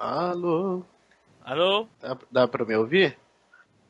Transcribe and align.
Alô? 0.00 0.82
Alô? 1.44 1.86
Dá, 2.00 2.16
dá 2.30 2.48
pra 2.48 2.64
me 2.64 2.74
ouvir? 2.74 3.18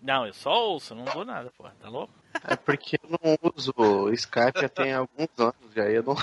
Não, 0.03 0.27
eu 0.27 0.33
só 0.35 0.51
ouço, 0.71 0.93
não 0.93 1.05
dou 1.05 1.25
nada, 1.25 1.53
pô. 1.57 1.65
Tá 1.81 1.89
louco? 1.89 2.13
É 2.49 2.57
porque 2.57 2.99
eu 3.01 3.11
não 3.11 3.39
uso 3.55 3.73
o 3.77 4.13
Skype 4.13 4.61
já 4.61 4.69
tem 4.69 4.93
alguns 4.93 5.29
anos 5.39 5.55
já. 5.75 5.85
Eu 5.85 6.03
não, 6.03 6.17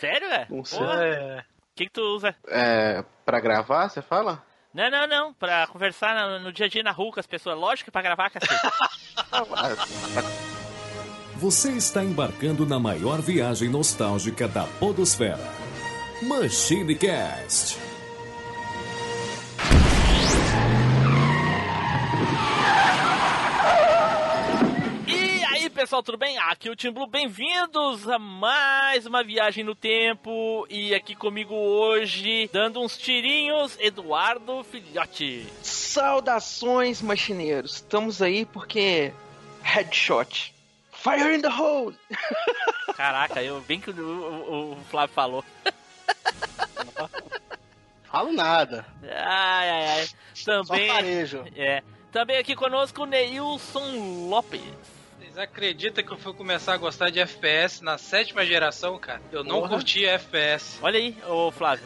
Sério, 0.00 0.26
é? 0.26 0.46
não 0.48 0.64
sei. 0.64 0.78
Porra, 0.78 1.44
O 1.50 1.74
que, 1.74 1.84
que 1.84 1.90
tu 1.92 2.00
usa? 2.00 2.34
É, 2.48 3.04
pra 3.24 3.40
gravar, 3.40 3.90
você 3.90 4.00
fala? 4.00 4.42
Não, 4.72 4.90
não, 4.90 5.06
não. 5.06 5.34
Pra 5.34 5.66
conversar 5.66 6.14
no, 6.14 6.38
no 6.44 6.52
dia 6.52 6.64
a 6.64 6.68
dia 6.68 6.82
na 6.82 6.92
rua 6.92 7.12
com 7.12 7.20
as 7.20 7.26
pessoas. 7.26 7.58
Lógico 7.58 7.86
que 7.86 7.90
pra 7.90 8.00
gravar, 8.02 8.30
cacete. 8.30 8.54
Você 11.36 11.72
está 11.72 12.02
embarcando 12.04 12.66
na 12.66 12.78
maior 12.78 13.20
viagem 13.20 13.68
nostálgica 13.70 14.46
da 14.46 14.64
Podosfera. 14.78 15.38
Machine 16.22 16.94
Cast. 16.94 17.78
Pessoal, 25.80 26.02
tudo 26.02 26.18
bem? 26.18 26.36
Aqui 26.38 26.68
é 26.68 26.70
o 26.72 26.76
Tim 26.76 26.90
Blue. 26.90 27.06
Bem-vindos 27.06 28.06
a 28.06 28.18
mais 28.18 29.06
uma 29.06 29.24
viagem 29.24 29.64
no 29.64 29.74
tempo. 29.74 30.66
E 30.68 30.94
aqui 30.94 31.14
comigo 31.14 31.54
hoje, 31.54 32.50
dando 32.52 32.80
uns 32.82 32.98
tirinhos, 32.98 33.78
Eduardo 33.80 34.62
Filhote. 34.64 35.46
Saudações, 35.62 37.00
machineiros. 37.00 37.76
Estamos 37.76 38.20
aí 38.20 38.44
porque 38.44 39.10
headshot. 39.62 40.54
Fire 40.92 41.34
in 41.34 41.40
the 41.40 41.48
hole. 41.48 41.96
Caraca, 42.94 43.42
eu 43.42 43.58
bem 43.62 43.80
que 43.80 43.90
o, 43.90 43.94
o- 43.94 44.72
o 44.72 44.76
Flávio 44.90 45.14
falou. 45.14 45.44
Falo 48.04 48.32
nada. 48.34 48.84
Ai, 49.02 49.70
ai, 49.70 49.86
ai. 50.00 50.08
Só 50.34 50.62
Também. 50.62 50.88
farejo. 50.90 51.42
É. 51.56 51.82
Também 52.12 52.36
aqui 52.36 52.54
conosco 52.54 53.02
o 53.02 53.06
Neilson 53.06 54.28
Lopes. 54.28 54.99
Vocês 55.32 55.38
acreditam 55.38 56.02
que 56.02 56.10
eu 56.10 56.18
fui 56.18 56.32
começar 56.34 56.74
a 56.74 56.76
gostar 56.76 57.08
de 57.10 57.20
FPS 57.20 57.84
na 57.84 57.96
sétima 57.96 58.44
geração, 58.44 58.98
cara? 58.98 59.22
Eu 59.30 59.44
não 59.44 59.60
Porra. 59.60 59.68
curtia 59.68 60.10
FPS. 60.14 60.78
Olha 60.82 60.98
aí, 60.98 61.16
ô 61.28 61.52
Flávio. 61.52 61.84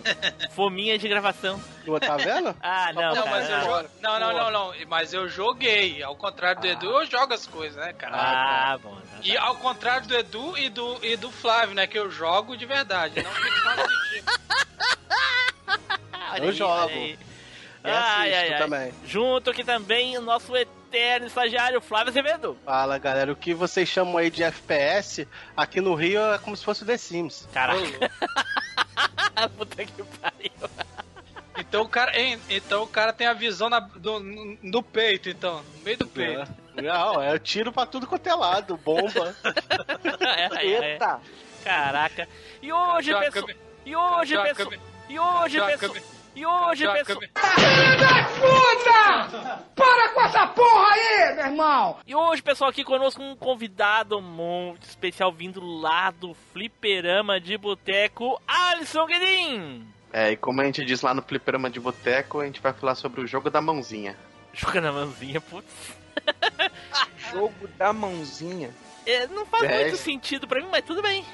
Fominha 0.53 0.97
de 0.97 1.07
gravação. 1.07 1.61
Tá 2.01 2.17
vendo? 2.17 2.57
Ah, 2.63 2.91
não, 2.95 3.03
Não, 3.15 3.25
cara. 3.25 3.31
mas 3.31 3.51
eu 3.51 3.59
não. 3.59 3.83
jo- 3.83 3.89
não, 4.01 4.21
não, 4.21 4.33
não, 4.33 4.51
não. 4.51 4.75
Mas 4.89 5.13
eu 5.13 5.29
joguei. 5.29 6.03
Ao 6.03 6.17
contrário 6.17 6.63
do 6.63 6.67
Edu, 6.67 6.87
eu 6.87 7.05
jogo 7.07 7.35
as 7.35 7.47
coisas, 7.47 7.77
né, 7.77 7.93
cara? 7.93 8.17
Ah, 8.17 8.79
bom. 8.79 8.95
tá, 8.97 9.03
E 9.23 9.35
tá. 9.35 9.43
ao 9.43 9.57
contrário 9.57 10.07
do 10.09 10.17
Edu 10.17 10.57
e 10.57 10.71
do, 10.71 11.05
e 11.05 11.15
do 11.17 11.31
Flávio, 11.31 11.75
né? 11.75 11.87
Que 11.87 11.99
eu 11.99 12.11
jogo 12.11 12.57
de 12.57 12.65
verdade. 12.65 13.23
Não 13.23 13.31
fico 13.31 13.57
só 13.59 13.71
assistindo. 13.71 14.33
Olha 16.33 16.45
eu 16.45 16.53
jogo. 16.53 16.91
E 16.95 17.19
Ai, 17.85 17.93
assisto 18.33 18.39
ai, 18.47 18.53
ai. 18.55 18.59
também. 18.59 18.95
Junto 19.05 19.51
aqui 19.51 19.63
também 19.63 20.17
o 20.17 20.23
nosso 20.23 20.51
eterno 20.95 21.27
estagiário, 21.27 21.81
Flávio 21.81 22.11
Azevedo. 22.11 22.57
Fala, 22.65 22.99
galera. 22.99 23.33
O 23.33 23.37
que 23.37 23.53
vocês 23.53 23.89
chamam 23.89 24.17
aí 24.19 24.31
de 24.31 24.43
FPS, 24.43 25.27
aqui 25.57 25.81
no 25.81 25.95
Rio 25.95 26.21
é 26.33 26.39
como 26.39 26.57
se 26.57 26.65
fosse 26.65 26.83
o 26.83 26.87
The 26.87 26.97
Sims. 26.97 27.49
Caraca, 27.53 27.81
puta 29.57 29.85
que 29.85 30.03
pariu. 30.21 30.71
Então 31.59 31.83
o 31.83 31.89
cara, 31.89 32.19
hein, 32.19 32.39
então 32.49 32.83
o 32.83 32.87
cara 32.87 33.13
tem 33.13 33.27
a 33.27 33.33
visão 33.33 33.69
na- 33.69 33.81
do, 33.81 34.21
no 34.63 34.83
peito, 34.83 35.29
então. 35.29 35.63
No 35.79 35.85
meio 35.85 35.99
do 35.99 36.07
peito. 36.07 36.47
Não, 36.75 37.23
é 37.23 37.39
tiro 37.39 37.73
pra 37.73 37.87
tudo 37.87 38.07
quanto 38.07 38.27
é 38.29 38.35
lado, 38.35 38.77
bomba. 38.77 39.35
É, 40.21 40.67
é, 40.67 40.67
é. 40.67 40.93
Eita. 40.93 41.21
Caraca. 41.63 42.29
E 42.61 42.73
hoje, 42.73 43.15
pessoal. 43.19 43.49
E 43.87 43.97
hoje, 43.97 44.35
Joga, 44.35 44.55
pessoal. 45.79 45.95
E 46.35 46.45
hoje, 46.45 46.87
pessoal. 46.89 47.21
câmera. 47.33 48.29
E 48.39 48.45
hoje, 48.45 48.85
Joga, 49.77 50.09
pessoal. 50.15 50.55
câmera. 50.55 51.97
E 52.07 52.15
hoje, 52.15 52.43
pessoal, 52.43 52.71
aqui 52.71 52.83
conosco 52.85 53.23
um 53.23 53.37
convidado 53.37 54.21
muito 54.21 54.83
especial 54.83 55.33
vindo 55.33 55.61
lá 55.65 56.11
do 56.11 56.35
Fliperama 56.53 57.41
de 57.41 57.57
Boteco, 57.57 58.41
Alisson 58.47 59.07
Guedin. 59.07 59.87
É, 60.13 60.33
e 60.33 60.37
como 60.37 60.61
a 60.61 60.65
gente 60.65 60.85
diz 60.85 61.03
lá 61.03 61.15
no 61.15 61.23
Fliperama 61.23 61.71
de 61.71 61.79
Boteco, 61.81 62.41
a 62.41 62.47
gente 62.47 62.61
vai 62.61 62.73
falar 62.73 62.95
sobre 62.95 63.21
o 63.21 63.27
jogo 63.27 63.49
da 63.51 63.61
mãozinha. 63.61 64.17
Joga 64.53 64.81
na 64.81 64.93
mãozinha, 64.93 65.41
putz. 65.41 65.97
Jogo 67.33 67.69
da 67.77 67.93
mãozinha. 67.93 68.71
É, 69.07 69.27
não 69.29 69.45
faz 69.47 69.65
É. 69.65 69.81
muito 69.83 69.97
sentido 69.97 70.47
pra 70.49 70.61
mim, 70.61 70.69
mas 70.71 70.85
tudo 70.85 71.03
bem. 71.03 71.25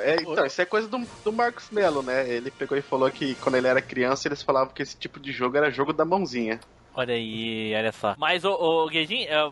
É, 0.00 0.16
então, 0.20 0.44
isso 0.44 0.60
é 0.60 0.64
coisa 0.64 0.88
do, 0.88 1.06
do 1.24 1.32
Marcos 1.32 1.70
Mello, 1.70 2.02
né? 2.02 2.28
Ele 2.28 2.50
pegou 2.50 2.76
e 2.76 2.82
falou 2.82 3.10
que 3.10 3.34
quando 3.36 3.56
ele 3.56 3.68
era 3.68 3.80
criança, 3.80 4.28
eles 4.28 4.42
falavam 4.42 4.72
que 4.72 4.82
esse 4.82 4.96
tipo 4.96 5.20
de 5.20 5.32
jogo 5.32 5.56
era 5.56 5.70
jogo 5.70 5.92
da 5.92 6.04
mãozinha. 6.04 6.60
Olha 6.94 7.14
aí, 7.14 7.74
olha 7.76 7.92
só. 7.92 8.14
Mas, 8.18 8.44
ô, 8.44 8.52
ô 8.52 8.88
Guedin, 8.88 9.24
é, 9.24 9.50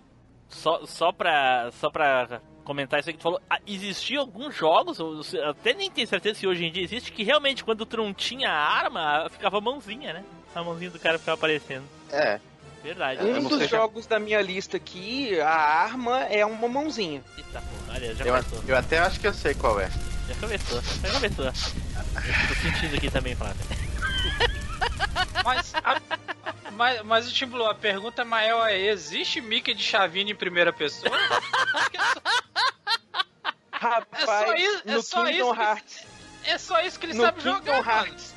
só, 0.49 0.85
só, 0.87 1.13
pra, 1.13 1.71
só 1.73 1.91
pra 1.91 2.41
comentar 2.65 3.01
isso 3.01 3.09
aí 3.09 3.15
que 3.15 3.19
tu 3.19 3.25
falou, 3.25 3.41
ah, 3.51 3.59
existiam 3.67 4.21
alguns 4.21 4.55
jogos, 4.55 4.99
até 5.35 5.75
nem 5.75 5.91
tenho 5.91 6.07
certeza 6.07 6.39
se 6.39 6.47
hoje 6.47 6.65
em 6.65 6.73
dia 6.73 6.85
existe, 6.85 7.13
que 7.13 7.23
realmente 7.25 7.65
quando 7.65 7.85
tu 7.85 7.97
não 7.97 8.15
tinha 8.15 8.51
arma, 8.51 9.29
ficava 9.31 9.59
a 9.59 9.61
mãozinha, 9.61 10.13
né? 10.13 10.25
A 10.55 10.63
mãozinha 10.63 10.91
do 10.91 10.99
cara 10.99 11.19
ficava 11.19 11.37
aparecendo. 11.37 11.85
É, 12.11 12.39
Verdade. 12.83 13.23
Um 13.25 13.45
dos 13.45 13.59
se- 13.63 13.69
jogos 13.69 14.07
da 14.07 14.19
minha 14.19 14.41
lista 14.43 14.77
aqui, 14.77 15.41
a 15.41 15.49
arma 15.51 16.25
é 16.25 16.45
uma 16.45 16.69
mãozinha. 16.69 17.23
Eita 17.39 17.61
porra, 17.61 17.95
olha, 17.95 18.15
já 18.15 18.25
eu, 18.25 18.35
começou. 18.35 18.65
eu 18.67 18.77
até 18.77 18.99
acho 18.99 19.21
que 19.21 19.27
eu 19.27 19.35
sei 19.35 19.55
qual 19.55 19.79
é. 19.81 19.89
Já 20.29 20.35
começou, 20.41 20.81
já 20.83 21.11
começou. 21.13 21.45
Tô 21.53 22.55
sentindo 22.61 22.97
aqui 22.97 23.11
também, 23.11 23.35
Flávio. 23.37 23.57
Mas, 25.45 25.75
a, 25.75 26.01
mas, 26.73 27.03
mas 27.03 27.29
o 27.29 27.33
Tim 27.33 27.47
Blue, 27.47 27.67
a 27.67 27.75
pergunta 27.75 28.25
maior 28.25 28.69
é: 28.69 28.79
existe 28.79 29.41
Mickey 29.41 29.75
de 29.75 29.83
Chavini 29.83 30.31
em 30.33 30.37
primeira 30.37 30.73
pessoa? 30.73 31.11
Rapaz, 33.73 34.23
É 34.23 34.27
só 34.47 34.55
isso- 34.55 34.83
é 34.87 34.93
no 34.95 35.03
só 35.03 35.25
Kingdom 35.25 35.45
isso 35.51 35.55
que- 35.55 35.61
Hearts. 35.61 36.07
É 36.45 36.59
só 36.59 36.81
isso 36.83 36.99
que 37.01 37.07
ele 37.07 37.15
No 37.15 37.23
sabe 37.25 37.43
Kingdom 37.43 37.77
jogar. 37.77 38.07
Hearts. 38.07 38.35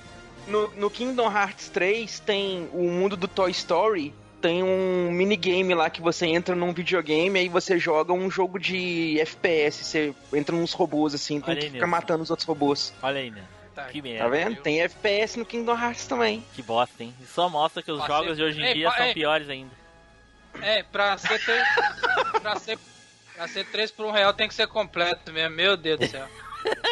No, 0.48 0.68
no 0.76 0.90
Kingdom 0.90 1.32
Hearts 1.32 1.70
3 1.70 2.20
tem 2.22 2.70
o 2.74 2.84
mundo 2.90 3.16
do 3.16 3.28
Toy 3.28 3.52
Story. 3.52 4.14
Tem 4.46 4.62
um 4.62 5.10
minigame 5.12 5.74
lá 5.74 5.90
que 5.90 6.02
você 6.02 6.28
entra 6.28 6.56
num 6.56 6.72
videogame 6.72 7.40
aí 7.40 7.50
você 7.50 7.80
joga 7.80 8.14
um 8.14 8.30
jogo 8.30 8.60
de 8.60 9.20
FPS. 9.20 9.84
Você 9.84 10.14
entra 10.32 10.56
nos 10.56 10.72
robôs 10.74 11.16
assim, 11.16 11.42
tem 11.42 11.50
Olha 11.54 11.60
que 11.60 11.66
aí, 11.66 11.72
ficar 11.72 11.86
Nilson. 11.88 11.88
matando 12.02 12.24
os 12.24 12.30
outros 12.30 12.48
robôs. 12.48 12.94
Olha 13.02 13.20
aí, 13.22 13.32
né? 13.32 13.44
Tá, 13.74 13.86
Que 13.86 14.02
Tá 14.02 14.08
merda. 14.08 14.30
vendo? 14.30 14.62
Tem 14.62 14.82
FPS 14.82 15.40
no 15.40 15.46
Kingdom 15.46 15.74
Hearts 15.76 16.06
também. 16.06 16.46
Que 16.54 16.62
bosta, 16.62 17.04
hein? 17.04 17.12
Isso 17.20 17.34
só 17.34 17.50
mostra 17.50 17.82
que 17.82 17.92
os 17.92 18.06
jogos 18.06 18.30
cê- 18.30 18.36
de 18.36 18.44
hoje 18.44 18.62
em 18.62 18.66
Ei, 18.66 18.74
dia 18.76 18.90
pa- 18.92 18.98
são 18.98 19.06
ei. 19.08 19.14
piores 19.16 19.50
ainda. 19.50 19.72
É, 20.62 20.84
pra 20.84 21.18
ser, 21.18 21.44
ter, 21.44 21.64
pra 22.42 22.56
ser, 22.58 22.78
pra 23.36 23.48
ser 23.48 23.66
3 23.66 23.90
por 23.92 24.06
1 24.06 24.12
real 24.12 24.32
tem 24.34 24.48
que 24.48 24.54
ser 24.54 24.68
completo 24.68 25.34
mesmo. 25.34 25.56
Meu 25.56 25.76
Deus 25.76 26.00
do 26.00 26.08
céu. 26.08 26.28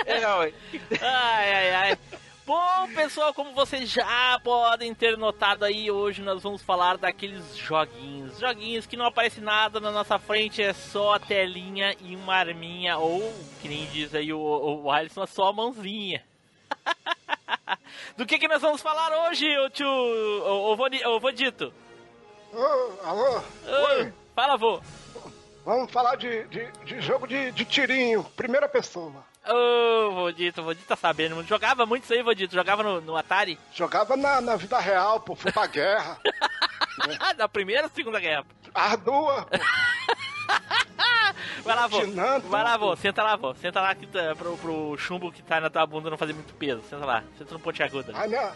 É, 0.07 0.23
Ai, 0.25 0.53
ai, 1.01 1.71
ai. 1.73 1.97
Bom, 2.45 2.93
pessoal, 2.93 3.33
como 3.33 3.53
vocês 3.53 3.89
já 3.89 4.37
podem 4.43 4.93
ter 4.93 5.17
notado 5.17 5.63
aí, 5.63 5.89
hoje 5.89 6.21
nós 6.21 6.43
vamos 6.43 6.61
falar 6.61 6.97
daqueles 6.97 7.55
joguinhos. 7.55 8.37
Joguinhos 8.37 8.85
que 8.85 8.97
não 8.97 9.05
aparece 9.05 9.39
nada 9.39 9.79
na 9.79 9.91
nossa 9.91 10.19
frente, 10.19 10.61
é 10.61 10.73
só 10.73 11.13
a 11.13 11.19
telinha 11.19 11.95
e 12.01 12.17
uma 12.17 12.35
arminha, 12.35 12.97
ou, 12.97 13.33
que 13.61 13.69
nem 13.69 13.85
diz 13.85 14.13
aí 14.13 14.33
o, 14.33 14.39
o 14.39 14.91
Alisson, 14.91 15.23
é 15.23 15.27
só 15.27 15.47
a 15.47 15.53
mãozinha. 15.53 16.21
Do 18.17 18.25
que 18.25 18.37
que 18.37 18.49
nós 18.49 18.61
vamos 18.61 18.81
falar 18.81 19.29
hoje, 19.29 19.57
ô 19.59 19.69
tio, 19.69 19.87
ô, 19.87 20.75
ô, 20.75 21.13
ô 21.15 21.19
Vodito? 21.21 21.73
Ô, 22.51 23.07
alô? 23.07 23.41
Oi. 23.99 24.13
Fala, 24.35 24.57
vô. 24.57 24.81
Vamos 25.63 25.89
falar 25.89 26.17
de, 26.17 26.43
de, 26.47 26.69
de 26.83 26.99
jogo 26.99 27.25
de, 27.25 27.53
de 27.53 27.63
tirinho, 27.63 28.21
primeira 28.35 28.67
pessoa. 28.67 29.23
Ô, 29.45 30.11
Vodito, 30.11 30.61
o 30.61 30.63
Vodito 30.63 30.87
tá 30.87 30.95
sabendo. 30.95 31.43
Jogava 31.43 31.85
muito 31.85 32.03
isso 32.03 32.13
aí, 32.13 32.23
Vodito. 32.23 32.55
Jogava 32.55 32.81
no, 32.81 33.01
no 33.01 33.17
Atari. 33.17 33.59
Jogava 33.73 34.15
na, 34.15 34.39
na 34.39 34.55
vida 34.55 34.79
real, 34.79 35.19
pô, 35.19 35.35
fui 35.35 35.51
pra 35.51 35.67
guerra. 35.67 36.17
Na 37.38 37.50
primeira 37.50 37.83
ou 37.83 37.89
segunda 37.89 38.19
guerra? 38.19 38.45
As 38.73 38.97
duas, 39.00 39.44
pô, 39.45 39.57
Vai 41.63 41.75
lá, 41.75 41.88
vô. 41.88 42.00
Vai 42.50 42.63
lá, 42.63 42.77
vô. 42.77 42.95
Senta 42.95 43.23
lá, 43.23 43.35
vô. 43.35 43.53
Senta 43.56 43.81
lá 43.81 43.95
que 43.95 44.06
tá, 44.06 44.35
pro, 44.35 44.57
pro 44.57 44.97
chumbo 44.97 45.31
que 45.31 45.41
tá 45.41 45.59
na 45.59 45.69
tua 45.69 45.85
bunda 45.85 46.09
não 46.09 46.18
fazer 46.18 46.33
muito 46.33 46.53
peso. 46.53 46.81
Senta 46.89 47.06
lá. 47.06 47.23
Senta 47.38 47.53
no 47.53 47.59
ponte 47.59 47.81
aguda. 47.81 48.12
Ai, 48.15 48.27
minha, 48.27 48.51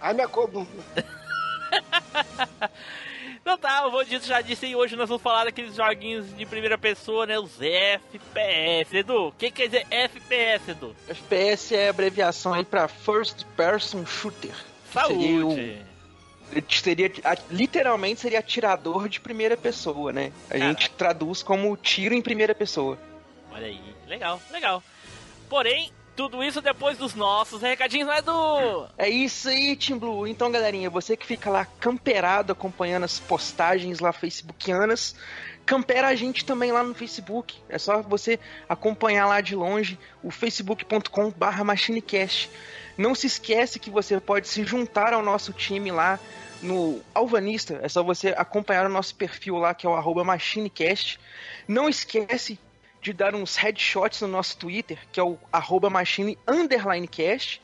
ai, 0.00 0.14
minha 0.14 0.28
coluna. 0.28 0.66
Então 3.42 3.58
tá, 3.58 3.84
o 3.86 3.90
Vodito 3.90 4.24
já 4.24 4.40
disse 4.40 4.66
aí. 4.66 4.76
Hoje 4.76 4.94
nós 4.94 5.08
vamos 5.08 5.22
falar 5.22 5.44
daqueles 5.44 5.74
joguinhos 5.74 6.34
de 6.36 6.46
primeira 6.46 6.78
pessoa, 6.78 7.26
né? 7.26 7.38
Os 7.38 7.60
FPS. 7.60 8.96
Edu, 8.96 9.26
o 9.28 9.32
que 9.32 9.50
quer 9.50 9.66
dizer 9.66 9.86
FPS, 9.90 10.70
Edu? 10.70 10.94
FPS 11.08 11.74
é 11.74 11.88
abreviação 11.88 12.54
aí 12.54 12.64
pra 12.64 12.86
First 12.86 13.44
Person 13.56 14.06
Shooter. 14.06 14.54
Saúde. 14.92 15.82
Seria, 16.70 17.10
literalmente 17.50 18.20
seria 18.20 18.38
atirador 18.38 19.08
de 19.08 19.18
primeira 19.18 19.56
pessoa, 19.56 20.12
né? 20.12 20.30
A 20.48 20.58
gente 20.58 20.90
traduz 20.90 21.42
como 21.42 21.76
tiro 21.76 22.14
em 22.14 22.22
primeira 22.22 22.54
pessoa. 22.54 22.98
Olha 23.50 23.66
aí. 23.66 23.80
Legal, 24.06 24.40
legal. 24.50 24.82
Porém, 25.48 25.90
Tudo 26.22 26.44
isso 26.44 26.62
depois 26.62 26.96
dos 26.96 27.16
nossos 27.16 27.60
recadinhos, 27.60 28.06
não 28.06 28.14
é 28.14 28.22
do. 28.22 28.86
É 28.96 29.08
isso 29.08 29.48
aí, 29.48 29.74
Team 29.74 29.98
Blue. 29.98 30.24
Então, 30.24 30.52
galerinha, 30.52 30.88
você 30.88 31.16
que 31.16 31.26
fica 31.26 31.50
lá 31.50 31.64
camperado 31.64 32.52
acompanhando 32.52 33.02
as 33.02 33.18
postagens 33.18 33.98
lá 33.98 34.12
facebookianas, 34.12 35.16
campera 35.66 36.06
a 36.06 36.14
gente 36.14 36.44
também 36.44 36.70
lá 36.70 36.84
no 36.84 36.94
Facebook. 36.94 37.56
É 37.68 37.76
só 37.76 38.00
você 38.02 38.38
acompanhar 38.68 39.26
lá 39.26 39.40
de 39.40 39.56
longe 39.56 39.98
o 40.22 40.30
facebook.com/barra 40.30 41.64
machinecast. 41.64 42.48
Não 42.96 43.16
se 43.16 43.26
esquece 43.26 43.80
que 43.80 43.90
você 43.90 44.20
pode 44.20 44.46
se 44.46 44.62
juntar 44.62 45.12
ao 45.12 45.24
nosso 45.24 45.52
time 45.52 45.90
lá 45.90 46.20
no 46.62 47.02
Alvanista. 47.12 47.80
É 47.82 47.88
só 47.88 48.00
você 48.00 48.28
acompanhar 48.38 48.86
o 48.86 48.88
nosso 48.88 49.12
perfil 49.16 49.56
lá, 49.56 49.74
que 49.74 49.88
é 49.88 49.90
o 49.90 49.94
arroba 49.94 50.22
machinecast. 50.22 51.18
Não 51.66 51.88
esquece 51.88 52.60
de 53.02 53.12
dar 53.12 53.34
uns 53.34 53.56
headshots 53.56 54.20
no 54.22 54.28
nosso 54.28 54.56
Twitter, 54.56 54.98
que 55.10 55.18
é 55.18 55.22
o 55.22 55.36
arroba 55.52 55.90
machine 55.90 56.38
underline 56.46 57.08
cast. 57.08 57.60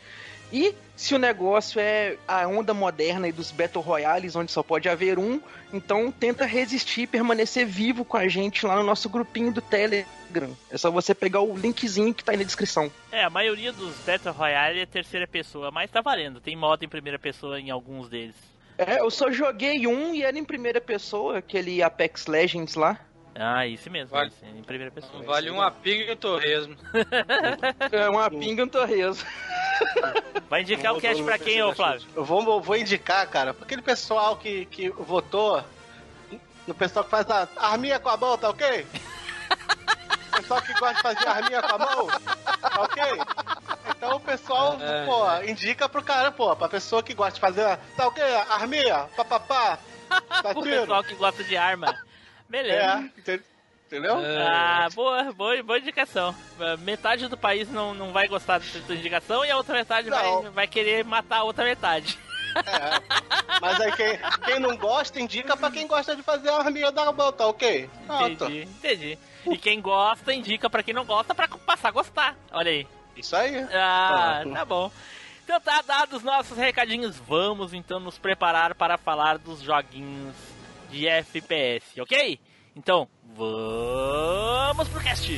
E 0.52 0.74
se 0.96 1.14
o 1.14 1.18
negócio 1.18 1.78
é 1.80 2.16
a 2.26 2.46
onda 2.48 2.74
moderna 2.74 3.28
e 3.28 3.32
dos 3.32 3.52
Battle 3.52 3.84
Royales, 3.84 4.34
onde 4.34 4.50
só 4.50 4.62
pode 4.62 4.88
haver 4.88 5.18
um, 5.18 5.40
então 5.72 6.10
tenta 6.10 6.44
resistir 6.44 7.02
e 7.02 7.06
permanecer 7.06 7.66
vivo 7.66 8.04
com 8.04 8.16
a 8.16 8.26
gente 8.26 8.66
lá 8.66 8.76
no 8.76 8.82
nosso 8.82 9.08
grupinho 9.08 9.52
do 9.52 9.60
Telegram. 9.60 10.56
É 10.70 10.76
só 10.76 10.90
você 10.90 11.14
pegar 11.14 11.40
o 11.40 11.56
linkzinho 11.56 12.12
que 12.12 12.24
tá 12.24 12.32
aí 12.32 12.38
na 12.38 12.44
descrição. 12.44 12.90
É, 13.12 13.22
a 13.22 13.30
maioria 13.30 13.72
dos 13.72 13.94
Battle 13.98 14.34
Royale 14.34 14.80
é 14.80 14.86
terceira 14.86 15.26
pessoa, 15.26 15.70
mas 15.70 15.90
tá 15.90 16.00
valendo. 16.00 16.40
Tem 16.40 16.56
modo 16.56 16.84
em 16.84 16.88
primeira 16.88 17.18
pessoa 17.18 17.60
em 17.60 17.70
alguns 17.70 18.08
deles. 18.08 18.34
É, 18.78 19.00
eu 19.00 19.10
só 19.10 19.30
joguei 19.30 19.86
um 19.86 20.14
e 20.14 20.22
era 20.22 20.38
em 20.38 20.44
primeira 20.44 20.80
pessoa, 20.80 21.38
aquele 21.38 21.82
Apex 21.82 22.26
Legends 22.26 22.74
lá. 22.74 22.98
Ah, 23.40 23.66
isso 23.66 23.88
mesmo, 23.90 24.10
Vale. 24.10 24.30
esse, 24.30 24.44
em 24.44 24.62
primeira 24.64 24.90
pessoa. 24.92 25.22
Vale 25.22 25.48
uma 25.50 25.70
pinga 25.70 26.04
e 26.04 26.12
um 26.12 26.16
torresmo. 26.16 26.76
É 27.92 28.08
uma 28.08 28.28
pinga 28.30 28.62
e 28.62 28.64
um 28.64 28.68
torresmo. 28.68 29.24
Vai 30.50 30.62
indicar 30.62 30.92
o 30.94 31.00
cast 31.00 31.22
pra 31.22 31.38
quem, 31.38 31.62
ô 31.62 31.72
Flávio? 31.74 32.06
Eu 32.16 32.24
vou, 32.24 32.60
vou 32.60 32.76
indicar, 32.76 33.26
cara, 33.28 33.54
pra 33.54 33.64
aquele 33.64 33.82
pessoal 33.82 34.36
que, 34.36 34.66
que 34.66 34.88
votou, 34.90 35.62
no 36.66 36.74
pessoal 36.74 37.04
que 37.04 37.10
faz 37.10 37.30
a 37.30 37.48
arminha 37.56 37.98
com 38.00 38.08
a 38.08 38.16
mão, 38.16 38.36
tá 38.36 38.50
ok? 38.50 38.86
pessoal 40.34 40.62
que 40.62 40.72
gosta 40.74 40.94
de 40.94 41.02
fazer 41.02 41.26
arminha 41.28 41.62
com 41.62 41.74
a 41.74 41.78
mão, 41.78 42.06
tá 42.06 42.82
ok? 42.82 43.02
Então 43.90 44.16
o 44.16 44.20
pessoal, 44.20 44.76
É, 44.80 45.04
pô, 45.04 45.42
indica 45.50 45.88
pro 45.88 46.02
cara, 46.02 46.30
pô, 46.30 46.54
pra 46.56 46.68
pessoa 46.68 47.02
que 47.02 47.12
gosta 47.14 47.34
de 47.34 47.40
fazer, 47.40 47.76
tá 47.96 48.06
ok? 48.06 48.22
Arminha, 48.50 49.08
papapá, 49.16 49.78
tá 50.08 50.50
O 50.56 50.62
tiro. 50.62 50.80
pessoal 50.80 51.04
que 51.04 51.14
gosta 51.14 51.42
de 51.44 51.56
arma. 51.56 51.94
Beleza. 52.48 52.82
É, 52.82 53.20
ente- 53.34 53.44
entendeu? 53.86 54.16
Ah, 54.48 54.88
boa, 54.94 55.32
boa, 55.32 55.62
boa 55.62 55.78
indicação. 55.78 56.34
Metade 56.80 57.28
do 57.28 57.36
país 57.36 57.70
não, 57.70 57.94
não 57.94 58.12
vai 58.12 58.26
gostar 58.28 58.58
dessa 58.58 58.80
tua 58.80 58.94
indicação 58.94 59.44
e 59.44 59.50
a 59.50 59.56
outra 59.56 59.74
metade 59.74 60.08
vai, 60.10 60.24
Não. 60.24 60.50
vai 60.52 60.66
querer 60.66 61.04
matar 61.04 61.38
a 61.38 61.42
outra 61.44 61.64
metade. 61.64 62.18
É. 62.56 63.18
Mas 63.60 63.80
aí 63.80 63.92
quem, 63.92 64.18
quem 64.44 64.60
não 64.60 64.76
gosta, 64.76 65.20
indica 65.20 65.56
pra 65.56 65.70
quem 65.70 65.86
gosta 65.86 66.14
de 66.16 66.22
fazer 66.22 66.48
a 66.48 66.58
arminha 66.58 66.90
da 66.90 67.12
tá 67.32 67.46
ok? 67.46 67.90
Pronto. 68.06 68.44
Entendi, 68.44 68.62
entendi. 68.62 69.18
E 69.46 69.58
quem 69.58 69.80
gosta, 69.80 70.32
indica 70.32 70.70
pra 70.70 70.82
quem 70.82 70.94
não 70.94 71.04
gosta 71.04 71.34
pra 71.34 71.48
passar 71.48 71.88
a 71.88 71.92
gostar. 71.92 72.36
Olha 72.52 72.70
aí. 72.70 72.86
Isso 73.16 73.34
aí. 73.36 73.66
Ah, 73.72 74.38
Pronto. 74.42 74.54
tá 74.56 74.64
bom. 74.64 74.90
Então 75.44 75.60
tá 75.60 75.82
dados 75.82 76.18
os 76.18 76.22
nossos 76.22 76.56
recadinhos, 76.56 77.16
vamos 77.16 77.72
então 77.74 77.98
nos 77.98 78.18
preparar 78.18 78.74
para 78.74 78.96
falar 78.98 79.38
dos 79.38 79.60
joguinhos 79.62 80.34
de 80.90 81.06
FPS, 81.08 82.00
ok? 82.00 82.40
Então, 82.76 83.08
vamos 83.36 84.88
pro 84.88 85.00
cast! 85.00 85.28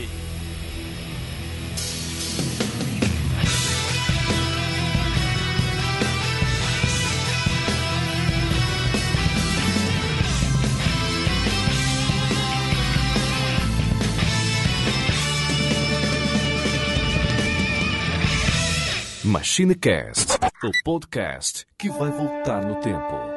MachineCast, 19.31 20.39
o 20.65 20.71
podcast 20.83 21.65
que 21.79 21.89
vai 21.89 22.11
voltar 22.11 22.65
no 22.65 22.81
tempo. 22.81 23.30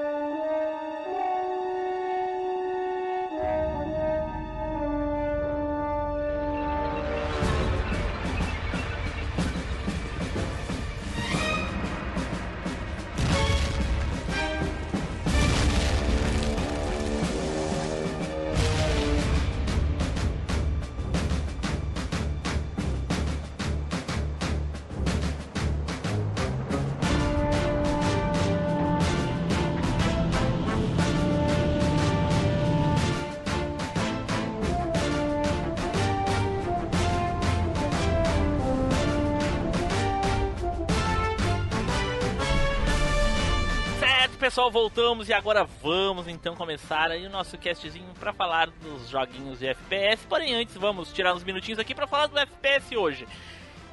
Pessoal, 44.43 44.69
voltamos 44.69 45.29
e 45.29 45.33
agora 45.33 45.63
vamos 45.63 46.27
então 46.27 46.53
começar 46.53 47.09
aí 47.09 47.25
o 47.25 47.29
nosso 47.29 47.57
castzinho 47.57 48.13
para 48.19 48.33
falar 48.33 48.69
dos 48.69 49.07
joguinhos 49.07 49.59
de 49.59 49.67
FPS. 49.67 50.27
Porém, 50.27 50.53
antes 50.53 50.75
vamos 50.75 51.13
tirar 51.13 51.33
uns 51.33 51.45
minutinhos 51.45 51.79
aqui 51.79 51.95
para 51.95 52.05
falar 52.05 52.27
do 52.27 52.37
FPS 52.37 52.93
hoje. 52.93 53.25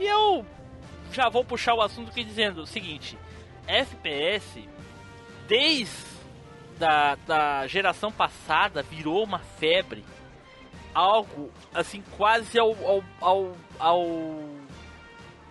E 0.01 0.05
eu 0.05 0.45
já 1.13 1.29
vou 1.29 1.45
puxar 1.45 1.75
o 1.75 1.81
assunto 1.81 2.11
aqui 2.11 2.25
dizendo 2.25 2.63
o 2.63 2.67
seguinte: 2.67 3.17
FPS, 3.65 4.69
desde 5.47 6.05
da, 6.81 7.15
da 7.15 7.65
geração 7.69 8.11
passada, 8.11 8.83
virou 8.83 9.23
uma 9.23 9.39
febre. 9.39 10.05
Algo 10.93 11.53
assim, 11.73 12.03
quase 12.17 12.59
ao, 12.59 12.75
ao, 12.85 13.05
ao, 13.21 13.57
ao 13.79 14.60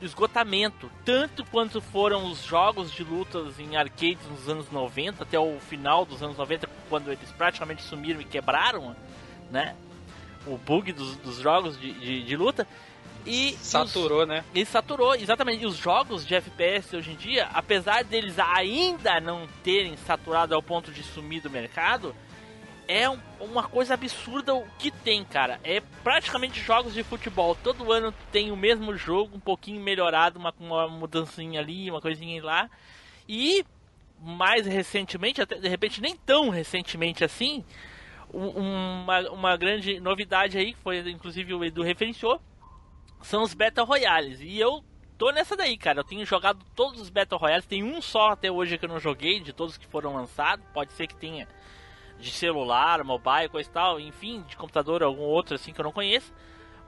esgotamento, 0.06 0.90
tanto 1.04 1.44
quanto 1.46 1.82
foram 1.82 2.26
os 2.32 2.44
jogos 2.44 2.92
de 2.92 3.04
lutas 3.04 3.60
em 3.60 3.76
arcades 3.76 4.26
nos 4.30 4.48
anos 4.48 4.70
90 4.72 5.24
até 5.24 5.38
o 5.40 5.60
final 5.60 6.06
dos 6.06 6.22
anos 6.24 6.38
90, 6.38 6.70
quando 6.90 7.12
eles 7.12 7.32
praticamente 7.32 7.82
sumiram 7.84 8.22
e 8.22 8.26
quebraram, 8.26 8.96
né? 9.52 9.76
O 10.48 10.58
bug 10.58 10.92
dos, 10.94 11.16
dos 11.18 11.38
jogos 11.38 11.78
de, 11.80 11.92
de, 11.94 12.24
de 12.24 12.36
luta. 12.38 12.66
E 13.26 13.52
os- 13.60 13.68
Saturou, 13.68 14.26
né? 14.26 14.44
e 14.56 14.66
saturou, 14.66 15.14
exatamente. 15.14 15.64
E 15.64 15.66
os 15.68 15.76
jogos 15.76 16.26
de 16.26 16.34
FPS 16.36 16.96
hoje 16.96 17.12
em 17.12 17.16
dia, 17.16 17.50
apesar 17.54 18.04
deles 18.04 18.40
ainda 18.40 19.20
não 19.20 19.46
terem 19.64 19.98
saturado 19.98 20.56
ao 20.56 20.64
ponto 20.64 20.90
de 20.92 21.04
sumir 21.04 21.42
do 21.42 21.50
mercado, 21.50 22.16
é 22.90 23.08
um- 23.08 23.20
uma 23.40 23.64
coisa 23.64 23.94
absurda 23.94 24.56
o 24.56 24.68
que 24.80 24.90
tem, 24.90 25.24
cara. 25.24 25.60
É 25.64 25.80
praticamente 26.04 26.60
jogos 26.60 26.92
de 26.94 27.04
futebol. 27.04 27.56
Todo 27.56 27.92
ano 27.94 28.12
tem 28.32 28.52
o 28.52 28.58
mesmo 28.58 28.98
jogo, 28.98 29.38
um 29.38 29.40
pouquinho 29.40 29.80
melhorado, 29.80 30.40
uma, 30.40 30.52
uma 30.60 30.88
mudancinha 30.88 31.60
ali, 31.60 31.90
uma 31.92 32.02
coisinha 32.02 32.44
lá. 32.44 32.68
E 33.28 33.64
mais 34.20 34.66
recentemente, 34.66 35.40
até 35.40 35.56
de 35.56 35.68
repente 35.70 36.02
nem 36.02 36.16
tão 36.16 36.50
recentemente 36.50 37.24
assim, 37.24 37.64
um- 38.34 39.04
uma, 39.04 39.20
uma 39.30 39.56
grande 39.56 40.00
novidade 40.00 40.58
aí, 40.58 40.74
que 40.74 40.80
foi 40.82 40.98
inclusive 41.12 41.54
o 41.54 41.64
Edu 41.64 41.84
referenciou, 41.84 42.42
são 43.22 43.44
os 43.44 43.54
Battle 43.54 43.86
Royales. 43.86 44.40
E 44.42 44.60
eu 44.60 44.84
tô 45.18 45.30
nessa 45.32 45.56
daí, 45.56 45.78
cara. 45.78 46.00
Eu 46.00 46.04
tenho 46.04 46.26
jogado 46.26 46.66
todos 46.76 47.00
os 47.00 47.10
Battle 47.10 47.40
Royales. 47.40 47.66
Tem 47.68 47.84
um 47.84 48.02
só 48.02 48.30
até 48.30 48.50
hoje 48.52 48.78
que 48.80 48.86
eu 48.86 48.90
não 48.90 49.00
joguei, 49.00 49.40
de 49.40 49.54
todos 49.54 49.78
que 49.78 49.86
foram 49.86 50.16
lançados. 50.16 50.66
Pode 50.74 50.92
ser 50.94 51.06
que 51.06 51.16
tenha 51.16 51.48
de 52.20 52.32
celular, 52.32 53.04
mobile, 53.04 53.50
coisa 53.50 53.70
e 53.70 53.74
tal. 53.74 54.00
Enfim, 54.00 54.44
de 54.48 54.56
computador, 54.58 55.02
algum 55.04 55.24
outro 55.24 55.56
assim 55.56 55.72
que 55.74 55.80
eu 55.80 55.86
não 55.86 55.92
conheço. 55.92 56.34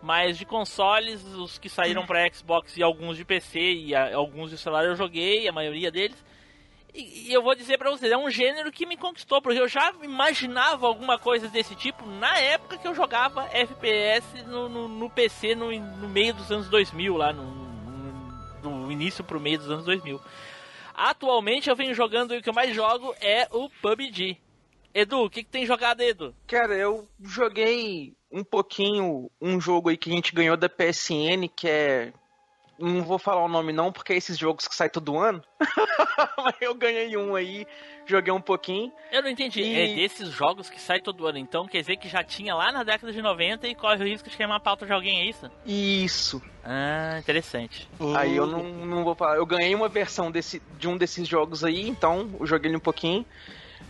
Mas 0.01 0.37
de 0.37 0.45
consoles, 0.45 1.23
os 1.35 1.59
que 1.59 1.69
saíram 1.69 2.05
para 2.05 2.27
Xbox 2.33 2.75
e 2.75 2.81
alguns 2.83 3.17
de 3.17 3.23
PC 3.25 3.59
e 3.59 3.95
a- 3.95 4.15
alguns 4.15 4.49
de 4.49 4.57
celular 4.57 4.83
eu 4.85 4.95
joguei, 4.95 5.47
a 5.47 5.51
maioria 5.51 5.91
deles. 5.91 6.17
E, 6.93 7.29
e 7.29 7.33
eu 7.33 7.41
vou 7.43 7.53
dizer 7.55 7.77
pra 7.77 7.89
vocês, 7.91 8.11
é 8.11 8.17
um 8.17 8.29
gênero 8.29 8.71
que 8.71 8.85
me 8.85 8.97
conquistou, 8.97 9.41
porque 9.41 9.59
eu 9.61 9.67
já 9.67 9.93
imaginava 10.03 10.87
alguma 10.87 11.17
coisa 11.19 11.47
desse 11.47 11.75
tipo 11.75 12.05
na 12.05 12.37
época 12.39 12.77
que 12.79 12.87
eu 12.87 12.93
jogava 12.95 13.45
FPS 13.53 14.43
no, 14.47 14.67
no, 14.67 14.87
no 14.87 15.09
PC 15.09 15.55
no, 15.55 15.71
no 15.71 16.09
meio 16.09 16.33
dos 16.33 16.51
anos 16.51 16.67
2000, 16.67 17.15
lá 17.15 17.31
no, 17.31 17.43
no, 18.63 18.77
no 18.85 18.91
início 18.91 19.23
pro 19.23 19.39
meio 19.39 19.59
dos 19.59 19.69
anos 19.69 19.85
2000. 19.85 20.19
Atualmente 20.93 21.69
eu 21.69 21.75
venho 21.75 21.93
jogando 21.93 22.33
e 22.33 22.39
o 22.39 22.41
que 22.41 22.49
eu 22.49 22.53
mais 22.53 22.75
jogo 22.75 23.15
é 23.21 23.47
o 23.51 23.69
PUBG. 23.81 24.37
Edu, 24.93 25.25
o 25.25 25.29
que, 25.29 25.43
que 25.43 25.49
tem 25.49 25.65
jogado, 25.65 26.01
Edu? 26.01 26.35
Cara, 26.47 26.73
eu 26.75 27.07
joguei 27.23 28.13
um 28.31 28.43
pouquinho 28.43 29.29
um 29.41 29.59
jogo 29.59 29.89
aí 29.89 29.97
que 29.97 30.09
a 30.09 30.13
gente 30.13 30.33
ganhou 30.33 30.57
da 30.57 30.67
PSN, 30.69 31.47
que 31.55 31.67
é 31.67 32.13
não 32.79 33.03
vou 33.03 33.19
falar 33.19 33.43
o 33.43 33.47
nome 33.47 33.71
não, 33.71 33.91
porque 33.91 34.11
é 34.11 34.17
esses 34.17 34.35
jogos 34.37 34.67
que 34.67 34.73
saem 34.73 34.89
todo 34.89 35.15
ano. 35.19 35.43
Mas 36.43 36.55
eu 36.59 36.73
ganhei 36.73 37.15
um 37.15 37.35
aí, 37.35 37.67
joguei 38.07 38.33
um 38.33 38.41
pouquinho. 38.41 38.91
Eu 39.11 39.21
não 39.21 39.29
entendi. 39.29 39.61
E- 39.61 39.91
É 39.93 39.95
desses 39.95 40.29
jogos 40.29 40.67
que 40.67 40.81
sai 40.81 40.99
todo 40.99 41.27
ano. 41.27 41.37
Então 41.37 41.67
quer 41.67 41.81
dizer 41.81 41.97
que 41.97 42.09
já 42.09 42.23
tinha 42.23 42.55
lá 42.55 42.71
na 42.71 42.83
década 42.83 43.13
de 43.13 43.21
90 43.21 43.67
e 43.67 43.75
corre 43.75 44.03
o 44.03 44.07
risco 44.07 44.29
de 44.29 44.35
queimar 44.35 44.57
a 44.57 44.59
pauta 44.59 44.85
de 44.87 44.91
alguém, 44.93 45.19
é 45.21 45.25
isso? 45.25 45.49
Isso. 45.63 46.41
Ah, 46.63 47.17
interessante. 47.19 47.87
Aí 48.15 48.35
eu 48.35 48.47
não, 48.47 48.63
não 48.63 49.03
vou 49.03 49.13
falar. 49.13 49.35
Eu 49.37 49.45
ganhei 49.45 49.75
uma 49.75 49.87
versão 49.87 50.31
desse, 50.31 50.59
de 50.79 50.87
um 50.87 50.97
desses 50.97 51.27
jogos 51.27 51.63
aí, 51.63 51.87
então 51.87 52.31
eu 52.39 52.47
joguei 52.47 52.69
ele 52.71 52.77
um 52.77 52.81
pouquinho. 52.81 53.23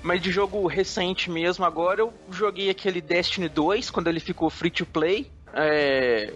Mas 0.03 0.21
de 0.21 0.31
jogo 0.31 0.65
recente 0.67 1.29
mesmo, 1.29 1.63
agora 1.63 2.01
eu 2.01 2.13
joguei 2.31 2.69
aquele 2.69 3.01
Destiny 3.01 3.47
2, 3.47 3.91
quando 3.91 4.07
ele 4.07 4.19
ficou 4.19 4.49
free 4.49 4.71
to 4.71 4.85
play. 4.85 5.31
É, 5.53 6.33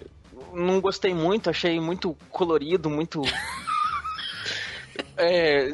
não 0.53 0.79
gostei 0.79 1.13
muito, 1.13 1.49
achei 1.49 1.79
muito 1.79 2.15
colorido, 2.29 2.89
muito. 2.89 3.21
é, 5.17 5.71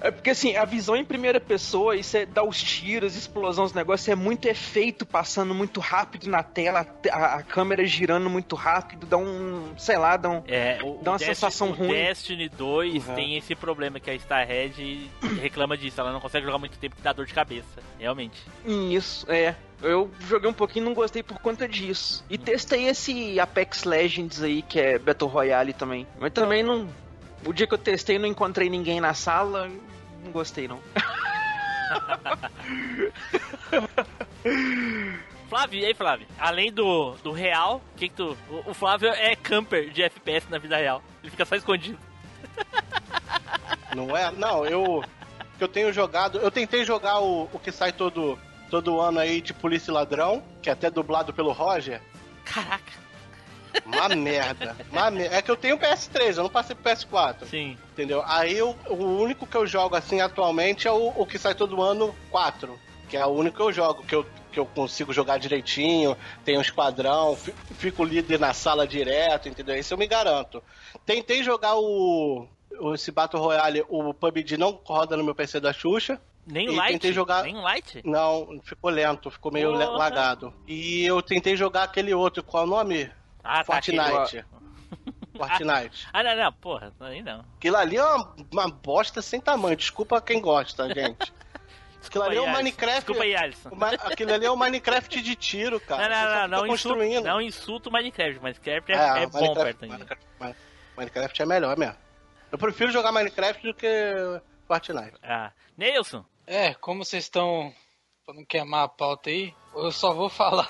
é 0.00 0.10
porque 0.10 0.30
assim, 0.30 0.56
a 0.56 0.64
visão 0.64 0.96
em 0.96 1.04
primeira 1.04 1.40
pessoa, 1.40 1.96
isso 1.96 2.16
é 2.16 2.24
dar 2.26 2.44
os 2.44 2.62
tiros, 2.62 3.16
explosão, 3.16 3.64
os 3.64 3.72
negócios, 3.72 4.08
é 4.08 4.14
muito 4.14 4.46
efeito 4.46 5.04
passando 5.06 5.54
muito 5.54 5.80
rápido 5.80 6.28
na 6.28 6.42
tela, 6.42 6.86
a, 7.10 7.34
a 7.36 7.42
câmera 7.42 7.84
girando 7.84 8.28
muito 8.30 8.54
rápido, 8.56 9.06
dá 9.06 9.16
um, 9.16 9.72
sei 9.78 9.96
lá, 9.98 10.16
dá 10.16 10.30
um, 10.30 10.42
É, 10.46 10.78
o, 10.82 10.98
Dá 11.02 11.10
uma 11.12 11.16
o 11.16 11.18
Destiny- 11.18 11.34
sensação 11.34 11.68
o 11.70 11.72
ruim. 11.72 11.88
Destiny 11.88 12.48
2 12.48 13.08
Uhum. 13.08 13.14
tem 13.14 13.36
esse 13.36 13.54
problema 13.54 14.00
que 14.00 14.10
a 14.10 14.14
Starhead 14.14 15.10
reclama 15.40 15.76
disso. 15.76 16.00
Ela 16.00 16.12
não 16.12 16.20
consegue 16.20 16.44
jogar 16.46 16.58
muito 16.58 16.78
tempo 16.78 16.96
que 16.96 17.02
dá 17.02 17.12
dor 17.12 17.26
de 17.26 17.34
cabeça. 17.34 17.80
Realmente. 17.98 18.40
Isso, 18.64 19.26
é. 19.30 19.54
Eu 19.82 20.10
joguei 20.28 20.48
um 20.48 20.52
pouquinho 20.52 20.84
e 20.84 20.88
não 20.88 20.94
gostei 20.94 21.22
por 21.22 21.38
conta 21.38 21.66
disso. 21.68 22.24
E 22.28 22.36
testei 22.36 22.86
esse 22.88 23.38
Apex 23.40 23.84
Legends 23.84 24.42
aí, 24.42 24.60
que 24.62 24.78
é 24.78 24.98
Battle 24.98 25.28
Royale 25.30 25.72
também. 25.72 26.06
Mas 26.18 26.32
também 26.32 26.62
não. 26.62 26.88
O 27.46 27.52
dia 27.52 27.66
que 27.66 27.72
eu 27.72 27.78
testei 27.78 28.18
não 28.18 28.26
encontrei 28.28 28.68
ninguém 28.68 29.00
na 29.00 29.14
sala, 29.14 29.70
não 30.24 30.32
gostei 30.32 30.68
não. 30.68 30.80
Flávio, 35.48 35.80
e 35.80 35.84
aí, 35.84 35.94
Flávio? 35.94 36.28
Além 36.38 36.72
do, 36.72 37.16
do 37.24 37.32
real, 37.32 37.82
o 37.94 37.98
que, 37.98 38.08
que 38.08 38.14
tu. 38.14 38.36
O, 38.48 38.70
o 38.70 38.74
Flávio 38.74 39.08
é 39.08 39.34
camper 39.34 39.90
de 39.90 40.02
FPS 40.02 40.48
na 40.48 40.58
vida 40.58 40.76
real. 40.76 41.02
Ele 41.22 41.30
fica 41.30 41.44
só 41.44 41.56
escondido. 41.56 41.98
Não 43.94 44.16
é? 44.16 44.30
Não, 44.30 44.64
eu. 44.64 45.02
que 45.58 45.64
Eu 45.64 45.68
tenho 45.68 45.92
jogado. 45.92 46.38
Eu 46.38 46.50
tentei 46.52 46.84
jogar 46.84 47.18
o, 47.18 47.48
o 47.52 47.58
que 47.58 47.72
sai 47.72 47.92
todo, 47.92 48.38
todo 48.70 49.00
ano 49.00 49.18
aí 49.18 49.40
de 49.40 49.52
Polícia 49.52 49.90
e 49.90 49.94
Ladrão, 49.94 50.42
que 50.62 50.70
é 50.70 50.72
até 50.72 50.88
dublado 50.88 51.32
pelo 51.32 51.50
Roger. 51.50 52.00
Caraca. 52.44 52.92
Uma 53.84 54.08
merda. 54.08 54.76
Uma 54.90 55.08
É 55.22 55.40
que 55.42 55.50
eu 55.50 55.56
tenho 55.56 55.78
PS3, 55.78 56.36
eu 56.36 56.42
não 56.44 56.50
passei 56.50 56.74
pro 56.74 56.90
PS4. 56.90 57.44
Sim. 57.46 57.76
Entendeu? 57.92 58.22
Aí 58.26 58.56
eu- 58.56 58.76
o 58.88 58.94
único 59.20 59.46
que 59.46 59.56
eu 59.56 59.66
jogo 59.66 59.96
assim 59.96 60.20
atualmente 60.20 60.86
é 60.88 60.92
o, 60.92 61.08
o 61.16 61.26
que 61.26 61.38
sai 61.38 61.54
todo 61.54 61.82
ano 61.82 62.14
4. 62.30 62.78
Que 63.08 63.16
é 63.16 63.26
o 63.26 63.30
único 63.30 63.56
que 63.56 63.62
eu 63.62 63.72
jogo, 63.72 64.02
que 64.04 64.14
eu, 64.14 64.24
que 64.52 64.58
eu 64.60 64.66
consigo 64.66 65.12
jogar 65.12 65.38
direitinho, 65.38 66.16
tenho 66.44 66.58
um 66.58 66.62
esquadrão, 66.62 67.34
fi- 67.36 67.54
fico 67.76 68.04
líder 68.04 68.38
na 68.38 68.52
sala 68.54 68.86
direto, 68.86 69.48
entendeu? 69.48 69.76
Isso 69.76 69.92
eu 69.94 69.98
me 69.98 70.06
garanto. 70.06 70.62
Tentei 71.04 71.42
jogar 71.42 71.76
o. 71.76 72.46
Esse 72.94 73.10
Battle 73.10 73.42
Royale, 73.42 73.84
o 73.88 74.14
PUBG 74.14 74.56
não 74.56 74.80
roda 74.84 75.16
no 75.16 75.24
meu 75.24 75.34
PC 75.34 75.58
da 75.60 75.72
Xuxa. 75.72 76.20
Nem 76.46 76.66
E 76.68 76.76
light? 76.76 76.92
tentei 76.92 77.12
jogar- 77.12 77.42
Nem 77.42 77.56
light? 77.56 78.00
Não, 78.04 78.58
ficou 78.64 78.90
lento, 78.90 79.30
ficou 79.30 79.52
meio 79.52 79.72
Porra. 79.72 79.86
lagado. 79.90 80.54
E 80.66 81.04
eu 81.04 81.20
tentei 81.20 81.54
jogar 81.56 81.82
aquele 81.82 82.14
outro, 82.14 82.42
qual 82.42 82.62
é 82.62 82.66
o 82.66 82.70
nome? 82.70 83.10
Ah, 83.42 83.58
tá. 83.58 83.64
Fortnite. 83.64 84.44
Fortnite. 85.36 86.06
Ah, 86.12 86.22
não, 86.22 86.36
não, 86.36 86.52
porra, 86.52 86.92
aí 87.00 87.22
não. 87.22 87.44
Aquilo 87.56 87.76
ali 87.76 87.96
é 87.96 88.04
uma, 88.04 88.34
uma 88.52 88.68
bosta 88.68 89.22
sem 89.22 89.40
tamanho. 89.40 89.76
Desculpa 89.76 90.20
quem 90.20 90.40
gosta, 90.40 90.86
gente. 90.92 91.32
Aquilo 92.04 92.24
ali 92.24 92.38
é 92.38 92.40
Desculpa 92.40 92.40
o 92.40 92.42
aí, 92.42 92.46
Alisson. 92.46 92.56
Minecraft. 92.56 92.94
Desculpa 92.96 93.22
aí, 93.22 93.36
Alisson. 93.36 93.70
Ma- 93.74 93.88
Aquilo 93.90 94.32
ali 94.34 94.46
é 94.46 94.50
o 94.50 94.56
Minecraft 94.56 95.20
de 95.22 95.36
tiro, 95.36 95.78
cara. 95.84 96.08
Não, 96.08 96.16
não, 96.16 96.30
não, 96.30 96.48
não, 96.48 96.66
insulto, 96.66 96.68
construindo. 96.96 97.24
não 97.24 97.40
insulto 97.40 97.88
o 97.88 97.92
Minecraft. 97.92 98.40
Minecraft 98.42 98.92
é, 98.92 99.22
é 99.22 99.26
bom 99.26 99.38
Minecraft, 99.40 99.64
perto. 99.64 99.86
Minecraft, 99.86 100.26
Minecraft 100.96 101.42
é 101.42 101.46
melhor 101.46 101.76
mesmo. 101.76 101.96
Eu 102.50 102.58
prefiro 102.58 102.90
jogar 102.90 103.12
Minecraft 103.12 103.62
do 103.62 103.74
que 103.74 103.86
Fortnite. 104.66 105.12
Ah, 105.22 105.52
Nelson, 105.76 106.24
É, 106.46 106.74
como 106.74 107.04
vocês 107.04 107.24
estão. 107.24 107.72
Pra 108.24 108.34
não 108.34 108.44
queimar 108.44 108.84
a 108.84 108.88
pauta 108.88 109.28
aí, 109.30 109.54
eu 109.74 109.92
só 109.92 110.12
vou 110.14 110.28
falar. 110.28 110.68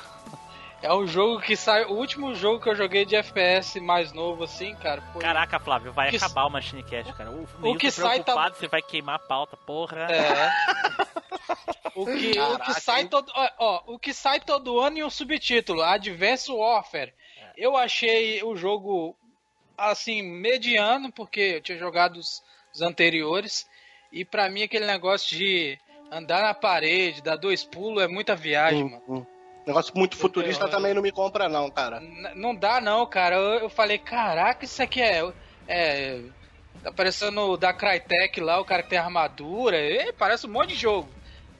É 0.82 0.92
o 0.92 1.06
jogo 1.06 1.40
que 1.40 1.56
sai. 1.56 1.84
O 1.84 1.92
último 1.92 2.34
jogo 2.34 2.62
que 2.62 2.68
eu 2.70 2.74
joguei 2.74 3.04
de 3.04 3.14
FPS 3.14 3.78
mais 3.80 4.12
novo, 4.12 4.44
assim, 4.44 4.74
cara. 4.76 5.02
Foi... 5.12 5.20
caraca, 5.20 5.58
Flávio, 5.60 5.92
vai 5.92 6.10
que- 6.10 6.16
acabar 6.16 6.46
o 6.46 6.50
Machine 6.50 6.82
Cast, 6.82 7.12
cara. 7.12 7.30
O, 7.30 7.46
Neilson 7.60 7.78
que 7.78 7.90
sai 7.90 8.22
tá- 8.24 8.48
você 8.48 8.66
vai 8.66 8.80
queimar 8.80 9.16
a 9.16 9.18
pauta, 9.18 9.56
porra. 9.56 10.06
É. 10.10 10.50
O 11.92 12.06
que, 12.06 12.38
o 12.40 12.58
que 12.60 12.80
sai 12.80 13.08
todo. 13.08 13.30
Ó, 13.34 13.48
ó, 13.58 13.82
o 13.94 13.98
que 13.98 14.14
sai 14.14 14.40
todo 14.40 14.78
ano 14.80 14.96
e 14.98 15.04
um 15.04 15.10
subtítulo, 15.10 15.82
Advanced 15.82 16.48
Warfare. 16.48 17.12
Eu 17.56 17.76
achei 17.76 18.42
o 18.42 18.56
jogo 18.56 19.14
assim, 19.76 20.22
mediano, 20.22 21.12
porque 21.12 21.40
eu 21.56 21.60
tinha 21.60 21.76
jogado 21.76 22.16
os, 22.18 22.42
os 22.72 22.80
anteriores. 22.80 23.68
E 24.12 24.24
pra 24.24 24.48
mim 24.48 24.62
aquele 24.62 24.86
negócio 24.86 25.36
de 25.36 25.78
andar 26.10 26.42
na 26.42 26.54
parede, 26.54 27.20
dar 27.22 27.36
dois 27.36 27.64
pulos, 27.64 28.02
é 28.02 28.06
muita 28.08 28.34
viagem, 28.36 28.84
mano. 28.84 29.02
Hum. 29.08 29.26
Negócio 29.66 29.92
muito 29.96 30.16
futurista 30.16 30.64
Eu- 30.64 30.70
também 30.70 30.94
não 30.94 31.02
me 31.02 31.12
compra, 31.12 31.48
não, 31.48 31.70
cara. 31.70 32.00
N- 32.00 32.34
Não 32.34 32.54
dá 32.54 32.80
não, 32.80 33.06
cara. 33.06 33.36
Eu, 33.36 33.60
eu 33.60 33.68
falei, 33.70 33.98
caraca, 33.98 34.64
isso 34.64 34.82
aqui 34.82 35.00
é. 35.02 35.22
é 35.68 36.20
tá 36.82 36.90
parecendo 36.90 37.40
o 37.42 37.56
da 37.58 37.72
Crytek 37.74 38.40
lá, 38.40 38.58
o 38.58 38.64
cara 38.64 38.82
que 38.82 38.88
tem 38.90 38.98
armadura. 38.98 39.76
E 39.78 40.12
parece 40.12 40.46
um 40.46 40.50
monte 40.50 40.68
de 40.70 40.76
jogo. 40.76 41.08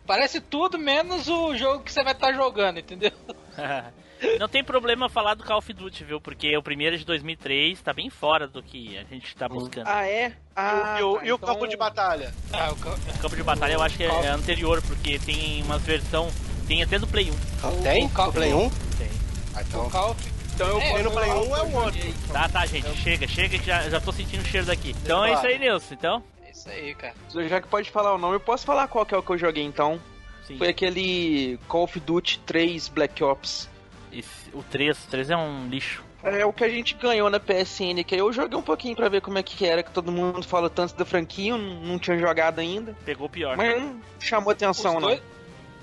Parece 0.07 0.41
tudo 0.41 0.79
menos 0.79 1.29
o 1.29 1.55
jogo 1.57 1.85
que 1.85 1.93
você 1.93 2.03
vai 2.03 2.13
estar 2.15 2.33
jogando, 2.33 2.79
entendeu? 2.81 3.13
Não 4.39 4.49
tem 4.49 4.63
problema 4.63 5.09
falar 5.09 5.33
do 5.35 5.43
Call 5.45 5.59
of 5.59 5.73
Duty, 5.73 6.05
viu? 6.05 6.21
Porque 6.21 6.55
o 6.57 6.63
primeiro 6.63 6.95
é 6.95 6.99
de 6.99 7.07
2003 7.07 7.81
tá 7.81 7.93
bem 7.93 8.11
fora 8.11 8.47
do 8.47 8.63
que 8.63 8.99
a 8.99 9.05
gente 9.05 9.35
tá 9.35 9.49
buscando. 9.49 9.87
Ah, 9.87 10.07
é? 10.07 10.33
Ah, 10.55 10.97
e 10.99 11.03
o, 11.03 11.15
tá, 11.17 11.25
e 11.25 11.33
o 11.33 11.35
então- 11.37 11.49
campo 11.55 11.67
de 11.67 11.77
batalha? 11.77 12.35
Ah, 12.53 12.71
o 12.71 12.77
ca- 12.77 12.91
O 13.15 13.19
campo 13.19 13.37
de 13.37 13.43
batalha 13.43 13.73
eu 13.75 13.83
acho 13.83 13.97
que 13.97 14.05
é, 14.05 14.09
é 14.09 14.29
anterior, 14.29 14.83
porque 14.83 15.19
tem 15.19 15.63
umas 15.63 15.83
versão. 15.83 16.29
Tem 16.71 16.85
até 16.85 17.01
do 17.01 17.07
Play 17.09 17.33
1. 17.33 17.83
Tem? 17.83 18.05
o 18.07 18.09
No 18.09 18.33
Play 18.33 18.55
1? 18.55 18.71
Tem. 18.97 19.11
Ah, 19.57 19.63
então. 19.63 19.87
o 19.89 20.17
Então 20.55 20.69
eu 20.69 20.81
É, 20.81 21.03
no 21.03 21.11
Play 21.11 21.29
1 21.29 21.33
é 21.33 21.63
o 21.63 21.75
outro. 21.75 21.95
joguei. 22.01 22.15
Tá, 22.33 22.49
tá, 22.49 22.65
gente. 22.65 22.89
Chega, 22.97 23.27
chega 23.27 23.59
que 23.59 23.67
já, 23.67 23.91
já 23.91 24.01
tô 24.01 24.13
sentindo 24.13 24.43
o 24.43 24.45
cheiro 24.45 24.69
daqui. 24.69 24.95
Então 25.03 25.25
é 25.25 25.33
isso 25.35 25.45
aí, 25.45 25.59
Nilson. 25.59 25.95
Então, 25.95 26.23
É 26.47 26.51
isso 26.53 26.71
aí, 26.71 26.95
cara. 26.95 27.15
Já 27.49 27.61
que 27.61 27.67
pode 27.67 27.91
falar 27.91 28.15
o 28.15 28.19
nome, 28.19 28.37
eu 28.37 28.41
posso 28.41 28.65
falar 28.65 28.87
qual 28.87 29.05
que 29.05 29.13
é 29.13 29.19
o 29.19 29.23
que 29.23 29.31
eu 29.31 29.37
joguei 29.39 29.65
então. 29.65 30.01
sim. 30.47 30.59
Foi 30.59 30.69
aquele 30.69 31.59
Call 31.67 31.83
of 31.83 31.99
Duty 31.99 32.39
3 32.47 32.87
Black 32.89 33.21
Ops. 33.25 33.69
Esse- 34.13 34.29
o 34.53 34.63
3, 34.63 34.97
o 34.97 35.09
3 35.09 35.29
é 35.31 35.37
um 35.37 35.67
lixo. 35.69 36.05
É 36.23 36.47
o 36.47 36.53
que 36.53 36.63
a 36.63 36.69
gente 36.69 36.95
ganhou 36.95 37.29
na 37.31 37.41
PSN, 37.41 38.05
que 38.05 38.15
eu 38.15 38.33
joguei 38.33 38.57
um 38.57 38.63
pouquinho 38.63 38.95
pra 38.95 39.09
ver 39.09 39.23
como 39.23 39.39
é 39.39 39.43
que 39.43 39.67
era, 39.67 39.83
que 39.83 39.91
todo 39.91 40.13
mundo 40.13 40.47
fala 40.47 40.71
tanto 40.71 40.95
da 40.95 41.05
franquia, 41.05 41.51
eu 41.53 41.59
não, 41.59 41.99
tinha 41.99 42.17
jogado 42.17 42.61
ainda. 42.61 42.95
Pegou 43.05 43.27
o 43.27 43.31
pior. 43.31 43.57
Mas 43.57 43.81
não 43.83 44.01
chamou 44.21 44.53
atenção, 44.53 44.97
Os 44.99 45.03
não. 45.03 45.09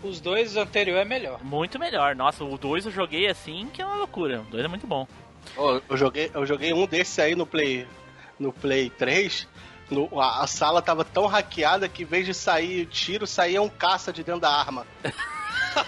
Dois, 0.02 0.16
os 0.16 0.22
dois 0.22 0.56
anteriores 0.58 1.02
é 1.02 1.06
melhor. 1.06 1.44
Muito 1.44 1.78
melhor. 1.80 2.16
Nossa, 2.16 2.44
o 2.44 2.58
2 2.58 2.86
eu 2.86 2.92
joguei 2.92 3.28
assim, 3.28 3.68
que 3.74 3.82
é 3.82 3.86
uma 3.86 3.96
loucura. 3.96 4.42
O 4.42 4.44
2 4.52 4.66
é 4.66 4.68
muito 4.68 4.88
bom. 4.88 5.08
Eu, 5.90 5.98
joguei, 5.98 6.30
eu 6.34 6.46
joguei 6.46 6.74
um 6.74 6.86
desses 6.86 7.18
aí 7.20 7.36
no 7.36 7.46
Play, 7.46 7.88
no 8.40 8.52
Play 8.52 8.90
3. 8.90 9.48
No- 9.90 10.20
a, 10.20 10.44
a 10.44 10.48
sala 10.48 10.82
tava 10.82 11.06
tão 11.06 11.26
hackeada 11.28 11.88
que 11.88 12.04
em 12.04 12.06
vez 12.06 12.26
de 12.26 12.34
sair 12.34 12.86
tiro, 12.88 13.26
saía 13.26 13.62
um 13.62 13.70
caça 13.70 14.12
de 14.12 14.24
dentro 14.24 14.42
da 14.42 14.52
arma. 14.52 14.86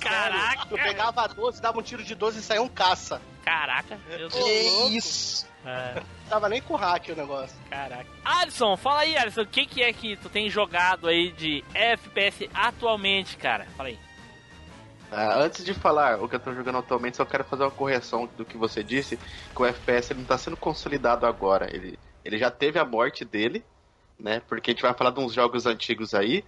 Caraca! 0.00 0.66
Eu 0.70 0.76
pegava 0.78 1.22
a 1.22 1.26
12, 1.26 1.60
dava 1.60 1.78
um 1.78 1.82
tiro 1.82 2.02
de 2.02 2.14
12 2.14 2.38
e 2.38 2.42
saía 2.42 2.62
um 2.62 2.68
caça. 2.68 3.20
Caraca, 3.44 3.98
meu 4.08 4.18
Deus. 4.28 4.32
Que 4.34 4.50
isso? 4.96 5.46
É, 5.64 6.02
Tava 6.28 6.48
nem 6.48 6.62
com 6.62 6.74
hack 6.76 7.08
o 7.10 7.14
negócio. 7.16 7.56
caraca. 7.68 8.06
Alisson, 8.24 8.76
fala 8.76 9.00
aí, 9.00 9.16
Alisson, 9.16 9.42
o 9.42 9.46
que, 9.46 9.66
que 9.66 9.82
é 9.82 9.92
que 9.92 10.16
tu 10.16 10.28
tem 10.28 10.48
jogado 10.48 11.06
aí 11.08 11.32
de 11.32 11.64
FPS 11.74 12.48
atualmente, 12.54 13.36
cara? 13.36 13.66
Fala 13.76 13.88
aí. 13.90 13.98
Ah, 15.12 15.40
antes 15.40 15.64
de 15.64 15.74
falar 15.74 16.22
o 16.22 16.28
que 16.28 16.36
eu 16.36 16.40
tô 16.40 16.54
jogando 16.54 16.78
atualmente, 16.78 17.16
só 17.16 17.24
quero 17.24 17.42
fazer 17.44 17.64
uma 17.64 17.70
correção 17.70 18.28
do 18.36 18.44
que 18.44 18.56
você 18.56 18.82
disse, 18.82 19.16
que 19.54 19.60
o 19.62 19.66
FPS 19.66 20.12
ele 20.12 20.20
não 20.20 20.26
tá 20.26 20.38
sendo 20.38 20.56
consolidado 20.56 21.26
agora. 21.26 21.68
Ele, 21.74 21.98
ele 22.24 22.38
já 22.38 22.50
teve 22.50 22.78
a 22.78 22.84
morte 22.84 23.24
dele, 23.24 23.64
né? 24.18 24.40
Porque 24.48 24.70
a 24.70 24.72
gente 24.74 24.82
vai 24.82 24.94
falar 24.94 25.10
de 25.10 25.18
uns 25.18 25.32
jogos 25.34 25.66
antigos 25.66 26.14
aí, 26.14 26.44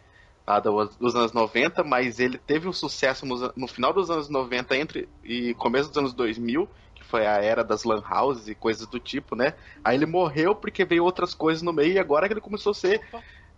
lá 0.46 0.60
do- 0.60 0.84
dos 0.86 1.14
anos 1.16 1.32
90, 1.32 1.82
mas 1.82 2.20
ele 2.20 2.38
teve 2.38 2.68
um 2.68 2.72
sucesso 2.72 3.26
no, 3.26 3.52
no 3.56 3.66
final 3.66 3.92
dos 3.92 4.10
anos 4.10 4.28
90 4.28 4.76
entre, 4.76 5.08
e 5.24 5.54
começo 5.54 5.88
dos 5.88 5.98
anos 5.98 6.12
2000, 6.14 6.68
que 7.02 7.08
foi 7.08 7.26
a 7.26 7.36
era 7.42 7.62
das 7.64 7.84
lan 7.84 8.02
houses 8.10 8.48
e 8.48 8.54
coisas 8.54 8.86
do 8.86 8.98
tipo, 8.98 9.34
né? 9.36 9.54
Aí 9.84 9.96
ele 9.96 10.06
morreu 10.06 10.54
porque 10.54 10.84
veio 10.84 11.04
outras 11.04 11.34
coisas 11.34 11.62
no 11.62 11.72
meio 11.72 11.92
e 11.92 11.98
agora 11.98 12.26
que 12.28 12.32
ele 12.34 12.40
começou 12.40 12.70
a 12.70 12.74
ser 12.74 13.00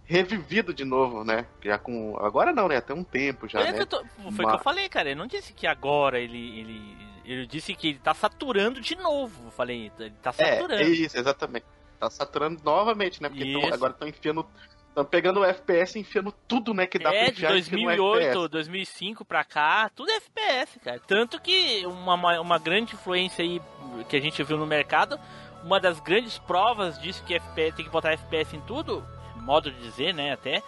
revivido 0.04 0.74
de 0.74 0.84
novo, 0.84 1.24
né? 1.24 1.46
Já 1.62 1.78
com 1.78 2.16
agora 2.18 2.52
não, 2.52 2.68
né? 2.68 2.76
Até 2.76 2.92
um 2.92 3.04
tempo 3.04 3.48
já, 3.48 3.60
É 3.60 3.72
que 3.72 3.78
né? 3.80 3.84
tô- 3.84 3.98
foi 4.04 4.26
o 4.26 4.32
que 4.36 4.42
Mas- 4.42 4.52
eu 4.54 4.58
falei, 4.60 4.88
cara. 4.88 5.10
Eu 5.10 5.16
não 5.16 5.26
disse 5.26 5.52
que 5.52 5.66
agora 5.66 6.18
ele, 6.18 6.60
ele 6.60 7.04
ele 7.24 7.46
disse 7.46 7.74
que 7.74 7.88
ele 7.88 7.98
tá 7.98 8.12
saturando 8.12 8.82
de 8.82 8.94
novo. 8.96 9.46
Eu 9.46 9.50
falei, 9.50 9.90
ele 9.98 10.12
tá 10.22 10.28
É, 10.36 10.56
saturando. 10.56 10.82
é 10.82 10.86
isso, 10.86 11.16
exatamente. 11.18 11.64
Tá 11.98 12.10
saturando 12.10 12.60
novamente, 12.62 13.22
né? 13.22 13.30
Porque 13.30 13.50
tão- 13.50 13.72
agora 13.72 13.92
estão 13.94 14.06
enfiando. 14.06 14.46
Estão 14.94 15.04
pegando 15.04 15.40
o 15.40 15.44
FPS 15.44 15.98
e 15.98 16.02
enfiando 16.02 16.32
tudo, 16.46 16.72
né? 16.72 16.86
Que 16.86 17.00
dá 17.00 17.10
pra 17.10 17.18
É, 17.18 17.24
de 17.24 17.32
enfiar 17.32 17.56
e 17.56 17.58
enfia 17.58 17.78
no 17.78 17.84
2008, 17.84 18.26
FPS. 18.28 18.48
2005 18.48 19.24
pra 19.24 19.42
cá, 19.42 19.90
tudo 19.92 20.08
é 20.12 20.16
FPS, 20.18 20.78
cara. 20.78 21.00
Tanto 21.04 21.40
que 21.40 21.84
uma, 21.84 22.14
uma, 22.14 22.40
uma 22.40 22.58
grande 22.60 22.94
influência 22.94 23.44
aí 23.44 23.60
que 24.08 24.16
a 24.16 24.20
gente 24.20 24.40
viu 24.44 24.56
no 24.56 24.64
mercado, 24.64 25.18
uma 25.64 25.80
das 25.80 25.98
grandes 25.98 26.38
provas 26.38 26.96
disso 27.00 27.24
que 27.24 27.34
FPS 27.34 27.74
tem 27.74 27.84
que 27.84 27.90
botar 27.90 28.12
FPS 28.12 28.54
em 28.54 28.60
tudo, 28.60 29.04
modo 29.34 29.68
de 29.68 29.80
dizer, 29.80 30.14
né, 30.14 30.32
até, 30.32 30.62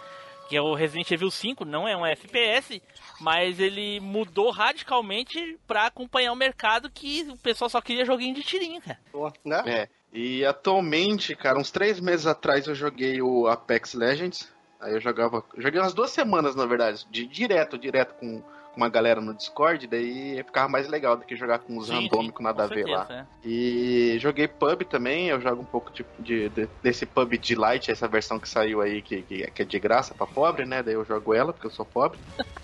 que 0.47 0.55
é 0.55 0.61
o 0.61 0.73
Resident 0.73 1.11
Evil 1.11 1.29
5, 1.29 1.65
não 1.65 1.87
é 1.87 1.95
um 1.95 2.05
FPS, 2.05 2.81
mas 3.19 3.59
ele 3.59 3.99
mudou 3.99 4.49
radicalmente 4.49 5.57
pra 5.67 5.87
acompanhar 5.87 6.31
o 6.31 6.35
mercado 6.35 6.89
que 6.89 7.27
o 7.29 7.37
pessoal 7.37 7.69
só 7.69 7.81
queria 7.81 8.05
joguinho 8.05 8.35
de 8.35 8.43
tirinho, 8.43 8.81
cara. 8.81 8.99
Né? 9.43 9.63
É. 9.65 9.89
E 10.13 10.45
atualmente, 10.45 11.35
cara, 11.35 11.59
uns 11.59 11.69
três 11.69 11.99
meses 11.99 12.25
atrás 12.25 12.67
eu 12.67 12.73
joguei 12.73 13.21
o 13.21 13.47
Apex 13.47 13.93
Legends. 13.93 14.51
Aí 14.79 14.93
eu 14.93 15.01
jogava. 15.01 15.43
Joguei 15.57 15.79
umas 15.79 15.93
duas 15.93 16.11
semanas, 16.11 16.55
na 16.55 16.65
verdade. 16.65 17.05
De, 17.09 17.25
direto, 17.25 17.77
direto 17.77 18.13
com 18.15 18.43
uma 18.77 18.87
galera 18.89 19.19
no 19.19 19.33
Discord. 19.33 19.87
Daí 19.87 20.41
ficava 20.45 20.69
mais 20.69 20.87
legal 20.87 21.17
do 21.17 21.25
que 21.25 21.35
jogar 21.35 21.59
com 21.59 21.77
os 21.77 21.87
Sim, 21.87 22.03
randômicos 22.03 22.43
nada 22.43 22.63
a 22.63 22.67
ver 22.67 22.85
lá. 22.85 23.05
é. 23.09 23.25
E 23.43 24.17
joguei 24.19 24.47
pub 24.47 24.83
também, 24.83 25.27
eu 25.27 25.41
jogo 25.41 25.61
um 25.61 25.65
pouco 25.65 25.91
de, 25.91 26.05
de- 26.19 26.49
de- 26.49 26.69
desse 26.81 27.05
pub 27.05 27.33
de 27.37 27.55
light, 27.55 27.89
essa 27.91 28.07
versão 28.07 28.39
que 28.39 28.47
saiu 28.47 28.79
aí, 28.81 29.01
que, 29.01 29.21
que, 29.23 29.49
que 29.51 29.61
é 29.61 29.65
de 29.65 29.79
graça 29.79 30.13
pra 30.13 30.27
pobre, 30.27 30.65
né? 30.65 30.81
Daí 30.83 30.93
eu 30.93 31.03
jogo 31.03 31.33
ela, 31.33 31.51
porque 31.51 31.67
eu 31.67 31.71
sou 31.71 31.85
pobre. 31.85 32.17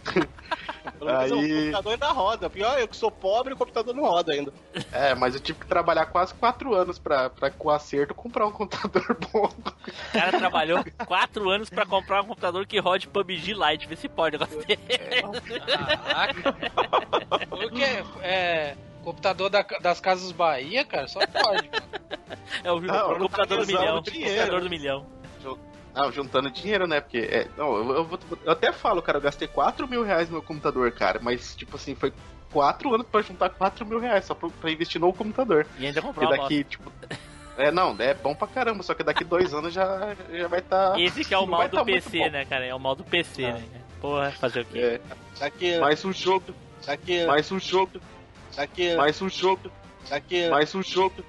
Pelo 1.00 1.12
menos 1.18 1.32
o 1.32 1.36
Aí- 1.36 1.60
computador 1.72 1.92
ainda 1.94 2.08
roda. 2.12 2.50
Pior, 2.50 2.78
eu 2.80 2.88
que 2.88 2.96
sou 2.96 3.10
pobre, 3.10 3.54
o 3.54 3.58
computador 3.58 3.94
não 3.96 4.04
roda 4.04 4.34
ainda. 4.34 4.54
É, 4.92 5.16
mas 5.16 5.34
eu 5.34 5.40
tive 5.40 5.60
que 5.60 5.66
trabalhar 5.66 6.06
quase 6.08 6.34
quatro 6.34 6.74
anos 6.74 7.00
pra, 7.00 7.30
pra 7.30 7.50
com 7.50 7.70
acerto 7.70 8.14
comprar 8.14 8.46
um 8.46 8.52
computador 8.52 9.18
bom. 9.32 9.50
O 9.50 10.12
cara 10.14 10.38
trabalhou 10.38 10.84
quatro 11.06 11.50
anos 11.50 11.70
pra 11.70 11.86
comprar 11.86 12.22
um 12.22 12.26
computador 12.26 12.66
que 12.68 12.78
rode 12.80 13.08
PUBG 13.08 13.54
Lite, 13.54 13.88
vê 13.88 13.96
se 13.96 14.10
pode 14.10 14.36
o 14.36 14.40
negócio 14.40 14.60
dele. 14.66 14.82
Caraca. 16.04 16.56
O 17.52 17.70
que 17.72 17.84
é? 17.84 18.04
É, 18.22 18.76
computador 19.04 19.50
da- 19.50 19.66
das 19.82 20.00
Casas 20.00 20.32
Bahia, 20.32 20.84
cara? 20.86 21.08
Só 21.08 21.20
pode, 21.26 21.70
mano. 21.70 21.84
É 22.64 22.72
o, 22.72 22.80
Não, 22.82 23.12
o 23.14 23.20
computador 23.20 23.60
do 23.60 23.72
tá 23.72 23.80
milhão. 23.80 24.02
dinheiro. 24.02 24.34
Computador 24.36 24.62
do 24.62 24.70
milhão. 24.70 25.06
Não, 25.96 26.12
juntando 26.12 26.50
dinheiro, 26.50 26.88
né? 26.88 27.00
Porque, 27.02 27.20
é, 27.20 27.48
não, 27.56 27.76
eu, 27.76 27.90
eu 27.98 28.20
eu 28.46 28.52
até 28.52 28.72
falo, 28.72 29.00
cara, 29.00 29.20
eu 29.20 29.22
gastei 29.22 29.48
4 29.48 29.88
mil 29.88 30.04
reais 30.04 30.28
no 30.28 30.34
meu 30.34 30.42
computador, 30.42 30.92
cara, 30.92 31.20
mas, 31.22 31.56
tipo 31.56 31.76
assim, 31.76 31.94
foi 31.94 32.12
4 32.52 32.92
anos 32.96 33.06
pra 33.06 33.22
juntar 33.22 33.50
4 33.52 33.86
mil 33.86 34.00
reais 34.00 34.26
só 34.26 34.34
pra, 34.34 34.50
pra 34.50 34.72
investir 34.72 35.00
no 35.00 35.14
computador. 35.14 35.68
E 35.78 35.86
ainda 35.86 36.02
comprou 36.02 36.28
Porque 36.28 36.42
daqui, 36.42 36.64
tipo. 36.64 36.92
É, 37.56 37.70
não, 37.70 37.96
é 38.00 38.16
bom 38.16 38.34
pra 38.34 38.48
caramba, 38.48 38.82
só 38.82 38.96
que 38.96 39.04
daqui 39.04 39.24
dois 39.24 39.54
anos 39.54 39.72
já, 39.72 40.16
já 40.32 40.48
vai 40.48 40.58
estar. 40.62 40.90
moto. 40.94 41.00
Esse 41.00 41.24
que 41.24 41.32
é 41.32 41.38
o 41.38 41.46
mal 41.46 41.68
do 41.70 41.78
tá 41.78 41.86
PC, 41.86 42.28
né, 42.32 42.44
cara? 42.46 42.66
É 42.66 42.74
o 42.74 42.80
mal 42.80 42.96
do 42.96 43.04
PC, 43.04 43.46
Ah. 43.46 43.54
né? 43.54 43.64
Porra, 44.04 44.32
fazer 44.32 44.60
o 44.64 44.66
quê? 44.66 44.80
É, 44.80 45.02
Daqui, 45.40 45.78
mais 45.78 46.04
um 46.04 46.12
jogo, 46.12 46.54
mais 47.26 47.50
um 47.54 47.58
jogo, 47.58 48.02
mais 48.98 49.22
um 49.22 49.30
jogo, 49.30 49.72
mais 50.50 50.76
um 50.76 50.84
jogo. 50.84 51.24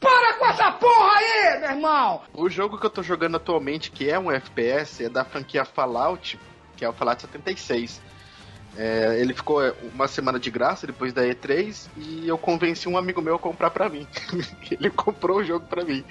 Para 0.00 0.32
com 0.38 0.46
essa 0.46 0.72
porra 0.72 1.18
aí, 1.18 1.60
meu 1.60 1.70
irmão! 1.72 2.22
O 2.32 2.48
jogo 2.48 2.78
que 2.78 2.86
eu 2.86 2.90
tô 2.90 3.02
jogando 3.02 3.36
atualmente, 3.36 3.90
que 3.90 4.08
é 4.08 4.18
um 4.18 4.32
FPS, 4.32 5.04
é 5.04 5.10
da 5.10 5.22
franquia 5.22 5.66
Fallout, 5.66 6.40
que 6.78 6.84
é 6.86 6.88
o 6.88 6.94
Fallout 6.94 7.20
76. 7.20 8.00
É, 8.74 9.18
ele 9.20 9.34
ficou 9.34 9.60
uma 9.94 10.08
semana 10.08 10.40
de 10.40 10.50
graça 10.50 10.86
depois 10.86 11.12
da 11.12 11.24
E3 11.24 11.88
e 11.94 12.26
eu 12.26 12.38
convenci 12.38 12.88
um 12.88 12.96
amigo 12.96 13.20
meu 13.20 13.34
a 13.34 13.38
comprar 13.38 13.68
pra 13.68 13.90
mim. 13.90 14.08
ele 14.70 14.88
comprou 14.88 15.40
o 15.40 15.44
jogo 15.44 15.66
pra 15.66 15.84
mim. 15.84 16.02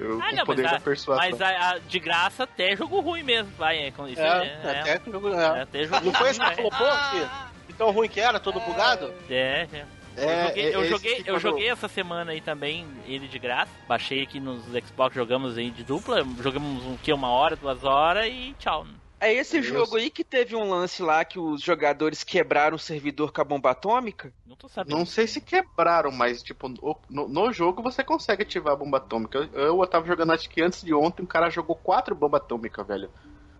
Eu, 0.00 0.20
Ah, 0.22 0.32
não, 0.32 0.42
o 0.42 0.46
poder 0.46 0.62
mas, 0.62 0.70
da 0.72 0.76
a, 0.78 0.80
persuasão. 0.80 1.30
mas 1.30 1.40
a- 1.42 1.70
a- 1.72 1.78
de 1.78 1.98
graça 2.00 2.44
até 2.44 2.74
jogo 2.76 3.00
ruim 3.00 3.22
mesmo, 3.22 3.52
vai. 3.58 3.78
É, 3.78 3.90
com 3.90 4.08
isso, 4.08 4.20
É, 4.20 4.60
é, 4.64 4.80
até 4.80 4.98
que 4.98 5.10
jogo. 5.10 5.28
é, 5.34 5.58
É. 5.58 5.62
até 5.62 5.84
jogo 5.84 6.06
Não 6.06 6.12
foi 6.14 6.30
esse 6.30 6.40
ruim, 6.40 6.50
que 6.50 6.56
falou, 6.56 6.70
pô, 6.70 7.10
que 7.10 7.66
que 7.66 7.72
tão 7.74 7.90
ruim 7.90 8.08
que 8.08 8.20
era, 8.20 8.40
todo 8.40 8.58
bugado? 8.60 9.12
É, 9.28 9.68
é. 9.72 9.84
É, 10.16 10.24
eu 10.26 10.48
joguei, 10.50 10.64
é 10.64 10.74
eu, 10.76 10.80
esse 10.82 10.90
joguei, 10.90 11.22
que 11.22 11.30
eu 11.30 11.38
joguei 11.38 11.70
essa 11.70 11.86
semana 11.88 12.32
aí 12.32 12.40
também, 12.40 12.86
ele 13.06 13.28
de 13.28 13.38
graça. 13.38 13.70
Baixei 13.86 14.22
aqui 14.22 14.40
nos 14.40 14.64
Xbox, 14.64 15.14
jogamos 15.14 15.56
aí 15.56 15.70
de 15.70 15.84
dupla. 15.84 16.26
Jogamos 16.42 16.84
um 16.84 16.96
que 16.96 17.12
uma 17.12 17.28
hora, 17.30 17.54
duas 17.56 17.84
horas 17.84 18.26
e 18.26 18.54
tchau. 18.58 18.86
É 19.20 19.32
esse 19.34 19.58
Eu 19.58 19.62
jogo 19.62 19.96
aí 19.96 20.10
que 20.10 20.24
teve 20.24 20.56
um 20.56 20.68
lance 20.68 21.02
lá 21.02 21.24
que 21.24 21.38
os 21.38 21.60
jogadores 21.62 22.24
quebraram 22.24 22.76
o 22.76 22.78
servidor 22.78 23.32
com 23.32 23.40
a 23.40 23.44
bomba 23.44 23.70
atômica? 23.70 24.32
Não 24.46 24.56
tô 24.56 24.66
sabendo. 24.66 24.96
Não 24.96 25.04
sei 25.04 25.26
se 25.26 25.40
quebraram, 25.40 26.10
mas 26.10 26.42
tipo, 26.42 26.68
no, 26.68 26.96
no- 27.08 27.28
no 27.28 27.52
jogo 27.52 27.82
você 27.82 28.02
consegue 28.02 28.42
ativar 28.42 28.72
a 28.72 28.76
bomba 28.76 28.96
atômica. 28.96 29.48
Eu, 29.52 29.78
eu 29.80 29.86
tava 29.86 30.06
jogando 30.06 30.32
acho 30.32 30.48
que 30.48 30.62
antes 30.62 30.82
de 30.82 30.94
ontem, 30.94 31.22
um 31.22 31.26
cara 31.26 31.50
jogou 31.50 31.76
quatro 31.76 32.14
bombas 32.14 32.40
atômicas, 32.40 32.86
velho. 32.86 33.10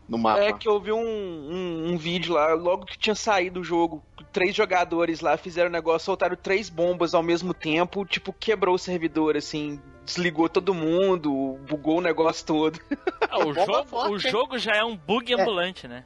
No 0.08 0.18
mapa. 0.18 0.42
É 0.42 0.52
que 0.52 0.66
eu 0.68 0.80
vi 0.80 0.90
um, 0.90 0.98
um, 0.98 1.92
um 1.92 1.96
vídeo 1.96 2.34
lá, 2.34 2.52
logo 2.54 2.84
que 2.84 2.98
tinha 2.98 3.14
saído 3.14 3.60
o 3.60 3.64
jogo, 3.64 4.02
três 4.32 4.56
jogadores 4.56 5.20
lá 5.20 5.36
fizeram 5.36 5.68
o 5.68 5.72
negócio, 5.72 6.06
soltaram 6.06 6.34
três 6.34 6.68
bombas 6.68 7.14
ao 7.14 7.22
mesmo 7.22 7.54
tempo, 7.54 8.04
tipo, 8.04 8.32
quebrou 8.32 8.74
o 8.74 8.78
servidor, 8.78 9.36
assim, 9.36 9.80
desligou 10.14 10.48
todo 10.48 10.74
mundo, 10.74 11.58
bugou 11.68 11.98
o 11.98 12.02
negócio 12.02 12.44
todo. 12.44 12.80
Ah, 13.28 13.38
o, 13.38 13.52
jogo, 13.54 13.84
forte, 13.84 14.12
o 14.12 14.18
jogo 14.18 14.58
já 14.58 14.72
é 14.76 14.84
um 14.84 14.96
bug 14.96 15.32
ambulante, 15.34 15.86
né? 15.86 16.04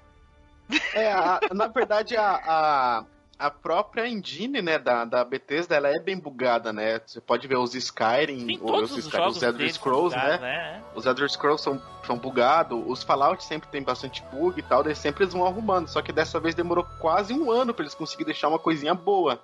É, 0.95 1.11
a- 1.13 1.41
na 1.53 1.67
verdade, 1.67 2.17
a, 2.17 2.41
a, 2.45 3.05
a 3.39 3.51
própria 3.51 4.09
engine, 4.09 4.63
né, 4.63 4.79
da, 4.79 5.05
da 5.05 5.25
Bethesda, 5.25 5.75
ela 5.75 5.89
é 5.89 5.99
bem 5.99 6.19
bugada, 6.19 6.73
né? 6.73 7.01
Você 7.07 7.21
pode 7.21 7.47
ver 7.47 7.57
os 7.57 7.75
Skyrim, 7.75 8.47
Tem 8.47 8.61
os, 8.63 8.93
os 8.93 9.07
Skyrim, 9.07 9.27
os 9.29 9.43
Elder 9.43 9.73
Scrolls, 9.73 10.15
são 10.19 10.29
né? 10.29 10.39
né? 10.39 10.83
Os 10.95 11.07
Elder 11.07 11.29
Scrolls 11.31 11.63
são, 11.63 11.81
são 12.07 12.17
bugados, 12.19 12.83
os 12.87 13.03
Fallout 13.03 13.43
sempre 13.45 13.69
tem 13.69 13.83
bastante 13.83 14.23
bug 14.33 14.59
e 14.59 14.63
tal, 14.63 14.83
daí 14.83 14.95
sempre 14.95 15.25
eles 15.25 15.35
vão 15.35 15.47
arrumando. 15.47 15.89
Só 15.89 16.01
que 16.01 16.13
dessa 16.13 16.39
vez 16.41 16.55
demorou 16.55 16.87
quase 17.01 17.33
um 17.35 17.51
ano 17.51 17.75
pra 17.75 17.83
eles 17.85 17.95
conseguirem 17.95 18.33
deixar 18.33 18.49
uma 18.49 18.59
coisinha 18.59 18.95
boa, 18.95 19.41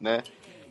né? 0.00 0.22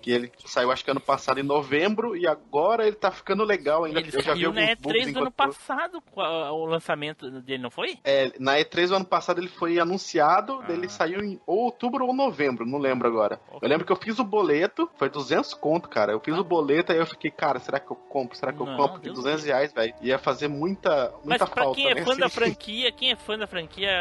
Que 0.02 0.12
ele 0.12 0.32
saiu, 0.46 0.72
acho 0.72 0.84
que 0.84 0.90
ano 0.92 1.00
passado, 1.00 1.40
em 1.40 1.44
novembro, 1.44 2.16
e 2.16 2.26
agora 2.28 2.88
ele 2.88 2.96
tá 2.96 3.12
ficando 3.12 3.44
legal 3.44 3.84
ainda. 3.84 4.00
Ele 4.00 4.10
Eu 4.14 4.22
já 4.22 4.34
vi 4.34 4.42
na 4.42 4.48
alguns 4.48 4.76
bugs 4.80 5.08
E3 5.08 5.14
do 5.14 5.20
ano 5.20 5.32
passado, 5.32 6.04
o 6.16 6.66
lançamento 6.66 7.30
dele, 7.42 7.62
não 7.64 7.70
foi? 7.72 7.98
É, 8.04 8.32
na 8.40 8.56
E3 8.58 8.88
do 8.90 8.96
ano 8.96 9.06
passado 9.06 9.40
ele 9.40 9.48
foi 9.48 9.80
anunciado, 9.80 10.64
Ah. 10.68 10.72
ele 10.72 10.90
saiu 10.90 11.24
em 11.24 11.40
ou 11.46 11.66
outubro 11.66 12.06
ou 12.06 12.14
novembro, 12.14 12.66
não 12.66 12.80
lembro 12.80 13.08
agora. 13.08 13.40
Eu 13.62 13.68
lembro 13.70 13.86
que 13.86 13.92
eu 13.92 13.96
fiz 13.96 14.18
o 14.20 14.24
boleto, 14.24 14.90
foi 14.98 15.10
200 15.10 15.54
conto, 15.54 15.88
cara. 15.88 16.12
Eu 16.12 16.20
fiz 16.20 16.36
o 16.38 16.44
boleto 16.44 16.92
aí 16.92 16.98
eu 16.98 17.06
fiquei, 17.06 17.30
cara, 17.32 17.60
será 17.60 17.80
que 17.80 17.92
eu 17.92 17.96
compro? 17.96 18.36
Será 18.38 18.52
que 18.52 18.60
eu 18.60 18.66
Não, 18.66 18.76
compro? 18.78 18.94
Porque 18.94 19.10
Deus 19.10 19.18
200 19.20 19.44
reais, 19.46 19.72
velho. 19.74 19.94
Ia 20.02 20.18
fazer 20.18 20.48
muita, 20.48 21.12
Mas 21.18 21.26
muita 21.40 21.48
pra 21.48 21.64
falta. 21.64 21.76
quem 21.78 21.90
é 21.90 21.96
né? 21.96 22.04
fã 22.04 22.16
da 22.18 22.26
Assim, 22.32 22.36
franquia, 22.36 22.92
quem 22.92 23.12
é 23.12 23.16
fã 23.16 23.38
da 23.38 23.46
franquia 23.48 23.92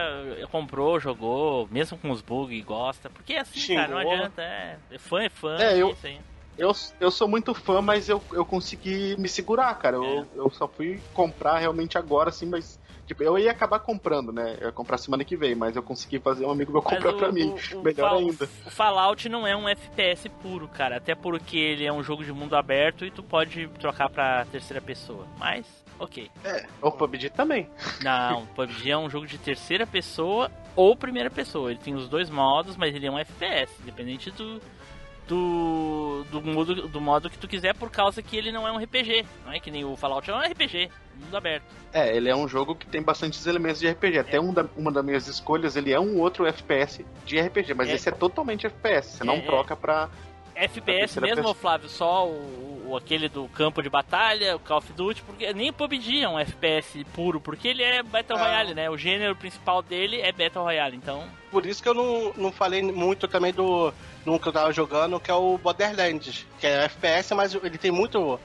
comprou, 0.50 0.98
jogou, 0.98 1.68
mesmo 1.70 1.98
com 1.98 2.10
os 2.10 2.20
bugs, 2.22 2.64
gosta. 2.64 3.10
Porque 3.10 3.34
é 3.34 3.40
assim, 3.40 3.74
cara, 3.74 3.88
não 3.88 3.98
Xingou. 3.98 4.12
adianta. 4.14 4.42
É, 4.42 4.78
É 4.90 4.98
fã 4.98 5.22
é 5.22 5.28
fã. 5.28 5.56
É, 5.58 5.76
eu- 5.80 5.89
isso 5.92 6.06
aí. 6.06 6.20
Eu, 6.58 6.72
eu 7.00 7.10
sou 7.10 7.26
muito 7.26 7.54
fã, 7.54 7.80
mas 7.80 8.08
eu, 8.08 8.22
eu 8.32 8.44
consegui 8.44 9.16
me 9.18 9.28
segurar, 9.28 9.72
cara. 9.78 9.96
Eu, 9.96 10.04
É. 10.04 10.26
eu 10.34 10.50
só 10.50 10.68
fui 10.68 11.00
comprar 11.14 11.58
realmente 11.58 11.96
agora, 11.96 12.28
assim, 12.30 12.46
mas. 12.46 12.78
Tipo, 13.06 13.24
eu 13.24 13.36
ia 13.38 13.50
acabar 13.50 13.80
comprando, 13.80 14.30
né? 14.30 14.56
Eu 14.60 14.66
ia 14.66 14.72
comprar 14.72 14.96
semana 14.96 15.24
que 15.24 15.36
vem, 15.36 15.52
mas 15.54 15.74
eu 15.74 15.82
consegui 15.82 16.20
fazer 16.20 16.44
um 16.44 16.50
amigo 16.50 16.70
meu 16.70 16.80
comprar 16.80 17.12
o- 17.12 17.16
pra 17.16 17.32
mim. 17.32 17.52
o- 17.74 17.78
o 17.78 17.82
Melhor 17.82 18.12
ainda. 18.18 18.44
O 18.64 18.70
Fallout 18.70 19.28
não 19.28 19.44
é 19.46 19.56
um 19.56 19.68
FPS 19.68 20.28
puro, 20.28 20.68
cara. 20.68 20.98
Até 20.98 21.14
porque 21.16 21.56
ele 21.58 21.84
é 21.84 21.92
um 21.92 22.04
jogo 22.04 22.24
de 22.24 22.32
mundo 22.32 22.54
aberto 22.54 23.04
e 23.04 23.10
tu 23.10 23.20
pode 23.22 23.66
trocar 23.80 24.08
pra 24.10 24.44
terceira 24.44 24.80
pessoa. 24.80 25.26
Mas, 25.38 25.66
ok. 25.98 26.30
O 26.80 26.92
PUBG 26.92 27.30
também. 27.30 27.68
Não, 28.00 28.46
PUBG 28.54 28.90
é 28.92 28.96
um 28.98 29.10
jogo 29.10 29.26
de 29.26 29.38
terceira 29.38 29.84
pessoa 29.86 30.48
ou 30.76 30.94
primeira 30.94 31.30
pessoa. 31.30 31.70
Ele 31.72 31.80
tem 31.80 31.94
os 31.94 32.08
dois 32.08 32.30
modos, 32.30 32.76
mas 32.76 32.94
ele 32.94 33.06
é 33.06 33.10
um 33.10 33.18
FPS, 33.18 33.72
independente 33.82 34.30
do 34.30 34.60
do, 35.34 36.24
do, 36.30 36.42
modo, 36.42 36.88
do 36.88 37.00
modo 37.00 37.30
que 37.30 37.38
tu 37.38 37.46
quiser, 37.46 37.74
por 37.74 37.90
causa 37.90 38.20
que 38.22 38.36
ele 38.36 38.50
não 38.50 38.66
é 38.66 38.72
um 38.72 38.78
RPG. 38.78 39.24
Não 39.46 39.52
é 39.52 39.60
que 39.60 39.70
nem 39.70 39.84
o 39.84 39.96
Fallout 39.96 40.28
é 40.28 40.34
um 40.34 40.40
RPG, 40.40 40.90
mundo 41.20 41.36
aberto. 41.36 41.64
É, 41.92 42.14
ele 42.16 42.28
é 42.28 42.34
um 42.34 42.48
jogo 42.48 42.74
que 42.74 42.86
tem 42.86 43.00
bastantes 43.02 43.46
elementos 43.46 43.80
de 43.80 43.88
RPG. 43.88 44.18
Até 44.18 44.40
um 44.40 44.52
da- 44.52 44.66
uma 44.76 44.90
das 44.90 45.04
minhas 45.04 45.26
escolhas, 45.28 45.76
ele 45.76 45.92
é 45.92 46.00
um 46.00 46.18
outro 46.20 46.46
FPS 46.46 47.04
de 47.24 47.38
RPG, 47.40 47.74
mas 47.74 47.88
É. 47.88 47.94
esse 47.94 48.08
é 48.08 48.12
totalmente 48.12 48.66
FPS. 48.66 49.16
Você 49.18 49.24
não 49.24 49.34
É, 49.34 49.38
é. 49.38 49.42
troca 49.42 49.76
pra. 49.76 50.08
FPS 50.52 50.84
terceira 51.14 51.26
mesmo, 51.26 51.36
pessoa. 51.42 51.54
Flávio, 51.54 51.88
só 51.88 52.26
o, 52.28 52.88
o- 52.90 52.96
aquele 52.96 53.28
do 53.30 53.48
campo 53.48 53.80
de 53.82 53.88
batalha, 53.88 54.56
o 54.56 54.58
Call 54.58 54.78
of 54.78 54.92
Duty, 54.92 55.22
porque 55.22 55.50
nem 55.54 55.70
o 55.70 55.72
PUBG 55.72 56.22
é 56.22 56.28
um 56.28 56.38
FPS 56.38 57.02
puro, 57.14 57.40
porque 57.40 57.66
ele 57.68 57.82
é 57.82 58.02
Battle 58.02 58.36
Ah. 58.36 58.42
Royale, 58.42 58.74
né? 58.74 58.90
O 58.90 58.96
gênero 58.98 59.34
principal 59.34 59.80
dele 59.80 60.20
é 60.20 60.30
Battle 60.32 60.62
Royale, 60.64 60.96
então 60.96 61.24
Por 61.50 61.64
isso 61.64 61.82
que 61.82 61.88
eu 61.88 61.94
não, 61.94 62.32
não 62.36 62.52
falei 62.52 62.82
muito 62.82 63.26
também 63.26 63.52
do, 63.54 63.92
do 64.24 64.38
que 64.38 64.48
eu 64.48 64.52
tava 64.52 64.72
jogando, 64.72 65.18
que 65.20 65.30
é 65.30 65.34
o 65.34 65.56
Borderlands, 65.58 66.46
que 66.58 66.66
é 66.66 66.84
FPS, 66.84 67.34
mas 67.34 67.54
ele 67.54 67.78
tem 67.78 67.90
muito, 67.90 68.38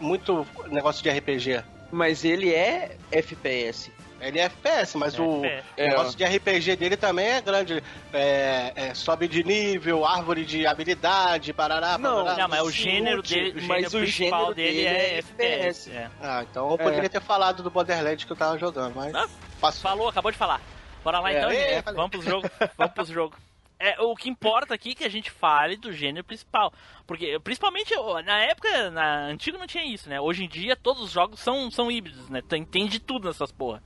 muito 0.00 0.46
negócio 0.68 1.02
de 1.02 1.10
RPG. 1.10 1.62
Mas 1.90 2.24
ele 2.24 2.52
é 2.52 2.96
FPS. 3.10 3.90
Ele 4.20 4.40
é 4.40 4.44
FPS, 4.44 4.96
mas 4.96 5.14
É 5.16 5.22
o 5.22 5.44
FPS. 5.44 5.64
o 5.78 5.90
negócio 5.90 6.18
de 6.18 6.24
RPG 6.24 6.76
dele 6.76 6.96
também 6.96 7.26
é 7.28 7.40
grande. 7.40 7.82
É, 8.12 8.72
é, 8.74 8.94
sobe 8.94 9.28
de 9.28 9.44
nível, 9.44 10.04
árvore 10.04 10.44
de 10.44 10.66
habilidade, 10.66 11.52
parará, 11.52 11.96
Não, 11.96 12.24
parará. 12.24 12.42
Não, 12.42 12.48
mas 12.48 12.62
o 12.62 12.70
gênero 12.70 13.22
dele, 13.22 13.50
o 13.50 13.60
gênero 13.60 13.66
mas 13.68 13.94
o 13.94 13.98
principal 13.98 14.40
gênero 14.40 14.54
dele, 14.56 14.86
é, 14.86 15.14
é 15.14 15.18
FPS. 15.18 15.90
é. 15.92 16.10
Ah, 16.20 16.44
então 16.50 16.70
eu 16.70 16.76
poderia 16.78 17.08
ter 17.08 17.20
falado 17.20 17.62
do 17.62 17.70
Borderlands 17.70 18.24
que 18.24 18.32
eu 18.32 18.36
tava 18.36 18.58
jogando, 18.58 18.94
mas. 18.96 19.14
Ah, 19.14 19.28
Passou. 19.60 19.82
Falou, 19.82 20.08
acabou 20.08 20.30
de 20.32 20.38
falar. 20.38 20.60
Bora 21.04 21.20
lá 21.20 21.32
É, 21.32 21.38
então, 21.38 21.50
é. 21.50 21.82
Vamos 21.82 22.10
pros 22.10 22.24
jogos. 22.24 22.50
Vamos 22.76 22.94
pros 22.94 23.08
jogos. 23.08 23.38
É, 23.78 24.00
o 24.00 24.16
que 24.16 24.28
importa 24.28 24.74
aqui 24.74 24.90
é 24.90 24.94
que 24.94 25.04
a 25.04 25.08
gente 25.08 25.30
fale 25.30 25.76
do 25.76 25.92
gênero 25.92 26.24
principal. 26.24 26.72
Porque, 27.06 27.38
principalmente, 27.38 27.94
na 28.24 28.38
época, 28.40 28.90
na 28.90 29.26
antiga 29.26 29.56
não 29.56 29.68
tinha 29.68 29.84
isso, 29.84 30.08
né? 30.08 30.20
Hoje 30.20 30.44
em 30.44 30.48
dia, 30.48 30.74
todos 30.74 31.02
os 31.02 31.10
jogos 31.12 31.38
são, 31.38 31.70
são 31.70 31.90
híbridos, 31.90 32.28
né? 32.28 32.42
Tem, 32.42 32.64
tem 32.64 32.86
de 32.88 32.98
tudo 32.98 33.28
nessas 33.28 33.52
porra. 33.52 33.82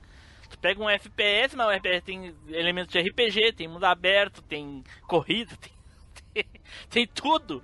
Tu 0.49 0.57
pega 0.57 0.81
um 0.81 0.89
FPS, 0.89 1.55
mas 1.55 1.67
o 1.67 1.71
FPS 1.71 2.03
tem 2.03 2.35
elementos 2.49 2.91
de 2.91 2.99
RPG, 2.99 3.53
tem 3.53 3.67
mundo 3.67 3.83
aberto, 3.83 4.41
tem 4.41 4.83
corrida, 5.07 5.55
tem, 5.61 5.71
tem, 6.33 6.45
tem 6.89 7.07
tudo. 7.07 7.63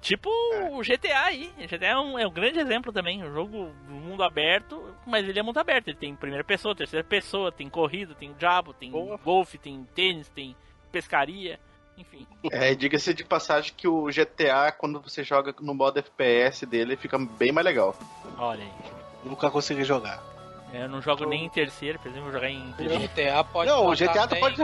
Tipo 0.00 0.30
o 0.72 0.80
GTA 0.80 1.24
aí. 1.24 1.52
O 1.58 1.66
GTA 1.68 1.86
é 1.86 1.98
um, 1.98 2.18
é 2.18 2.26
um 2.26 2.32
grande 2.32 2.58
exemplo 2.58 2.92
também. 2.92 3.22
Um 3.22 3.32
jogo 3.32 3.72
do 3.86 3.94
mundo 3.94 4.22
aberto, 4.22 4.94
mas 5.06 5.28
ele 5.28 5.38
é 5.38 5.42
mundo 5.42 5.58
aberto. 5.58 5.88
Ele 5.88 5.96
tem 5.96 6.14
primeira 6.16 6.44
pessoa, 6.44 6.74
terceira 6.74 7.04
pessoa, 7.04 7.52
tem 7.52 7.68
corrida, 7.68 8.14
tem 8.14 8.32
diabo, 8.34 8.72
tem 8.72 8.90
Boa. 8.90 9.16
golfe, 9.18 9.58
tem 9.58 9.84
tênis, 9.94 10.28
tem 10.28 10.56
pescaria, 10.88 11.58
enfim. 11.96 12.26
É, 12.50 12.74
diga-se 12.74 13.12
de 13.12 13.24
passagem 13.24 13.72
que 13.76 13.88
o 13.88 14.06
GTA, 14.06 14.72
quando 14.72 15.00
você 15.00 15.24
joga 15.24 15.54
no 15.60 15.74
modo 15.74 15.98
FPS 15.98 16.64
dele, 16.64 16.96
fica 16.96 17.18
bem 17.18 17.52
mais 17.52 17.64
legal. 17.64 17.96
Olha 18.38 18.64
aí. 18.64 18.72
Nunca 19.24 19.50
consegui 19.50 19.84
jogar. 19.84 20.22
Eu 20.72 20.88
não 20.88 21.00
jogo 21.00 21.24
nem 21.24 21.46
em 21.46 21.48
terceira, 21.48 21.98
por 21.98 22.08
exemplo, 22.08 22.30
jogar 22.30 22.50
em 22.50 22.72
primeira. 22.72 23.06
GTA 23.08 23.42
pode 23.44 23.70
não, 23.70 23.86
o 23.86 23.96
GTA 23.96 24.26
tu 24.26 24.36
pode. 24.36 24.62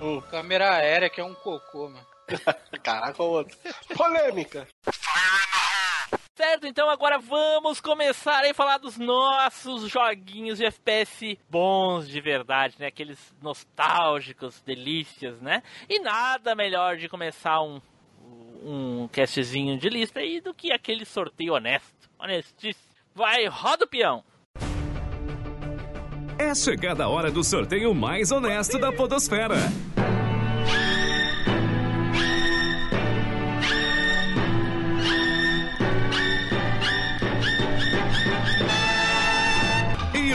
Hum, 0.00 0.20
Câmera 0.30 0.76
aérea, 0.76 1.10
que 1.10 1.20
é 1.20 1.24
um 1.24 1.34
cocô, 1.34 1.88
mano. 1.88 2.06
caraca, 2.82 3.22
o 3.22 3.26
outro. 3.26 3.56
Polêmica. 3.96 4.66
Certo, 6.40 6.66
então 6.66 6.88
agora 6.88 7.18
vamos 7.18 7.82
começar 7.82 8.46
a 8.46 8.54
falar 8.54 8.78
dos 8.78 8.96
nossos 8.96 9.90
joguinhos 9.90 10.56
de 10.56 10.64
FPS 10.64 11.38
bons 11.50 12.08
de 12.08 12.18
verdade, 12.18 12.76
né? 12.78 12.86
Aqueles 12.86 13.18
nostálgicos, 13.42 14.58
delícias, 14.62 15.38
né? 15.42 15.62
E 15.86 16.00
nada 16.00 16.54
melhor 16.54 16.96
de 16.96 17.10
começar 17.10 17.60
um, 17.60 17.78
um 18.64 19.06
castzinho 19.12 19.76
de 19.76 19.90
lista 19.90 20.20
aí 20.20 20.40
do 20.40 20.54
que 20.54 20.72
aquele 20.72 21.04
sorteio 21.04 21.52
honesto, 21.52 22.08
honestíssimo. 22.18 22.88
Vai, 23.14 23.44
roda 23.44 23.84
o 23.84 23.88
peão! 23.88 24.24
É 26.38 26.54
chegada 26.54 27.04
a 27.04 27.08
hora 27.10 27.30
do 27.30 27.44
sorteio 27.44 27.94
mais 27.94 28.32
honesto 28.32 28.78
da 28.78 28.90
Podosfera. 28.90 29.56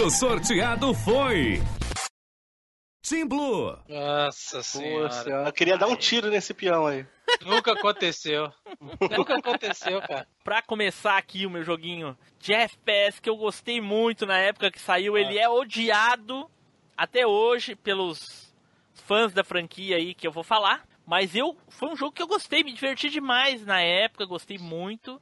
O 0.05 0.09
sorteado 0.11 0.93
foi. 0.93 1.59
Team 3.01 3.27
Blue. 3.27 3.75
Nossa 3.89 4.61
senhora. 4.61 5.09
Poxa, 5.09 5.29
eu 5.29 5.51
queria 5.51 5.79
dar 5.79 5.87
um 5.87 5.95
tiro 5.95 6.29
nesse 6.29 6.53
peão 6.53 6.85
aí. 6.85 7.07
Nunca 7.41 7.71
aconteceu. 7.71 8.53
Nunca 8.79 9.37
aconteceu, 9.37 9.99
cara. 10.01 10.27
Pra 10.43 10.61
começar 10.61 11.17
aqui 11.17 11.47
o 11.47 11.49
meu 11.49 11.63
joguinho 11.63 12.15
de 12.39 12.53
FPS 12.53 13.19
que 13.19 13.27
eu 13.27 13.35
gostei 13.35 13.81
muito 13.81 14.27
na 14.27 14.37
época 14.37 14.69
que 14.69 14.79
saiu, 14.79 15.17
ele 15.17 15.39
é 15.39 15.49
odiado 15.49 16.47
até 16.95 17.25
hoje 17.25 17.75
pelos 17.75 18.53
fãs 18.93 19.33
da 19.33 19.43
franquia 19.43 19.97
aí 19.97 20.13
que 20.13 20.27
eu 20.27 20.31
vou 20.31 20.43
falar. 20.43 20.85
Mas 21.03 21.35
eu 21.35 21.57
foi 21.67 21.89
um 21.89 21.95
jogo 21.95 22.11
que 22.11 22.21
eu 22.21 22.27
gostei, 22.27 22.63
me 22.63 22.73
diverti 22.73 23.09
demais 23.09 23.65
na 23.65 23.81
época, 23.81 24.23
gostei 24.25 24.59
muito, 24.59 25.19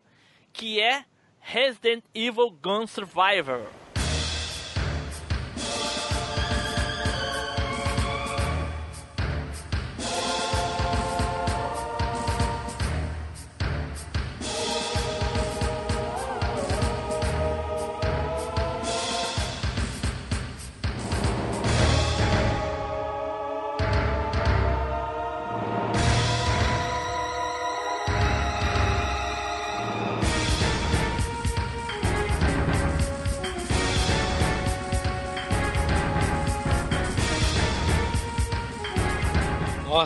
que 0.51 0.81
é 0.81 1.05
Resident 1.39 2.03
Evil 2.13 2.49
Gun 2.49 2.85
Survivor. 2.85 3.65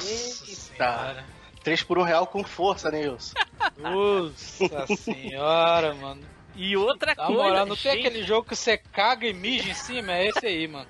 Nossa 0.06 0.46
Eita. 0.50 0.56
senhora. 0.56 1.26
3 1.64 1.84
por 1.84 1.98
1 1.98 2.04
real 2.04 2.28
com 2.28 2.44
força, 2.44 2.90
né, 2.90 3.02
Nilson? 3.02 3.34
Nossa 3.78 4.88
senhora, 4.96 5.94
mano. 5.96 6.22
E 6.56 6.76
outra 6.76 7.14
Na 7.14 7.26
coisa, 7.28 7.44
moral, 7.44 7.66
não 7.68 7.76
tem 7.76 7.92
gente, 7.94 8.08
aquele 8.08 8.24
jogo 8.24 8.48
que 8.50 8.56
você 8.56 8.78
caga 8.78 9.28
e 9.28 9.34
mija 9.34 9.70
em 9.70 9.74
cima? 9.76 10.14
É 10.14 10.28
esse 10.28 10.46
aí, 10.46 10.68
mano. 10.68 10.88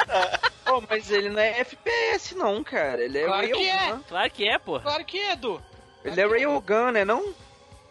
Pô, 0.65 0.81
mas 0.89 1.11
ele 1.11 1.29
não 1.29 1.39
é 1.39 1.59
FPS 1.59 2.35
não, 2.35 2.63
cara. 2.63 3.03
Ele 3.03 3.17
é 3.17 3.25
Claro 3.25 3.47
que 3.51 3.67
é. 3.67 3.75
Railgun. 3.75 4.03
claro 4.07 4.31
que 4.31 4.47
é, 4.47 4.57
pô. 4.59 4.79
Claro 4.79 5.03
que 5.05 5.17
é, 5.19 5.31
Edu. 5.33 5.61
Ele 6.05 6.21
é 6.21 6.25
Railgun, 6.27 6.91
né 6.91 7.03
não? 7.03 7.33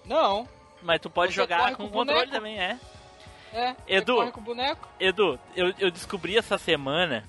Não. 0.07 0.49
Mas 0.81 1.01
tu 1.01 1.11
pode 1.11 1.33
Você 1.33 1.41
jogar 1.41 1.71
com 1.73 1.77
com 1.77 1.85
o 1.85 1.91
controle 1.91 2.21
boneco. 2.27 2.33
também, 2.33 2.59
é. 2.59 2.79
É. 3.53 3.73
você 3.73 3.77
Edu. 3.89 4.15
corre 4.17 4.31
com 4.33 4.41
o 4.41 4.45
boneco. 4.45 4.89
Edu, 5.01 5.39
eu, 5.55 5.75
eu 5.79 5.91
descobri 5.91 6.39
essa 6.39 6.57
semana 6.57 7.25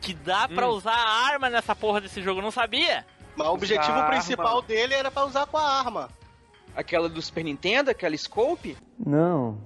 que 0.00 0.14
dá 0.14 0.46
pra 0.48 0.66
Hum. 0.68 0.72
usar 0.72 0.94
a 0.94 1.26
arma 1.32 1.48
nessa 1.50 1.74
porra 1.74 2.00
desse 2.00 2.22
jogo, 2.22 2.40
eu 2.40 2.44
não 2.44 2.50
sabia. 2.50 3.04
Mas 3.36 3.46
o 3.48 3.52
objetivo 3.52 3.92
Usar 3.96 4.08
principal 4.08 4.46
arma. 4.48 4.62
dele 4.62 4.94
era 4.94 5.10
pra 5.10 5.24
usar 5.24 5.46
com 5.46 5.56
a 5.58 5.62
arma. 5.78 6.08
Aquela 6.76 7.08
do 7.08 7.20
Super 7.22 7.44
Nintendo, 7.44 7.90
aquela 7.90 8.16
Scope? 8.16 8.76
Não. 8.98 9.58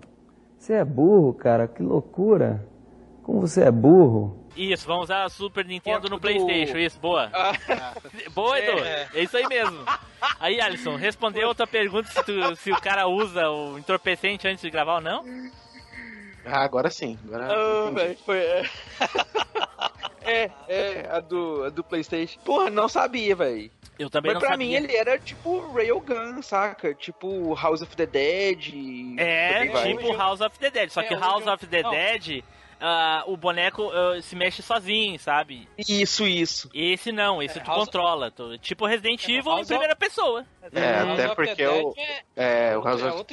Você 0.59 0.75
é 0.75 0.85
burro, 0.85 1.35
cara. 1.35 1.67
Que 1.69 1.83
loucura. 1.83 2.67
Como 3.23 3.41
você 3.41 3.63
é 3.65 3.71
burro. 3.71 4.39
Isso, 4.57 4.87
vamos 4.87 5.05
usar 5.05 5.25
a 5.25 5.29
Super 5.31 5.65
Nintendo 5.65 6.03
Foto 6.03 6.11
no 6.11 6.17
do- 6.17 6.21
Playstation, 6.21 6.77
isso, 6.79 6.99
boa. 7.01 7.31
Ah, 7.33 7.53
Boa, 8.35 8.59
Edu, 8.59 8.85
É. 8.85 9.09
é 9.15 9.23
isso 9.23 9.37
aí 9.37 9.47
mesmo. 9.47 9.79
Aí, 10.39 10.61
Alisson, 10.61 10.97
respondeu 10.97 11.45
a 11.47 11.49
outra 11.49 11.67
pergunta 11.67 12.09
se, 12.11 12.23
tu- 12.23 12.57
se 12.57 12.71
o 12.71 12.79
cara 12.81 13.07
usa 13.07 13.49
o 13.49 13.79
entorpecente 13.79 14.47
antes 14.47 14.61
de 14.63 14.71
gravar 14.71 14.97
ou 14.97 15.01
não. 15.01 15.25
Ah, 16.45 16.63
agora 16.65 16.91
sim. 16.91 17.19
Agora 17.27 17.49
ah, 17.53 17.83
entendi. 17.91 17.95
velho, 18.01 18.19
foi. 18.25 18.39
É. 18.39 18.65
é, 20.25 20.51
é, 20.69 21.09
a 21.11 21.21
do, 21.21 21.65
a 21.65 21.71
do 21.71 21.83
PlayStation. 21.85 22.39
Porra, 22.41 22.71
não 22.71 22.89
sabia, 22.89 23.35
velho. 23.35 23.71
Eu 23.99 24.09
também 24.11 24.33
Mas 24.33 24.35
não 24.35 24.41
pra 24.49 24.51
sabia. 24.57 24.67
mim 24.67 24.75
ele 24.75 24.97
era 24.97 25.19
tipo 25.19 25.73
Railgun, 25.73 26.43
saca? 26.43 26.95
Tipo 26.95 27.55
House 27.55 27.83
of 27.83 27.95
the 27.95 28.07
Dead. 28.07 28.73
É, 29.19 29.67
tipo 29.87 30.13
House 30.17 30.41
of 30.41 30.59
the 30.59 30.71
Dead, 30.71 30.91
só 30.91 31.03
É, 31.03 31.05
que 31.05 31.15
House 31.15 31.47
of 31.47 31.67
the 31.67 31.83
não. 31.83 31.91
Dead, 31.91 32.43
ah, 32.81 33.23
o 33.27 33.37
boneco 33.37 33.91
ah, 33.93 34.21
se 34.23 34.35
mexe 34.35 34.63
sozinho, 34.63 35.19
sabe? 35.21 35.69
Isso, 35.79 36.27
isso. 36.27 36.71
Esse 36.75 37.13
não, 37.13 37.43
esse 37.43 37.59
É, 37.59 37.63
tu 37.63 37.67
House- 37.69 37.85
controla. 37.85 38.31
tu- 38.31 38.59
tipo 38.59 38.87
Resident 38.87 39.23
É, 39.29 39.33
Evil 39.33 39.45
House 39.53 39.59
em 39.59 39.63
of- 39.63 39.69
primeira 39.69 39.95
pessoa. 39.95 40.45
É, 40.73 40.93
House 40.99 41.21
até 41.21 41.35
porque 41.35 41.67
o. 41.67 41.93
Dead 41.93 42.09
É, 42.35 42.77
o 42.77 42.81
House 42.81 43.03
É 43.03 43.09
of. 43.11 43.25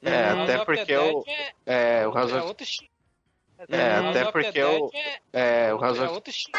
É, 0.00 0.22
House 0.28 0.40
até 0.50 0.64
porque 0.64 0.96
o. 0.96 1.24
É- 1.26 1.52
É, 2.00 2.06
o 2.06 2.12
House 2.12 2.32
É 2.32 2.36
of. 2.36 2.46
outro 2.46 2.64
estilo. 2.64 2.90
É, 3.68 4.08
até 4.10 4.24
porque 4.32 4.62
o. 4.64 4.90
é- 4.94 5.18
É, 5.68 5.74
o 5.74 5.78
House 5.78 5.98
É 5.98 6.08
outro 6.08 6.30
estilo. 6.30 6.58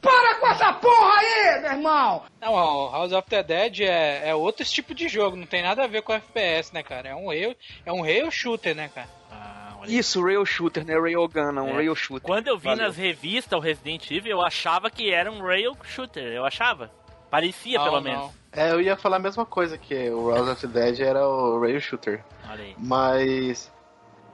Para 0.00 0.34
com 0.40 0.46
essa 0.48 0.72
porra 0.74 1.14
aí, 1.18 1.60
meu 1.62 1.70
irmão! 1.72 2.22
Não, 2.40 2.52
ó, 2.52 2.88
o 2.88 2.92
House 2.92 3.12
of 3.12 3.28
the 3.28 3.42
Dead 3.42 3.80
é, 3.80 4.28
é 4.30 4.34
outro 4.34 4.64
tipo 4.64 4.94
de 4.94 5.08
jogo, 5.08 5.36
não 5.36 5.46
tem 5.46 5.62
nada 5.62 5.84
a 5.84 5.86
ver 5.86 6.02
com 6.02 6.12
FPS, 6.12 6.72
né, 6.72 6.82
cara? 6.82 7.08
É 7.10 7.14
um 7.14 7.28
rail, 7.28 7.56
é 7.84 7.92
um 7.92 8.02
rail 8.02 8.30
shooter, 8.30 8.74
né, 8.74 8.90
cara? 8.94 9.08
Ah, 9.30 9.76
Isso, 9.86 10.22
Rail 10.22 10.44
Shooter, 10.44 10.84
né? 10.84 10.94
Railgun, 10.98 11.52
não, 11.52 11.68
É. 11.68 11.72
Rail 11.72 11.94
Shooter. 11.96 12.26
Quando 12.26 12.48
eu 12.48 12.58
vi 12.58 12.64
Valeu. 12.66 12.86
nas 12.86 12.96
revistas 12.96 13.58
o 13.58 13.62
Resident 13.62 14.10
Evil, 14.10 14.32
eu 14.32 14.42
achava 14.42 14.90
que 14.90 15.10
era 15.10 15.30
um 15.32 15.40
rail 15.42 15.74
shooter. 15.84 16.22
Eu 16.24 16.44
achava. 16.44 16.90
Parecia, 17.30 17.78
Não, 17.78 17.84
pelo 17.84 17.96
não. 18.00 18.02
menos. 18.02 18.39
É, 18.52 18.72
eu 18.72 18.80
ia 18.80 18.96
falar 18.96 19.16
a 19.16 19.20
mesma 19.20 19.46
coisa, 19.46 19.78
que 19.78 20.10
o 20.10 20.32
the 20.56 20.66
Dead 20.66 21.00
era 21.00 21.26
o 21.26 21.60
Rail 21.60 21.80
Shooter. 21.80 22.24
Olha 22.48 22.64
aí. 22.64 22.74
Mas. 22.78 23.70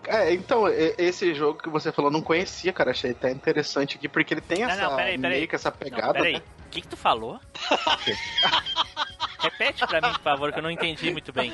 É, 0.06 0.32
então, 0.32 0.64
esse 0.68 1.34
jogo 1.34 1.60
que 1.60 1.68
você 1.68 1.90
falou, 1.90 2.10
eu 2.10 2.12
não 2.12 2.22
conhecia, 2.22 2.72
cara. 2.72 2.92
Achei 2.92 3.10
até 3.10 3.30
interessante 3.30 3.96
aqui, 3.96 4.08
porque 4.08 4.32
ele 4.34 4.40
tem 4.40 4.60
Não, 4.62 4.70
essa. 4.70 4.82
não, 4.82 4.96
peraí, 4.96 5.18
peraí. 5.18 5.36
meio 5.36 5.48
que 5.48 5.56
essa 5.56 5.70
Não, 5.70 5.76
pegada. 5.76 6.12
peraí. 6.14 6.34
né? 6.34 6.42
O 6.66 6.68
que, 6.70 6.80
que 6.80 6.88
tu 6.88 6.96
falou? 6.96 7.40
Repete 9.38 9.86
pra 9.86 10.00
mim, 10.00 10.12
por 10.14 10.22
favor, 10.22 10.52
que 10.52 10.58
eu 10.58 10.62
não 10.62 10.70
entendi 10.70 11.10
muito 11.10 11.32
bem. 11.32 11.52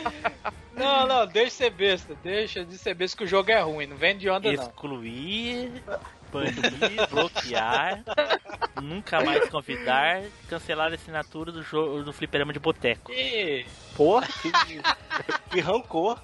Não, 0.74 1.06
não, 1.06 1.26
deixa 1.26 1.48
de 1.48 1.52
ser 1.54 1.70
besta. 1.70 2.16
Deixa 2.22 2.64
de 2.64 2.78
ser 2.78 2.94
besta 2.94 3.16
que 3.16 3.24
o 3.24 3.26
jogo 3.26 3.50
é 3.50 3.60
ruim. 3.60 3.86
Não 3.86 3.96
vem 3.96 4.16
de 4.16 4.30
onda, 4.30 4.50
não. 4.52 4.62
Excluir, 4.64 5.82
banir, 6.40 7.08
bloquear, 7.10 8.02
nunca 8.80 9.22
mais 9.22 9.48
convidar, 9.48 10.22
cancelar 10.48 10.90
a 10.90 10.94
assinatura 10.94 11.52
do 11.52 11.62
jogo 11.62 12.02
do 12.02 12.12
fliperama 12.12 12.52
de 12.52 12.58
boteco. 12.58 13.12
Ih, 13.12 13.66
Porra, 13.96 14.26
que, 14.26 14.80
que 15.50 15.60
rancor. 15.60 16.18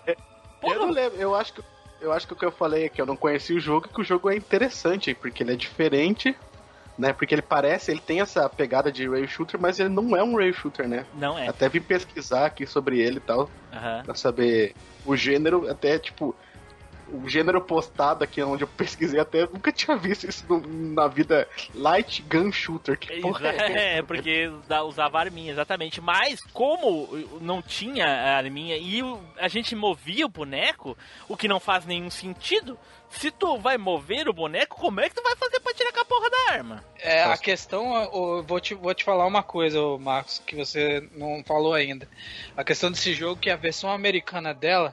Eu 0.63 0.79
não 0.79 0.91
lembro, 0.91 1.19
eu 1.21 1.35
acho 1.35 1.53
que 1.53 1.63
eu 2.01 2.13
acho 2.13 2.27
que 2.27 2.33
o 2.33 2.37
que 2.37 2.45
eu 2.45 2.53
falei 2.53 2.85
é 2.85 2.89
que 2.89 3.01
eu 3.03 3.07
não 3.07 3.17
conheci 3.17 3.53
o 3.53 3.61
jogo, 3.61 3.89
que 3.89 4.01
o 4.01 4.05
jogo 4.05 4.31
é 4.31 4.37
interessante, 4.37 5.15
porque 5.15 5.43
ele 5.43 5.53
é 5.53 5.57
diferente, 5.57 6.37
né? 6.97 7.13
Porque 7.13 7.35
ele 7.35 7.43
parece, 7.43 7.91
ele 7.91 8.01
tem 8.01 8.21
essa 8.21 8.49
pegada 8.49 8.91
de 8.91 9.09
rail 9.09 9.27
shooter, 9.27 9.61
mas 9.61 9.79
ele 9.81 9.89
não 9.89 10.17
é 10.17 10.23
um 10.23 10.37
rail 10.37 10.53
shooter, 10.53 10.89
né? 10.89 11.05
Não 11.15 11.37
é. 11.37 11.49
Até 11.49 11.69
vim 11.69 11.81
pesquisar 11.81 12.47
aqui 12.47 12.67
sobre 12.67 13.01
ele 13.01 13.17
e 13.17 13.21
tal, 13.21 13.51
Aham. 13.73 14.03
pra 14.05 14.15
saber 14.15 14.75
o 15.05 15.17
gênero, 15.17 15.69
até 15.69 15.99
tipo 15.99 16.35
o 17.13 17.29
gênero 17.29 17.61
postado 17.61 18.23
aqui 18.25 18.43
onde 18.43 18.63
eu 18.65 18.69
pesquisei 18.69 19.19
até 19.21 19.43
eu 19.43 19.51
nunca 19.53 19.73
tinha 19.73 19.97
visto 19.97 20.29
isso 20.29 20.45
no- 20.49 20.61
na 20.95 21.09
vida 21.09 21.49
light 21.75 22.23
gun 22.23 22.51
shooter 22.53 22.99
que 22.99 23.21
porra 23.21 23.49
é 23.49 23.57
essa? 23.57 23.69
É, 23.99 24.03
porque 24.03 24.51
usava 24.87 25.19
arminha, 25.19 25.53
exatamente. 25.53 26.01
Mas 26.01 26.41
como 26.53 27.09
não 27.41 27.63
tinha 27.63 28.07
a 28.07 28.37
arminha 28.37 28.77
e 28.77 29.01
a 29.39 29.49
gente 29.49 29.75
movia 29.75 30.27
o 30.27 30.29
boneco, 30.29 30.97
o 31.29 31.37
que 31.37 31.49
não 31.49 31.59
faz 31.61 31.85
nenhum 31.87 32.11
sentido, 32.11 32.79
se 33.11 33.31
tu 33.31 33.57
vai 33.59 33.79
mover 33.79 34.29
o 34.29 34.33
boneco, 34.33 34.77
como 34.77 35.01
é 35.01 35.09
que 35.09 35.15
tu 35.15 35.23
vai 35.23 35.35
fazer 35.37 35.61
pra 35.61 35.73
tirar 35.73 35.93
com 35.93 36.01
a 36.01 36.05
porra 36.05 36.29
da 36.31 36.53
arma? 36.53 36.85
É, 36.99 37.23
a 37.25 37.37
questão, 37.39 37.95
eu 38.13 38.43
vou 38.43 38.61
te, 38.61 38.75
vou 38.75 38.93
te 38.95 39.05
falar 39.05 39.25
uma 39.27 39.43
coisa, 39.43 39.81
ô, 39.81 39.99
Marcos, 39.99 40.43
que 40.47 40.55
você 40.57 41.09
não 41.17 41.43
falou 41.47 41.73
ainda. 41.73 42.07
A 42.57 42.63
questão 42.63 42.91
desse 42.91 43.15
jogo, 43.15 43.41
que 43.41 43.49
a 43.51 43.57
versão 43.57 43.91
americana 43.91 44.53
dela, 44.53 44.93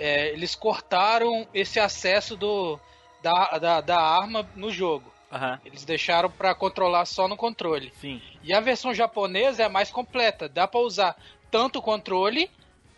é, 0.00 0.28
eles 0.32 0.54
cortaram 0.56 1.46
esse 1.54 1.78
acesso 1.78 2.36
do, 2.36 2.80
da, 3.22 3.58
da, 3.58 3.80
da 3.80 4.00
arma 4.00 4.48
no 4.56 4.70
jogo. 4.72 5.12
Aham, 5.32 5.60
Eles 5.64 5.84
deixaram 5.84 6.28
pra 6.28 6.54
controlar 6.56 7.04
só 7.04 7.28
no 7.28 7.36
controle. 7.36 7.92
sim. 8.00 8.20
E 8.42 8.52
a 8.52 8.58
versão 8.58 8.92
japonesa 8.92 9.62
é 9.62 9.68
mais 9.68 9.88
completa. 9.90 10.48
Dá 10.48 10.66
pra 10.66 10.80
usar 10.80 11.14
tanto 11.52 11.78
o 11.78 11.82
controle 11.82 12.50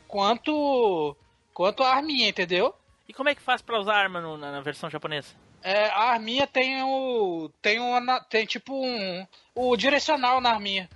quanto, 0.08 1.16
quanto 1.52 1.82
a 1.82 1.94
arminha, 1.94 2.28
entendeu? 2.28 2.74
E 3.08 3.12
como 3.12 3.28
é 3.28 3.34
que 3.34 3.42
faz 3.42 3.60
pra 3.60 3.78
usar 3.80 3.94
arma 3.96 4.20
no- 4.20 4.36
na, 4.38 4.52
na 4.52 4.60
versão 4.60 4.88
japonesa? 4.88 5.34
É, 5.62 5.86
a 5.90 6.10
arminha 6.12 6.46
tem 6.46 6.82
o. 6.82 7.50
Tem 7.60 7.78
uma. 7.80 8.20
Tem 8.20 8.46
tipo 8.46 8.74
um. 8.74 9.26
O 9.54 9.76
direcional 9.76 10.40
na 10.40 10.50
arminha. 10.50 10.88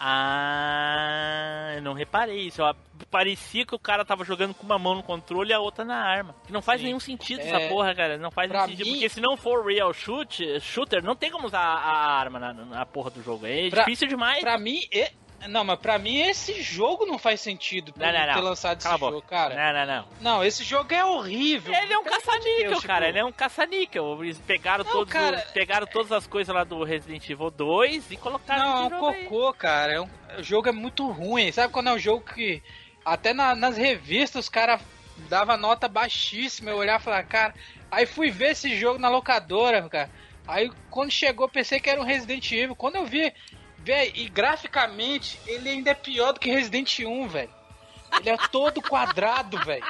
Ah, 0.00 1.72
eu 1.76 1.82
não 1.82 1.92
reparei 1.92 2.46
isso. 2.46 2.62
Eu- 2.62 2.74
parecia 3.10 3.64
que 3.64 3.74
o 3.74 3.78
cara 3.78 4.04
tava 4.04 4.24
jogando 4.24 4.54
com 4.54 4.64
uma 4.64 4.78
mão 4.78 4.94
no 4.94 5.02
controle 5.02 5.50
e 5.50 5.52
a 5.52 5.60
outra 5.60 5.84
na 5.84 5.96
arma. 5.96 6.34
Que 6.46 6.52
não 6.52 6.60
faz 6.62 6.80
Sim. 6.80 6.86
nenhum 6.88 7.00
sentido 7.00 7.40
É, 7.40 7.48
essa 7.48 7.68
porra, 7.68 7.94
cara. 7.94 8.16
Não 8.18 8.30
faz 8.30 8.48
pra 8.48 8.66
nenhum 8.66 8.76
sentido. 8.76 8.86
mim- 8.86 8.92
Porque 8.94 9.08
se 9.08 9.20
não 9.20 9.36
for 9.36 9.64
real 9.66 9.92
shoot, 9.92 10.60
shooter, 10.60 11.02
não 11.02 11.14
tem 11.16 11.30
como 11.30 11.46
usar 11.46 11.60
a 11.60 12.18
arma 12.18 12.38
na, 12.38 12.52
na 12.52 12.86
porra 12.86 13.10
do 13.10 13.22
jogo. 13.22 13.46
É 13.46 13.70
Pra- 13.70 13.84
difícil 13.84 14.08
demais. 14.08 14.40
Pra 14.40 14.58
mim, 14.58 14.80
e- 14.92 15.10
não, 15.46 15.62
mas 15.64 15.78
pra 15.78 15.98
mim 15.98 16.18
esse 16.20 16.60
jogo 16.62 17.06
não 17.06 17.18
faz 17.18 17.40
sentido 17.40 17.92
Não, 17.96 18.12
não, 18.12 18.26
não. 18.26 18.34
ter 18.34 18.40
lançado 18.40 18.78
esse 18.78 18.86
Cala 18.86 18.98
boca. 18.98 19.12
jogo, 19.12 19.26
cara. 19.28 19.54
Não, 19.72 19.86
não, 19.86 19.86
não. 19.96 20.08
Não, 20.20 20.44
esse 20.44 20.64
jogo 20.64 20.92
é 20.92 21.04
horrível. 21.04 21.72
Ele 21.72 21.92
é 21.92 21.98
um 21.98 22.02
de 22.02 22.10
caça-níquel, 22.10 22.70
Deus, 22.70 22.84
cara. 22.84 23.06
tipo, 23.06 23.10
Ele 23.10 23.18
é 23.18 23.24
um 23.24 23.32
caça-níquel. 23.32 24.24
Eles 24.24 24.38
pegaram, 24.38 24.84
Não, 24.84 24.90
todos, 24.90 25.12
cara, 25.12 25.36
os- 25.36 25.52
pegaram 25.52 25.86
todas 25.86 26.10
as 26.12 26.26
coisas 26.26 26.52
lá 26.54 26.64
do 26.64 26.82
Resident 26.82 27.28
Evil 27.30 27.50
2 27.50 28.10
e 28.10 28.16
colocaram 28.16 28.64
Não, 28.64 28.76
é 28.76 28.80
um 28.86 28.90
jogo 28.90 29.06
aí. 29.08 29.24
cocô, 29.24 29.52
cara. 29.54 29.92
É 29.92 30.00
um- 30.00 30.08
o 30.38 30.42
jogo 30.42 30.68
é 30.68 30.72
muito 30.72 31.08
ruim. 31.10 31.52
Sabe 31.52 31.72
quando 31.72 31.88
é 31.88 31.92
um 31.92 31.98
jogo 31.98 32.24
que 32.34 32.62
até 33.04 33.32
na- 33.32 33.54
nas 33.54 33.76
revistas 33.76 34.44
os 34.46 34.48
caras 34.48 34.80
davam 35.28 35.56
nota 35.56 35.86
baixíssima. 35.88 36.70
Eu 36.70 36.76
olhava 36.78 37.00
e 37.00 37.04
falava, 37.04 37.22
cara. 37.22 37.54
Aí 37.90 38.06
fui 38.06 38.30
ver 38.30 38.50
esse 38.52 38.76
jogo 38.76 38.98
na 38.98 39.08
locadora, 39.08 39.88
cara. 39.88 40.10
Aí 40.46 40.70
quando 40.90 41.10
chegou, 41.10 41.48
pensei 41.48 41.78
que 41.78 41.88
era 41.88 42.00
um 42.00 42.04
Resident 42.04 42.50
Evil. 42.52 42.74
Quando 42.76 42.96
eu 42.96 43.06
vi, 43.06 43.32
velho, 43.88 44.12
e 44.14 44.28
graficamente 44.28 45.40
ele 45.46 45.70
ainda 45.70 45.90
é 45.90 45.94
pior 45.94 46.32
do 46.32 46.40
que 46.40 46.50
Resident 46.50 46.98
1, 47.00 47.28
velho. 47.28 47.50
Ele 48.20 48.28
é 48.28 48.36
todo 48.50 48.82
quadrado, 48.82 49.58
velho. 49.64 49.86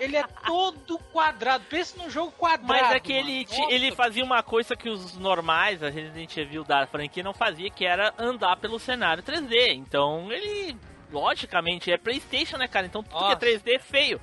Ele 0.00 0.16
é 0.16 0.24
todo 0.44 0.98
quadrado. 1.12 1.64
Pensa 1.70 1.96
num 1.96 2.10
jogo 2.10 2.32
quadrado. 2.32 2.66
Mas 2.66 2.92
é 2.92 3.00
que 3.00 3.12
ele, 3.12 3.46
Nossa. 3.48 3.72
ele 3.72 3.92
fazia 3.92 4.24
uma 4.24 4.42
coisa 4.42 4.74
que 4.74 4.88
os 4.88 5.16
normais, 5.16 5.82
a 5.82 5.88
Resident 5.88 6.36
Evil 6.36 6.64
da 6.64 6.86
franquia, 6.86 7.22
não 7.22 7.32
fazia, 7.32 7.70
que 7.70 7.86
era 7.86 8.12
andar 8.18 8.56
pelo 8.56 8.78
cenário 8.78 9.22
3D. 9.22 9.74
Então 9.74 10.30
ele, 10.32 10.76
logicamente, 11.10 11.90
é 11.90 11.96
Playstation, 11.96 12.56
né, 12.58 12.66
cara? 12.66 12.86
Então 12.86 13.02
tudo 13.02 13.14
Nossa. 13.14 13.36
que 13.36 13.46
é 13.46 13.58
3D 13.58 13.76
é 13.76 13.78
feio. 13.78 14.20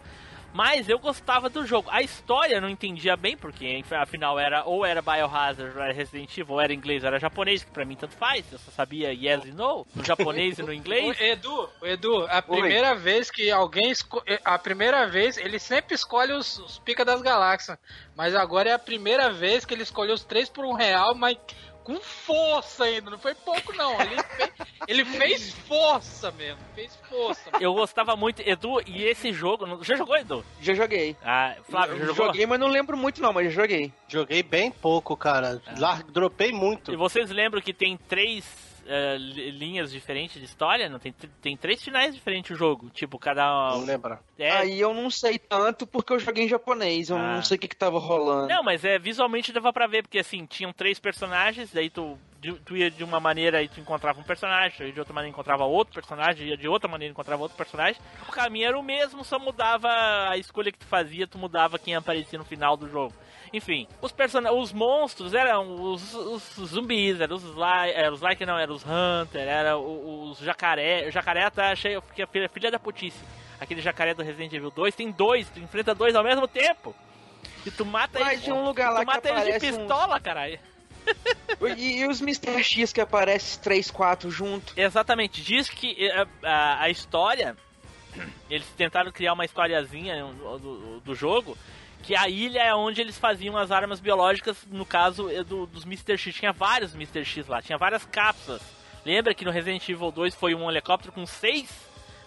Mas 0.54 0.88
eu 0.88 1.00
gostava 1.00 1.50
do 1.50 1.66
jogo. 1.66 1.90
A 1.92 2.02
história 2.02 2.56
eu 2.56 2.62
não 2.62 2.70
entendia 2.70 3.18
bem, 3.18 3.36
porque 3.36 3.84
afinal 3.92 4.40
era 4.40 4.64
ou 4.64 4.86
era 4.86 5.02
Biohazard, 5.02 5.76
ou 5.76 5.84
era 5.84 5.92
Resident 5.92 6.38
Evil, 6.38 6.54
ou 6.54 6.62
era 6.62 6.74
inglês, 6.74 7.04
ou 7.04 7.08
era 7.08 7.20
japonês, 7.20 7.64
que 7.64 7.72
pra 7.72 7.84
mim 7.84 7.96
tanto 7.96 8.16
faz. 8.16 8.46
Eu 8.52 8.60
só 8.60 8.72
sabia 8.72 9.12
yes 9.12 9.46
e 9.46 9.52
no, 9.52 9.86
no 9.96 10.06
japonês 10.06 10.60
e 10.60 10.64
no 10.64 10.72
inglês. 10.72 11.18
Ô, 11.20 11.24
Edu, 11.24 11.70
ô, 11.82 11.86
Edu, 11.86 12.28
a 12.30 12.42
primeira 12.42 12.94
vez 12.94 13.32
que 13.32 13.50
alguém 13.50 13.90
esco... 13.90 14.24
a 14.46 14.60
primeira 14.60 15.08
vez 15.08 15.38
ele 15.38 15.58
sempre 15.58 15.96
escolhe 15.96 16.32
os, 16.34 16.60
os 16.60 16.80
pica 16.80 17.04
das 17.04 17.22
galáxias, 17.22 17.78
mas 18.16 18.36
agora 18.36 18.70
é 18.70 18.74
a 18.74 18.80
primeira 18.80 19.32
vez 19.32 19.66
que 19.66 19.74
ele 19.74 19.84
escolheu 19.84 20.14
os 20.14 20.24
três 20.24 20.50
por 20.50 20.66
um 20.66 20.74
real, 20.74 21.16
mas 21.16 21.38
com 21.84 22.00
força 22.00 22.86
ainda, 22.86 23.10
não 23.12 23.20
foi 23.20 23.36
pouco 23.36 23.74
não. 23.74 23.94
Ele 24.02 24.16
fez, 24.24 24.52
ele 24.88 25.06
fez 25.06 25.54
força 25.68 26.32
mesmo, 26.32 26.60
fez 26.76 26.96
força. 27.10 27.50
Eu 27.60 27.74
gostava 27.74 28.16
muito, 28.16 28.42
Edu, 28.48 28.82
e 28.88 29.04
esse 29.04 29.32
jogo. 29.34 29.66
não- 29.66 29.84
Já 29.84 29.96
jogou, 29.96 30.16
Edu? 30.18 30.46
Já 30.62 30.74
joguei. 30.74 31.16
Ah, 31.24 31.56
Flávio, 31.70 31.98
já 32.00 32.06
jogou? 32.06 32.26
joguei, 32.28 32.46
mas 32.46 32.60
não 32.60 32.68
lembro 32.68 32.96
muito 32.98 33.22
não, 33.22 33.34
mas 33.34 33.54
já 33.54 33.62
joguei. 33.62 33.92
Joguei 34.08 34.42
bem 34.44 34.72
pouco, 34.72 35.16
cara. 35.18 35.62
Lá, 35.78 36.02
dropei 36.10 36.52
muito. 36.52 36.92
E 36.92 36.96
vocês 36.96 37.30
lembram 37.30 37.62
que 37.62 37.74
tem 37.74 37.98
três 37.98 38.46
li- 39.18 39.52
linhas 39.52 39.92
diferentes 39.92 40.40
de 40.40 40.46
história? 40.46 40.90
Não 40.90 41.00
tem, 41.00 41.14
tem 41.42 41.56
três 41.58 41.84
finais 41.84 42.14
diferentes 42.14 42.52
o 42.52 42.56
jogo. 42.56 42.90
Tipo, 42.90 43.18
cada. 43.18 43.44
Não 43.72 43.86
lembro. 43.86 44.18
É, 44.38 44.52
Aí 44.52 44.80
eu 44.80 44.94
não 44.94 45.10
sei 45.10 45.38
tanto 45.40 45.86
porque 45.88 46.14
eu 46.14 46.20
joguei 46.20 46.46
em 46.46 46.50
japonês, 46.50 47.10
eu 47.10 47.18
Ah. 47.18 47.36
não 47.36 47.42
sei 47.44 47.58
o 47.58 47.60
que 47.60 47.68
que 47.68 47.76
tava 47.76 48.00
rolando. 48.00 48.48
Não, 48.50 48.64
mas 48.64 48.84
é 48.86 48.98
visualmente 49.00 49.52
dava 49.54 49.72
pra 49.72 49.88
ver, 49.88 50.04
porque 50.04 50.20
assim, 50.20 50.46
tinham 50.46 50.72
três 50.74 51.00
personagens, 51.00 51.72
daí 51.72 51.90
tu, 51.90 52.18
de- 52.40 52.54
tu 52.60 52.76
ia 52.76 52.92
de 52.92 53.04
uma 53.04 53.20
maneira 53.20 53.62
e 53.64 53.68
tu 53.70 53.80
encontrava 53.80 54.20
um 54.20 54.24
personagem, 54.24 54.92
de 54.92 55.00
outra 55.00 55.14
maneira 55.14 55.32
encontrava 55.34 55.64
outro 55.64 55.94
personagem, 55.94 56.48
ia 56.48 56.58
de 56.58 56.68
outra 56.68 56.90
maneira 56.90 57.12
encontrava 57.12 57.42
outro 57.42 57.58
personagem. 57.58 58.02
O 58.28 58.32
caminho 58.32 58.68
era 58.68 58.78
o 58.80 58.84
mesmo, 58.84 59.24
só 59.24 59.40
mudava 59.40 59.88
a 60.30 60.38
escolha 60.38 60.72
que 60.72 60.80
tu 60.80 60.86
fazia, 60.86 61.26
tu 61.28 61.38
mudava 61.38 61.80
quem 61.80 61.96
aparecia 61.96 62.38
no 62.38 62.46
final 62.46 62.76
do 62.76 62.90
jogo. 62.90 63.14
Enfim, 63.54 63.88
os 64.02 64.12
person... 64.12 64.40
os 64.52 64.74
monstros 64.74 65.34
eram 65.36 65.80
os, 65.94 66.14
os 66.14 66.42
zumbis, 66.70 67.22
eram 67.22 67.36
os 67.36 67.44
eram 67.94 68.14
os 68.14 68.22
like 68.22 68.44
não, 68.46 68.58
eram 68.58 68.74
os 68.74 68.84
Hunter, 68.84 69.48
era 69.48 69.78
os 69.78 70.40
jacaré. 70.40 71.08
O 71.08 71.12
jacaré 71.12 71.48
tá 71.52 71.72
achei 71.72 72.02
que 72.16 72.24
é 72.24 72.26
filha, 72.26 72.50
filha 72.50 72.72
da 72.72 72.80
putice. 72.80 73.20
Aquele 73.62 73.80
jacaré 73.82 74.14
do 74.16 74.24
Resident 74.24 74.52
Evil 74.54 74.72
2 74.72 74.96
tem 74.96 75.12
dois, 75.12 75.48
tu 75.50 75.60
enfrenta 75.60 75.94
dois 75.94 76.16
ao 76.16 76.24
mesmo 76.24 76.48
tempo. 76.48 76.96
E 77.66 77.70
tu 77.72 77.86
mata 77.86 78.20
Mas 78.20 78.34
eles, 78.34 78.44
tem 78.46 78.54
um 78.54 78.66
lugar 78.66 78.90
tu 78.90 78.94
lá 78.96 79.00
que 79.02 79.06
mata 79.06 79.30
eles 79.30 79.44
de 79.44 79.50
aparece 79.52 79.72
uns- 79.72 79.78
pistola, 79.78 80.20
caralho. 80.20 80.60
E, 81.78 82.00
e 82.00 82.08
os 82.08 82.20
Mr. 82.22 82.62
X 82.64 82.92
que 82.92 83.00
aparece 83.00 83.60
3, 83.60 83.90
4 83.92 84.30
junto? 84.32 84.74
Exatamente, 84.76 85.42
diz 85.42 85.70
que 85.70 85.96
eh, 86.10 86.28
a, 86.44 86.82
a 86.84 86.90
história, 86.90 87.56
eles 88.50 88.66
tentaram 88.76 89.12
criar 89.12 89.34
uma 89.34 89.46
historiazinha 89.46 90.24
do, 90.26 90.58
do, 90.60 91.00
do 91.02 91.16
jogo, 91.16 91.58
que 92.04 92.16
a 92.16 92.28
ilha 92.28 92.62
é 92.62 92.76
onde 92.76 93.02
eles 93.02 93.18
faziam 93.18 93.58
as 93.58 93.72
armas 93.72 94.00
biológicas, 94.02 94.58
no 94.70 94.86
caso 94.86 95.30
eh, 95.32 95.44
do, 95.44 95.66
dos 95.66 95.86
Mr. 95.86 96.18
X. 96.18 96.36
Tinha 96.36 96.52
vários 96.52 96.94
Mr. 96.94 97.24
X 97.24 97.48
lá, 97.48 97.62
tinha 97.62 97.78
várias 97.78 98.06
cápsulas. 98.06 98.62
Lembra 99.06 99.34
que 99.34 99.46
no 99.46 99.52
Resident 99.52 99.88
Evil 99.88 100.12
2 100.12 100.36
foi 100.36 100.54
um 100.54 100.70
helicóptero 100.70 101.14
com 101.14 101.26
seis? 101.26 101.70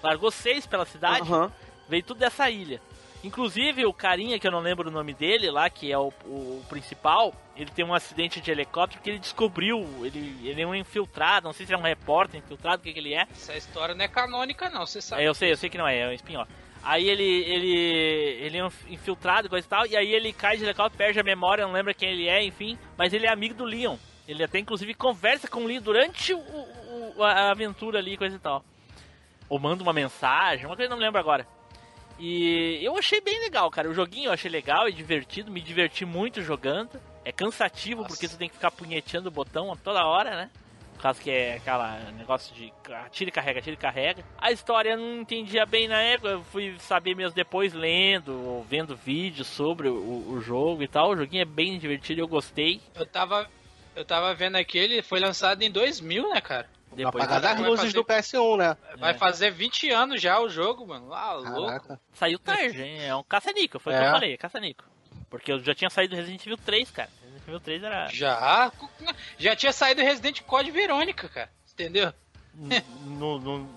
Largou 0.03 0.31
seis 0.31 0.67
pela 0.67 0.87
cidade? 0.87 1.31
Aham. 1.31 1.53
Veio 1.89 2.03
tudo 2.03 2.19
dessa 2.19 2.51
ilha. 2.51 2.81
Inclusive, 3.23 3.85
o 3.85 3.93
carinha 3.93 4.39
que 4.39 4.47
eu 4.47 4.51
não 4.51 4.61
lembro 4.61 4.89
o 4.89 4.93
nome 4.93 5.13
dele 5.13 5.51
lá, 5.51 5.69
que 5.69 5.91
é 5.91 5.99
o, 5.99 6.13
o 6.27 6.63
principal, 6.69 7.35
ele 7.57 7.71
tem 7.71 7.85
um 7.85 7.95
acidente 7.95 8.41
de 8.41 8.51
helicóptero 8.51 9.03
que 9.03 9.11
ele 9.11 9.19
descobriu. 9.19 9.85
Ele, 10.05 10.49
ele 10.49 10.63
é 10.63 10.67
um 10.67 10.75
infiltrado, 10.75 11.47
não 11.47 11.53
sei 11.53 11.67
se 11.67 11.75
é 11.75 11.77
um 11.77 11.83
repórter 11.83 12.39
infiltrado, 12.39 12.81
o 12.81 12.85
que, 12.85 12.93
que 12.93 12.99
ele 12.99 13.15
é. 13.15 13.27
Essa 13.33 13.57
história 13.57 13.95
não 13.95 14.05
é 14.05 14.09
canônica 14.09 14.71
não, 14.71 14.87
você 14.87 15.03
sabe. 15.03 15.23
É, 15.23 15.29
eu 15.29 15.35
sei, 15.35 15.51
eu 15.51 15.57
sei 15.57 15.69
que 15.69 15.79
não 15.79 15.89
é, 15.89 15.99
é 16.01 16.09
um 16.09 16.13
espinhó. 16.13 16.47
Aí 16.89 17.09
ele, 17.09 17.25
ele, 17.25 17.77
ele 18.47 18.59
é 18.59 18.65
um 18.65 18.71
infiltrado 18.89 19.49
e 19.49 19.51
coisa 19.51 19.67
e 19.67 19.69
tal, 19.69 19.87
e 19.87 19.97
aí 19.97 20.13
ele 20.15 20.33
cai 20.33 20.57
de 20.57 20.63
helicóptero, 20.63 20.97
perde 20.97 21.19
a 21.19 21.25
memória, 21.25 21.65
não 21.67 21.73
lembra 21.73 21.93
quem 21.93 22.11
ele 22.11 22.29
é, 22.29 22.45
enfim. 22.45 22.79
Mas 22.97 23.13
ele 23.13 23.27
é 23.27 23.33
amigo 23.33 23.55
do 23.55 23.65
Leon. 23.65 23.97
Ele 24.29 24.45
até 24.45 24.61
inclusive 24.61 24.95
conversa 24.95 25.49
com 25.49 25.65
o 25.65 25.67
Leon 25.67 25.81
durante 25.83 26.33
o, 26.33 26.39
o- 26.39 27.23
a 27.25 27.51
aventura 27.51 27.99
ali, 27.99 28.17
coisa 28.17 28.37
e 28.37 28.39
tal. 28.39 28.65
Ou 29.49 29.59
manda 29.59 29.83
uma 29.83 29.93
mensagem, 29.93 30.65
uma 30.65 30.77
coisa 30.77 30.89
que 30.89 30.93
eu 30.93 30.97
não 30.97 31.05
lembro 31.05 31.19
agora. 31.19 31.45
E 32.19 32.79
eu 32.83 32.97
achei 32.97 33.21
bem 33.21 33.39
legal, 33.41 33.69
cara. 33.71 33.91
O 33.91 33.95
joguinho 33.95 34.29
eu 34.29 34.33
achei 34.33 34.51
legal 34.51 34.89
e 34.89 34.93
divertido, 34.93 35.51
me 35.51 35.61
diverti 35.61 36.05
muito 36.05 36.41
jogando. 36.41 37.01
É 37.25 37.33
cansativo 37.33 38.03
Nossa. 38.03 38.15
porque 38.15 38.29
tu 38.29 38.39
tem 38.39 38.49
que 38.49 38.55
ficar 38.55 38.71
punheteando 38.71 39.29
o 39.29 39.33
botão 39.33 39.77
toda 39.83 40.07
hora, 40.07 40.31
né? 40.37 40.51
Por 40.97 41.03
causa 41.03 41.21
que 41.23 41.31
é 41.31 41.55
aquela 41.57 41.99
negócio 42.13 42.55
de 42.55 42.73
tira 43.11 43.29
e 43.29 43.33
carrega, 43.33 43.61
tira 43.61 43.75
e 43.75 43.77
carrega. 43.77 44.25
A 44.39 44.51
história 44.51 44.91
eu 44.91 44.97
não 44.99 45.21
entendia 45.21 45.65
bem 45.67 45.87
na 45.87 46.01
época, 46.01 46.29
eu 46.31 46.45
fui 46.45 46.75
saber 46.79 47.15
mesmo 47.15 47.35
depois 47.35 47.73
lendo, 47.75 48.33
ou 48.33 48.65
vendo 48.65 48.97
vídeos 48.97 49.47
sobre 49.47 49.89
o, 49.89 49.95
o 50.31 50.41
jogo 50.41 50.83
e 50.83 50.89
tal. 50.89 51.11
O 51.11 51.17
joguinho 51.17 51.43
é 51.43 51.45
bem 51.45 51.79
divertido, 51.79 52.21
eu 52.23 52.27
gostei. 52.29 52.81
Eu 52.95 53.07
tava, 53.07 53.49
eu 53.95 54.05
tava 54.05 54.35
vendo 54.35 54.57
aqui, 54.57 54.79
ele 54.79 55.03
foi 55.03 55.21
lançado 55.21 55.63
em 55.63 55.71
2000, 55.71 56.31
né, 56.31 56.41
cara? 56.41 56.69
Depois 56.93 57.25
Apagar 57.25 57.41
das 57.43 57.61
vai 57.61 57.69
luzes 57.69 57.85
fazer- 57.87 57.95
do 57.95 58.05
PS1, 58.05 58.57
né? 58.57 58.77
Vai 58.97 59.11
É. 59.11 59.15
fazer 59.15 59.51
20 59.51 59.91
anos 59.91 60.21
já 60.23 60.41
o 60.41 60.49
jogo, 60.49 60.87
mano. 60.87 61.13
Ah, 61.13 61.35
louco. 61.35 61.67
Caraca. 61.67 62.01
Saiu 62.15 62.39
tarde, 62.39 62.83
hein? 62.83 63.01
É 63.05 63.15
um 63.15 63.23
caça-nico, 63.23 63.79
foi 63.79 63.93
o 63.93 63.97
que 63.99 64.03
É. 64.03 64.07
eu 64.09 64.13
falei, 64.13 64.33
é 64.33 64.37
caça-nico. 64.39 64.83
Porque 65.29 65.53
eu 65.53 65.59
já 65.63 65.75
tinha 65.75 65.91
saído 65.91 66.15
do 66.15 66.17
Resident 66.17 66.41
Evil 66.47 66.57
3, 66.57 66.91
cara. 66.91 67.11
Evil 67.47 67.61
3 67.61 67.83
era. 67.83 68.09
Já, 68.09 68.73
já 69.39 69.55
tinha 69.57 69.73
saído 69.73 70.03
Resident 70.03 70.41
Code 70.43 70.71
Verônica, 70.71 71.29
cara. 71.29 71.51
Entendeu? 71.73 72.13
no, 73.05 73.39
no- 73.39 73.69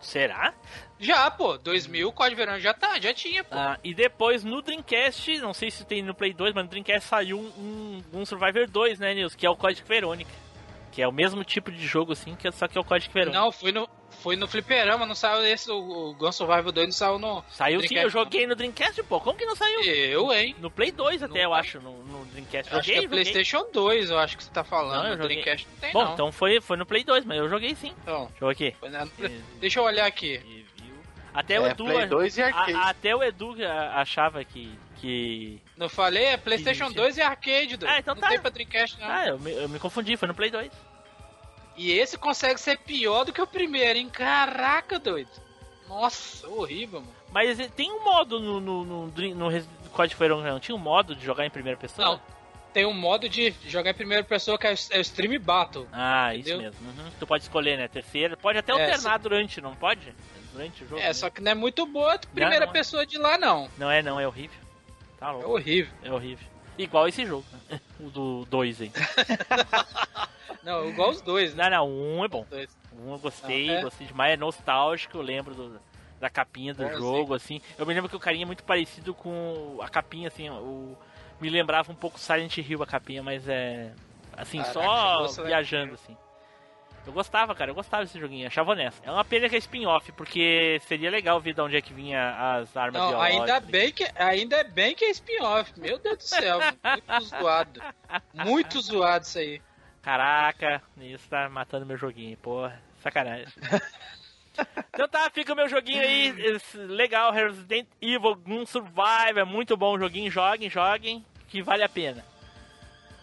Será? 0.00 0.54
Já, 0.98 1.30
pô. 1.30 1.58
2000, 1.58 2.10
Code 2.12 2.34
Verônica 2.34 2.62
já 2.62 2.72
tá, 2.72 2.98
já 2.98 3.12
tinha, 3.12 3.44
pô. 3.44 3.54
Ah, 3.54 3.78
e 3.84 3.92
depois 3.94 4.42
no 4.44 4.62
Dreamcast, 4.62 5.38
não 5.40 5.52
sei 5.52 5.70
se 5.70 5.84
tem 5.84 6.00
no 6.02 6.14
Play 6.14 6.32
2, 6.32 6.54
mas 6.54 6.64
no 6.64 6.70
Dreamcast 6.70 7.06
saiu 7.08 7.38
um, 7.38 8.02
um, 8.14 8.20
um 8.20 8.24
Survivor 8.26 8.66
2, 8.68 8.98
né, 8.98 9.12
Nils? 9.14 9.34
Que 9.34 9.44
é 9.46 9.50
o 9.50 9.56
Código 9.56 9.86
Verônica. 9.86 10.30
Que 10.92 11.02
é 11.02 11.06
o 11.08 11.12
mesmo 11.12 11.44
tipo 11.44 11.70
de 11.70 11.86
jogo, 11.86 12.12
assim, 12.12 12.34
que 12.34 12.48
é- 12.48 12.52
só 12.52 12.66
que 12.66 12.78
é 12.78 12.80
o 12.80 12.84
Código 12.84 13.12
Verônica. 13.12 13.38
Não, 13.38 13.52
fui 13.52 13.72
no, 13.72 13.88
fui 14.22 14.36
no 14.36 14.46
Fliperama, 14.46 15.04
não 15.06 15.14
saiu 15.14 15.44
esse, 15.46 15.70
o, 15.70 15.76
o 16.10 16.14
Gun 16.14 16.30
Survival 16.32 16.70
2 16.72 16.86
não 16.88 16.92
saiu 16.92 17.18
no. 17.18 17.44
Saiu 17.50 17.80
sim, 17.80 17.88
Dreamcast, 17.88 18.04
eu 18.04 18.10
joguei 18.10 18.46
no 18.46 18.54
Dreamcast, 18.54 19.02
pô. 19.04 19.20
Como 19.20 19.38
que 19.38 19.44
não 19.46 19.56
saiu? 19.56 19.80
Eu, 19.82 20.32
hein? 20.32 20.54
No 20.60 20.70
Play 20.70 20.90
2 20.92 21.22
até, 21.22 21.34
Não 21.34 21.40
eu 21.40 21.50
tá. 21.50 21.56
acho, 21.56 21.80
no, 21.80 21.92
no 22.04 22.24
Dreamcast. 22.26 22.72
Acho 22.74 22.80
que 22.82 22.86
Joguei, 22.86 22.92
é 22.92 23.02
joguei. 23.02 23.08
PlayStation 23.08 23.66
2, 23.72 24.10
eu 24.10 24.18
acho 24.18 24.36
que 24.36 24.44
você 24.44 24.50
tá 24.50 24.62
falando. 24.64 25.02
Não, 25.02 25.10
eu 25.10 25.16
no 25.16 25.22
joguei. 25.22 25.42
Dreamcast 25.42 25.66
não 25.72 25.78
tem, 25.80 25.92
Bom, 25.92 26.04
não. 26.04 26.12
então 26.14 26.32
foi, 26.32 26.60
foi 26.60 26.76
no 26.76 26.86
Play 26.86 27.02
2, 27.04 27.24
mas 27.24 27.38
eu 27.38 27.48
joguei 27.48 27.74
sim. 27.74 27.92
Então, 28.02 28.26
Deixa 28.26 28.44
eu 28.44 28.48
ver 28.48 28.52
aqui. 28.52 28.76
foi 28.78 28.88
na- 28.90 29.08
deixa 29.60 29.80
eu 29.80 29.84
olhar 29.84 30.06
aqui. 30.06 30.60
Até 31.32 31.60
o 31.60 31.66
É, 31.66 31.70
Edu. 31.70 31.84
Play 31.84 32.06
2 32.06 32.36
e 32.38 32.42
arcade. 32.42 32.72
a- 32.72 32.88
até 32.88 33.14
o 33.14 33.22
Edu 33.22 33.54
achava 33.94 34.44
que. 34.44 34.76
que... 35.00 35.62
Não 35.76 35.88
falei? 35.88 36.24
É 36.24 36.36
PlayStation 36.36 36.86
Isso. 36.86 36.94
2 36.94 37.16
e 37.18 37.22
arcade, 37.22 37.76
doido. 37.76 37.90
Ah, 37.92 37.98
então 38.00 38.14
não 38.14 38.20
tá. 38.20 38.28
tem 38.28 38.40
pra 38.40 38.50
Dreamcast, 38.50 38.98
não. 39.00 39.08
Ah, 39.08 39.26
eu 39.28 39.38
me, 39.38 39.52
eu 39.52 39.68
me 39.68 39.78
confundi, 39.78 40.16
foi 40.16 40.26
no 40.28 40.34
Play 40.34 40.50
2. 40.50 40.70
E 41.82 41.92
esse 41.92 42.18
consegue 42.18 42.60
ser 42.60 42.76
pior 42.78 43.24
do 43.24 43.32
que 43.32 43.40
o 43.40 43.46
primeiro, 43.46 43.98
hein? 43.98 44.10
Caraca, 44.10 44.98
doido. 44.98 45.30
Nossa, 45.88 46.46
horrível, 46.46 47.00
mano. 47.00 47.12
Mas 47.32 47.56
tem 47.70 47.90
um 47.90 48.04
modo 48.04 48.38
no, 48.38 48.60
no, 48.60 48.84
no, 48.84 49.06
no 49.34 49.48
Res- 49.48 49.66
Código 49.92 50.18
Verônica, 50.18 50.52
não 50.52 50.60
tinha 50.60 50.74
um 50.74 50.78
modo 50.78 51.16
de 51.16 51.24
jogar 51.24 51.46
em 51.46 51.50
primeira 51.50 51.78
pessoa? 51.78 52.06
Não, 52.06 52.20
tem 52.74 52.84
um 52.84 52.92
modo 52.92 53.30
de 53.30 53.54
jogar 53.66 53.92
em 53.92 53.94
primeira 53.94 54.22
pessoa 54.22 54.58
que 54.58 54.66
é 54.66 54.70
o 54.70 54.76
é 54.90 55.00
Stream 55.00 55.40
Battle. 55.40 55.88
Ah, 55.90 56.34
isso 56.34 56.50
Entendeu? 56.50 56.70
mesmo. 56.70 56.86
Uhum. 57.02 57.10
Tu 57.18 57.26
pode 57.26 57.44
escolher, 57.44 57.78
né? 57.78 57.88
Terceira. 57.88 58.36
Pode 58.36 58.58
até 58.58 58.72
É, 58.72 58.74
alternar 58.74 59.18
durante, 59.18 59.60
não 59.62 59.74
pode? 59.74 60.14
Durante 60.52 60.84
o 60.84 60.86
jogo. 60.88 61.00
É, 61.00 61.06
né? 61.06 61.12
só 61.14 61.30
que 61.30 61.40
não 61.40 61.52
é 61.52 61.54
muito 61.54 61.86
boa 61.86 62.12
a 62.14 62.18
primeira 62.18 62.66
não 62.66 62.70
é. 62.72 62.74
pessoa 62.74 63.06
de 63.06 63.16
lá, 63.16 63.38
não. 63.38 63.70
Não 63.78 63.90
é, 63.90 64.02
não, 64.02 64.20
é 64.20 64.26
horrível. 64.28 64.60
Tá 65.18 65.28
É 65.28 65.32
louco. 65.32 65.50
horrível. 65.52 65.94
É 66.04 66.12
horrível. 66.12 66.46
Igual 66.76 67.08
esse 67.08 67.24
jogo, 67.24 67.46
né? 67.70 67.80
O 67.98 68.10
do 68.10 68.44
2 68.50 68.80
aí. 68.82 68.92
Não, 70.62 70.88
igual 70.88 71.10
os 71.10 71.20
dois, 71.22 71.54
né? 71.54 71.68
Não, 71.70 71.86
não, 71.86 71.90
um 71.90 72.24
é 72.24 72.28
bom. 72.28 72.46
Um 72.92 73.12
eu 73.12 73.18
gostei, 73.18 73.66
Não, 73.68 73.74
é? 73.74 73.82
gostei 73.82 74.06
demais. 74.06 74.32
É 74.34 74.36
nostálgico, 74.36 75.16
eu 75.16 75.22
lembro 75.22 75.54
do- 75.54 75.80
da 76.20 76.28
capinha 76.28 76.74
do 76.74 76.82
Bom, 76.84 76.96
jogo, 76.98 77.34
assim. 77.34 77.60
Eu 77.78 77.86
me 77.86 77.94
lembro 77.94 78.08
que 78.10 78.16
o 78.16 78.20
carinha 78.20 78.44
é 78.44 78.46
muito 78.46 78.62
parecido 78.64 79.14
com 79.14 79.78
a 79.80 79.88
capinha, 79.88 80.28
assim, 80.28 80.50
o... 80.50 80.96
Me 81.40 81.48
lembrava 81.48 81.90
um 81.90 81.94
pouco 81.94 82.20
Silent 82.20 82.58
Hill 82.58 82.82
a 82.82 82.86
capinha, 82.86 83.22
mas 83.22 83.48
é... 83.48 83.92
Assim, 84.36 84.58
Caraca, 84.58 84.72
só 84.74 84.82
chegou 85.12 85.28
Silent 85.28 85.46
viajando, 85.48 85.94
assim. 85.94 86.16
Eu 87.06 87.14
gostava, 87.14 87.54
cara, 87.54 87.70
eu 87.70 87.74
gostava 87.74 88.04
desse 88.04 88.20
joguinho, 88.20 88.46
achava 88.46 88.72
honesto. 88.72 89.00
É 89.02 89.10
uma 89.10 89.24
pena 89.24 89.48
que 89.48 89.56
é 89.56 89.58
spin-off, 89.58 90.12
porque 90.12 90.78
seria 90.86 91.10
legal 91.10 91.40
ver 91.40 91.54
de 91.54 91.60
onde 91.62 91.76
é 91.76 91.80
que 91.80 91.94
vinha 91.94 92.58
as 92.58 92.76
armas 92.76 93.00
Não, 93.00 93.18
ainda 93.20 93.58
bem 93.58 93.90
que 93.90 94.06
ainda 94.14 94.56
é 94.56 94.64
bem 94.64 94.94
que 94.94 95.06
é 95.06 95.10
spin-off. 95.10 95.72
Meu 95.80 95.98
Deus 95.98 96.18
do 96.18 96.22
céu, 96.24 96.58
muito 96.84 97.24
zoado. 97.24 97.82
Muito 98.34 98.80
zoado 98.82 99.24
isso 99.24 99.38
aí. 99.38 99.62
Caraca, 100.02 100.82
isso 100.98 101.28
tá 101.28 101.48
matando 101.48 101.84
meu 101.84 101.96
joguinho, 101.96 102.36
porra, 102.38 102.80
sacanagem. 103.02 103.52
então 104.94 105.08
tá, 105.08 105.30
fica 105.30 105.52
o 105.52 105.56
meu 105.56 105.68
joguinho 105.68 106.00
aí, 106.00 106.34
legal, 106.74 107.32
Resident 107.32 107.86
Evil 108.00 108.40
um 108.46 108.64
Survive, 108.64 109.38
é 109.38 109.44
muito 109.44 109.76
bom 109.76 109.94
o 109.94 109.98
joguinho, 109.98 110.30
joguem, 110.30 110.70
joguem, 110.70 111.24
que 111.48 111.62
vale 111.62 111.82
a 111.82 111.88
pena. 111.88 112.24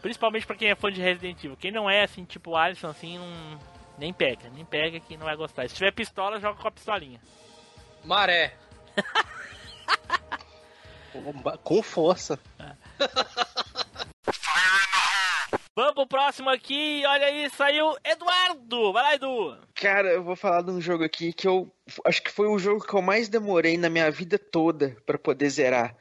Principalmente 0.02 0.46
pra 0.46 0.56
quem 0.56 0.70
é 0.70 0.76
fã 0.76 0.92
de 0.92 1.02
Resident 1.02 1.44
Evil. 1.44 1.58
Quem 1.58 1.72
não 1.72 1.90
é, 1.90 2.04
assim, 2.04 2.24
tipo 2.24 2.56
Alisson, 2.56 2.90
assim, 2.90 3.18
não... 3.18 3.60
nem 3.98 4.14
pega, 4.14 4.48
nem 4.50 4.64
pega 4.64 5.00
que 5.00 5.18
não 5.18 5.26
vai 5.26 5.36
gostar. 5.36 5.68
Se 5.68 5.76
tiver 5.76 5.92
pistola, 5.92 6.40
joga 6.40 6.62
com 6.62 6.68
a 6.68 6.72
pistolinha. 6.72 7.20
Maré. 8.06 8.54
Com 11.64 11.82
força. 11.82 12.40
Vamos 15.78 15.94
pro 15.94 16.08
próximo 16.08 16.50
aqui, 16.50 17.04
olha 17.06 17.28
aí, 17.28 17.48
saiu 17.52 17.96
Eduardo! 18.04 18.92
Vai 18.92 19.04
lá, 19.04 19.14
Edu! 19.14 19.56
Cara, 19.76 20.12
eu 20.12 20.24
vou 20.24 20.36
falar 20.36 20.64
de 20.64 20.72
um 20.72 20.82
jogo 20.82 21.04
aqui 21.04 21.32
que 21.32 21.48
eu 21.48 21.72
acho 22.04 22.24
que 22.24 22.32
foi 22.32 22.48
o 22.48 22.58
jogo 22.58 22.84
que 22.84 22.96
eu 22.96 23.02
mais 23.04 23.30
demorei 23.30 23.78
na 23.78 23.88
minha 23.88 24.10
vida 24.10 24.40
toda 24.40 24.98
pra 25.06 25.20
poder 25.20 25.48
zerar. 25.52 25.96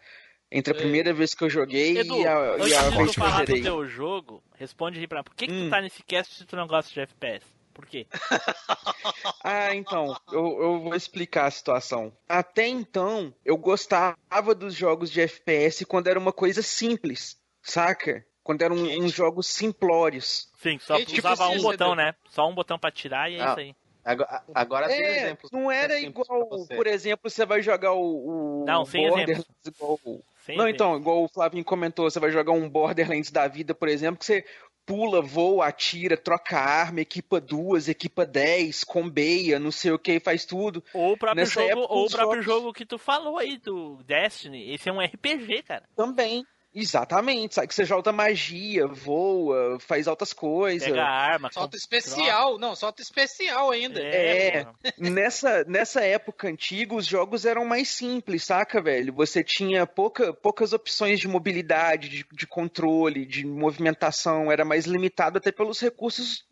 Entre 0.50 0.72
a 0.72 0.74
Ei. 0.74 0.80
primeira 0.80 1.12
vez 1.12 1.34
que 1.34 1.44
eu 1.44 1.50
joguei 1.50 1.98
Edu, 1.98 2.22
e 2.22 2.26
a, 2.26 2.54
antes 2.54 2.70
e 2.70 2.74
a 2.74 2.88
vez 2.88 2.94
que 2.94 3.20
eu 3.20 3.24
falar 3.24 3.40
do 3.42 3.46
zerei. 3.48 3.62
teu 3.62 3.86
jogo, 3.86 4.42
responde 4.54 4.98
aí 4.98 5.06
pra. 5.06 5.22
Por 5.22 5.34
que, 5.34 5.46
que 5.46 5.52
tu 5.52 5.64
Hum. 5.64 5.68
tá 5.68 5.82
nesse 5.82 6.02
cast 6.04 6.34
se 6.34 6.46
tu 6.46 6.56
não 6.56 6.66
gosta 6.66 6.90
de 6.94 7.00
FPS? 7.00 7.44
Por 7.74 7.84
quê? 7.84 8.06
Ah, 9.44 9.74
então, 9.74 10.18
eu, 10.32 10.58
eu 10.58 10.80
vou 10.80 10.94
explicar 10.94 11.44
a 11.44 11.50
situação. 11.50 12.16
Até 12.26 12.66
então, 12.66 13.34
eu 13.44 13.58
gostava 13.58 14.16
dos 14.58 14.74
jogos 14.74 15.10
de 15.10 15.20
FPS 15.20 15.84
quando 15.84 16.06
era 16.06 16.18
uma 16.18 16.32
coisa 16.32 16.62
simples, 16.62 17.36
saca? 17.62 18.24
Quando 18.46 18.62
eram 18.62 18.76
Gente. 18.76 19.00
uns 19.02 19.12
jogos 19.12 19.48
simplórios. 19.48 20.48
Sim, 20.62 20.78
só 20.78 20.96
Gente, 20.98 21.18
usava 21.18 21.46
um 21.46 21.48
precisa, 21.48 21.62
botão, 21.72 21.94
né? 21.96 22.14
Só 22.30 22.48
um 22.48 22.54
botão 22.54 22.78
pra 22.78 22.92
tirar 22.92 23.28
e 23.28 23.34
é 23.34 23.42
Ah. 23.42 23.46
isso 23.50 23.58
aí. 23.60 23.74
Agora, 24.04 24.42
agora 24.54 24.86
tem 24.86 25.02
É, 25.02 25.16
exemplos. 25.24 25.50
não 25.50 25.68
era 25.68 25.98
igual, 25.98 26.46
por 26.68 26.86
exemplo, 26.86 27.28
você 27.28 27.44
vai 27.44 27.60
jogar 27.60 27.92
o, 27.92 28.60
o 28.60 28.64
Não, 28.64 28.84
sem 28.84 29.02
Borderlands 29.08 29.40
exemplos. 29.64 29.66
igual, 29.66 29.98
Sem 30.44 30.56
Não, 30.56 30.68
exemplo. 30.68 30.70
então, 30.70 30.96
igual 30.96 31.24
o 31.24 31.28
Flavinho 31.28 31.64
comentou, 31.64 32.08
você 32.08 32.20
vai 32.20 32.30
jogar 32.30 32.52
um 32.52 32.68
Borderlands 32.70 33.32
da 33.32 33.48
vida, 33.48 33.74
por 33.74 33.88
exemplo, 33.88 34.20
que 34.20 34.24
você 34.24 34.44
pula, 34.86 35.20
voa, 35.20 35.66
atira, 35.66 36.16
troca 36.16 36.56
arma, 36.56 37.00
equipa 37.00 37.40
duas, 37.40 37.88
equipa 37.88 38.24
dez, 38.24 38.84
combeia, 38.84 39.58
não 39.58 39.72
sei 39.72 39.90
o 39.90 39.98
que, 39.98 40.20
faz 40.20 40.44
tudo. 40.44 40.84
Ou 40.94 41.14
o 41.14 41.18
próprio 41.18 41.40
Nessa 41.40 41.54
jogo, 41.60 41.72
época, 41.72 41.92
ou 41.92 42.06
o 42.06 42.08
próprio 42.08 42.42
jogos- 42.42 42.44
jogo 42.62 42.72
que 42.72 42.86
tu 42.86 42.96
falou 42.96 43.38
aí 43.38 43.58
do 43.58 44.00
Destiny. 44.04 44.72
Esse 44.72 44.88
é 44.88 44.92
um 44.92 45.00
RPG, 45.00 45.64
cara. 45.64 45.82
Também. 45.96 46.46
Exatamente, 46.78 47.54
sabe? 47.54 47.68
Que 47.68 47.74
você 47.74 47.86
joga 47.86 48.12
magia, 48.12 48.86
voa, 48.86 49.78
faz 49.80 50.06
altas 50.06 50.34
coisas. 50.34 50.86
Pega 50.86 51.02
a 51.02 51.08
arma. 51.08 51.50
Solta 51.50 51.70
com- 51.70 51.76
especial. 51.78 52.58
Não, 52.58 52.76
solta 52.76 53.00
especial 53.00 53.70
ainda. 53.70 53.98
É, 53.98 54.58
É. 54.58 54.66
Nessa, 54.98 55.64
nessa 55.64 56.02
época 56.04 56.48
antiga, 56.48 56.94
os 56.94 57.06
jogos 57.06 57.46
eram 57.46 57.64
mais 57.64 57.88
simples, 57.88 58.44
saca, 58.44 58.82
velho? 58.82 59.12
Você 59.14 59.42
tinha 59.42 59.86
pouca, 59.86 60.34
poucas 60.34 60.74
opções 60.74 61.18
de 61.18 61.26
mobilidade, 61.26 62.10
de, 62.10 62.26
de 62.30 62.46
controle, 62.46 63.24
de 63.24 63.46
movimentação, 63.46 64.52
era 64.52 64.64
mais 64.64 64.84
limitado 64.84 65.38
até 65.38 65.50
pelos 65.50 65.80
recursos 65.80 66.44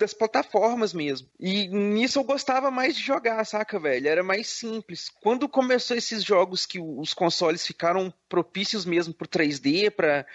das 0.00 0.14
plataformas 0.14 0.92
mesmo. 0.92 1.28
E 1.38 1.68
nisso 1.68 2.18
eu 2.18 2.24
gostava 2.24 2.70
mais 2.70 2.96
de 2.96 3.02
jogar, 3.02 3.44
saca, 3.44 3.78
velho? 3.78 4.08
Era 4.08 4.22
mais 4.22 4.48
simples. 4.48 5.08
Quando 5.20 5.48
começou 5.48 5.96
esses 5.96 6.24
jogos 6.24 6.66
que 6.66 6.80
os 6.80 7.14
consoles 7.14 7.66
ficaram 7.66 8.12
propícios 8.28 8.84
mesmo 8.84 9.14
pro 9.14 9.28
3D, 9.28 9.90
pra 9.90 10.26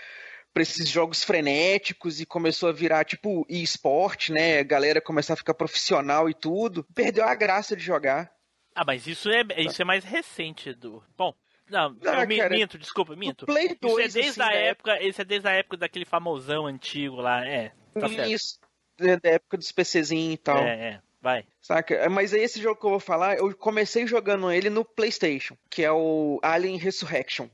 para 0.53 0.63
esses 0.63 0.87
jogos 0.87 1.21
frenéticos 1.21 2.21
e 2.21 2.25
começou 2.25 2.69
a 2.69 2.71
virar 2.71 3.03
tipo 3.03 3.45
e-sport, 3.49 4.29
né? 4.29 4.59
A 4.59 4.63
galera 4.63 5.01
começar 5.01 5.33
a 5.33 5.35
ficar 5.35 5.53
profissional 5.53 6.29
e 6.29 6.33
tudo. 6.33 6.85
Perdeu 6.95 7.25
a 7.25 7.35
graça 7.35 7.75
de 7.75 7.83
jogar. 7.83 8.31
Ah, 8.73 8.85
mas 8.85 9.05
isso 9.05 9.29
é, 9.29 9.43
isso 9.57 9.81
é 9.81 9.85
mais 9.85 10.05
recente, 10.05 10.69
Edu. 10.69 11.03
Bom, 11.17 11.33
não, 11.69 11.97
Ah, 12.05 12.23
eu 12.23 12.37
cara, 12.37 12.55
minto, 12.55 12.77
desculpa, 12.77 13.17
minto. 13.17 13.45
Do 13.45 13.51
Play 13.51 13.65
Isso 13.65 13.77
2, 13.81 13.97
é 13.97 14.21
desde 14.21 14.41
assim, 14.41 14.41
a 14.41 14.45
da 14.45 14.53
época, 14.53 15.03
esse 15.03 15.21
é 15.21 15.25
desde 15.25 15.49
a 15.49 15.51
época 15.51 15.75
daquele 15.75 16.05
famosão 16.05 16.65
antigo 16.67 17.17
lá, 17.17 17.45
é. 17.45 17.73
Tá 17.93 18.07
certo. 18.07 18.31
Isso. 18.31 18.59
É 18.99 19.17
Da 19.17 19.29
época 19.29 19.57
dos 19.57 19.71
PCzinhos 19.71 20.33
e 20.33 20.37
tal. 20.37 20.57
É, 20.57 20.93
é, 20.93 20.99
vai. 21.21 21.45
Saca? 21.61 22.09
Mas 22.09 22.33
aí 22.33 22.41
esse 22.41 22.61
jogo 22.61 22.79
que 22.79 22.85
eu 22.85 22.91
vou 22.91 22.99
falar, 22.99 23.37
eu 23.37 23.55
comecei 23.55 24.05
jogando 24.07 24.51
ele 24.51 24.69
no 24.69 24.85
PlayStation, 24.85 25.57
que 25.69 25.83
é 25.83 25.91
o 25.91 26.39
Alien 26.41 26.77
Resurrection. 26.77 27.47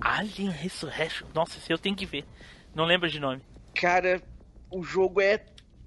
Alien 0.00 0.50
Resurrection. 0.50 1.26
Nossa, 1.34 1.58
esse 1.58 1.72
eu 1.72 1.78
tenho 1.78 1.96
que 1.96 2.06
ver. 2.06 2.24
Não 2.74 2.84
lembro 2.84 3.08
de 3.08 3.18
nome. 3.18 3.42
Cara, 3.74 4.22
o 4.70 4.82
jogo 4.82 5.20
é 5.20 5.44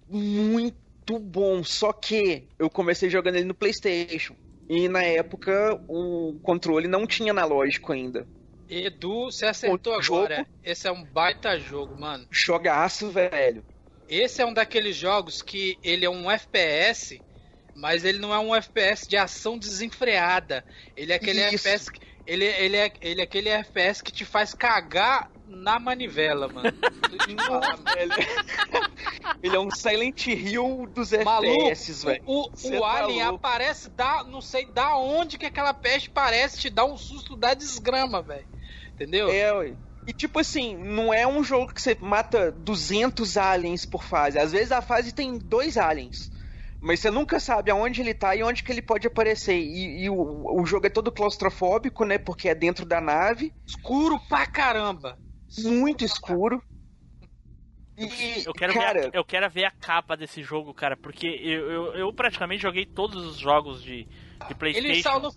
muito 0.09 1.19
bom, 1.19 1.63
só 1.63 1.93
que 1.93 2.47
eu 2.59 2.69
comecei 2.69 3.09
jogando 3.09 3.35
ele 3.35 3.45
no 3.45 3.53
PlayStation. 3.53 4.35
E 4.67 4.87
na 4.87 5.03
época 5.03 5.79
o 5.87 6.39
controle 6.41 6.87
não 6.87 7.05
tinha 7.05 7.31
analógico 7.31 7.91
ainda. 7.91 8.27
Edu, 8.67 9.25
você 9.31 9.45
acertou 9.45 9.95
O 9.95 10.01
jogo- 10.01 10.23
agora. 10.23 10.47
Esse 10.63 10.87
é 10.87 10.91
um 10.91 11.03
baita 11.03 11.59
jogo, 11.59 11.95
mano. 11.99 12.27
Jogaço, 12.31 13.09
velho. 13.11 13.63
Esse 14.07 14.41
é 14.41 14.45
um 14.45 14.53
daqueles 14.53 14.95
jogos 14.95 15.41
que 15.41 15.77
ele 15.83 16.05
é 16.05 16.09
um 16.09 16.29
FPS, 16.29 17.23
mas 17.75 18.03
ele 18.03 18.19
não 18.19 18.33
é 18.33 18.39
um 18.39 18.55
FPS 18.55 19.07
de 19.07 19.17
ação 19.17 19.57
desenfreada. 19.57 20.65
Ele 20.95 21.11
é 21.11 21.15
aquele 21.15 21.39
Isso. 21.41 21.67
FPS 21.67 21.91
que, 21.91 21.99
ele, 22.25 22.45
ele, 22.45 22.77
é, 22.77 22.93
ele 23.01 23.21
é 23.21 23.23
aquele 23.23 23.49
FPS 23.49 24.03
que 24.03 24.11
te 24.11 24.25
faz 24.25 24.53
cagar 24.53 25.29
na 25.47 25.79
manivela, 25.79 26.47
mano. 26.47 26.71
Velho. 27.93 28.11
Ele 29.41 29.55
é 29.55 29.59
um 29.59 29.69
Silent 29.71 30.27
Hill 30.27 30.87
dos 30.93 31.11
Maluco, 31.11 31.67
FPS, 31.67 32.05
velho. 32.05 32.23
o, 32.25 32.49
Cê 32.53 32.77
o 32.77 32.81
tá 32.81 32.87
Alien 33.03 33.23
louco. 33.29 33.35
aparece, 33.35 33.89
dá, 33.89 34.23
não 34.23 34.41
sei 34.41 34.65
da 34.65 34.97
onde 34.97 35.37
que 35.37 35.45
aquela 35.45 35.73
peste 35.73 36.09
parece, 36.09 36.59
te 36.59 36.69
dá 36.69 36.85
um 36.85 36.97
susto 36.97 37.35
da 37.35 37.53
desgrama, 37.53 38.21
velho. 38.21 38.45
Entendeu? 38.93 39.29
É, 39.29 39.53
ué. 39.53 39.73
E 40.07 40.13
tipo 40.13 40.39
assim, 40.39 40.75
não 40.75 41.13
é 41.13 41.25
um 41.25 41.43
jogo 41.43 41.73
que 41.73 41.81
você 41.81 41.97
mata 41.99 42.51
200 42.51 43.37
aliens 43.37 43.85
por 43.85 44.03
fase. 44.03 44.37
Às 44.37 44.51
vezes 44.51 44.71
a 44.71 44.81
fase 44.81 45.11
tem 45.11 45.37
dois 45.37 45.77
aliens. 45.77 46.31
Mas 46.79 46.99
você 46.99 47.09
nunca 47.09 47.39
sabe 47.39 47.71
aonde 47.71 48.01
ele 48.01 48.13
tá 48.13 48.35
e 48.35 48.43
onde 48.43 48.61
que 48.63 48.71
ele 48.71 48.81
pode 48.81 49.07
aparecer. 49.07 49.57
E, 49.57 50.03
e 50.03 50.09
o, 50.09 50.61
o 50.61 50.65
jogo 50.65 50.85
é 50.85 50.89
todo 50.89 51.11
claustrofóbico, 51.11 52.05
né? 52.05 52.19
Porque 52.19 52.47
é 52.47 52.53
dentro 52.53 52.85
da 52.85 53.01
nave. 53.01 53.51
Escuro 53.65 54.19
pra 54.29 54.45
caramba. 54.45 55.17
Muito 55.63 56.03
escuro. 56.03 56.61
E, 57.97 58.43
Eu 58.45 58.53
quero, 58.53 58.73
cara, 58.73 59.01
ver 59.01 59.07
a, 59.07 59.17
eu 59.17 59.23
quero 59.23 59.49
ver 59.49 59.63
a 59.65 59.71
capa 59.71 60.17
desse 60.17 60.43
jogo, 60.43 60.73
cara, 60.73 60.97
porque 60.97 61.27
eu, 61.27 61.71
eu, 61.71 61.93
eu 61.95 62.13
praticamente 62.13 62.61
joguei 62.61 62.85
todos 62.85 63.25
os 63.25 63.37
jogos 63.37 63.81
de, 63.81 64.05
de 64.47 64.55
Playstation. 64.55 64.87
Ele 64.91 65.01
saiu 65.01 65.19
no, 65.21 65.31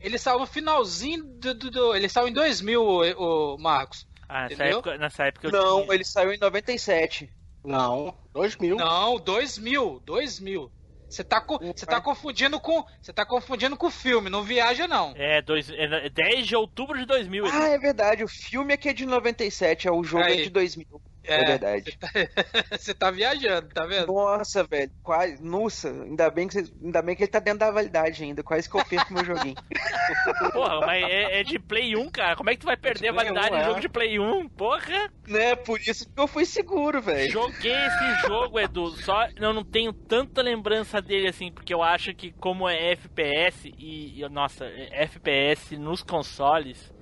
ele 0.00 0.18
saiu 0.18 0.38
no 0.38 0.46
finalzinho 0.46 1.24
do, 1.24 1.54
do- 1.54 1.70
do- 1.70 1.94
Ele 1.96 2.08
saiu 2.10 2.28
em 2.28 2.32
2000, 2.32 2.82
o, 2.82 3.54
o 3.54 3.58
Marcos. 3.58 4.06
Ah, 4.28 4.42
nessa 4.42 4.54
entendeu? 4.54 4.78
época, 4.80 4.98
nessa 4.98 5.24
época 5.24 5.46
eu 5.46 5.52
não, 5.52 5.82
tinha... 5.82 5.94
ele 5.94 6.04
saiu 6.04 6.32
em 6.32 6.38
97. 6.38 7.30
Não, 7.64 8.14
2000. 8.34 8.76
Não, 8.76 9.18
2000, 9.18 10.02
2000. 10.04 10.70
Você 11.14 11.22
tá, 11.22 11.40
co- 11.40 11.60
tá 11.86 12.00
confundindo 12.00 12.58
com. 12.60 12.84
Você 13.00 13.12
tá 13.12 13.24
confundindo 13.24 13.76
com 13.76 13.86
o 13.86 13.90
filme, 13.90 14.28
não 14.28 14.42
viaja 14.42 14.88
não. 14.88 15.12
É, 15.16 15.40
dois, 15.40 15.70
é 15.70 16.08
10 16.08 16.46
de 16.46 16.56
outubro 16.56 16.98
de 16.98 17.06
2000. 17.06 17.46
Ah, 17.46 17.68
é 17.68 17.78
verdade. 17.78 18.24
O 18.24 18.28
filme 18.28 18.74
aqui 18.74 18.88
é 18.88 18.92
de 18.92 19.06
97, 19.06 19.86
é 19.86 19.92
o 19.92 20.02
jogo 20.02 20.24
é 20.24 20.32
Aí. 20.32 20.42
de 20.42 20.50
2000. 20.50 21.00
É, 21.24 21.44
verdade. 21.44 21.98
Você 22.70 22.94
tá 22.94 23.10
viajando, 23.10 23.68
tá 23.68 23.84
vendo? 23.86 24.06
Nossa, 24.06 24.64
velho, 24.64 24.90
quase. 25.02 25.42
Nossa, 25.42 25.88
ainda 25.88 26.30
bem, 26.30 26.48
que 26.48 26.58
ainda 26.58 27.02
bem 27.02 27.16
que 27.16 27.22
ele 27.22 27.30
tá 27.30 27.38
dentro 27.38 27.60
da 27.60 27.70
validade 27.70 28.22
ainda. 28.22 28.42
Quase 28.42 28.68
que 28.68 28.76
eu 28.76 28.84
perco 28.84 29.12
meu 29.12 29.24
joguinho. 29.24 29.56
Porra, 30.52 30.80
mas 30.80 31.02
é, 31.04 31.40
é 31.40 31.42
de 31.42 31.58
Play 31.58 31.96
1, 31.96 32.10
cara. 32.10 32.36
Como 32.36 32.50
é 32.50 32.54
que 32.54 32.60
tu 32.60 32.66
vai 32.66 32.76
perder 32.76 33.08
a 33.08 33.12
validade 33.12 33.54
1, 33.54 33.56
de 33.56 33.62
é. 33.62 33.64
jogo 33.64 33.80
de 33.80 33.88
Play 33.88 34.18
1? 34.18 34.48
Porra! 34.50 35.10
né? 35.26 35.56
Por 35.56 35.80
isso 35.80 36.08
que 36.08 36.20
eu 36.20 36.26
fui 36.26 36.44
seguro, 36.44 37.00
velho. 37.00 37.30
Joguei 37.30 37.72
esse 37.72 38.26
jogo, 38.26 38.58
Edu. 38.58 38.90
Só 39.02 39.26
eu 39.36 39.52
não 39.52 39.64
tenho 39.64 39.92
tanta 39.92 40.42
lembrança 40.42 41.00
dele 41.00 41.28
assim, 41.28 41.50
porque 41.50 41.72
eu 41.72 41.82
acho 41.82 42.14
que 42.14 42.32
como 42.32 42.68
é 42.68 42.92
FPS 42.92 43.72
e, 43.78 44.20
e, 44.20 44.28
nossa, 44.28 44.64
é 44.66 45.02
FPS 45.04 45.76
nos 45.76 46.02
consoles 46.02 46.92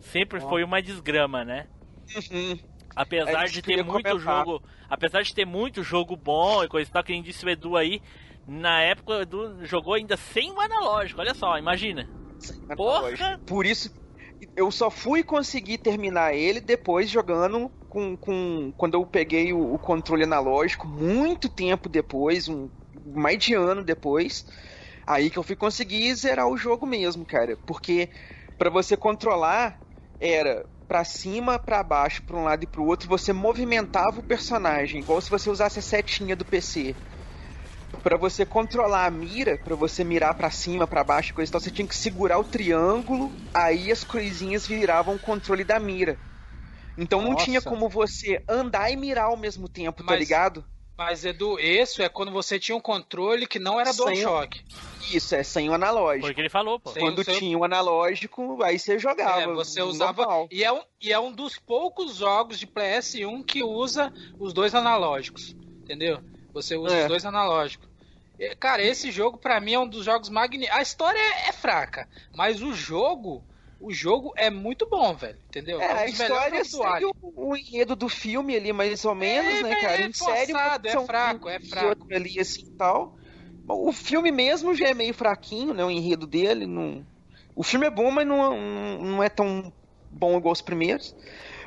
sempre 0.00 0.40
foi 0.40 0.64
uma 0.64 0.82
desgrama, 0.82 1.44
né? 1.44 1.66
Uhum. 2.30 2.58
Apesar 2.94 3.44
É 3.44 3.48
de 3.48 3.62
ter 3.62 3.82
muito 3.82 4.02
comentar. 4.02 4.20
jogo, 4.20 4.62
apesar 4.88 5.22
de 5.22 5.34
ter 5.34 5.44
muito 5.44 5.82
jogo 5.82 6.16
bom 6.16 6.62
e 6.62 6.68
coisa 6.68 6.88
e 6.88 6.92
tal, 6.92 7.02
que 7.04 7.12
nem 7.12 7.22
disse 7.22 7.44
o 7.44 7.48
Edu 7.50 7.76
aí, 7.76 8.00
na 8.46 8.82
época 8.82 9.12
o 9.12 9.22
Edu 9.22 9.64
jogou 9.64 9.94
ainda 9.94 10.16
sem 10.16 10.50
o 10.52 10.60
analógico, 10.60 11.20
olha 11.20 11.34
só, 11.34 11.58
imagina. 11.58 12.08
Porra! 12.76 13.40
Por 13.46 13.66
isso, 13.66 13.90
eu 14.56 14.70
só 14.70 14.90
fui 14.90 15.22
conseguir 15.22 15.78
terminar 15.78 16.34
ele 16.34 16.60
depois 16.60 17.08
jogando 17.10 17.72
com. 17.88 18.16
com 18.16 18.72
quando 18.76 18.94
eu 18.94 19.06
peguei 19.06 19.52
o, 19.52 19.74
o 19.74 19.78
controle 19.78 20.24
analógico, 20.24 20.86
muito 20.86 21.48
tempo 21.48 21.88
depois, 21.88 22.48
um, 22.48 22.70
mais 23.04 23.38
de 23.38 23.54
ano 23.54 23.84
depois. 23.84 24.44
Aí 25.06 25.30
que 25.30 25.38
eu 25.38 25.42
fui 25.42 25.56
conseguir 25.56 26.14
zerar 26.14 26.48
o 26.48 26.56
jogo 26.56 26.86
mesmo, 26.86 27.26
cara. 27.26 27.56
Porque 27.66 28.10
pra 28.58 28.70
você 28.70 28.96
controlar, 28.96 29.80
era 30.18 30.64
pra 30.92 31.04
cima, 31.04 31.58
pra 31.58 31.82
baixo, 31.82 32.22
pra 32.22 32.36
um 32.36 32.44
lado 32.44 32.64
e 32.64 32.66
pro 32.66 32.84
outro, 32.84 33.08
você 33.08 33.32
movimentava 33.32 34.20
o 34.20 34.22
personagem, 34.22 35.00
igual 35.00 35.22
se 35.22 35.30
você 35.30 35.48
usasse 35.48 35.78
a 35.78 35.82
setinha 35.82 36.36
do 36.36 36.44
PC. 36.44 36.94
Pra 38.02 38.18
você 38.18 38.44
controlar 38.44 39.06
a 39.06 39.10
mira, 39.10 39.56
pra 39.56 39.74
você 39.74 40.04
mirar 40.04 40.34
pra 40.34 40.50
cima, 40.50 40.86
pra 40.86 41.02
baixo, 41.02 41.32
coisa 41.32 41.48
e 41.48 41.52
tal, 41.52 41.62
você 41.62 41.70
tinha 41.70 41.88
que 41.88 41.96
segurar 41.96 42.38
o 42.38 42.44
triângulo, 42.44 43.32
aí 43.54 43.90
as 43.90 44.04
coisinhas 44.04 44.66
viravam 44.66 45.14
o 45.14 45.18
controle 45.18 45.64
da 45.64 45.80
mira. 45.80 46.18
Então 46.98 47.22
não 47.22 47.32
Nossa. 47.32 47.46
tinha 47.46 47.62
como 47.62 47.88
você 47.88 48.44
andar 48.46 48.90
e 48.90 48.96
mirar 48.96 49.28
ao 49.28 49.36
mesmo 49.38 49.70
tempo, 49.70 50.04
tá 50.04 50.10
Mas- 50.12 50.18
ligado? 50.20 50.62
Mas, 51.04 51.24
Edu, 51.24 51.58
isso 51.58 52.02
é 52.02 52.08
quando 52.08 52.30
você 52.32 52.58
tinha 52.58 52.76
um 52.76 52.80
controle 52.80 53.46
que 53.46 53.58
não 53.58 53.78
era 53.80 53.92
Sem 53.92 54.02
o- 54.02 54.04
DualShock. 54.06 54.60
Isso, 55.12 55.34
é 55.34 55.42
sem 55.42 55.68
o 55.68 55.74
analógico. 55.74 56.22
Foi 56.22 56.30
o 56.30 56.34
que 56.34 56.40
ele 56.40 56.48
falou, 56.48 56.78
pô. 56.78 56.90
Sem 56.90 57.02
Quando 57.02 57.18
o 57.18 57.24
seu- 57.24 57.36
tinha 57.38 57.58
o 57.58 57.64
analógico, 57.64 58.62
aí 58.62 58.78
você 58.78 58.98
jogava. 58.98 59.40
É, 59.42 59.46
você 59.46 59.82
usava. 59.82 60.22
normal. 60.22 60.48
E 60.50 60.62
é, 60.62 60.72
um, 60.72 60.80
e 61.00 61.12
é 61.12 61.18
um 61.18 61.32
dos 61.32 61.58
poucos 61.58 62.16
jogos 62.16 62.58
de 62.58 62.66
PS1 62.66 63.42
que 63.42 63.62
usa 63.64 64.12
os 64.38 64.52
dois 64.52 64.74
analógicos. 64.74 65.56
Entendeu? 65.82 66.22
Você 66.54 66.76
usa 66.76 66.94
É. 66.96 67.02
os 67.02 67.08
dois 67.08 67.24
analógicos. 67.26 67.88
E, 68.38 68.54
Cara, 68.54 68.82
esse 68.82 69.10
jogo 69.10 69.36
pra 69.38 69.60
mim 69.60 69.74
é 69.74 69.78
um 69.78 69.88
dos 69.88 70.04
jogos 70.04 70.28
magníficos. 70.28 70.78
A 70.78 70.82
história 70.82 71.18
é, 71.18 71.48
é 71.48 71.52
fraca, 71.52 72.08
mas 72.34 72.62
o 72.62 72.72
jogo, 72.72 73.44
o 73.82 73.92
jogo 73.92 74.32
é 74.36 74.48
muito 74.50 74.88
bom, 74.88 75.14
velho. 75.14 75.38
Entendeu? 75.48 75.80
É, 75.80 75.94
um 75.94 75.98
a 75.98 76.06
história 76.06 76.64
segue 76.64 77.06
o, 77.06 77.14
o 77.22 77.56
enredo 77.56 77.96
do 77.96 78.08
filme 78.08 78.56
ali, 78.56 78.72
mais 78.72 79.04
ou 79.04 79.14
menos, 79.14 79.54
É, 79.54 79.62
né, 79.62 79.72
é, 79.72 79.80
cara? 79.80 80.02
é 80.02 80.06
em 80.06 80.12
série, 80.12 80.52
forçado, 80.52 80.88
é 80.88 80.92
são 80.92 81.06
fraco, 81.06 81.48
é 81.48 81.60
fraco. 81.60 82.06
ali, 82.14 82.38
assim, 82.40 82.62
e 82.62 82.70
tal. 82.78 83.16
O 83.68 83.92
filme 83.92 84.30
mesmo 84.32 84.74
já 84.74 84.88
é 84.88 84.94
meio 84.94 85.14
fraquinho, 85.14 85.74
né, 85.74 85.84
o 85.84 85.90
enredo 85.90 86.26
dele. 86.26 86.66
Não... 86.66 87.04
O 87.54 87.62
filme 87.62 87.86
é 87.86 87.90
bom, 87.90 88.10
mas 88.10 88.26
não, 88.26 88.56
não, 88.56 88.98
não 89.02 89.22
é 89.22 89.28
tão 89.28 89.72
bom 90.10 90.36
igual 90.38 90.52
os 90.52 90.62
primeiros. 90.62 91.14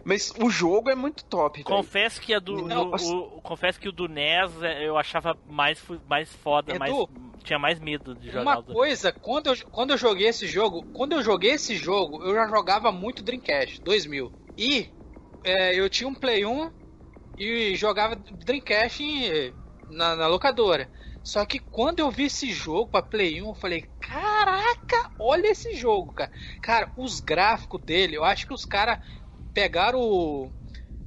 Mas 0.03 0.31
o 0.39 0.49
jogo 0.51 0.89
é 0.89 0.95
muito 0.95 1.25
top. 1.25 1.63
Confesso 1.63 2.21
que 2.21 2.31
a 2.33 2.39
do, 2.39 2.67
Não, 2.67 2.91
do- 2.91 2.95
o, 3.37 3.41
confesso 3.41 3.79
que 3.79 3.89
o 3.89 3.91
do 3.91 4.07
NES 4.07 4.61
é, 4.61 4.87
eu 4.87 4.97
achava 4.97 5.35
mais 5.47 5.81
mais 6.07 6.31
foda, 6.35 6.71
Edu, 6.71 6.79
mais 6.79 6.93
tinha 7.45 7.59
mais 7.59 7.79
medo 7.79 8.15
de 8.15 8.27
jogar 8.29 8.41
Uma 8.43 8.57
coisa, 8.63 9.11
quando 9.13 9.47
eu, 9.47 9.55
quando 9.69 9.91
eu 9.91 9.97
joguei 9.97 10.27
esse 10.27 10.47
jogo, 10.47 10.83
quando 10.91 11.13
eu 11.13 11.23
joguei 11.23 11.51
esse 11.51 11.75
jogo, 11.75 12.23
eu 12.23 12.33
já 12.33 12.47
jogava 12.47 12.91
muito 12.91 13.23
Dreamcast, 13.23 13.81
2000. 13.83 14.33
E 14.57 14.91
é, 15.43 15.75
eu 15.75 15.89
tinha 15.89 16.07
um 16.07 16.15
Play 16.15 16.45
1 16.45 16.71
e 17.37 17.75
jogava 17.75 18.15
Dreamcast 18.15 19.03
em- 19.03 19.55
na, 19.89 20.15
na 20.15 20.27
locadora. 20.27 20.89
Só 21.23 21.45
que 21.45 21.59
quando 21.59 21.99
eu 21.99 22.11
vi 22.11 22.25
esse 22.25 22.51
jogo 22.51 22.89
pra 22.91 23.01
Play 23.01 23.41
1, 23.41 23.49
eu 23.49 23.55
falei, 23.55 23.85
caraca, 23.99 25.11
olha 25.19 25.47
esse 25.47 25.75
jogo, 25.77 26.13
cara. 26.13 26.31
Cara, 26.61 26.91
os 26.97 27.19
gráficos 27.19 27.81
dele, 27.83 28.15
eu 28.17 28.23
acho 28.23 28.45
que 28.47 28.53
os 28.53 28.65
caras 28.65 28.99
pegaram 29.53 29.99
o. 30.01 30.51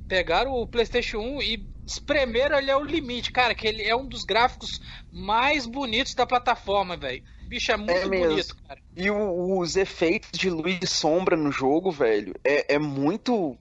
Pegaram 0.08 0.52
o 0.52 0.66
Playstation 0.66 1.18
1 1.18 1.42
e 1.42 1.68
espremeram 1.88 2.58
ele 2.58 2.70
ao 2.70 2.84
limite, 2.84 3.32
cara, 3.32 3.54
que 3.54 3.66
ele 3.66 3.82
é 3.82 3.96
um 3.96 4.06
dos 4.06 4.22
gráficos 4.22 4.80
mais 5.10 5.66
bonitos 5.66 6.14
da 6.14 6.26
plataforma, 6.26 6.96
velho. 6.96 7.22
Bicho, 7.48 7.72
é 7.72 7.76
muito 7.76 8.08
mesmo. 8.08 8.28
bonito, 8.28 8.56
cara. 8.66 8.80
E 8.94 9.10
o- 9.10 9.58
os 9.58 9.76
efeitos 9.76 10.30
de 10.38 10.50
luz 10.50 10.78
e 10.82 10.86
sombra 10.86 11.36
no 11.36 11.50
jogo, 11.50 11.90
velho, 11.90 12.34
é, 12.44 12.74
é 12.74 12.78
muito 12.78 13.56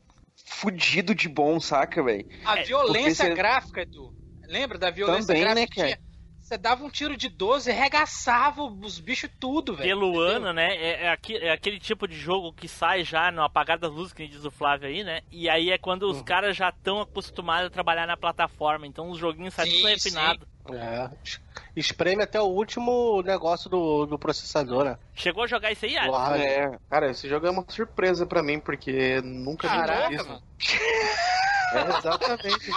fudido 0.45 1.15
de 1.15 1.29
bom, 1.29 1.59
saca, 1.59 2.03
velho? 2.03 2.25
A 2.45 2.57
É, 2.57 2.63
violência 2.63 3.25
porque 3.25 3.35
gráfica, 3.35 3.81
Edu. 3.81 4.13
Lembra 4.47 4.77
da 4.77 4.89
violência 4.89 5.27
Também, 5.27 5.41
gráfica 5.41 5.61
né, 5.61 5.67
que 5.67 5.81
cara? 5.81 6.06
Você 6.47 6.57
dava 6.57 6.81
um 6.85 6.89
tiro 6.89 7.17
de 7.17 7.27
12 7.27 7.69
e 7.69 7.73
regaçava 7.73 8.61
os 8.63 9.01
bichos 9.01 9.29
tudo, 9.37 9.75
velho. 9.75 9.89
pelo 9.89 10.17
ano, 10.17 10.53
né? 10.53 10.73
É, 10.77 11.03
é 11.03 11.09
aqui- 11.09 11.35
é 11.35 11.51
aquele 11.51 11.77
tipo 11.77 12.07
de 12.07 12.15
jogo 12.17 12.53
que 12.53 12.69
sai 12.69 13.03
já 13.03 13.29
no 13.29 13.41
apagar 13.43 13.77
das 13.77 13.91
luzes, 13.91 14.13
que 14.13 14.25
diz 14.25 14.45
o 14.45 14.49
Flávio 14.49 14.87
aí, 14.87 15.03
né? 15.03 15.19
E 15.29 15.49
aí 15.49 15.69
é 15.71 15.77
quando 15.77 16.03
Uhum. 16.03 16.11
os 16.11 16.21
caras 16.21 16.55
já 16.55 16.69
estão 16.69 17.01
acostumados 17.01 17.67
a 17.67 17.69
trabalhar 17.69 18.07
na 18.07 18.15
plataforma, 18.15 18.87
então 18.87 19.09
os 19.09 19.19
joguinhos 19.19 19.53
saem 19.55 19.73
tudo 19.73 19.87
refinado. 19.87 20.47
É. 20.71 21.09
es- 21.23 21.41
Espreme 21.75 22.23
até 22.23 22.39
o 22.41 22.45
último 22.45 23.21
negócio 23.23 23.69
do, 23.69 24.05
do 24.05 24.17
processador, 24.17 24.83
né? 24.85 24.97
Chegou 25.13 25.43
a 25.43 25.47
jogar 25.47 25.71
isso 25.73 25.85
aí, 25.85 25.97
Alex? 25.97 26.13
Claro. 26.15 26.41
É, 26.41 26.79
Cara, 26.89 27.11
esse 27.11 27.27
jogo 27.27 27.45
é 27.45 27.49
uma 27.51 27.65
surpresa 27.67 28.25
pra 28.25 28.41
mim, 28.41 28.57
porque 28.59 29.19
nunca 29.21 29.67
vi 29.67 30.15
isso. 30.15 30.27
mano. 30.27 30.41
É, 31.73 31.97
exatamente. 31.97 32.71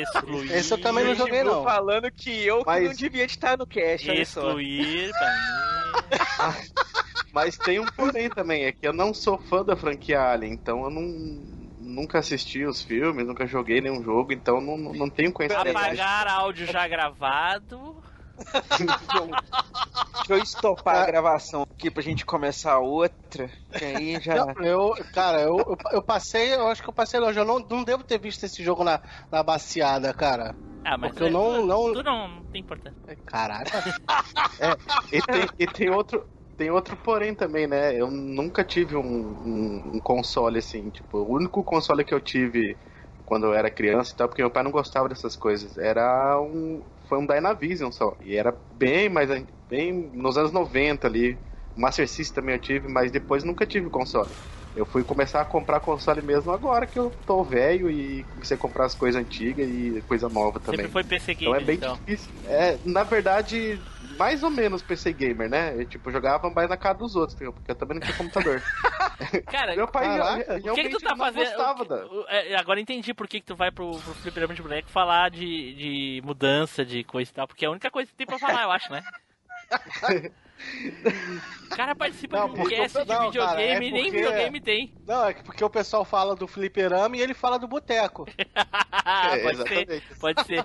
Excluir. 0.00 0.52
Esse 0.52 0.72
eu 0.72 0.80
também 0.80 1.04
não 1.04 1.14
joguei, 1.14 1.42
não. 1.42 1.62
falando 1.62 2.10
que 2.10 2.44
eu 2.44 2.58
que 2.60 2.66
Mas- 2.66 2.84
não 2.88 2.94
devia 2.94 3.24
estar 3.24 3.56
no 3.56 3.66
cast. 3.66 4.10
Excluir, 4.10 5.10
pra 5.12 5.28
mim. 5.28 6.74
Mas 7.32 7.56
tem 7.58 7.80
um 7.80 7.86
porém 7.86 8.30
também, 8.30 8.64
é 8.64 8.72
que 8.72 8.86
eu 8.86 8.92
não 8.92 9.12
sou 9.12 9.38
fã 9.38 9.64
da 9.64 9.74
franquia 9.76 10.20
Alien, 10.20 10.52
então 10.52 10.84
eu 10.84 10.90
não 10.90 11.02
nunca 11.80 12.18
assisti 12.18 12.64
os 12.64 12.82
filmes, 12.82 13.26
nunca 13.26 13.46
joguei 13.46 13.80
nenhum 13.80 14.02
jogo, 14.02 14.32
então 14.32 14.60
não, 14.60 14.76
não 14.76 14.92
não 14.92 15.10
tenho 15.10 15.32
conhecimento. 15.32 15.76
Apagar 15.76 16.26
áudio 16.28 16.66
já 16.66 16.86
gravado. 16.86 18.03
Deixa 18.78 20.32
eu 20.32 20.38
estopar 20.38 20.96
a 21.02 21.06
gravação 21.06 21.62
aqui 21.76 21.90
pra 21.90 22.02
gente 22.02 22.24
começar 22.24 22.78
outra. 22.78 23.50
Que 23.76 23.84
aí 23.84 24.20
já. 24.20 24.46
Não, 24.46 24.64
eu, 24.64 24.94
cara, 25.12 25.40
eu, 25.40 25.58
eu, 25.58 25.76
eu 25.92 26.02
passei, 26.02 26.54
eu 26.54 26.68
acho 26.68 26.82
que 26.82 26.88
eu 26.88 26.94
passei 26.94 27.18
longe. 27.20 27.38
Eu 27.38 27.44
não, 27.44 27.58
não 27.58 27.84
devo 27.84 28.02
ter 28.04 28.18
visto 28.18 28.44
esse 28.44 28.62
jogo 28.62 28.84
na, 28.84 29.00
na 29.30 29.42
baciada, 29.42 30.12
cara. 30.14 30.56
Ah, 30.84 30.96
mas 30.98 31.10
Porque 31.12 31.24
eu 31.24 31.30
não- 31.30 31.66
não- 31.66 31.92
Tu 31.92 32.02
não, 32.02 32.28
não 32.28 32.44
tem 32.44 32.60
importância. 32.60 32.98
Caraca. 33.26 33.70
E 35.12 35.22
tem, 35.22 35.48
e 35.58 35.66
tem 35.66 35.90
outro. 35.90 36.24
Tem 36.56 36.70
outro 36.70 36.96
porém 36.96 37.34
também, 37.34 37.66
né? 37.66 38.00
Eu 38.00 38.08
nunca 38.08 38.62
tive 38.62 38.94
um, 38.94 39.00
um- 39.02 39.90
um 39.94 40.00
console 40.00 40.58
assim, 40.60 40.88
tipo, 40.90 41.18
o 41.18 41.32
único 41.32 41.64
console 41.64 42.04
que 42.04 42.14
eu 42.14 42.20
tive 42.20 42.78
quando 43.24 43.46
eu 43.46 43.54
era 43.54 43.68
criança 43.70 44.12
e 44.12 44.16
tal, 44.16 44.28
porque 44.28 44.40
meu 44.42 44.50
pai 44.52 44.62
não 44.62 44.70
gostava 44.70 45.08
dessas 45.08 45.34
coisas, 45.34 45.76
era 45.76 46.40
um. 46.40 46.80
Foi 47.04 47.18
um 47.18 47.26
Dynavision 47.26 47.90
só. 47.90 48.16
E 48.20 48.34
era 48.36 48.56
bem 48.72 49.08
mais. 49.08 49.28
bem 49.68 49.92
nos 50.12 50.36
anos 50.36 50.52
90 50.52 51.06
ali. 51.06 51.38
Master 51.76 52.08
System 52.08 52.34
também 52.42 52.54
eu 52.54 52.60
tive, 52.60 52.88
mas 52.88 53.10
depois 53.10 53.42
nunca 53.44 53.66
tive 53.66 53.90
console. 53.90 54.34
Eu 54.74 54.86
fui 54.86 55.04
começar 55.04 55.40
a 55.40 55.44
comprar 55.44 55.80
console 55.80 56.20
mesmo 56.22 56.50
agora 56.50 56.86
que 56.86 56.98
eu 56.98 57.10
tô 57.10 57.44
velho 57.44 57.90
e 57.90 58.24
comecei 58.24 58.56
a 58.56 58.58
comprar 58.58 58.86
as 58.86 58.94
coisas 58.94 59.20
antigas 59.20 59.68
e 59.68 60.02
coisa 60.02 60.28
nova 60.28 60.58
também. 60.58 60.86
Sempre 60.86 60.92
foi 60.92 61.04
PC 61.04 61.34
Então 61.40 61.52
Gamer, 61.52 61.62
é 61.62 61.64
bem 61.64 61.76
então. 61.76 61.96
difícil. 61.96 62.32
É, 62.44 62.78
na 62.84 63.04
verdade, 63.04 63.84
mais 64.16 64.42
ou 64.42 64.50
menos 64.50 64.82
PC 64.82 65.12
gamer, 65.12 65.48
né? 65.48 65.74
Eu 65.80 65.86
tipo, 65.86 66.10
jogava 66.10 66.48
mais 66.50 66.68
na 66.68 66.76
casa 66.76 66.98
dos 66.98 67.16
outros, 67.16 67.34
entendeu? 67.34 67.52
porque 67.52 67.70
eu 67.70 67.74
também 67.74 67.98
não 67.98 68.02
tinha 68.06 68.16
computador. 68.16 68.62
Cara, 69.50 69.74
Meu 69.76 69.86
pai 69.88 70.04
Caraca, 70.06 70.56
o 70.56 70.74
que, 70.74 70.82
que 70.84 70.88
tu 70.90 71.00
tá 71.00 71.16
fazendo? 71.16 71.44
gostava 71.44 71.82
o 71.82 71.82
que- 71.82 71.88
da... 71.88 72.06
o- 72.06 72.24
é, 72.28 72.56
agora 72.56 72.80
entendi 72.80 73.14
por 73.14 73.28
que, 73.28 73.40
que 73.40 73.46
tu 73.46 73.54
vai 73.56 73.70
pro, 73.70 73.90
pro 73.90 74.14
fliperama 74.14 74.54
de 74.54 74.62
boneco 74.62 74.88
falar 74.90 75.30
de, 75.30 75.74
de 75.74 76.22
mudança, 76.24 76.84
de 76.84 77.04
coisa 77.04 77.30
e 77.30 77.34
tal, 77.34 77.46
porque 77.46 77.64
é 77.64 77.68
a 77.68 77.70
única 77.70 77.90
coisa 77.90 78.10
que 78.10 78.16
tem 78.16 78.26
pra 78.26 78.38
falar, 78.38 78.62
eu 78.64 78.70
acho, 78.72 78.90
né? 78.92 79.02
O 81.70 81.76
cara 81.76 81.94
participa 81.94 82.38
Não, 82.38 82.46
de 82.46 82.52
um 82.52 82.56
porque- 82.56 82.76
cast 82.76 83.02
de 83.02 83.08
não, 83.08 83.26
videogame 83.26 83.56
cara, 83.56 83.62
é 83.62 83.76
e 83.76 83.90
nem 83.90 84.04
porque- 84.04 84.10
videogame 84.16 84.60
tem. 84.60 84.94
Não, 85.06 85.26
é 85.26 85.34
que 85.34 85.42
porque 85.42 85.64
o 85.64 85.70
pessoal 85.70 86.04
fala 86.04 86.34
do 86.36 86.46
fliperama 86.46 87.16
e 87.16 87.20
ele 87.20 87.34
fala 87.34 87.58
do 87.58 87.66
boteco. 87.68 88.26
É, 89.06 89.38
pode 89.42 89.56
ser, 89.68 89.88
exatamente. 89.90 90.18
pode 90.18 90.46
ser. 90.46 90.64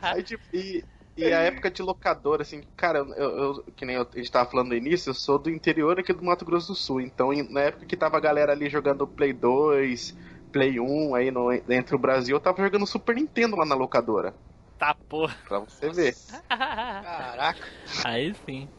Aí, 0.00 0.22
tipo, 0.22 0.44
e, 0.54 0.84
e 1.16 1.32
a 1.32 1.40
época 1.40 1.70
de 1.70 1.82
locadora, 1.82 2.42
assim, 2.42 2.62
cara, 2.76 2.98
eu, 3.00 3.14
eu- 3.56 3.64
que 3.76 3.84
nem 3.84 3.96
eu- 3.96 4.08
a 4.12 4.16
gente 4.16 4.30
tava 4.30 4.50
falando 4.50 4.68
no 4.68 4.74
início, 4.74 5.10
eu 5.10 5.14
sou 5.14 5.38
do 5.38 5.50
interior 5.50 5.98
aqui 5.98 6.12
do 6.12 6.24
Mato 6.24 6.44
Grosso 6.44 6.68
do 6.68 6.74
Sul. 6.74 7.00
Então, 7.00 7.32
em- 7.32 7.50
na 7.52 7.60
época 7.62 7.86
que 7.86 7.96
tava 7.96 8.16
a 8.16 8.20
galera 8.20 8.52
ali 8.52 8.68
jogando 8.70 9.06
Play 9.06 9.32
2, 9.32 10.14
Play 10.50 10.80
1 10.80 11.14
aí 11.14 11.30
no, 11.30 11.50
dentro 11.62 11.96
do 11.98 12.00
Brasil, 12.00 12.36
eu 12.36 12.40
tava 12.40 12.62
jogando 12.62 12.86
Super 12.86 13.14
Nintendo 13.16 13.56
lá 13.56 13.64
na 13.66 13.74
locadora. 13.74 14.34
tá, 14.78 14.94
porra. 15.08 15.36
Pra 15.48 15.60
você 15.60 15.90
ver. 15.90 16.16
Caraca. 17.00 17.66
Aí 18.04 18.34
sim. 18.34 18.70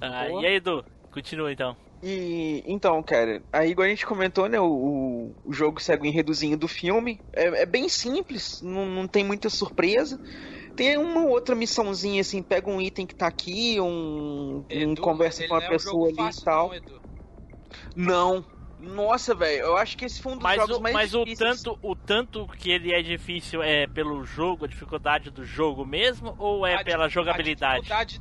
Ah, 0.00 0.28
e 0.30 0.46
aí, 0.46 0.56
Edu? 0.56 0.84
Continua 1.10 1.52
então. 1.52 1.76
E 2.04 2.62
então, 2.66 3.00
cara, 3.02 3.44
aí 3.52 3.70
igual 3.70 3.86
a 3.86 3.88
gente 3.90 4.04
comentou, 4.04 4.48
né? 4.48 4.58
O, 4.60 4.66
o- 4.66 5.36
o 5.44 5.52
jogo 5.52 5.80
segue 5.80 6.02
o 6.02 6.06
enredozinho 6.06 6.56
do 6.58 6.66
filme. 6.66 7.22
É, 7.32 7.62
é 7.62 7.66
bem 7.66 7.88
simples, 7.88 8.60
não, 8.60 8.86
não 8.86 9.06
tem 9.06 9.24
muita 9.24 9.48
surpresa. 9.48 10.20
Tem 10.74 10.96
uma 10.98 11.24
outra 11.26 11.54
missãozinha 11.54 12.20
assim, 12.20 12.42
pega 12.42 12.70
um 12.70 12.80
item 12.80 13.06
que 13.06 13.14
tá 13.14 13.26
aqui, 13.26 13.80
um, 13.80 14.66
um 14.72 14.96
Edu, 14.96 14.96
conversa 14.96 15.42
mas 15.42 15.44
com 15.44 15.54
uma 15.54 15.60
não 15.60 15.62
é 15.62 15.70
um 15.70 15.78
pessoa 15.78 15.78
jogo 15.78 16.08
ali 16.08 16.16
fácil, 16.16 16.42
e 16.42 16.50
tal. 16.50 16.74
não, 16.74 16.74
Edu. 16.74 17.00
Não. 17.94 18.46
Nossa, 18.78 19.34
velho, 19.34 19.62
eu 19.64 19.76
acho 19.76 19.96
que 19.96 20.04
esse 20.04 20.20
foi 20.20 20.32
um 20.32 20.38
dos 20.38 20.42
Mas, 20.44 20.52
jogos 20.52 20.78
o, 20.78 20.80
mais 20.80 20.92
mas 20.92 21.14
o, 21.14 21.24
difíceis. 21.24 21.36
tanto, 21.38 21.78
o 21.82 21.94
tanto 21.94 22.46
que 22.48 22.70
ele 22.70 22.92
é 22.92 23.00
difícil 23.02 23.62
é 23.62 23.86
pelo 23.86 24.24
jogo, 24.24 24.64
a 24.64 24.68
dificuldade 24.68 25.30
do 25.30 25.44
jogo 25.44 25.84
mesmo, 25.86 26.34
ou 26.38 26.66
é 26.66 26.78
A 26.78 26.82
di- 26.82 26.96
pela 26.96 27.08
jogabilidade? 27.08 27.94
A 27.96 28.04
dificuldade, 28.04 28.20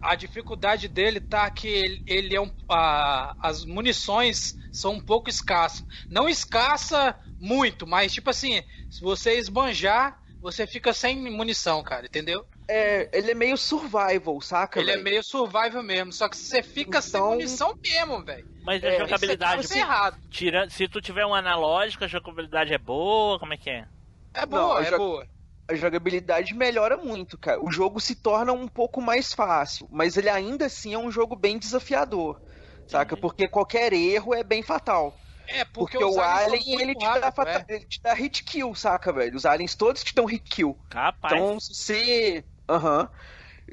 a 0.00 0.14
dificuldade 0.14 0.88
dele 0.88 1.20
tá 1.20 1.50
que 1.50 1.68
ele, 1.68 2.02
ele 2.06 2.36
é 2.36 2.40
um. 2.40 2.50
a- 2.70 3.36
as 3.40 3.64
munições 3.64 4.56
são 4.72 4.94
um 4.94 5.00
pouco 5.00 5.28
escassas. 5.30 5.84
Não 6.10 6.28
escassa 6.28 7.16
muito, 7.38 7.86
mas 7.86 8.12
tipo 8.14 8.30
assim, 8.30 8.62
se 8.90 9.02
você 9.02 9.38
esbanjar, 9.38 10.18
você 10.50 10.66
fica 10.66 10.92
sem 10.92 11.16
munição, 11.30 11.82
cara, 11.82 12.06
entendeu? 12.06 12.44
É, 12.70 13.08
ele 13.16 13.30
é 13.30 13.34
meio 13.34 13.56
survival, 13.56 14.40
saca? 14.40 14.78
ele 14.78 14.90
é 14.90 14.94
velho? 14.94 15.04
meio 15.04 15.22
survival 15.24 15.82
mesmo, 15.82 16.12
só 16.12 16.28
que 16.28 16.36
você 16.36 16.62
fica 16.62 17.00
sem 17.00 17.18
Então- 17.18 17.30
munição 17.30 17.72
mesmo, 17.84 18.24
velho. 18.24 18.44
Mas 18.62 18.82
É, 18.82 18.96
a 18.96 18.98
jogabilidade, 18.98 19.64
Isso 19.64 19.74
é 19.74 19.78
errado. 19.78 20.18
tirando, 20.30 20.70
se 20.70 20.86
tu 20.88 21.00
tiver 21.00 21.24
um 21.24 21.34
analógico, 21.34 22.04
a 22.04 22.08
jogabilidade 22.08 22.74
é 22.74 22.78
boa, 22.78 23.38
como 23.38 23.54
é 23.54 23.56
que 23.56 23.70
é? 23.70 23.86
É 24.34 24.40
Não, 24.40 24.48
boa, 24.48 24.80
eu 24.82 24.94
é 24.94 24.98
boa. 24.98 25.26
a 25.70 25.74
jogabilidade 25.74 26.52
melhora 26.54 26.96
muito, 26.98 27.38
cara. 27.38 27.62
O 27.64 27.70
jogo 27.70 28.00
se 28.00 28.14
torna 28.16 28.52
um 28.52 28.68
pouco 28.68 29.00
mais 29.00 29.32
fácil, 29.32 29.88
mas 29.90 30.16
ele 30.18 30.28
ainda 30.28 30.66
assim 30.66 30.92
é 30.94 30.98
um 30.98 31.10
jogo 31.10 31.34
bem 31.34 31.58
desafiador, 31.58 32.38
saca? 32.86 33.16
Porque 33.16 33.48
qualquer 33.48 33.92
erro 33.94 34.34
é 34.34 34.42
bem 34.44 34.62
fatal. 34.62 35.14
É, 35.48 35.64
porque, 35.64 35.96
Porque, 35.96 36.18
o 36.18 36.20
alien, 36.20 36.80
ele 36.80 36.94
te, 36.94 37.04
dá 37.04 37.32
é. 37.46 37.64
ele 37.68 37.84
te 37.86 38.00
dá 38.02 38.12
hit 38.12 38.44
kill, 38.44 38.74
saca, 38.74 39.12
velho? 39.12 39.34
Os 39.34 39.46
aliens 39.46 39.74
todos 39.74 40.04
te 40.04 40.14
dão 40.14 40.26
hit 40.26 40.44
kill. 40.48 40.78
Capaz. 40.90 41.32
Então, 41.32 41.58
se 41.58 41.74
você... 41.74 42.44
Aham. 42.68 43.08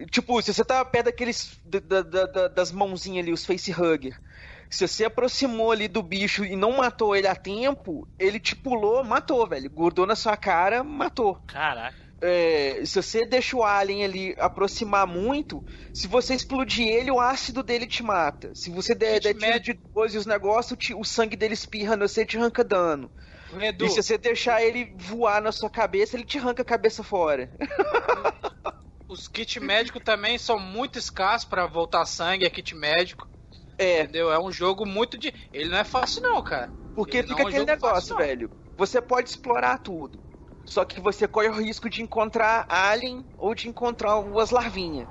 Tipo, 0.10 0.42
se 0.42 0.54
você 0.54 0.64
tá 0.64 0.84
perto 0.86 1.06
daqueles... 1.06 1.58
da- 1.66 2.02
da- 2.02 2.26
da- 2.26 2.48
das 2.48 2.72
mãozinhas 2.72 3.24
ali, 3.24 3.34
os 3.34 3.46
facehugger. 3.46 4.18
Se 4.70 4.88
você 4.88 5.06
aproximou 5.06 5.72
ali 5.72 5.88
do 5.88 6.02
bicho 6.02 6.44
e 6.46 6.56
não 6.56 6.78
matou 6.78 7.16
ele 7.16 7.28
a 7.28 7.36
tempo, 7.36 8.08
ele 8.18 8.40
te 8.40 8.56
pulou, 8.56 9.04
matou, 9.04 9.48
velho. 9.48 9.70
Grudou 9.70 10.06
na 10.06 10.16
sua 10.16 10.36
cara, 10.38 10.84
matou. 10.84 11.36
Caraca. 11.48 12.05
É, 12.28 12.84
se 12.86 13.02
você 13.02 13.26
deixa 13.26 13.56
o 13.56 13.64
alien 13.64 14.04
ali 14.04 14.36
aproximar 14.40 15.06
muito, 15.06 15.64
se 15.94 16.08
você 16.08 16.34
explodir 16.34 16.88
ele, 16.88 17.12
o 17.12 17.20
ácido 17.20 17.62
dele 17.62 17.86
te 17.86 18.02
mata. 18.02 18.52
Se 18.56 18.70
você 18.70 18.96
der, 18.96 19.20
der 19.20 19.34
tiro 19.36 19.60
de 19.60 19.80
12 19.94 20.16
e 20.16 20.20
os 20.20 20.26
negócios, 20.26 20.78
o 20.96 21.04
sangue 21.04 21.36
dele 21.36 21.54
espirra 21.54 21.96
no 21.96 22.08
você 22.08 22.24
e 22.24 22.26
te 22.26 22.38
arranca 22.38 22.64
dano. 22.64 23.12
Edu, 23.62 23.86
E 23.86 23.90
se 23.90 24.02
você 24.02 24.18
deixar 24.18 24.64
ele 24.64 24.92
voar 24.98 25.42
na 25.42 25.52
sua 25.52 25.70
cabeça, 25.70 26.16
ele 26.16 26.26
te 26.26 26.38
arranca 26.38 26.64
a 26.64 26.66
cabeça 26.66 27.04
fora. 27.04 27.52
os 29.08 29.28
kits 29.28 29.58
médicos 29.58 30.02
também 30.04 30.38
são 30.38 30.58
muito 30.58 30.98
escassos 30.98 31.48
pra 31.48 31.68
voltar 31.68 32.06
sangue, 32.06 32.46
é 32.46 32.50
kit 32.50 32.74
médico. 32.74 33.28
É, 33.78 34.02
Entendeu? 34.02 34.32
É 34.32 34.40
um 34.40 34.52
jogo 34.52 34.86
muito 34.86 35.18
de. 35.18 35.34
Ele 35.54 35.70
não 35.70 35.78
é 35.78 35.84
fácil, 35.84 36.22
não, 36.24 36.42
cara. 36.42 36.74
porque 36.96 37.18
Ele 37.18 37.28
fica 37.28 37.42
é 37.42 37.46
um 37.46 37.48
aquele 37.48 37.66
negócio, 37.66 38.16
fácil, 38.16 38.18
velho. 38.18 38.52
Você 38.78 39.02
pode 39.02 39.30
explorar 39.30 39.78
tudo. 39.78 40.25
Só 40.66 40.84
que 40.84 41.00
você 41.00 41.28
corre 41.28 41.50
o 41.50 41.54
risco 41.54 41.90
de 41.90 42.02
encontrar 42.02 42.66
alien 42.68 43.26
ou 43.38 43.54
de 43.54 43.68
encontrar 43.70 44.18
umas 44.18 44.50
larvinhas. 44.50 45.08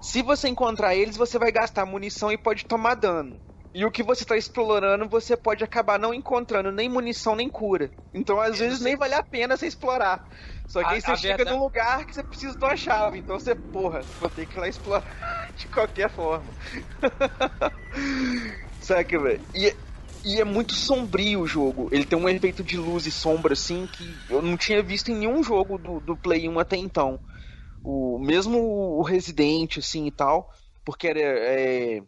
Se 0.00 0.22
você 0.22 0.48
encontrar 0.48 0.94
eles, 0.94 1.16
você 1.16 1.38
vai 1.38 1.52
gastar 1.52 1.84
munição 1.86 2.30
e 2.32 2.38
pode 2.38 2.64
tomar 2.64 2.94
dano. 2.94 3.40
E 3.74 3.84
o 3.84 3.90
que 3.90 4.02
você 4.02 4.24
tá 4.24 4.36
explorando, 4.38 5.06
você 5.06 5.36
pode 5.36 5.62
acabar 5.62 5.98
não 5.98 6.14
encontrando 6.14 6.72
nem 6.72 6.88
munição 6.88 7.36
nem 7.36 7.50
cura. 7.50 7.90
Então, 8.14 8.40
às 8.40 8.58
vezes, 8.58 8.80
nem 8.80 8.96
vale 8.96 9.12
a 9.14 9.22
pena 9.22 9.54
você 9.54 9.66
explorar. 9.66 10.24
Só 10.66 10.80
que 10.82 10.86
A- 10.86 10.90
aí 10.92 11.00
você 11.02 11.16
chega 11.16 11.36
verdade- 11.36 11.56
num 11.56 11.62
lugar 11.62 12.06
que 12.06 12.14
você 12.14 12.24
precisa 12.24 12.56
de 12.56 12.64
uma 12.64 12.76
chave. 12.76 13.18
Então 13.18 13.38
você, 13.38 13.54
porra, 13.54 14.06
vou 14.18 14.30
ter 14.30 14.46
que 14.46 14.56
ir 14.56 14.60
lá 14.60 14.68
explorar 14.68 15.04
de 15.54 15.68
qualquer 15.68 16.08
forma. 16.08 16.54
Saca, 18.80 19.18
velho? 19.20 19.46
E, 19.54 19.74
e 20.26 20.40
é 20.40 20.44
muito 20.44 20.74
sombrio 20.74 21.42
o 21.42 21.46
jogo. 21.46 21.88
Ele 21.92 22.04
tem 22.04 22.18
um 22.18 22.28
efeito 22.28 22.64
de 22.64 22.76
luz 22.76 23.06
e 23.06 23.12
sombra, 23.12 23.52
assim, 23.52 23.86
que 23.86 24.20
eu 24.28 24.42
não 24.42 24.56
tinha 24.56 24.82
visto 24.82 25.08
em 25.08 25.14
nenhum 25.14 25.40
jogo 25.40 25.78
do, 25.78 26.00
do 26.00 26.16
Play 26.16 26.48
1 26.48 26.58
até 26.58 26.76
então. 26.76 27.20
O, 27.84 28.18
mesmo 28.18 28.58
o 28.58 29.02
Resident, 29.02 29.78
assim, 29.78 30.04
e 30.06 30.10
tal, 30.10 30.52
porque 30.84 31.06
era 31.06 31.20
é, 31.20 32.02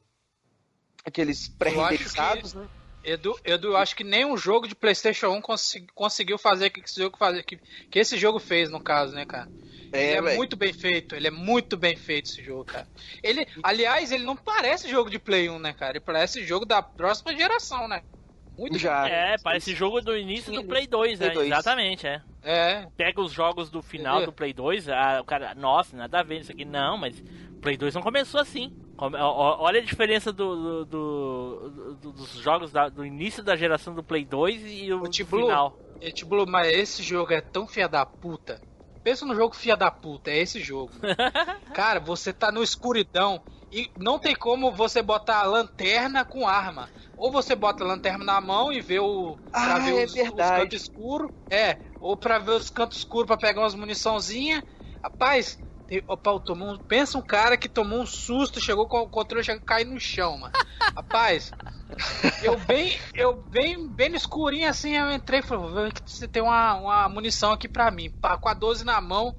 aqueles 1.05 1.47
pré-renderizados, 1.47 2.55
né? 2.55 2.69
Edu, 3.05 3.39
Edu, 3.45 3.69
eu 3.69 3.77
acho 3.77 3.95
que 3.95 4.03
nenhum 4.03 4.37
jogo 4.37 4.67
de 4.67 4.75
PlayStation 4.75 5.29
1 5.29 5.41
consi- 5.41 5.87
conseguiu 5.95 6.37
fazer 6.37 6.67
o 6.67 6.71
que 6.73 7.19
fazer, 7.19 7.45
que, 7.45 7.61
que 7.89 7.99
esse 8.01 8.19
jogo 8.19 8.41
fez, 8.41 8.69
no 8.69 8.81
caso, 8.81 9.15
né, 9.15 9.25
cara? 9.25 9.49
É, 9.93 10.17
ele 10.17 10.29
é 10.31 10.37
muito 10.37 10.57
bem 10.57 10.73
feito, 10.73 11.15
ele 11.15 11.27
é 11.29 11.31
muito 11.31 11.77
bem 11.77 11.97
feito 11.97 12.27
esse 12.27 12.43
jogo, 12.43 12.65
cara. 12.65 12.87
Ele, 13.23 13.47
aliás, 13.63 14.13
ele 14.13 14.25
não 14.25 14.37
parece 14.37 14.89
jogo 14.89 15.09
de 15.11 15.19
Play 15.19 15.49
1, 15.49 15.59
né, 15.59 15.73
cara? 15.73 15.93
Ele 15.93 16.01
parece 16.01 16.45
jogo 16.45 16.65
da 16.65 16.83
próxima 16.83 17.35
geração, 17.37 17.87
né? 17.89 18.03
Muito 18.57 18.77
Já. 18.77 19.09
É, 19.09 19.37
parece 19.39 19.73
jogo 19.73 20.01
do 20.01 20.17
início 20.17 20.53
do 20.53 20.65
Play 20.65 20.87
2, 20.87 21.21
né? 21.21 21.27
Play 21.31 21.49
2. 21.49 21.53
Exatamente, 21.53 22.07
é. 22.09 22.21
É, 22.43 22.87
Pega 22.97 23.21
os 23.21 23.31
jogos 23.33 23.71
do 23.71 23.81
final 23.83 24.17
Entendeu? 24.17 24.33
do 24.33 24.37
Play 24.37 24.53
2, 24.53 24.89
ah, 24.89 25.19
o 25.21 25.25
cara, 25.25 25.55
nossa, 25.55 25.97
nada 25.97 26.19
a 26.19 26.23
ver 26.25 26.41
isso 26.41 26.51
aqui. 26.51 26.65
Não, 26.65 26.99
mas 26.99 27.23
Play 27.63 27.77
2 27.77 27.95
não 27.95 28.03
começou 28.03 28.41
assim. 28.41 28.73
Olha 29.01 29.79
a 29.81 29.85
diferença 29.85 30.33
do, 30.33 30.85
do- 30.85 30.85
do- 30.85 31.95
do- 32.03 32.13
dos 32.13 32.31
jogos 32.33 32.73
da- 32.73 32.89
do 32.89 33.05
início 33.07 33.45
da 33.45 33.55
geração 33.55 33.95
do 33.95 34.03
Play 34.03 34.25
2 34.25 34.61
e 34.67 34.93
o 34.93 35.03
O 35.03 35.13
final. 35.13 35.79
Blue, 36.27 36.47
mas 36.49 36.67
esse 36.69 37.03
jogo 37.03 37.33
é 37.33 37.41
tão 37.41 37.67
fia 37.67 37.89
da 37.89 38.05
puta. 38.05 38.61
Pensa 39.09 39.25
no 39.25 39.35
jogo 39.35 39.57
fia 39.57 39.75
da 39.75 39.91
puta, 39.91 40.31
é 40.31 40.37
esse 40.37 40.61
jogo. 40.61 40.93
Cara, 41.75 41.99
você 41.99 42.31
tá 42.31 42.53
no 42.53 42.63
escuridão 42.63 43.43
e 43.73 43.91
não 43.97 44.19
tem 44.19 44.35
como 44.37 44.71
você 44.71 45.01
botar 45.01 45.39
a 45.39 45.45
lanterna 45.45 46.27
com 46.27 46.47
arma. 46.47 46.91
Ou 47.17 47.33
você 47.33 47.57
bota 47.57 47.83
a 47.83 47.87
lanterna 47.87 48.23
na 48.23 48.39
mão 48.39 48.71
e 48.71 48.83
vê 48.83 48.99
o. 48.99 49.39
pra 49.51 49.77
Ah, 49.77 49.79
ver 49.79 49.93
é 49.93 50.05
os, 50.05 50.11
os 50.11 50.15
verdade. 50.15 50.61
cantos 50.61 50.83
escuros. 50.83 51.31
É, 51.49 51.79
ou 51.99 52.19
pra 52.19 52.39
ver 52.39 52.51
os 52.51 52.69
cantos 52.69 52.99
escuros 52.99 53.27
pra 53.27 53.39
pegar 53.39 53.63
umas 53.63 53.75
muniçãozinha. 53.75 54.63
Rapaz, 55.03 55.57
Tem- 55.87 56.03
Opa, 56.07 56.39
tomou 56.41 56.75
um- 56.75 56.79
pensa 56.87 57.17
um 57.17 57.23
cara 57.23 57.57
que 57.57 57.67
tomou 57.67 58.03
um 58.03 58.07
susto, 58.07 58.61
chegou 58.61 58.87
com 58.87 58.99
o 59.01 59.09
controle, 59.09 59.43
chegou 59.43 59.63
a 59.63 59.65
cair 59.65 59.87
no 59.87 59.99
chão, 59.99 60.37
mano. 60.37 60.53
Rapaz, 60.95 61.51
eu 62.43 62.59
bem, 62.61 62.99
eu 63.15 63.43
bem, 63.43 63.89
bem 63.89 64.11
no 64.11 64.17
escurinho 64.17 64.69
assim, 64.69 64.97
eu 64.97 65.13
entrei 65.13 65.41
e 65.41 65.43
falei, 65.43 65.91
você 66.05 66.29
tem 66.29 66.43
uma, 66.43 66.75
uma 66.75 67.09
munição 67.09 67.53
aqui 67.53 67.69
pra 67.69 67.91
mim. 67.91 68.11
Pá, 68.11 68.37
com 68.37 68.49
a 68.49 68.55
12 68.55 68.85
na 68.85 69.01
mão. 69.01 69.35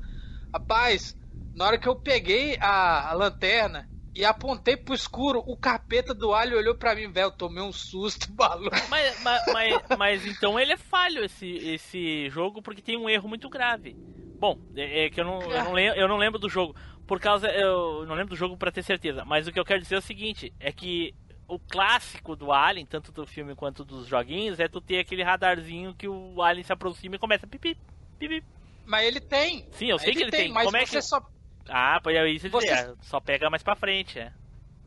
Rapaz, 0.54 1.16
na 1.56 1.66
hora 1.66 1.78
que 1.78 1.88
eu 1.88 1.96
peguei 1.96 2.58
a, 2.60 3.10
a 3.10 3.14
lanterna 3.14 3.88
e 4.16 4.26
apontei 4.26 4.76
pro 4.76 4.96
escuro, 4.96 5.44
o 5.46 5.56
capeta 5.56 6.14
do 6.14 6.34
alho 6.34 6.58
olhou 6.58 6.76
pra 6.76 6.96
mim, 6.96 7.12
velho, 7.12 7.32
tomei 7.32 7.64
um 7.64 7.72
susto, 7.72 8.28
maluco. 8.36 8.76
Mas, 8.90 9.22
mas, 9.22 9.44
mas, 9.54 9.82
mas 9.98 10.26
então 10.26 10.60
ele 10.60 10.74
é 10.74 10.78
falho 10.78 11.24
esse, 11.24 11.48
esse 11.48 12.30
jogo 12.30 12.62
porque 12.62 12.82
tem 12.82 12.98
um 12.98 13.10
erro 13.10 13.30
muito 13.30 13.50
grave. 13.50 13.96
Bom, 14.40 14.58
é, 14.76 15.06
é 15.06 15.10
que 15.10 15.20
eu 15.20 15.26
não, 15.26 15.42
eu, 15.42 15.64
não 15.64 15.74
lembro, 15.74 16.00
eu 16.00 16.08
não 16.08 16.18
lembro 16.18 16.40
do 16.40 16.50
jogo. 16.50 16.76
Por 17.06 17.20
causa. 17.20 17.50
Eu 17.50 18.06
não 18.06 18.16
lembro 18.16 18.30
do 18.30 18.36
jogo 18.36 18.56
pra 18.56 18.72
ter 18.72 18.84
certeza. 18.84 19.26
Mas 19.26 19.48
o 19.48 19.52
que 19.52 19.60
eu 19.60 19.66
quero 19.66 19.82
dizer 19.82 19.96
é 19.96 19.98
o 19.98 20.02
seguinte: 20.02 20.54
é 20.60 20.72
que 20.72 21.14
o 21.50 21.60
clássico 21.60 22.36
do 22.36 22.52
Alien, 22.52 22.86
tanto 22.86 23.12
do 23.12 23.26
filme 23.26 23.56
quanto 23.56 23.84
dos 23.84 24.08
joguinhos, 24.08 24.60
é 24.60 24.68
tu 24.68 24.80
ter 24.80 25.00
aquele 25.00 25.24
radarzinho 25.24 25.94
que 25.96 26.08
o 26.08 26.42
Alien 26.42 26.64
se 26.64 26.72
aproxima 26.72 27.16
e 27.16 27.20
começa 27.20 27.46
a 27.46 27.50
pipi, 27.50 27.76
pipi. 28.20 28.44
Mas 28.86 29.06
ele 29.06 29.20
tem. 29.20 29.68
Sim, 29.72 29.88
eu 29.88 30.00
sei 30.00 30.14
que 30.14 30.22
ele 30.24 30.32
tem. 30.32 30.52
mas 30.52 30.66
Como 30.66 30.78
é 30.78 30.86
você 30.86 30.98
que. 30.98 31.02
só 31.02 31.22
Ah, 31.68 32.00
pois 32.02 32.16
é 32.16 32.28
isso 32.30 32.48
dizer, 32.48 32.50
Você- 32.50 32.70
é, 32.70 32.94
Só 33.02 33.20
pega 33.20 33.50
mais 33.50 33.62
pra 33.62 33.76
frente, 33.76 34.18
é. 34.20 34.32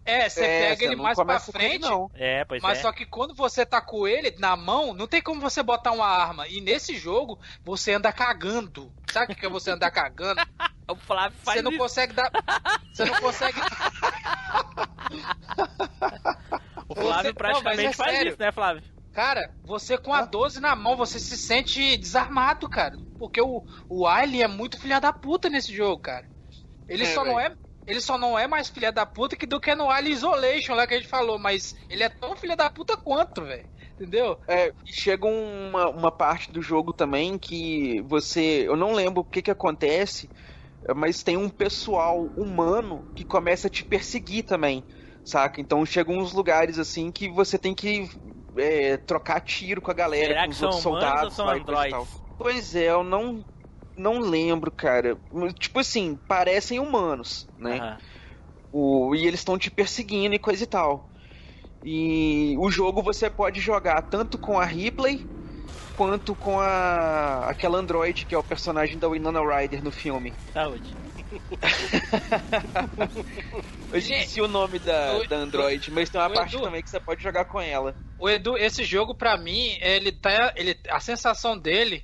É, 0.05 0.29
você 0.29 0.45
É, 0.45 0.69
pega 0.71 0.85
ele 0.85 0.97
não 0.97 1.05
mais 1.05 1.17
pra 1.17 1.39
frente, 1.39 1.79
não. 1.83 2.11
É, 2.15 2.45
pois 2.45 2.61
mas 2.63 2.79
é. 2.79 2.83
só 2.83 2.91
que 2.93 3.07
quando 3.07 3.35
você 3.35 3.65
tá 3.65 3.81
com 3.81 4.07
ele 4.09 4.35
na 4.39 4.57
mão, 4.57 4.93
não 4.93 5.07
tem 5.07 5.23
como 5.23 5.41
você 5.41 5.63
botar 5.63 5.93
uma 5.93 6.07
arma. 6.07 6.49
E 6.49 6.61
nesse 6.61 6.97
jogo, 6.97 7.39
você 7.65 7.93
anda 7.95 8.13
cagando. 8.13 8.93
Sabe 9.13 9.33
o 9.33 9.37
que 9.37 9.47
é 9.47 9.49
você 9.49 9.71
andar 9.71 9.91
cagando? 9.93 10.41
O 10.91 10.97
Flávio 10.97 11.39
faz 11.39 11.59
Você 11.59 11.63
não 11.63 11.71
isso. 11.71 11.81
consegue 11.81 12.13
dar. 12.15 12.31
Você 12.93 13.05
não 13.05 13.15
consegue. 13.21 13.61
O 16.89 16.95
Flávio 16.95 17.23
Você- 17.31 17.33
praticamente 17.35 17.83
não, 17.83 17.91
é 17.91 17.93
faz 17.93 18.11
sério. 18.13 18.29
isso, 18.31 18.39
né, 18.41 18.53
Flávio? 18.53 18.83
Cara, 19.13 19.51
você 19.63 19.97
com 19.99 20.13
a 20.13 20.23
12 20.25 20.61
na 20.61 20.75
mão, 20.75 20.97
você 20.97 21.19
se 21.19 21.37
sente 21.37 21.97
desarmado, 21.97 22.69
cara. 22.69 22.97
Porque 23.19 23.41
o, 23.41 23.63
o 23.89 24.07
Alien 24.07 24.43
é 24.43 24.49
muito 24.49 24.79
filha 24.79 25.01
da 25.01 25.13
puta 25.13 25.49
nesse 25.49 25.75
jogo, 25.75 26.01
cara. 26.03 26.27
Ele 26.89 27.05
É, 27.05 27.15
só 27.15 27.25
não 27.25 27.37
velho. 27.37 27.55
é. 27.55 27.57
Ele 27.87 28.01
só 28.01 28.17
não 28.17 28.39
é 28.39 28.47
mais 28.47 28.69
filha 28.69 28.93
da 28.93 29.05
puta 29.05 29.37
que 29.37 29.47
do 29.47 29.61
que 29.61 29.75
no 29.75 29.91
Alien 29.91 30.15
Isolation 30.15 30.75
lá 30.75 30.87
que 30.87 30.95
a 30.95 30.99
gente 30.99 31.09
falou, 31.09 31.39
mas 31.39 31.75
ele 31.91 32.03
é 32.03 32.09
tão 32.09 32.37
filha 32.37 32.57
da 32.57 32.71
puta 32.71 32.97
quanto, 32.97 33.45
velho. 33.45 33.67
Entendeu? 33.95 34.39
É, 34.49 34.73
e 34.87 34.93
chega 34.93 35.27
uma, 35.27 35.89
uma 35.89 36.11
parte 36.11 36.51
do 36.51 36.63
jogo 36.63 36.93
também 36.93 37.39
que 37.39 38.01
você. 38.03 38.65
Eu 38.67 38.77
não 38.77 38.93
lembro 38.93 39.21
o 39.21 39.25
que 39.25 39.43
que 39.43 39.51
acontece, 39.51 40.31
mas 40.97 41.23
tem 41.23 41.37
um 41.37 41.49
pessoal 41.49 42.21
humano 42.37 43.07
que 43.15 43.25
começa 43.25 43.67
a 43.67 43.71
te 43.71 43.85
perseguir 43.85 44.45
também, 44.45 44.83
saca? 45.25 45.61
Então 45.61 45.85
chegam 45.87 46.19
uns 46.19 46.33
lugares 46.33 46.79
assim 46.79 47.11
que 47.13 47.29
você 47.29 47.59
tem 47.59 47.75
que 47.75 48.09
é, 48.57 48.97
trocar 48.97 49.41
tiro 49.41 49.81
com 49.81 49.91
a 49.91 49.95
galera, 49.95 50.29
Será 50.29 50.43
com 50.43 50.49
que 50.49 50.53
os 50.53 50.59
são 50.59 50.69
outros 50.69 50.83
soldados. 50.83 51.23
ou 51.25 51.31
são 51.31 51.49
androides? 51.49 52.09
Pois 52.39 52.75
é, 52.75 52.91
eu 52.91 53.05
não. 53.05 53.45
Não 53.97 54.19
lembro, 54.21 54.71
cara. 54.71 55.19
Tipo 55.59 55.81
assim, 55.81 56.17
parecem 56.29 56.79
humanos, 56.79 57.49
né? 57.57 57.79
Aham. 57.79 57.99
O, 58.73 59.15
e 59.15 59.27
eles 59.27 59.41
estão 59.41 59.59
te 59.59 59.71
perseguindo 59.71 60.35
e 60.35 60.39
coisa 60.39 60.65
e 60.65 60.67
tal. 60.67 61.11
E 61.85 62.57
o 62.59 62.71
jogo 62.71 63.03
você 63.03 63.29
pode 63.29 63.61
jogar 63.61 64.01
tanto 64.03 64.39
com 64.39 64.59
a 64.59 64.65
Ripley 64.65 65.27
quanto 65.95 66.35
com 66.35 66.59
a 66.59 67.51
aquela 67.51 67.77
android 67.79 68.25
que 68.25 68.35
é 68.35 68.39
o 68.39 68.43
personagem 68.43 68.99
da 68.99 69.09
Winona 69.09 69.41
Ryder 69.41 69.83
no 69.85 69.91
filme. 69.93 70.35
Saúde. 70.55 70.97
Eu 73.93 73.99
esqueci 73.99 74.41
o 74.41 74.49
nome 74.49 74.79
da, 74.79 75.19
o- 75.19 75.29
da 75.29 75.37
android, 75.37 75.91
mas 75.91 76.09
tem 76.09 76.21
uma 76.21 76.31
o 76.31 76.35
parte 76.35 76.55
Edu- 76.55 76.65
também 76.65 76.83
que 76.83 76.89
você 76.89 76.99
pode 76.99 77.23
jogar 77.23 77.45
com 77.45 77.61
ela. 77.61 77.95
O 78.19 78.29
Edu, 78.29 78.57
esse 78.57 78.85
jogo 78.85 79.15
pra 79.15 79.37
mim, 79.37 79.77
ele 79.83 80.13
tá. 80.13 80.53
Ele, 80.57 80.79
a 80.89 80.99
sensação 81.01 81.59
dele 81.59 82.03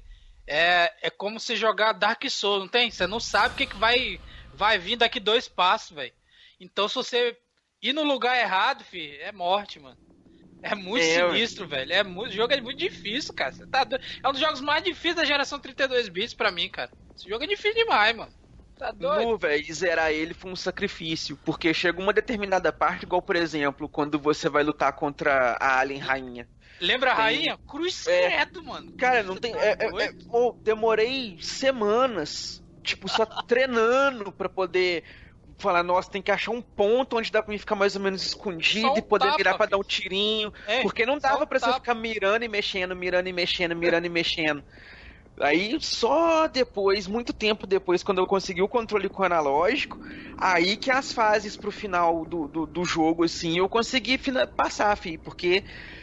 é, 0.49 0.95
é 1.03 1.11
como 1.11 1.39
se 1.41 1.57
jogar 1.57 1.93
Dark 1.93 2.23
Souls, 2.31 2.61
não 2.61 2.69
tem? 2.69 2.91
Você 2.91 3.07
não 3.07 3.21
sabe 3.21 3.55
o 3.55 3.57
que, 3.57 3.67
que 3.67 3.77
vai, 3.77 4.21
vai 4.53 4.79
vir 4.79 4.97
daqui 4.97 5.21
dois 5.21 5.49
passos, 5.49 5.95
velho. 5.95 6.13
Então 6.61 6.89
se 6.89 6.95
você 6.95 7.39
ir 7.83 7.93
no 7.93 8.03
lugar 8.03 8.37
errado, 8.39 8.85
fi, 8.85 9.17
é 9.19 9.33
morte, 9.33 9.79
mano. 9.81 9.99
É 10.63 10.75
muito 10.75 11.03
É, 11.03 11.21
sinistro, 11.23 11.67
velho. 11.69 11.93
É 11.93 12.03
muito, 12.05 12.31
o 12.33 12.35
jogo 12.37 12.53
é 12.55 12.61
muito 12.61 12.79
difícil, 12.79 13.35
cara. 13.35 13.53
Você 13.53 13.67
tá 13.67 13.85
doido. 13.85 14.03
É 14.25 14.29
um 14.29 14.33
dos 14.33 14.41
jogos 14.41 14.61
mais 14.61 14.85
difíceis 14.85 15.17
da 15.17 15.25
geração 15.25 15.61
32 15.61 16.09
bits 16.09 16.35
pra 16.35 16.51
mim, 16.53 16.69
cara. 16.71 16.93
Esse 17.17 17.29
jogo 17.29 17.45
é 17.45 17.47
difícil 17.47 17.75
demais, 17.85 18.17
mano. 18.17 18.35
Tá 18.79 18.93
doido? 18.93 19.31
No, 19.31 19.39
velho, 19.39 19.65
e 19.69 19.73
zerar 19.73 20.11
ele 20.13 20.35
foi 20.35 20.51
um 20.51 20.57
sacrifício, 20.57 21.37
porque 21.45 21.73
chega 21.75 22.01
uma 22.01 22.13
determinada 22.13 22.73
parte, 22.73 23.05
igual 23.05 23.23
por 23.23 23.37
exemplo, 23.37 23.89
quando 23.89 24.19
você 24.19 24.49
vai 24.49 24.63
lutar 24.65 24.93
contra 24.95 25.57
a 25.61 25.79
Alien 25.79 26.01
Rainha. 26.01 26.51
Lembra 26.81 27.13
a 27.13 27.17
Tem- 27.17 27.25
rainha? 27.25 27.59
Cruz 27.67 28.07
É. 28.07 28.31
credo, 28.31 28.63
mano. 28.65 28.93
Cara, 28.97 29.23
não 29.23 29.37
tem. 29.37 29.55
É, 29.55 29.77
é- 29.79 30.05
é- 30.05 30.13
pô, 30.31 30.57
demorei 30.63 31.37
semanas, 31.41 32.63
tipo, 32.83 33.09
só 33.09 33.25
treinando 33.47 34.31
pra 34.33 34.49
poder 34.49 35.03
falar, 35.59 35.83
nossa, 35.83 36.09
tem 36.11 36.23
que 36.23 36.31
achar 36.31 36.53
um 36.53 36.63
ponto 36.63 37.17
onde 37.19 37.33
dá 37.33 37.43
pra 37.43 37.51
mim 37.53 37.59
ficar 37.59 37.75
mais 37.75 37.97
ou 37.97 38.01
menos 38.03 38.25
escondido 38.25 38.93
um 38.93 38.97
e 38.97 39.03
poder 39.03 39.25
tapa, 39.27 39.39
mirar 39.39 39.57
pra 39.57 39.67
filho. 39.67 39.71
dar 39.79 39.79
um 39.79 39.87
tirinho. 39.89 40.53
É, 40.69 40.83
porque 40.83 41.05
não 41.05 41.19
dava 41.19 41.43
um 41.43 41.47
pra 41.47 41.59
você 41.59 41.73
ficar 41.73 41.95
mirando 41.95 42.45
e 42.45 42.49
mexendo, 42.49 42.95
mirando 42.95 43.29
e 43.29 43.33
mexendo, 43.33 43.75
mirando 43.75 44.05
e 44.07 44.09
mexendo. 44.09 44.63
Aí 45.41 45.79
só 45.81 46.49
depois, 46.49 47.07
muito 47.07 47.33
tempo 47.33 47.67
depois, 47.67 48.03
quando 48.03 48.19
eu 48.19 48.27
consegui 48.27 48.61
o 48.63 48.69
controle 48.69 49.09
com 49.09 49.23
o 49.23 49.27
analógico, 49.27 49.99
aí 50.37 50.77
que 50.77 50.91
as 50.91 51.13
fases 51.13 51.57
pro 51.57 51.71
final 51.71 52.25
do, 52.25 52.49
do, 52.49 52.67
do 52.67 52.85
jogo, 52.85 53.23
assim, 53.25 53.59
eu 53.59 53.69
consegui 53.69 54.19
passar, 54.57 54.97
fi, 54.97 55.17
porque 55.19 55.63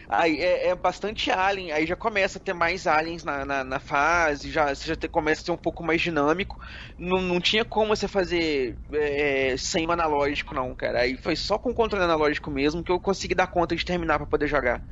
aí 0.10 0.40
é, 0.40 0.68
é 0.70 0.76
bastante 0.76 1.32
alien, 1.32 1.72
aí 1.72 1.86
já 1.86 1.96
começa 1.96 2.38
a 2.38 2.42
ter 2.42 2.54
mais 2.54 2.88
aliens 2.88 3.24
na, 3.24 3.46
na, 3.46 3.64
na 3.64 3.80
fase, 3.80 4.52
já, 4.52 4.74
você 4.74 4.88
já 4.88 4.96
começa 5.10 5.42
a 5.42 5.46
ser 5.46 5.52
um 5.52 5.58
pouco 5.58 5.84
mais 5.84 6.02
dinâmico. 6.02 6.58
Não, 6.98 7.22
não 7.22 7.40
tinha 7.42 7.66
como 7.66 7.96
você 7.96 8.08
fazer 8.08 8.78
é, 8.94 9.56
sem 9.58 9.88
o 9.88 9.92
analógico, 9.92 10.54
não, 10.56 10.76
cara. 10.76 11.02
Aí 11.02 11.18
foi 11.18 11.36
só 11.36 11.58
com 11.58 11.72
o 11.72 11.74
controle 11.76 12.04
analógico 12.06 12.50
mesmo 12.52 12.84
que 12.84 12.92
eu 12.92 13.00
consegui 13.00 13.36
dar 13.36 13.48
conta 13.48 13.76
de 13.76 13.86
terminar 13.86 14.18
pra 14.18 14.28
poder 14.28 14.48
jogar. 14.48 14.84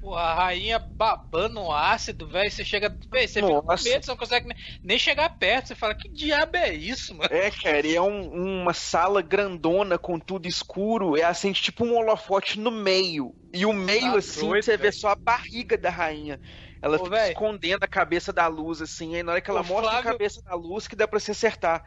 Pô, 0.00 0.14
a 0.14 0.32
rainha 0.34 0.78
babando 0.78 1.70
ácido, 1.70 2.26
velho. 2.26 2.50
Você 2.50 2.64
chega. 2.64 2.88
Véi, 3.12 3.28
você 3.28 3.42
fica 3.42 3.60
com 3.60 3.66
Nossa. 3.70 3.84
medo, 3.84 4.02
você 4.04 4.10
não 4.10 4.16
consegue 4.16 4.46
nem, 4.48 4.56
nem 4.82 4.98
chegar 4.98 5.28
perto. 5.28 5.68
Você 5.68 5.74
fala, 5.74 5.94
que 5.94 6.08
diabo 6.10 6.56
é 6.56 6.72
isso, 6.72 7.14
mano? 7.14 7.28
É, 7.30 7.50
cara, 7.50 7.86
e 7.86 7.94
é 7.94 8.00
um- 8.00 8.62
uma 8.62 8.72
sala 8.72 9.20
grandona 9.20 9.98
com 9.98 10.18
tudo 10.18 10.48
escuro. 10.48 11.18
É 11.18 11.22
assim, 11.22 11.52
tipo 11.52 11.84
um 11.84 11.94
holofote 11.96 12.58
no 12.58 12.70
meio. 12.70 13.34
E 13.52 13.66
o 13.66 13.72
meio, 13.74 14.12
Tá 14.12 14.18
assim, 14.18 14.40
doido, 14.48 14.64
você 14.64 14.76
vê 14.76 14.84
velho. 14.84 14.94
só 14.94 15.08
a 15.10 15.16
barriga 15.16 15.76
da 15.76 15.90
rainha. 15.90 16.40
Ela 16.80 16.96
Ô, 16.96 17.04
fica 17.04 17.16
velho. 17.16 17.32
escondendo 17.32 17.82
a 17.84 17.88
cabeça 17.88 18.32
da 18.32 18.46
luz, 18.46 18.80
assim. 18.80 19.16
Aí 19.16 19.22
na 19.22 19.32
hora 19.32 19.40
que 19.42 19.50
ela 19.50 19.60
O 19.60 19.64
mostra 19.64 19.88
a 19.88 19.92
Flávio- 20.02 20.12
cabeça 20.12 20.40
da 20.48 20.54
luz, 20.54 20.88
que 20.88 20.96
dá 20.96 21.06
pra 21.06 21.20
você 21.20 21.32
acertar. 21.32 21.84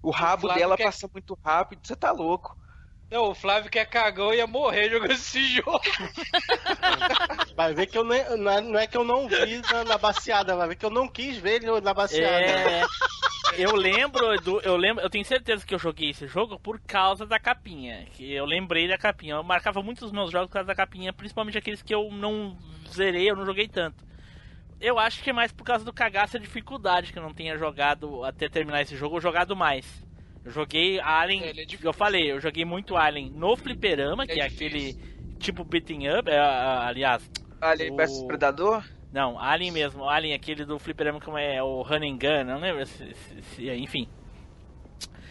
O 0.00 0.10
rabo 0.10 0.42
Flávio 0.42 0.60
dela 0.60 0.76
quer- 0.76 0.84
passa 0.84 1.08
muito 1.12 1.36
rápido, 1.44 1.80
você 1.84 1.96
tá 1.96 2.12
louco. 2.12 2.54
Não, 3.10 3.30
o 3.30 3.34
Flávio 3.34 3.70
que 3.70 3.78
é 3.78 3.84
cagão 3.84 4.34
ia 4.34 4.46
morrer 4.46 4.90
jogando 4.90 5.12
esse 5.12 5.46
jogo. 5.46 5.80
Vai 7.54 7.72
ver 7.72 7.86
que 7.86 7.96
eu 7.96 8.04
nem, 8.04 8.36
não, 8.36 8.50
é, 8.50 8.60
não 8.60 8.78
é 8.78 8.86
que 8.86 8.96
eu 8.96 9.04
não 9.04 9.28
vi 9.28 9.62
na, 9.72 9.84
na 9.84 9.98
baseada, 9.98 10.56
vai 10.56 10.68
ver 10.68 10.76
que 10.76 10.84
eu 10.84 10.90
não 10.90 11.08
quis 11.08 11.38
ver 11.38 11.62
ele 11.62 11.80
na 11.80 11.94
baseada. 11.94 12.44
É, 12.44 12.82
eu 13.56 13.74
lembro, 13.74 14.34
Edu, 14.34 14.60
eu 14.60 14.76
lembro, 14.76 15.02
eu 15.02 15.08
tenho 15.08 15.24
certeza 15.24 15.64
que 15.64 15.74
eu 15.74 15.78
joguei 15.78 16.10
esse 16.10 16.26
jogo 16.26 16.58
por 16.58 16.80
causa 16.80 17.24
da 17.24 17.38
capinha. 17.38 18.06
Que 18.12 18.32
eu 18.32 18.44
lembrei 18.44 18.88
da 18.88 18.98
capinha. 18.98 19.34
Eu 19.34 19.42
marcava 19.42 19.82
muitos 19.82 20.12
meus 20.12 20.30
jogos 20.30 20.48
por 20.48 20.54
causa 20.54 20.66
da 20.66 20.74
capinha, 20.74 21.12
principalmente 21.12 21.56
aqueles 21.56 21.82
que 21.82 21.94
eu 21.94 22.10
não 22.10 22.58
zerei, 22.90 23.30
eu 23.30 23.36
não 23.36 23.46
joguei 23.46 23.68
tanto. 23.68 24.04
Eu 24.78 24.98
acho 24.98 25.22
que 25.22 25.30
é 25.30 25.32
mais 25.32 25.52
por 25.52 25.64
causa 25.64 25.84
do 25.84 25.92
cagaço 25.92 26.36
e 26.36 26.40
dificuldade 26.40 27.12
que 27.12 27.18
eu 27.18 27.22
não 27.22 27.32
tenha 27.32 27.56
jogado 27.56 28.22
até 28.24 28.48
terminar 28.48 28.82
esse 28.82 28.96
jogo, 28.96 29.14
ou 29.14 29.20
jogado 29.20 29.56
mais. 29.56 30.05
Eu 30.46 30.52
joguei 30.52 31.00
Alien, 31.00 31.42
é 31.44 31.52
difícil. 31.52 31.80
eu 31.82 31.92
falei, 31.92 32.30
eu 32.30 32.40
joguei 32.40 32.64
muito 32.64 32.96
Alien 32.96 33.30
no 33.30 33.56
fliperama, 33.56 34.26
que 34.26 34.40
é, 34.40 34.44
É 34.44 34.46
aquele 34.46 34.94
tipo 35.40 35.64
beating 35.64 36.08
up, 36.08 36.30
é, 36.30 36.38
aliás, 36.38 37.28
Alien 37.60 37.92
O- 37.92 37.96
vs 37.96 38.22
Predador? 38.28 38.84
não, 39.12 39.38
Alien 39.40 39.72
mesmo, 39.72 40.08
Alien 40.08 40.34
aquele 40.34 40.64
do 40.64 40.78
fliperama 40.78 41.20
como 41.20 41.36
é 41.36 41.60
o 41.62 41.82
Running 41.82 42.16
Gun, 42.16 42.44
não 42.46 42.60
lembro, 42.60 42.86
se, 42.86 43.12
se- 43.12 43.42
se- 43.42 43.70
enfim. 43.72 44.08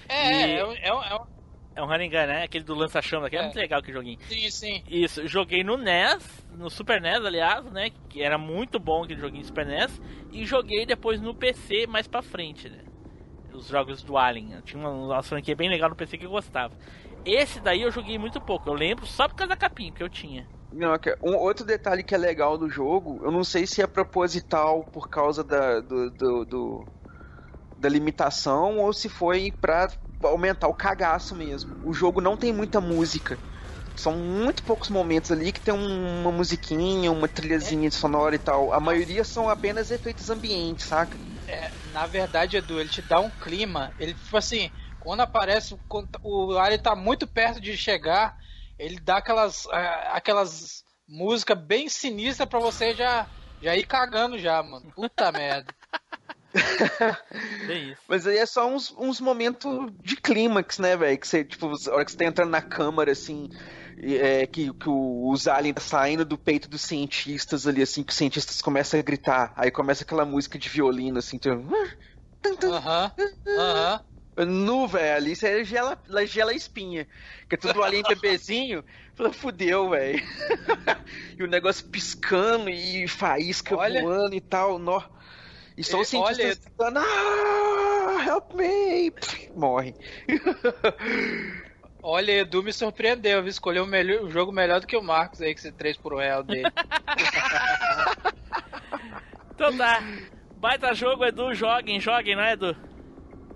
É, 0.09 0.31
E- 0.31 0.43
é, 0.43 0.59
é, 0.59 0.65
um- 0.65 0.73
é, 0.73 0.93
um- 0.93 1.03
é, 1.03 1.15
um- 1.15 1.35
É 1.77 1.83
um 1.83 1.87
Running 1.87 2.09
Gun, 2.09 2.25
né? 2.27 2.43
Aquele 2.43 2.63
do 2.63 2.73
lança-chama, 2.73 3.29
que 3.29 3.35
é, 3.35 3.39
É. 3.39 3.43
muito 3.43 3.55
legal 3.57 3.81
que 3.83 3.91
joguinho. 3.91 4.17
sim, 4.29 4.49
sim. 4.49 4.81
Isso, 4.87 5.27
joguei 5.27 5.61
no 5.61 5.75
NES, 5.75 6.45
no 6.57 6.69
Super 6.69 7.01
NES, 7.01 7.25
aliás, 7.25 7.65
né? 7.69 7.89
Que 8.09 8.21
era 8.21 8.37
muito 8.37 8.79
bom 8.79 9.03
aquele 9.03 9.19
joguinho 9.19 9.41
de 9.41 9.47
Super 9.47 9.65
NES. 9.65 10.01
E 10.31 10.45
joguei 10.45 10.85
depois 10.85 11.19
no 11.21 11.35
PC 11.35 11.85
mais 11.85 12.07
pra 12.07 12.21
frente, 12.21 12.69
né? 12.69 12.79
Os 13.57 13.67
jogos 13.67 14.03
do 14.03 14.17
Alien. 14.17 14.53
Eu 14.53 14.61
tinha 14.61 14.79
uma, 14.79 14.89
uma 14.91 15.23
franquia 15.23 15.55
bem 15.55 15.69
legal 15.69 15.89
no 15.89 15.95
PC 15.95 16.17
que 16.17 16.25
eu 16.25 16.29
gostava. 16.31 16.73
Esse 17.23 17.59
daí 17.59 17.81
eu 17.81 17.91
joguei 17.91 18.17
muito 18.17 18.39
pouco. 18.41 18.69
Eu 18.69 18.73
lembro 18.73 19.05
só 19.05 19.27
por 19.27 19.35
causa 19.35 19.49
da 19.49 19.57
capinha 19.57 19.91
que 19.91 20.03
eu 20.03 20.09
tinha. 20.09 20.47
Não, 20.71 20.97
que- 20.99 21.17
um 21.23 21.35
outro 21.35 21.65
detalhe 21.65 22.03
que 22.03 22.13
é 22.13 22.17
legal 22.17 22.57
do 22.57 22.69
jogo, 22.69 23.21
eu 23.23 23.31
não 23.31 23.43
sei 23.43 23.65
se 23.65 23.81
é 23.81 23.87
proposital 23.87 24.83
por 24.83 25.09
causa 25.09 25.43
da, 25.43 25.79
do, 25.79 26.11
do- 26.11 26.45
do- 26.45 26.87
da 27.77 27.89
limitação 27.89 28.79
ou 28.79 28.91
se 28.93 29.09
foi 29.09 29.51
pra 29.51 29.89
aumentar 30.23 30.67
o 30.67 30.73
cagaço 30.73 31.35
mesmo. 31.35 31.75
O 31.83 31.93
jogo 31.93 32.21
não 32.21 32.35
tem 32.37 32.51
muita 32.53 32.79
música. 32.81 33.37
São 33.95 34.13
muito 34.17 34.61
poucos 34.63 34.89
momentos 34.89 35.31
ali 35.31 35.51
que 35.53 35.61
tem 35.61 35.73
uma 35.73 36.31
musiquinha, 36.31 37.11
uma 37.11 37.27
trilhazinha 37.29 37.89
sonora 37.89 38.35
e 38.35 38.39
tal. 38.39 38.73
A 38.73 38.79
maioria 38.79 39.23
são 39.23 39.49
apenas 39.49 39.89
efeitos 39.91 40.29
ambientes, 40.29 40.85
saca? 40.85 41.17
É, 41.47 41.71
na 41.83 42.07
verdade, 42.07 42.57
Edu, 42.57 42.79
ele 42.79 42.89
te 42.89 43.01
dá 43.01 43.19
um 43.19 43.29
clima. 43.29 43.93
Ele, 43.97 44.13
tipo 44.13 44.35
assim, 44.37 44.71
quando 44.99 45.21
aparece, 45.21 45.79
quando 45.87 46.09
o 46.23 46.57
alien 46.57 46.79
tá 46.79 46.95
muito 46.95 47.27
perto 47.27 47.61
de 47.61 47.77
chegar, 47.77 48.35
ele 48.77 48.99
dá 48.99 49.17
aquelas, 49.17 49.65
é, 49.67 50.07
aquelas 50.11 50.83
músicas 51.07 51.57
bem 51.57 51.87
sinistras 51.87 52.49
pra 52.49 52.59
você 52.59 52.95
já, 52.95 53.27
já 53.61 53.75
ir 53.75 53.85
cagando 53.85 54.37
já, 54.39 54.61
mano. 54.63 54.91
Puta 54.95 55.31
merda. 55.31 55.73
É 57.69 57.73
isso. 57.73 58.01
Mas 58.07 58.25
aí 58.25 58.37
é 58.37 58.45
só 58.45 58.67
uns, 58.67 58.91
uns 58.97 59.19
momentos 59.19 59.91
de 60.01 60.15
clímax, 60.15 60.79
né, 60.79 60.95
velho? 60.95 61.17
Que 61.17 61.27
você, 61.27 61.43
tipo, 61.43 61.67
a 61.67 61.93
hora 61.93 62.05
que 62.05 62.11
você 62.11 62.17
tá 62.17 62.25
entrando 62.25 62.49
na 62.49 62.61
câmara, 62.61 63.11
assim, 63.11 63.49
é, 64.05 64.45
que, 64.45 64.73
que 64.73 64.89
o- 64.89 65.29
os 65.31 65.47
aliens 65.47 65.75
tá 65.75 65.81
saindo 65.81 66.23
do 66.25 66.37
peito 66.37 66.69
dos 66.69 66.81
cientistas 66.81 67.65
ali, 67.65 67.81
assim, 67.81 68.03
que 68.03 68.11
os 68.11 68.17
cientistas 68.17 68.61
começam 68.61 68.99
a 68.99 69.03
gritar. 69.03 69.53
Aí 69.55 69.71
começa 69.71 70.03
aquela 70.03 70.25
música 70.25 70.57
de 70.59 70.69
violino, 70.69 71.17
assim, 71.19 71.37
então, 71.37 71.67
Aham, 72.71 73.11
aham. 73.57 74.01
Nu, 74.45 74.85
velho, 74.87 75.15
ali 75.15 75.35
você 75.35 75.63
gela, 75.63 75.97
gela 76.25 76.51
a 76.51 76.55
espinha. 76.55 77.07
Que 77.49 77.55
é 77.55 77.57
tudo 77.57 77.81
alien 77.81 78.03
bebezinho. 78.07 78.83
Fala, 79.15 79.31
fudeu, 79.31 79.89
velho. 79.89 80.21
e 81.39 81.43
o 81.43 81.47
negócio 81.47 81.85
piscando 81.89 82.69
e 82.69 83.07
faísca 83.07 83.75
Olha- 83.75 84.01
voando 84.01 84.35
e 84.35 84.41
tal. 84.41 84.77
Nó. 84.77 85.01
E 85.77 85.83
só 85.83 85.99
os 86.01 86.07
cientistas 86.07 86.37
olha- 86.45 86.55
gritando, 86.55 86.99
ah, 86.99 88.25
help 88.27 88.53
me. 88.53 89.13
Morre. 89.55 89.95
Olha, 92.07 92.31
Edu 92.33 92.61
me 92.61 92.71
surpreendeu, 92.71 93.41
viu? 93.41 93.49
Escolheu 93.49 93.83
o, 93.83 93.87
melhor, 93.87 94.23
o 94.23 94.29
jogo 94.29 94.51
melhor 94.51 94.79
do 94.79 94.85
que 94.85 94.95
o 94.95 95.01
Marcos 95.01 95.41
aí, 95.41 95.55
que 95.55 95.61
você 95.61 95.71
3 95.71 95.97
por 95.97 96.15
real 96.15 96.43
dele. 96.43 96.69
Então 99.55 99.75
tá. 99.77 100.01
Baita 100.55 100.93
jogo, 100.93 101.25
Edu. 101.25 101.53
Joguem, 101.55 101.99
joguem, 101.99 102.35
não 102.35 102.43
é, 102.43 102.51
Edu? 102.53 102.77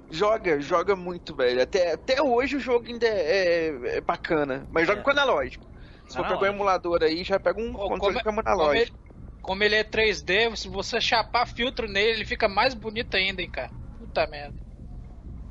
Joga, 0.10 0.60
joga 0.60 0.96
muito, 0.96 1.36
velho. 1.36 1.62
Até, 1.62 1.92
até 1.94 2.22
hoje 2.22 2.56
o 2.56 2.60
jogo 2.60 2.88
ainda 2.88 3.06
é, 3.06 3.68
é- 3.68 3.98
é 3.98 4.02
bacana. 4.02 4.68
Mas 4.72 4.88
joga 4.88 5.02
É. 5.02 5.04
com 5.04 5.12
analógico. 5.12 5.68
Se 6.08 6.16
for 6.16 6.24
pegar 6.24 6.30
um 6.30 6.34
Analógico. 6.38 6.56
emulador 6.56 7.04
aí, 7.04 7.24
já 7.24 7.40
pega 7.40 7.60
um 7.62 7.74
Pô, 7.74 7.88
controle 7.88 8.20
como- 8.24 8.24
com 8.24 8.24
como 8.24 8.40
analógico. 8.48 8.82
ele, 8.82 8.92
como 9.42 9.64
ele 9.64 9.76
é 9.76 9.84
3D, 9.84 10.56
se 10.56 10.68
você 10.68 11.00
chapar 11.00 11.46
filtro 11.46 11.88
nele, 11.88 12.12
ele 12.14 12.26
fica 12.26 12.48
mais 12.48 12.74
bonito 12.74 13.14
ainda, 13.16 13.42
hein, 13.42 13.50
cara. 13.50 13.72
Puta 13.98 14.26
merda. 14.26 14.56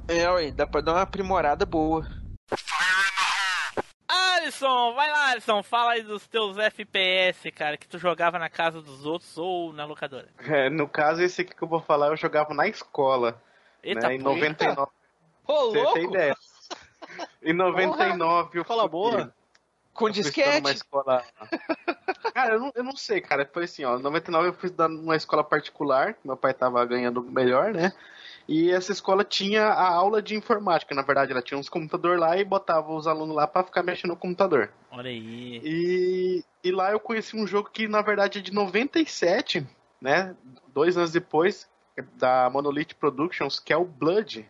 É, 0.09 0.29
ué, 0.31 0.51
dá 0.51 0.67
pra 0.67 0.81
dar 0.81 0.95
uma 0.95 1.03
aprimorada 1.03 1.65
boa. 1.67 2.09
Alisson, 4.09 4.95
vai 4.95 5.11
lá, 5.11 5.31
Alisson. 5.33 5.63
Fala 5.63 5.93
aí 5.93 6.03
dos 6.03 6.27
teus 6.27 6.57
FPS, 6.57 7.51
cara, 7.53 7.77
que 7.77 7.87
tu 7.87 7.99
jogava 7.99 8.39
na 8.39 8.49
casa 8.49 8.81
dos 8.81 9.05
outros 9.05 9.37
ou 9.37 9.73
na 9.73 9.85
locadora. 9.85 10.29
É, 10.39 10.71
no 10.71 10.89
caso, 10.89 11.23
esse 11.23 11.43
aqui 11.43 11.55
que 11.55 11.63
eu 11.63 11.69
vou 11.69 11.81
falar, 11.81 12.09
eu 12.09 12.17
jogava 12.17 12.55
na 12.55 12.67
escola. 12.67 13.41
Eita, 13.83 14.09
né, 14.09 14.15
em 14.15 14.19
pô. 14.23 14.31
99. 14.35 14.91
Ô, 15.47 15.71
Você 15.71 15.79
louco! 15.79 15.95
tem 15.95 16.05
ideia. 16.05 16.37
Em 17.43 17.53
99 17.53 18.59
eu 18.59 18.65
Fala 18.65 18.83
fui- 18.83 18.91
boa. 18.91 19.35
Com 19.95 20.09
disquete. 20.11 20.71
escola. 20.71 21.25
Cara, 22.33 22.55
eu 22.55 22.61
não, 22.61 22.73
eu 22.75 22.85
não 22.85 22.97
sei, 22.97 23.21
cara. 23.21 23.49
Foi 23.53 23.65
assim, 23.65 23.85
ó. 23.85 23.99
Em 23.99 24.03
99 24.03 24.49
eu 24.49 24.53
fui 24.55 24.67
estudar 24.67 24.89
numa 24.89 25.17
escola 25.17 25.43
particular. 25.43 26.15
Meu 26.25 26.37
pai 26.37 26.55
tava 26.55 26.85
ganhando 26.85 27.21
melhor, 27.23 27.73
né? 27.73 27.93
E 28.49 28.71
essa 28.71 28.93
escola 28.93 29.23
tinha 29.25 29.65
a 29.67 29.87
aula 29.87 30.23
de 30.23 30.35
informática. 30.35 30.95
Na 30.95 31.03
verdade, 31.03 31.33
ela 31.33 31.43
tinha 31.43 31.59
uns 31.59 31.69
computadores 31.69 32.19
lá 32.19 32.37
e 32.39 32.45
botava 32.45 32.95
os 32.95 33.07
alunos 33.07 33.37
lá 33.37 33.47
pra 33.47 33.63
ficar 33.63 33.83
mexendo 33.83 34.13
no 34.13 34.17
computador. 34.17 34.73
Olha 34.91 35.11
aí. 35.11 35.61
E, 35.63 36.45
e 36.65 36.73
lá 36.73 36.91
eu 36.91 36.99
conheci 36.99 37.37
um 37.37 37.47
jogo 37.47 37.69
que, 37.71 37.87
na 37.87 38.01
verdade, 38.01 38.39
é 38.39 38.43
de 38.43 38.53
97, 38.53 39.67
né? 40.01 40.35
Dois 40.73 40.97
anos 40.97 41.13
depois, 41.13 41.69
da 42.17 42.49
Monolith 42.49 42.95
Productions, 42.99 43.61
que 43.61 43.73
é 43.73 43.77
o 43.77 43.85
Blood. 43.85 44.49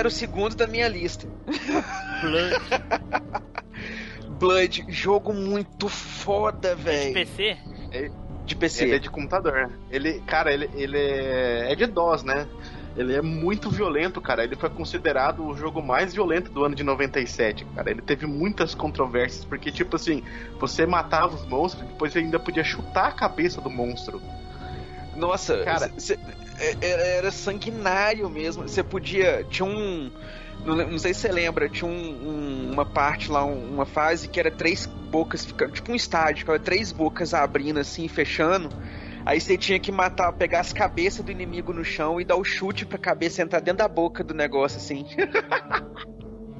Era 0.00 0.08
o 0.08 0.10
segundo 0.10 0.54
da 0.56 0.66
minha 0.66 0.88
lista. 0.88 1.26
Blood 2.22 2.56
Blood, 4.38 4.84
jogo 4.88 5.32
muito 5.34 5.88
foda, 5.88 6.74
de 6.74 6.82
velho. 6.82 7.12
PC? 7.14 7.58
De 8.46 8.56
PC. 8.56 8.84
Ele 8.84 8.96
é 8.96 8.98
de 8.98 9.10
computador. 9.10 9.70
Ele, 9.90 10.20
cara, 10.22 10.52
ele, 10.52 10.68
ele 10.74 10.96
é, 10.98 11.72
é 11.72 11.74
de 11.76 11.86
DOS, 11.86 12.22
né? 12.22 12.46
Ele 12.96 13.14
é 13.14 13.20
muito 13.22 13.70
violento, 13.70 14.20
cara. 14.20 14.42
Ele 14.42 14.56
foi 14.56 14.70
considerado 14.70 15.46
o 15.46 15.54
jogo 15.56 15.82
mais 15.82 16.14
violento 16.14 16.50
do 16.50 16.64
ano 16.64 16.74
de 16.74 16.82
97, 16.82 17.64
cara. 17.76 17.90
Ele 17.90 18.00
teve 18.02 18.26
muitas 18.26 18.74
controvérsias, 18.74 19.44
porque, 19.44 19.70
tipo 19.70 19.94
assim, 19.96 20.22
você 20.58 20.86
matava 20.86 21.34
os 21.36 21.46
monstros, 21.46 21.86
depois 21.86 22.12
você 22.12 22.20
ainda 22.20 22.38
podia 22.40 22.64
chutar 22.64 23.08
a 23.08 23.12
cabeça 23.12 23.60
do 23.60 23.68
monstro. 23.70 24.20
Nossa, 25.14 25.62
Cara. 25.64 25.90
cê- 25.98 26.00
cê- 26.00 26.14
é- 26.14 26.49
era, 26.80 27.02
era 27.02 27.30
sanguinário 27.30 28.28
mesmo. 28.28 28.62
Você 28.68 28.82
podia. 28.82 29.44
Tinha 29.48 29.66
um. 29.66 30.10
Não, 30.64 30.98
sei 30.98 31.14
se 31.14 31.20
você 31.20 31.32
lembra, 31.32 31.70
tinha 31.70 31.90
um- 31.90 31.94
um- 31.94 32.70
uma 32.72 32.84
parte 32.84 33.30
lá, 33.30 33.44
um- 33.44 33.72
uma 33.72 33.86
fase 33.86 34.28
que 34.28 34.38
era 34.38 34.50
três 34.50 34.84
bocas 34.86 35.44
ficando. 35.44 35.72
Tipo 35.72 35.92
um 35.92 35.94
estádio, 35.94 36.44
que 36.44 36.50
era 36.50 36.60
três 36.60 36.92
bocas 36.92 37.32
abrindo 37.32 37.80
assim, 37.80 38.06
fechando. 38.08 38.68
Aí 39.24 39.40
você 39.40 39.56
tinha 39.56 39.78
que 39.78 39.90
matar, 39.90 40.32
pegar 40.32 40.60
as 40.60 40.72
cabeças 40.72 41.24
do 41.24 41.30
inimigo 41.32 41.72
no 41.72 41.84
chão 41.84 42.20
e 42.20 42.24
dar 42.24 42.36
o 42.36 42.44
chute 42.44 42.84
pra 42.84 42.98
cabeça 42.98 43.42
entrar 43.42 43.60
dentro 43.60 43.78
da 43.78 43.88
boca 43.88 44.22
do 44.22 44.34
negócio, 44.34 44.78
assim. 44.78 45.06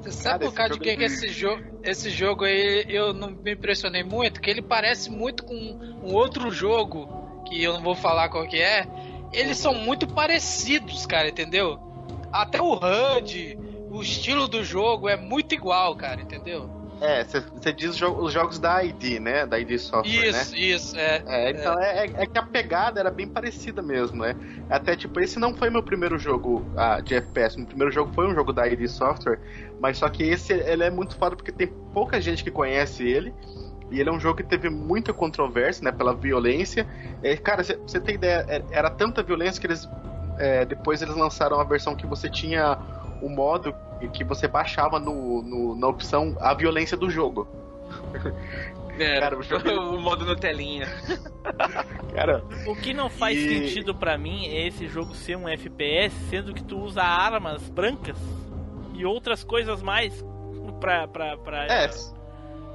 Você 0.01 0.11
sabe 0.11 0.45
por 0.45 0.53
causa 0.55 0.73
de 0.73 0.79
que, 0.79 0.89
é 0.89 0.95
que 0.95 1.03
esse, 1.03 1.27
jogo, 1.29 1.61
esse 1.83 2.09
jogo 2.09 2.43
aí 2.43 2.85
eu 2.89 3.13
não 3.13 3.29
me 3.29 3.53
impressionei 3.53 4.03
muito? 4.03 4.41
Que 4.41 4.49
ele 4.49 4.61
parece 4.61 5.11
muito 5.11 5.43
com 5.43 5.53
um 5.53 6.11
outro 6.13 6.49
jogo, 6.49 7.43
que 7.47 7.63
eu 7.63 7.73
não 7.73 7.83
vou 7.83 7.95
falar 7.95 8.29
qual 8.29 8.47
que 8.47 8.59
é. 8.59 8.87
Eles 9.31 9.57
são 9.57 9.73
muito 9.73 10.07
parecidos, 10.07 11.05
cara, 11.05 11.29
entendeu? 11.29 11.79
Até 12.31 12.61
o 12.61 12.73
HUD, 12.73 13.57
o 13.89 14.01
estilo 14.01 14.47
do 14.47 14.63
jogo 14.63 15.07
é 15.09 15.15
muito 15.15 15.53
igual, 15.53 15.95
cara, 15.95 16.21
entendeu? 16.21 16.81
É, 17.01 17.23
você 17.23 17.73
diz 17.73 17.99
os 17.99 18.31
jogos 18.31 18.59
da 18.59 18.83
ID, 18.83 19.19
né? 19.19 19.43
Da 19.47 19.57
ID 19.59 19.79
Software, 19.79 20.31
né? 20.31 20.41
Isso, 20.41 20.55
isso, 20.55 20.95
é. 20.95 21.23
É, 21.25 21.49
então 21.49 21.79
é. 21.79 22.05
é 22.05 22.25
que 22.27 22.37
a 22.37 22.43
pegada 22.43 22.99
era 22.99 23.09
bem 23.09 23.27
parecida 23.27 23.81
mesmo, 23.81 24.21
né? 24.21 24.35
Até 24.69 24.95
tipo, 24.95 25.19
esse 25.19 25.39
não 25.39 25.55
foi 25.55 25.71
meu 25.71 25.81
primeiro 25.81 26.19
jogo 26.19 26.63
ah, 26.77 27.01
de 27.01 27.15
FPS. 27.15 27.57
Meu 27.57 27.65
primeiro 27.65 27.91
jogo 27.91 28.13
foi 28.13 28.27
um 28.27 28.35
jogo 28.35 28.53
da 28.53 28.67
ID 28.67 28.87
Software, 28.87 29.39
mas 29.79 29.97
só 29.97 30.07
que 30.09 30.21
esse 30.21 30.53
ele 30.53 30.83
é 30.83 30.91
muito 30.91 31.15
foda 31.15 31.35
porque 31.35 31.51
tem 31.51 31.65
pouca 31.91 32.21
gente 32.21 32.43
que 32.43 32.51
conhece 32.51 33.03
ele. 33.03 33.33
E 33.91 33.99
ele 33.99 34.09
é 34.09 34.11
um 34.11 34.19
jogo 34.19 34.37
que 34.37 34.43
teve 34.43 34.69
muita 34.69 35.13
controvérsia, 35.13 35.83
né? 35.83 35.91
Pela 35.91 36.15
violência. 36.15 36.87
É, 37.21 37.35
cara, 37.35 37.63
você- 37.63 37.75
você 37.75 37.99
tem 37.99 38.15
ideia, 38.15 38.45
é- 38.47 38.63
era 38.71 38.89
tanta 38.89 39.21
violência 39.21 39.59
que 39.61 39.67
eles. 39.67 39.87
é, 40.39 40.65
depois 40.65 41.01
eles 41.03 41.15
lançaram 41.15 41.59
a 41.59 41.63
versão 41.63 41.95
que 41.95 42.07
você 42.07 42.27
tinha 42.29 42.75
o 43.21 43.29
modo 43.29 43.75
e 43.99 44.07
que 44.07 44.23
você 44.23 44.47
baixava 44.47 44.99
no, 44.99 45.43
no- 45.43 45.75
na 45.75 45.87
opção 45.87 46.35
a 46.39 46.51
violência 46.55 46.97
do 46.97 47.09
jogo. 47.11 47.47
Cara, 48.97 49.37
o 49.37 49.43
jogo- 49.43 49.69
o 49.95 49.99
modo 50.01 50.25
Nutelinha. 50.25 50.87
Cara, 52.15 52.43
O 52.67 52.75
que 52.75 52.93
não 52.93 53.09
faz 53.09 53.37
E- 53.37 53.47
sentido 53.67 53.93
pra 53.95 54.17
mim 54.17 54.47
é 54.47 54.67
esse 54.67 54.87
jogo 54.87 55.13
ser 55.15 55.35
um 55.37 55.47
FPS, 55.47 56.15
sendo 56.29 56.53
que 56.53 56.63
tu 56.63 56.77
usa 56.79 57.01
armas 57.03 57.61
brancas 57.69 58.17
e 58.93 59.05
outras 59.05 59.43
coisas 59.43 59.81
mais 59.83 60.23
pra. 60.79 61.07
pra, 61.07 61.37
pra 61.37 61.65
é, 61.65 61.89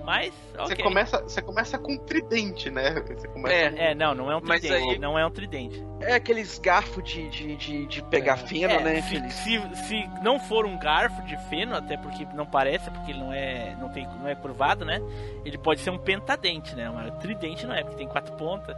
Mas, 0.07 0.33
Você 0.57 0.75
ok. 0.75 0.85
começa, 0.85 1.21
você 1.21 1.43
começa 1.43 1.77
com 1.79 1.95
um 1.95 1.99
tridente, 1.99 2.71
né? 2.71 2.93
Você 3.09 3.27
começa 3.27 3.53
É. 3.53 3.91
É, 3.91 3.95
não, 3.95 4.15
não 4.15 4.31
é 4.31 4.37
um 4.37 4.41
Mas 4.41 4.61
tridente. 4.61 4.91
aí- 4.93 4.99
Não 5.01 5.19
é 5.19 5.27
um 5.27 5.31
tridente. 5.31 5.85
É 6.01 6.15
aqueles 6.15 6.61
garfos 6.61 7.03
de, 7.03 7.29
de, 7.29 7.57
de, 7.57 7.87
de 7.87 8.03
pegar 8.05 8.37
feno, 8.37 8.73
É, 8.73 8.81
né? 8.81 9.03
se, 9.03 9.19
se, 9.31 9.77
se 9.89 10.09
não 10.23 10.39
for 10.39 10.65
um 10.65 10.79
garfo 10.79 11.21
de 11.23 11.37
feno, 11.49 11.75
até 11.75 11.97
porque 11.97 12.25
não 12.35 12.47
parece, 12.47 12.89
porque 12.89 13.11
ele 13.11 13.19
não 13.19 13.33
é, 13.33 13.77
não 13.81 13.89
tem, 13.89 14.07
não 14.07 14.29
é 14.29 14.37
curvado, 14.37 14.85
né? 14.85 15.03
Ele 15.45 15.59
pode 15.59 15.81
ser 15.81 15.91
um 15.91 15.99
pentadente, 15.99 16.77
né? 16.77 16.89
Mas 16.89 17.13
tridente 17.19 17.67
não 17.67 17.75
é, 17.75 17.83
porque 17.83 17.97
tem 17.97 18.07
quatro 18.07 18.33
pontas. 18.37 18.77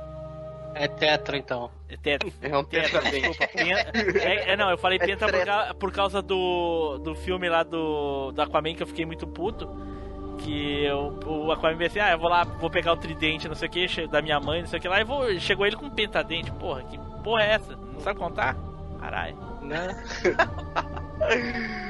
É 0.74 0.89
tetra, 0.89 1.37
então. 1.37 1.70
É 1.91 1.97
tetra. 1.99 2.31
É 2.41 2.57
um 2.57 2.64
Tetra, 2.64 3.03
desculpa. 3.03 3.45
É, 3.55 4.53
é, 4.53 4.57
não, 4.57 4.70
eu 4.70 4.79
falei 4.79 4.99
É 5.01 5.07
penta 5.07 5.26
por, 5.26 5.74
por 5.74 5.93
causa 5.93 6.22
do, 6.22 6.97
do 6.99 7.14
filme 7.14 7.49
lá 7.51 7.62
do, 7.62 8.33
do 8.33 8.41
Aquaman 8.41 8.74
que 8.74 8.83
eu 8.83 8.87
fiquei 8.87 9.05
muito 9.05 9.26
puto. 9.26 9.68
Que 10.39 10.89
o, 10.91 11.47
o 11.47 11.53
Aquaman 11.53 11.76
veio 11.76 11.91
assim, 11.91 12.01
ah, 12.01 12.12
eu 12.12 12.18
vou 12.18 12.28
lá, 12.28 12.45
vou 12.45 12.70
pegar 12.70 12.93
o 12.93 12.97
tridente, 12.97 13.49
não 13.49 13.55
sei 13.55 13.68
o 13.68 13.70
que, 13.70 14.07
da 14.07 14.22
minha 14.22 14.41
mãe, 14.41 14.61
não 14.61 14.68
sei 14.68 14.78
o 14.78 14.82
que 14.82 14.89
lá, 14.89 15.01
e 15.01 15.05
vou, 15.05 15.39
chegou 15.39 15.66
ele 15.66 15.76
com 15.76 15.86
um 15.86 15.91
pentadente. 15.91 16.51
Porra, 16.53 16.82
que 16.84 16.99
porra 17.22 17.43
é 17.43 17.55
essa? 17.55 17.76
Não 17.76 18.01
sabe 18.01 18.18
contar? 18.18 18.57
Caralho. 19.01 19.36
Né? 19.62 20.03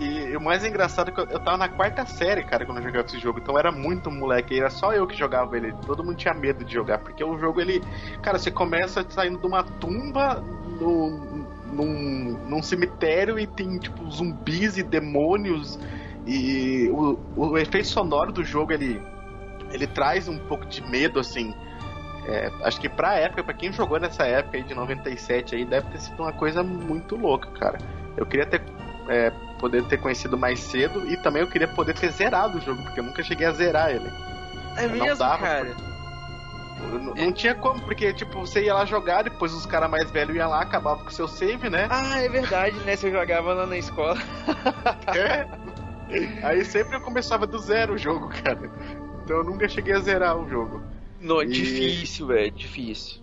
E, 0.00 0.30
e 0.30 0.36
o 0.36 0.40
mais 0.40 0.64
engraçado 0.64 1.10
é 1.10 1.12
que 1.12 1.20
eu, 1.20 1.26
eu 1.26 1.38
tava 1.38 1.58
na 1.58 1.68
quarta 1.68 2.06
série, 2.06 2.42
cara, 2.42 2.64
quando 2.64 2.78
eu 2.78 2.84
jogava 2.84 3.06
esse 3.06 3.18
jogo. 3.18 3.38
Então 3.38 3.58
era 3.58 3.70
muito 3.70 4.10
moleque. 4.10 4.58
Era 4.58 4.70
só 4.70 4.94
eu 4.94 5.06
que 5.06 5.14
jogava 5.16 5.54
ele. 5.58 5.74
Todo 5.84 6.02
mundo 6.02 6.16
tinha 6.16 6.32
medo 6.32 6.64
de 6.64 6.72
jogar. 6.72 6.98
Porque 6.98 7.22
o 7.22 7.38
jogo, 7.38 7.60
ele. 7.60 7.82
Cara, 8.22 8.38
você 8.38 8.50
começa 8.50 9.04
saindo 9.10 9.38
de 9.38 9.46
uma 9.46 9.62
tumba 9.62 10.42
no, 10.80 11.44
num, 11.70 12.38
num 12.48 12.62
cemitério 12.62 13.38
e 13.38 13.46
tem, 13.46 13.78
tipo, 13.78 14.10
zumbis 14.10 14.78
e 14.78 14.82
demônios. 14.82 15.78
E 16.26 16.88
o, 16.90 17.18
o 17.36 17.58
efeito 17.58 17.88
sonoro 17.88 18.32
do 18.32 18.44
jogo, 18.44 18.72
ele. 18.72 19.00
Ele 19.72 19.86
traz 19.86 20.28
um 20.28 20.38
pouco 20.38 20.66
de 20.66 20.82
medo, 20.82 21.20
assim. 21.20 21.54
É, 22.26 22.50
acho 22.62 22.80
que 22.80 22.88
pra 22.88 23.14
época, 23.14 23.42
pra 23.44 23.54
quem 23.54 23.72
jogou 23.72 23.98
nessa 23.98 24.24
época 24.24 24.56
aí 24.56 24.62
de 24.64 24.74
97 24.74 25.54
aí, 25.54 25.64
deve 25.64 25.88
ter 25.88 25.98
sido 25.98 26.22
uma 26.22 26.32
coisa 26.32 26.62
muito 26.62 27.16
louca, 27.16 27.48
cara. 27.52 27.78
Eu 28.16 28.26
queria 28.26 28.46
ter. 28.46 28.62
é, 29.08 29.30
poder 29.60 29.84
ter 29.84 29.98
conhecido 29.98 30.38
mais 30.38 30.58
cedo 30.58 31.06
e 31.06 31.16
também 31.18 31.42
eu 31.42 31.48
queria 31.48 31.68
poder 31.68 31.94
ter 31.94 32.10
zerado 32.10 32.56
o 32.56 32.60
jogo, 32.62 32.82
porque 32.82 33.00
eu 33.00 33.04
nunca 33.04 33.22
cheguei 33.22 33.46
a 33.46 33.52
zerar 33.52 33.90
ele. 33.90 34.10
É 34.76 34.86
Não 34.86 34.94
mesmo, 34.94 35.18
dava, 35.18 35.38
cara? 35.46 35.76
Eu 36.80 36.98
Não, 36.98 37.14
não 37.14 37.32
tinha 37.32 37.54
como, 37.54 37.78
porque 37.82 38.12
tipo, 38.14 38.40
você 38.40 38.64
ia 38.64 38.72
lá 38.74 38.86
jogar, 38.86 39.22
depois 39.22 39.52
os 39.52 39.66
caras 39.66 39.90
mais 39.90 40.10
velhos 40.10 40.34
iam 40.34 40.48
lá, 40.48 40.62
acabavam 40.62 41.04
com 41.04 41.10
o 41.10 41.12
seu 41.12 41.28
save, 41.28 41.68
né? 41.68 41.86
Ah, 41.90 42.20
é 42.20 42.28
verdade, 42.28 42.74
né? 42.80 42.96
Você 42.96 43.10
jogava 43.10 43.52
lá 43.52 43.66
na 43.66 43.76
escola. 43.76 44.18
É. 45.14 45.46
Aí 46.42 46.64
sempre 46.64 46.96
eu 46.96 47.00
começava 47.00 47.46
do 47.46 47.58
zero 47.58 47.94
o 47.94 47.98
jogo, 47.98 48.28
cara. 48.42 48.70
Então 49.24 49.38
eu 49.38 49.44
nunca 49.44 49.68
cheguei 49.68 49.94
a 49.94 50.00
zerar 50.00 50.36
o 50.36 50.48
jogo. 50.48 50.82
No, 51.20 51.42
E- 51.42 51.46
Difícil, 51.46 52.26
velho, 52.26 52.50
difícil. 52.50 53.20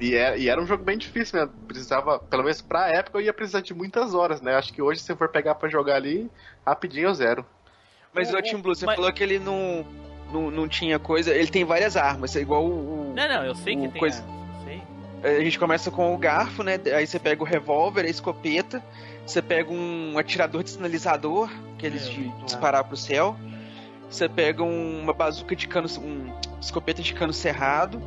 E 0.00 0.14
era, 0.14 0.36
e 0.36 0.48
era 0.48 0.60
um 0.60 0.66
jogo 0.66 0.82
bem 0.82 0.98
difícil, 0.98 1.38
né? 1.38 1.48
Precisava, 1.68 2.18
pelo 2.18 2.42
menos 2.42 2.60
pra 2.60 2.88
época, 2.88 3.18
eu 3.18 3.22
ia 3.22 3.32
precisar 3.32 3.60
de 3.60 3.72
muitas 3.72 4.12
horas, 4.14 4.40
né? 4.40 4.54
Acho 4.56 4.72
que 4.72 4.82
hoje, 4.82 5.00
se 5.00 5.12
eu 5.12 5.16
for 5.16 5.28
pegar 5.28 5.54
pra 5.54 5.68
jogar 5.68 5.94
ali, 5.96 6.28
rapidinho 6.66 7.08
eu 7.08 7.14
zero. 7.14 7.46
Mas 8.12 8.32
O- 8.32 8.36
o 8.38 8.42
Tim 8.42 8.56
Blue, 8.58 8.74
você 8.74 8.86
mas- 8.86 8.96
falou 8.96 9.12
que 9.12 9.22
ele 9.22 9.38
não, 9.38 9.86
não, 10.32 10.50
não 10.50 10.68
tinha 10.68 10.98
coisa. 10.98 11.32
Ele 11.34 11.46
tem 11.48 11.64
várias 11.64 11.96
armas, 11.96 12.34
é 12.34 12.40
igual 12.40 12.64
o. 12.64 13.10
o- 13.10 13.14
Não, 13.14 13.28
não, 13.28 13.44
eu 13.44 13.54
sei 13.54 13.76
que 13.76 13.88
tem. 13.88 14.00
coisa- 14.00 14.24
sei. 14.64 14.82
A 15.22 15.40
gente 15.42 15.58
começa 15.58 15.90
com 15.90 16.12
o 16.14 16.18
garfo, 16.18 16.62
né? 16.62 16.78
Aí 16.94 17.06
você 17.06 17.18
pega 17.18 17.42
o 17.42 17.46
revólver, 17.46 18.04
a 18.04 18.08
escopeta. 18.10 18.82
Você 19.26 19.40
pega 19.40 19.72
um 19.72 20.18
atirador 20.18 20.62
de 20.62 20.70
sinalizador, 20.70 21.50
aqueles 21.76 22.06
É, 22.06 22.10
de 22.10 22.28
disparar 22.44 22.84
pro 22.84 22.96
céu. 22.96 23.36
Você 24.10 24.28
pega 24.28 24.62
um- 24.62 25.00
uma 25.00 25.12
bazuca 25.12 25.56
de 25.56 25.66
cano. 25.66 25.88
Um 25.98 26.32
escopeta 26.60 27.02
de 27.02 27.12
cano 27.14 27.32
cerrado. 27.32 28.02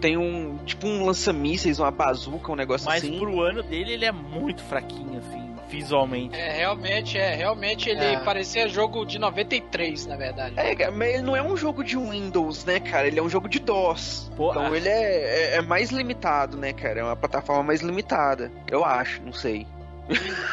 Tem 0.00 0.16
um. 0.16 0.58
Tipo 0.64 0.86
um 0.86 1.04
lança-mísseis, 1.04 1.78
uma 1.78 1.90
bazuca, 1.90 2.50
um 2.52 2.56
negócio 2.56 2.86
Mas 2.86 3.02
assim. 3.02 3.18
pro 3.18 3.40
ano 3.42 3.62
dele, 3.62 3.92
ele 3.92 4.04
é 4.06 4.12
muito 4.12 4.62
fraquinho, 4.62 5.18
assim, 5.18 5.54
visualmente. 5.68 6.34
É, 6.34 6.56
realmente, 6.56 7.18
é, 7.18 7.34
realmente 7.34 7.90
ele 7.90 8.02
É. 8.02 8.20
parecia 8.20 8.66
jogo 8.66 9.04
de 9.04 9.18
93, 9.18 10.06
na 10.06 10.16
verdade. 10.16 10.54
É, 10.58 10.90
mas 10.90 11.14
ele 11.14 11.22
não 11.22 11.36
é 11.36 11.42
um 11.42 11.54
jogo 11.54 11.84
de 11.84 11.98
Windows, 11.98 12.64
né, 12.64 12.80
cara? 12.80 13.08
Ele 13.08 13.18
é 13.18 13.22
um 13.22 13.28
jogo 13.28 13.46
de 13.46 13.58
DOS. 13.58 14.32
Pô, 14.36 14.52
então 14.52 14.72
ah. 14.72 14.76
ele 14.76 14.88
é, 14.88 15.52
é, 15.52 15.56
é 15.56 15.60
mais 15.60 15.90
limitado, 15.90 16.56
né, 16.56 16.72
cara? 16.72 17.00
É 17.00 17.04
uma 17.04 17.16
plataforma 17.16 17.62
mais 17.64 17.82
limitada. 17.82 18.50
Eu 18.70 18.84
acho, 18.86 19.20
não 19.22 19.34
sei. 19.34 19.66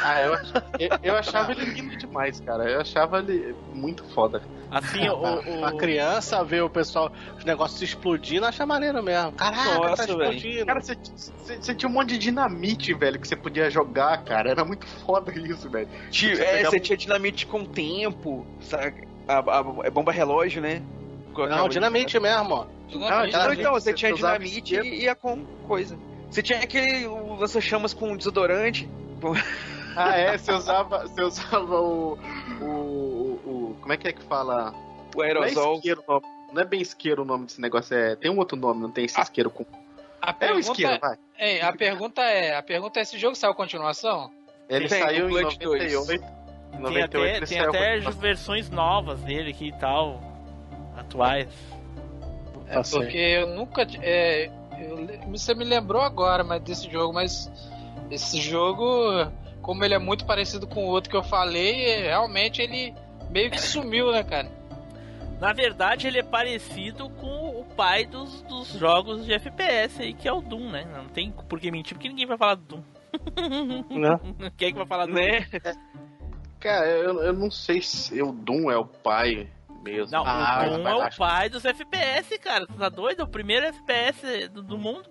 Ah, 0.03 0.21
eu, 0.21 0.33
ach- 0.33 0.53
eu, 0.79 0.89
eu 1.03 1.15
achava 1.15 1.51
ele 1.51 1.65
lindo 1.65 1.97
demais, 1.97 2.39
cara. 2.39 2.69
Eu 2.69 2.81
achava 2.81 3.19
ele 3.19 3.55
muito 3.73 4.03
foda. 4.05 4.41
Assim, 4.69 5.07
o, 5.09 5.59
o- 5.61 5.65
A 5.65 5.71
criança 5.77 6.43
vê 6.43 6.61
o 6.61 6.69
pessoal, 6.69 7.11
os 7.37 7.43
negócios 7.45 7.81
explodindo, 7.81 8.45
acha 8.45 8.65
maneiro 8.65 9.01
mesmo. 9.03 9.31
Caraca, 9.33 9.63
Nossa, 9.65 9.95
tá 10.07 10.13
velho. 10.13 10.33
explodindo. 10.33 10.65
Cara, 10.65 10.81
você, 10.81 10.95
você- 11.15 11.57
você 11.61 11.75
tinha 11.75 11.89
um 11.89 11.93
monte 11.93 12.09
de 12.09 12.17
dinamite, 12.19 12.93
velho, 12.93 13.19
que 13.19 13.27
você 13.27 13.35
podia 13.35 13.69
jogar, 13.69 14.23
cara. 14.23 14.51
Era 14.51 14.63
muito 14.65 14.85
foda 14.85 15.31
isso, 15.37 15.69
velho. 15.69 15.87
Tio, 16.11 16.35
Você 16.35 16.41
é, 16.43 16.51
pegava- 16.57 16.69
você 16.71 16.79
tinha 16.79 16.97
dinamite 16.97 17.45
com 17.47 17.65
tempo, 17.65 18.45
sabe? 18.61 19.07
A, 19.27 19.39
a- 19.39 19.65
é 19.83 19.89
bomba 19.89 20.11
relógio, 20.11 20.61
né? 20.61 20.81
Não, 21.49 21.69
dinamite 21.69 22.19
mesmo, 22.19 22.53
ó. 22.55 22.65
Dinamite, 22.87 23.33
Não, 23.33 23.39
Cara, 23.41 23.53
então, 23.53 23.73
você 23.73 23.91
você 23.91 23.93
tinha 23.93 24.13
dinamite 24.13 24.75
e 24.75 25.03
ia 25.03 25.13
com 25.13 25.45
coisa. 25.67 25.97
Você 26.31 26.41
tinha 26.41 26.59
aquele 26.59 27.05
o 27.05 27.35
lança-chamas 27.35 27.93
com 27.93 28.15
desodorante. 28.17 28.89
Ah, 29.99 30.15
é, 30.15 30.37
você 30.37 30.51
usava, 30.51 30.99
você 31.07 31.21
usava 31.23 31.81
o, 31.81 32.19
o, 32.61 32.65
o, 32.65 33.41
o- 33.71 33.77
Como 33.81 33.91
é 33.93 33.97
que 33.97 34.07
é 34.07 34.13
que 34.13 34.21
fala? 34.21 34.71
O 35.15 35.17
Não 35.17 35.23
é 35.23 35.27
aerosol. 35.29 35.75
isqueiro. 35.77 36.03
Não 36.53 36.61
é 36.61 36.65
bem 36.65 36.81
isqueiro 36.81 37.23
o 37.23 37.25
nome 37.25 37.45
desse 37.47 37.59
negócio, 37.59 37.97
é. 37.97 38.15
Tem 38.15 38.29
um 38.29 38.37
outro 38.37 38.55
nome, 38.55 38.79
não 38.79 38.91
tem 38.91 39.05
esse 39.05 39.19
isqueiro 39.19 39.49
com. 39.49 39.65
A 40.21 40.29
É 40.29 40.33
o 40.33 40.35
pergunta, 40.35 40.59
isqueiro, 40.71 40.99
vai. 41.01 41.17
é, 41.35 41.61
a 41.63 41.73
pergunta 41.73 42.21
é, 42.21 42.55
a 42.55 42.61
pergunta 42.61 42.99
é, 42.99 43.01
esse 43.01 43.17
jogo 43.17 43.33
saiu 43.35 43.55
continuação? 43.55 44.29
Ele 44.69 44.87
Tem, 44.87 44.99
saiu 45.01 45.25
em 45.25 45.29
Blood 45.29 45.57
98. 45.65 46.07
tem 46.07 46.79
98 46.79 47.17
até, 47.17 47.37
ele 47.37 47.45
tem 47.47 47.59
até 47.59 48.11
versões 48.11 48.69
novas 48.69 49.19
dele 49.21 49.49
aqui 49.49 49.69
e 49.69 49.73
tal, 49.79 50.21
atuais. 50.95 51.49
É 52.67 52.75
Passei. 52.75 52.99
porque 53.01 53.17
eu 53.17 53.47
nunca. 53.47 53.87
É, 53.99 54.45
eu- 54.77 55.31
você 55.31 55.55
me 55.55 55.63
lembrou 55.63 56.03
agora 56.03 56.43
mas 56.43 56.61
desse 56.61 56.87
jogo, 56.91 57.13
mas 57.13 57.49
esse 58.09 58.39
jogo, 58.41 59.31
como 59.61 59.83
ele 59.83 59.93
é 59.93 59.99
muito 59.99 60.25
parecido 60.25 60.67
com 60.67 60.85
o 60.85 60.89
outro 60.89 61.09
que 61.09 61.15
eu 61.15 61.23
falei, 61.23 62.01
realmente 62.01 62.61
ele 62.61 62.93
meio 63.29 63.51
que 63.51 63.61
sumiu, 63.61 64.11
né, 64.11 64.23
cara? 64.23 64.49
Na 65.39 65.53
verdade, 65.53 66.07
ele 66.07 66.19
é 66.19 66.23
parecido 66.23 67.09
com 67.11 67.59
o 67.59 67.65
pai 67.75 68.05
dos, 68.05 68.41
dos 68.43 68.69
jogos 68.69 69.25
de 69.25 69.33
FPS 69.33 70.01
aí, 70.01 70.13
que 70.13 70.27
é 70.27 70.33
o 70.33 70.41
Doom, 70.41 70.71
né? 70.71 70.85
Não 70.91 71.05
tem 71.05 71.31
por 71.31 71.59
que 71.59 71.69
mentir, 71.69 71.95
porque 71.95 72.09
ninguém 72.09 72.25
vai 72.25 72.37
falar 72.37 72.55
do 72.55 72.63
Doom. 72.63 72.83
Né? 73.89 74.19
Quem 74.57 74.69
é 74.69 74.71
que 74.71 74.77
vai 74.77 74.87
falar 74.87 75.05
do 75.05 75.13
Né? 75.13 75.45
Cara, 76.59 76.87
eu, 76.87 77.21
eu 77.23 77.33
não 77.33 77.51
sei 77.51 77.81
se 77.81 78.21
o 78.21 78.31
Doom 78.31 78.71
é 78.71 78.77
o 78.77 78.85
pai 78.85 79.47
mesmo. 79.83 80.11
Não, 80.11 80.23
Ah, 80.25 80.65
o 80.65 80.69
Doom 80.69 80.87
é 80.87 80.95
o 80.95 81.15
pai 81.15 81.49
dos 81.49 81.63
FPS, 81.65 82.37
cara. 82.39 82.65
Tu 82.65 82.73
tá 82.73 82.89
doido? 82.89 83.21
É 83.21 83.23
o 83.23 83.27
primeiro 83.27 83.65
FPS 83.67 84.47
do, 84.49 84.63
do 84.63 84.77
mundo. 84.77 85.07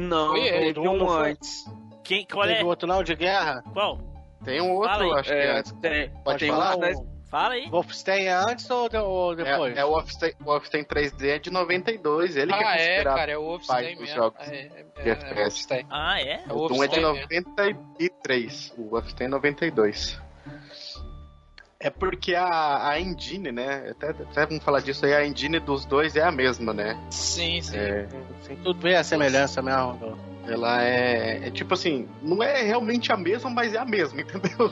Não, 0.00 0.28
Foi 0.30 0.40
ele, 0.48 0.74
teve 0.74 0.88
um 0.88 0.96
não 0.96 1.06
foi? 1.08 1.30
antes. 1.30 1.64
Quem, 2.02 2.26
qual 2.26 2.46
Teve 2.46 2.60
é? 2.60 2.64
outro 2.64 2.88
não, 2.88 3.02
de 3.02 3.14
guerra? 3.14 3.62
Qual? 3.72 3.98
Tem 4.44 4.60
um 4.60 4.72
outro, 4.72 5.12
acho 5.14 5.28
que 5.28 5.34
é 5.34 5.46
É, 5.46 5.58
antes. 5.58 5.72
tem, 5.72 6.10
Pode 6.24 6.38
tem 6.38 6.48
falar? 6.50 6.76
um, 6.76 6.80
né? 6.80 6.92
O 6.92 7.06
Fala 7.30 7.54
aí. 7.54 7.68
Wolfenstein 7.70 8.24
é 8.24 8.32
antes 8.32 8.68
ou, 8.70 8.88
de- 8.88 8.96
ou 8.96 9.36
depois? 9.36 9.76
É, 9.76 9.80
é 9.82 9.84
o 9.84 9.90
Wolfenstein, 9.90 10.32
o 10.40 10.44
Wolfenstein 10.44 10.82
3D 10.84 11.28
é 11.28 11.38
de 11.38 11.48
92, 11.52 12.36
ele 12.36 12.52
que 12.52 12.58
é 12.58 12.66
ah, 12.66 12.76
é, 12.76 13.04
cara, 13.04 13.30
é 13.30 13.38
o 13.38 13.42
Wolfenstein 13.42 13.90
dos 13.94 14.00
mesmo. 14.00 14.16
jogos 14.16 14.48
É, 14.48 14.56
é, 14.56 14.84
é, 14.96 15.10
é. 15.10 15.14
Wolfenstein. 15.34 15.86
Ah, 15.90 16.20
é? 16.20 16.42
É 16.48 16.52
O 16.52 16.66
Doom 16.66 16.82
é 16.82 16.88
de 16.88 16.98
Wolfenstein, 17.00 17.72
93, 17.98 18.74
o 18.76 18.82
Wolfenstein 18.90 19.26
é 19.26 19.30
92. 19.30 20.20
É 21.82 21.88
porque 21.88 22.34
a, 22.34 22.90
a 22.90 23.00
engine, 23.00 23.50
né? 23.50 23.88
Até, 23.92 24.10
até 24.10 24.44
vamos 24.46 24.62
falar 24.62 24.80
disso 24.80 25.06
aí, 25.06 25.14
a 25.14 25.26
engine 25.26 25.58
dos 25.58 25.86
dois 25.86 26.14
é 26.14 26.22
a 26.22 26.30
mesma, 26.30 26.74
né? 26.74 26.94
Sim, 27.08 27.62
sim. 27.62 27.74
É, 27.78 28.06
Sim, 28.42 28.56
tudo 28.56 28.78
bem 28.80 28.96
a 28.96 29.02
semelhança 29.02 29.62
mesmo. 29.62 30.18
ela 30.46 30.82
é, 30.82 31.46
é 31.46 31.50
tipo 31.50 31.72
assim, 31.72 32.06
não 32.20 32.42
é 32.42 32.62
realmente 32.62 33.10
a 33.10 33.16
mesma, 33.16 33.48
mas 33.48 33.72
é 33.72 33.78
a 33.78 33.86
mesma, 33.86 34.20
entendeu? 34.20 34.68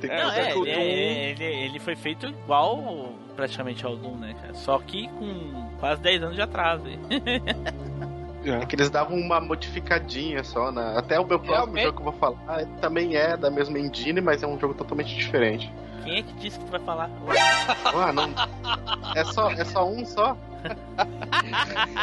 Tem 0.00 0.08
que 0.08 0.10
É, 0.10 0.22
Não, 0.22 0.30
é, 0.32 0.52
tudo. 0.54 0.66
ele, 0.66 0.80
é- 0.80 1.30
ele, 1.32 1.44
ele 1.44 1.78
foi 1.78 1.94
feito 1.94 2.24
igual 2.26 3.12
praticamente 3.36 3.84
ao 3.84 3.94
Doom, 3.94 4.16
né, 4.16 4.34
cara? 4.40 4.54
Só 4.54 4.78
que 4.78 5.08
com 5.08 5.68
quase 5.78 6.00
10 6.00 6.22
anos 6.22 6.36
de 6.36 6.40
atraso. 6.42 6.84
aí. 8.50 8.62
É 8.62 8.66
que 8.66 8.74
eles 8.74 8.90
davam 8.90 9.16
uma 9.16 9.40
modificadinha 9.40 10.42
só, 10.44 10.70
né? 10.72 10.94
Até 10.96 11.18
o 11.20 11.26
meu 11.26 11.38
próximo 11.38 11.74
Realmente? 11.74 11.84
jogo 11.84 11.96
que 11.96 12.08
eu 12.08 12.10
vou 12.12 12.20
falar 12.20 12.60
ele 12.62 12.70
também 12.80 13.16
é 13.16 13.36
da 13.36 13.50
mesma 13.50 13.78
engine, 13.78 14.20
mas 14.20 14.42
é 14.42 14.46
um 14.46 14.58
jogo 14.58 14.74
totalmente 14.74 15.14
diferente. 15.14 15.72
Quem 16.04 16.18
é 16.18 16.22
que 16.22 16.32
disse 16.34 16.58
que 16.58 16.64
tu 16.64 16.70
vai 16.72 16.80
falar? 16.80 17.08
Ah, 17.94 18.12
não. 18.12 18.32
É 19.14 19.24
só, 19.24 19.50
é 19.52 19.64
só 19.64 19.88
um 19.88 20.04
só? 20.04 20.36
Ah, 20.96 21.06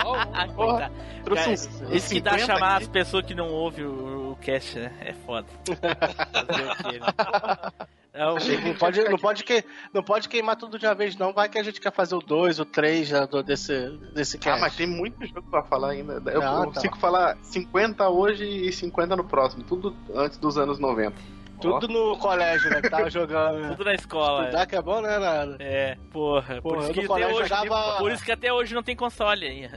Porra, 0.03 0.47
coitado. 0.55 0.93
Trouxe 1.25 1.43
Cara, 1.43 1.53
uns, 1.53 1.81
uns 1.81 1.93
Isso 1.95 2.09
que 2.13 2.21
dá 2.21 2.31
50 2.37 2.53
chamar 2.53 2.75
aqui. 2.75 2.83
as 2.83 2.89
pessoas 2.89 3.25
que 3.25 3.35
não 3.35 3.47
ouvem 3.49 3.85
o, 3.85 4.31
o 4.31 4.35
cast, 4.37 4.79
né? 4.79 4.91
É 5.01 5.13
foda. 5.13 5.47
Fazer 5.67 6.65
o 6.65 6.75
quê, 6.91 6.99
né? 6.99 7.87
É 8.11 8.25
o- 8.25 8.33
Não 8.65 8.73
pode, 8.75 9.03
não, 9.03 9.17
pode 9.19 9.43
que, 9.43 9.63
não 9.93 10.01
pode 10.03 10.27
queimar 10.27 10.55
tudo 10.55 10.79
de 10.79 10.85
uma 10.85 10.95
vez, 10.95 11.15
não. 11.15 11.31
Vai 11.31 11.47
que 11.47 11.59
a 11.59 11.63
gente 11.63 11.79
quer 11.79 11.93
fazer 11.93 12.15
o 12.15 12.19
2, 12.19 12.59
o 12.59 12.65
3 12.65 13.11
desse, 13.45 13.87
desse 14.15 14.37
Ah, 14.37 14.39
cast. 14.39 14.61
mas 14.61 14.75
tem 14.75 14.87
muito 14.87 15.23
jogo 15.27 15.43
pra 15.49 15.61
falar 15.63 15.91
ainda. 15.91 16.13
Eu 16.31 16.41
Ah, 16.41 16.59
tá. 16.61 16.65
consigo 16.65 16.97
falar 16.97 17.37
50 17.43 18.09
hoje 18.09 18.43
e 18.45 18.71
50 18.73 19.15
no 19.15 19.23
próximo. 19.23 19.63
Tudo 19.63 19.95
antes 20.15 20.39
dos 20.39 20.57
anos 20.57 20.79
90. 20.79 21.15
Tudo 21.61 21.87
no 21.87 22.17
colégio, 22.17 22.69
né? 22.69 22.81
Que 22.81 22.89
tava 22.89 23.09
jogando. 23.11 23.59
Né? 23.59 23.69
Tudo 23.69 23.85
na 23.85 23.93
escola. 23.95 24.43
Estudar 24.45 24.65
que 24.65 24.75
é 24.75 24.81
bom, 24.81 25.01
né, 25.01 25.17
nada? 25.19 25.55
É, 25.59 25.97
porra. 26.11 26.61
Por, 26.61 26.73
Porra, 26.75 26.89
isso 26.91 26.99
eu 27.01 27.07
que 27.07 27.13
até 27.23 27.27
hoje, 27.33 27.49
jogava- 27.49 27.97
por 27.97 28.11
isso 28.11 28.23
que 28.23 28.31
até 28.31 28.53
hoje 28.53 28.73
não 28.73 28.83
tem 28.83 28.95
console 28.95 29.45
aí. 29.45 29.69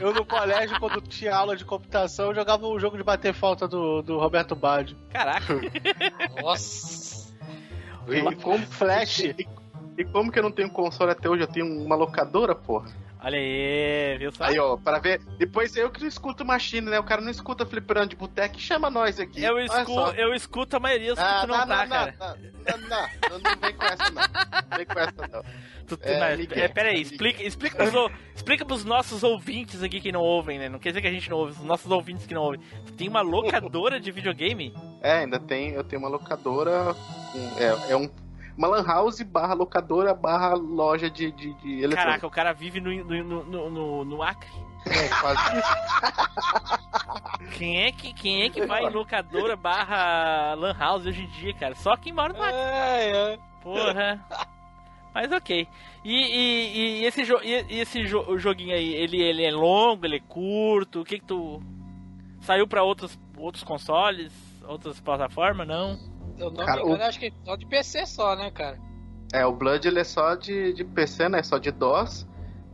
Eu 0.00 0.12
no 0.12 0.24
colégio, 0.24 0.78
quando 0.80 1.00
tinha 1.00 1.34
aula 1.34 1.56
de 1.56 1.64
computação, 1.64 2.26
eu 2.26 2.34
jogava 2.34 2.66
o 2.66 2.78
jogo 2.78 2.96
de 2.96 3.02
bater 3.02 3.32
falta 3.32 3.66
do, 3.68 4.02
do 4.02 4.18
Roberto 4.18 4.54
Baggio. 4.54 4.96
Caraca. 5.10 5.54
Nossa. 6.42 7.32
E 8.08 8.34
como, 8.36 8.66
Flash. 8.66 9.20
E, 9.20 9.48
e 9.98 10.04
como 10.04 10.30
que 10.30 10.38
eu 10.38 10.42
não 10.42 10.50
tenho 10.52 10.68
console 10.70 11.12
até 11.12 11.28
hoje? 11.28 11.42
Eu 11.42 11.46
tenho 11.48 11.66
uma 11.66 11.96
locadora, 11.96 12.54
porra. 12.54 12.90
Olha 13.24 13.38
aí, 13.38 14.18
viu 14.18 14.30
só? 14.32 14.44
Aí, 14.44 14.58
ó, 14.58 14.76
para 14.76 14.98
ver. 14.98 15.18
Depois 15.38 15.74
eu 15.76 15.90
que 15.90 16.00
não 16.00 16.06
escuto 16.08 16.44
Machine, 16.44 16.90
né? 16.90 17.00
O 17.00 17.04
cara 17.04 17.22
não 17.22 17.30
escuta 17.30 17.64
fliperando 17.64 18.08
de 18.10 18.16
boteco 18.16 18.56
e 18.56 18.60
chama 18.60 18.90
nós 18.90 19.18
aqui. 19.18 19.42
Eu, 19.42 19.58
escu 19.58 19.94
só. 19.94 20.10
eu 20.10 20.34
escuto 20.34 20.76
a 20.76 20.80
maioria, 20.80 21.12
escuto 21.12 21.22
Ah, 21.26 21.46
não, 21.46 21.56
não, 21.56 21.66
tá, 21.66 21.76
não, 21.86 21.88
cara. 21.88 22.14
não, 22.20 22.78
não, 22.78 22.88
não, 23.30 23.38
não, 23.38 23.60
vem 23.60 23.72
com 23.74 23.84
essa, 23.86 24.10
não. 24.10 24.76
Vem 24.76 24.86
com 24.86 24.98
essa, 25.00 25.28
não. 25.32 25.42
Tu, 25.86 25.96
tu, 25.96 26.06
É, 26.08 26.18
mas, 26.20 26.38
Miguel, 26.38 26.64
é, 26.64 26.68
peraí, 26.68 27.00
explica, 27.00 27.42
explica, 27.42 27.76
pros, 27.76 28.10
explica 28.34 28.64
pros 28.64 28.84
nossos 28.84 29.22
ouvintes 29.22 29.82
aqui 29.82 30.00
que 30.00 30.12
não 30.12 30.20
ouvem, 30.20 30.58
né? 30.58 30.68
Não 30.68 30.78
quer 30.78 30.90
dizer 30.90 31.00
que 31.00 31.08
a 31.08 31.12
gente 31.12 31.28
não 31.30 31.38
ouve, 31.38 31.52
os 31.52 31.64
nossos 31.64 31.90
ouvintes 31.90 32.26
que 32.26 32.34
não 32.34 32.42
ouvem. 32.42 32.60
Tu 32.86 32.92
tem 32.92 33.08
uma 33.08 33.22
locadora 33.22 33.98
de 33.98 34.10
videogame? 34.10 34.74
É, 35.02 35.12
ainda 35.20 35.38
tem, 35.40 35.70
eu 35.70 35.82
tenho 35.84 36.00
uma 36.00 36.08
locadora. 36.08 36.94
com- 37.32 37.58
é, 37.58 37.92
é 37.92 37.96
um, 37.96 38.08
uma 38.56 38.68
lan 38.68 38.84
house 38.84 39.22
barra 39.22 39.54
locadora 39.54 40.14
barra 40.14 40.54
loja 40.54 41.10
de, 41.10 41.32
de, 41.32 41.54
de 41.54 41.82
eletrônico. 41.82 41.96
Caraca, 41.96 42.26
o 42.26 42.30
cara 42.30 42.52
vive 42.52 42.80
no, 42.80 42.92
no, 43.04 43.44
no, 43.44 43.70
no, 43.70 44.04
no 44.04 44.22
Acre. 44.22 44.50
É, 44.86 45.08
quase. 45.20 45.40
Quem 47.56 47.84
é 47.84 47.92
que, 47.92 48.12
quem 48.12 48.42
é 48.42 48.50
que 48.50 48.66
vai 48.66 48.84
em 48.84 48.90
locadora 48.90 49.56
barra 49.56 50.54
lan 50.54 50.74
house 50.78 51.06
hoje 51.06 51.22
em 51.22 51.28
dia, 51.28 51.54
cara? 51.54 51.74
Só 51.74 51.96
quem 51.96 52.12
mora 52.12 52.32
no 52.32 52.42
Acre. 52.42 52.54
É, 52.54 53.32
é. 53.32 53.38
Porra. 53.62 54.24
Mas 55.14 55.32
ok. 55.32 55.66
E, 56.04 56.12
e, 56.12 57.00
e 57.00 57.04
esse, 57.06 57.24
jo 57.24 57.38
e 57.42 57.64
e 57.70 57.80
esse 57.80 58.04
jo 58.04 58.36
joguinho 58.36 58.74
aí, 58.74 58.92
ele, 58.94 59.22
ele 59.22 59.44
é 59.44 59.50
longo, 59.50 60.04
ele 60.04 60.16
é 60.16 60.20
curto? 60.20 61.00
O 61.00 61.04
que 61.04 61.18
que 61.18 61.24
tu... 61.24 61.62
Saiu 62.40 62.66
pra 62.66 62.82
outros, 62.82 63.18
outros 63.38 63.64
consoles? 63.64 64.32
Outras 64.66 65.00
plataformas? 65.00 65.66
Não? 65.66 65.98
Eu 66.38 66.50
não 66.50 66.64
Cara, 66.64 66.76
me 66.82 66.88
engano, 66.88 67.02
o- 67.02 67.06
acho 67.06 67.18
que 67.18 67.26
é 67.26 67.32
só 67.44 67.56
de 67.56 67.66
PC 67.66 68.06
só, 68.06 68.34
né, 68.36 68.50
cara? 68.50 68.78
É, 69.32 69.44
o 69.46 69.52
Blood 69.52 69.86
ele 69.88 70.00
é 70.00 70.04
só 70.04 70.34
de, 70.34 70.72
de 70.72 70.84
PC, 70.84 71.28
né? 71.28 71.42
Só 71.42 71.58
de 71.58 71.70
DOS. 71.72 72.26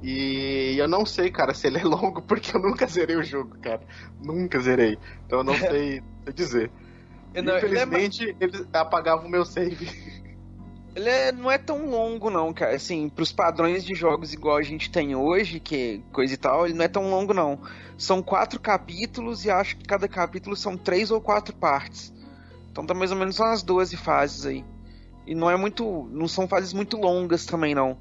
E 0.03 0.77
eu 0.79 0.89
não 0.89 1.05
sei, 1.05 1.31
cara, 1.31 1.53
se 1.53 1.67
ele 1.67 1.79
é 1.79 1.85
longo, 1.85 2.23
porque 2.23 2.57
eu 2.57 2.61
nunca 2.61 2.87
zerei 2.87 3.17
o 3.17 3.23
jogo, 3.23 3.57
cara. 3.61 3.81
Nunca 4.19 4.59
zerei. 4.61 4.99
Então 5.27 5.39
eu 5.39 5.45
não 5.45 5.55
sei 5.59 6.03
dizer. 6.35 6.71
Não- 7.35 7.41
ele 7.41 7.79
é 7.79 7.83
Infelizmente, 7.85 8.37
eles 8.41 8.67
apagavam 8.73 9.27
o 9.27 9.31
meu 9.31 9.45
save. 9.45 9.89
Ele 10.95 11.09
é- 11.09 11.31
não 11.33 11.51
é 11.51 11.57
tão 11.57 11.89
longo, 11.89 12.29
não, 12.31 12.53
cara. 12.53 12.75
Assim, 12.75 13.09
pros 13.09 13.31
padrões 13.31 13.85
de 13.85 13.95
jogos 13.95 14.33
igual 14.33 14.57
a 14.57 14.63
gente 14.63 14.91
tem 14.91 15.15
hoje, 15.15 15.61
que 15.61 16.03
coisa 16.13 16.35
e 16.35 16.37
tal, 16.37 16.67
ele 16.67 16.75
não 16.75 16.85
é 16.85 16.89
tão 16.89 17.09
longo, 17.09 17.33
não. 17.33 17.61
São 17.97 18.23
quatro 18.23 18.59
capítulos 18.59 19.45
e 19.45 19.51
acho 19.51 19.77
que 19.77 19.85
cada 19.85 20.09
capítulo 20.09 20.57
são 20.57 20.77
três 20.77 21.11
ou 21.11 21.21
quatro 21.21 21.55
partes. 21.55 22.13
Então 22.81 22.87
tá 22.87 22.95
mais 22.95 23.11
ou 23.11 23.19
menos 23.19 23.39
umas 23.39 23.63
12 23.63 23.95
fases 23.99 24.47
aí. 24.47 24.65
E 25.27 25.35
não 25.35 25.51
é 25.51 25.57
muito. 25.57 26.09
Não 26.11 26.27
são 26.27 26.49
fases 26.49 26.73
muito 26.73 26.97
longas 26.97 27.45
também, 27.45 27.75
não. 27.75 27.99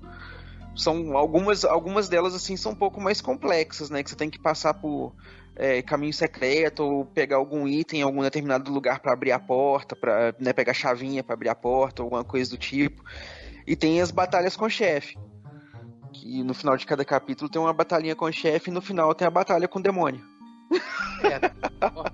São 0.73 1.17
algumas, 1.17 1.65
algumas 1.65 2.07
delas 2.07 2.34
assim 2.34 2.55
são 2.55 2.71
um 2.71 2.75
pouco 2.75 3.01
mais 3.01 3.19
complexas, 3.19 3.89
né? 3.89 4.01
Que 4.01 4.09
você 4.09 4.15
tem 4.15 4.30
que 4.30 4.39
passar 4.39 4.73
por 4.73 5.13
é, 5.53 5.82
caminho 5.82 6.13
secreto 6.13 6.82
ou 6.82 7.05
pegar 7.05 7.36
algum 7.36 7.67
item 7.67 7.99
em 7.99 8.03
algum 8.03 8.21
determinado 8.21 8.71
lugar 8.71 9.01
pra 9.01 9.11
abrir 9.11 9.34
a 9.34 9.39
porta, 9.39 9.97
para 9.97 10.34
né, 10.39 10.53
pegar 10.53 10.73
chavinha 10.73 11.25
pra 11.25 11.34
abrir 11.34 11.49
a 11.49 11.55
porta, 11.55 12.01
alguma 12.01 12.23
coisa 12.23 12.49
do 12.49 12.57
tipo. 12.57 13.03
E 13.67 13.75
tem 13.75 13.99
as 13.99 14.11
batalhas 14.11 14.55
com 14.55 14.63
o 14.63 14.69
chefe. 14.69 15.17
Que 16.13 16.41
no 16.41 16.53
final 16.53 16.77
de 16.77 16.86
cada 16.86 17.03
capítulo 17.03 17.49
tem 17.49 17.61
uma 17.61 17.73
batalhinha 17.73 18.15
com 18.15 18.23
o 18.23 18.32
chefe 18.32 18.71
e 18.71 18.73
no 18.73 18.82
final 18.82 19.13
tem 19.13 19.27
a 19.27 19.32
batalha 19.32 19.67
com 19.67 19.80
o 19.80 19.84
demônio. 19.84 20.39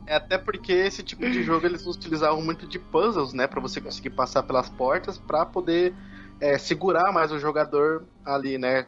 É 0.07 0.15
até 0.15 0.37
porque 0.37 0.71
esse 0.71 1.03
tipo 1.03 1.29
de 1.29 1.43
jogo 1.43 1.65
eles 1.65 1.85
utilizavam 1.85 2.41
muito 2.41 2.65
de 2.67 2.79
puzzles, 2.79 3.33
né? 3.33 3.47
Pra 3.47 3.59
você 3.61 3.81
conseguir 3.81 4.11
passar 4.11 4.43
pelas 4.43 4.69
portas 4.69 5.17
pra 5.17 5.45
poder 5.45 5.93
é, 6.39 6.57
segurar 6.57 7.11
mais 7.11 7.31
o 7.31 7.39
jogador 7.39 8.05
ali, 8.23 8.57
né? 8.57 8.87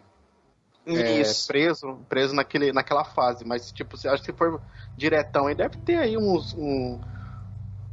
é, 0.86 1.22
Isso. 1.22 1.48
preso, 1.48 2.00
preso 2.08 2.34
naquele, 2.34 2.72
naquela 2.72 3.04
fase. 3.04 3.44
Mas, 3.46 3.72
tipo, 3.72 3.98
se 3.98 4.08
acho 4.08 4.24
que 4.24 4.32
se 4.32 4.38
for 4.38 4.62
diretão 4.96 5.48
aí, 5.48 5.56
deve 5.56 5.78
ter 5.78 5.98
aí 5.98 6.18
uns. 6.18 6.54
um- 6.54 7.00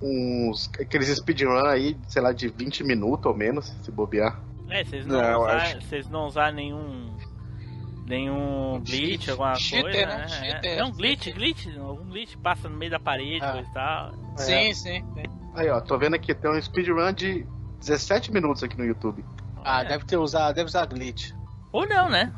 uns. 0.00 0.70
aqueles 0.78 1.08
speedrun 1.08 1.66
aí, 1.66 1.96
sei 2.08 2.20
lá, 2.22 2.32
de 2.32 2.48
20 2.48 2.84
minutos 2.84 3.26
ou 3.26 3.34
menos, 3.36 3.66
se 3.82 3.90
bobear. 3.90 4.38
É, 4.68 4.84
vocês 4.84 5.06
não, 5.06 5.20
Não, 5.20 5.40
usar, 5.42 5.56
acho. 5.56 5.80
vocês 5.82 6.08
não 6.08 6.26
usar 6.26 6.52
nenhum 6.52 7.14
nenhum 8.06 8.80
glitch, 8.84 9.28
alguma 9.28 9.54
Cheater, 9.54 9.82
coisa, 9.92 10.06
né? 10.06 10.16
né? 10.18 10.28
Cheater. 10.28 10.70
É, 10.70 10.76
é 10.78 10.84
um 10.84 10.92
glitch, 10.92 11.32
glitch, 11.32 11.66
algum 11.78 12.04
glitch 12.08 12.36
passa 12.36 12.68
no 12.68 12.76
meio 12.76 12.90
da 12.90 13.00
parede, 13.00 13.44
Ah. 13.44 13.52
coisa 13.52 13.68
e 13.68 13.72
tal. 13.72 14.14
Sim, 14.36 14.74
sim. 14.74 15.04
Aí, 15.54 15.68
ó, 15.70 15.80
tô 15.80 15.96
vendo 15.98 16.14
aqui, 16.14 16.34
tem 16.34 16.50
um 16.50 16.60
speedrun 16.60 17.12
de 17.12 17.46
17 17.80 18.32
minutos 18.32 18.62
aqui 18.62 18.76
no 18.76 18.84
YouTube. 18.84 19.24
Ah, 19.64 19.82
É. 19.82 19.88
deve 19.88 20.04
ter 20.04 20.16
usado, 20.16 20.54
deve 20.54 20.66
usar 20.68 20.84
glitch. 20.86 21.32
Ou 21.72 21.86
não, 21.88 22.08
né? 22.08 22.32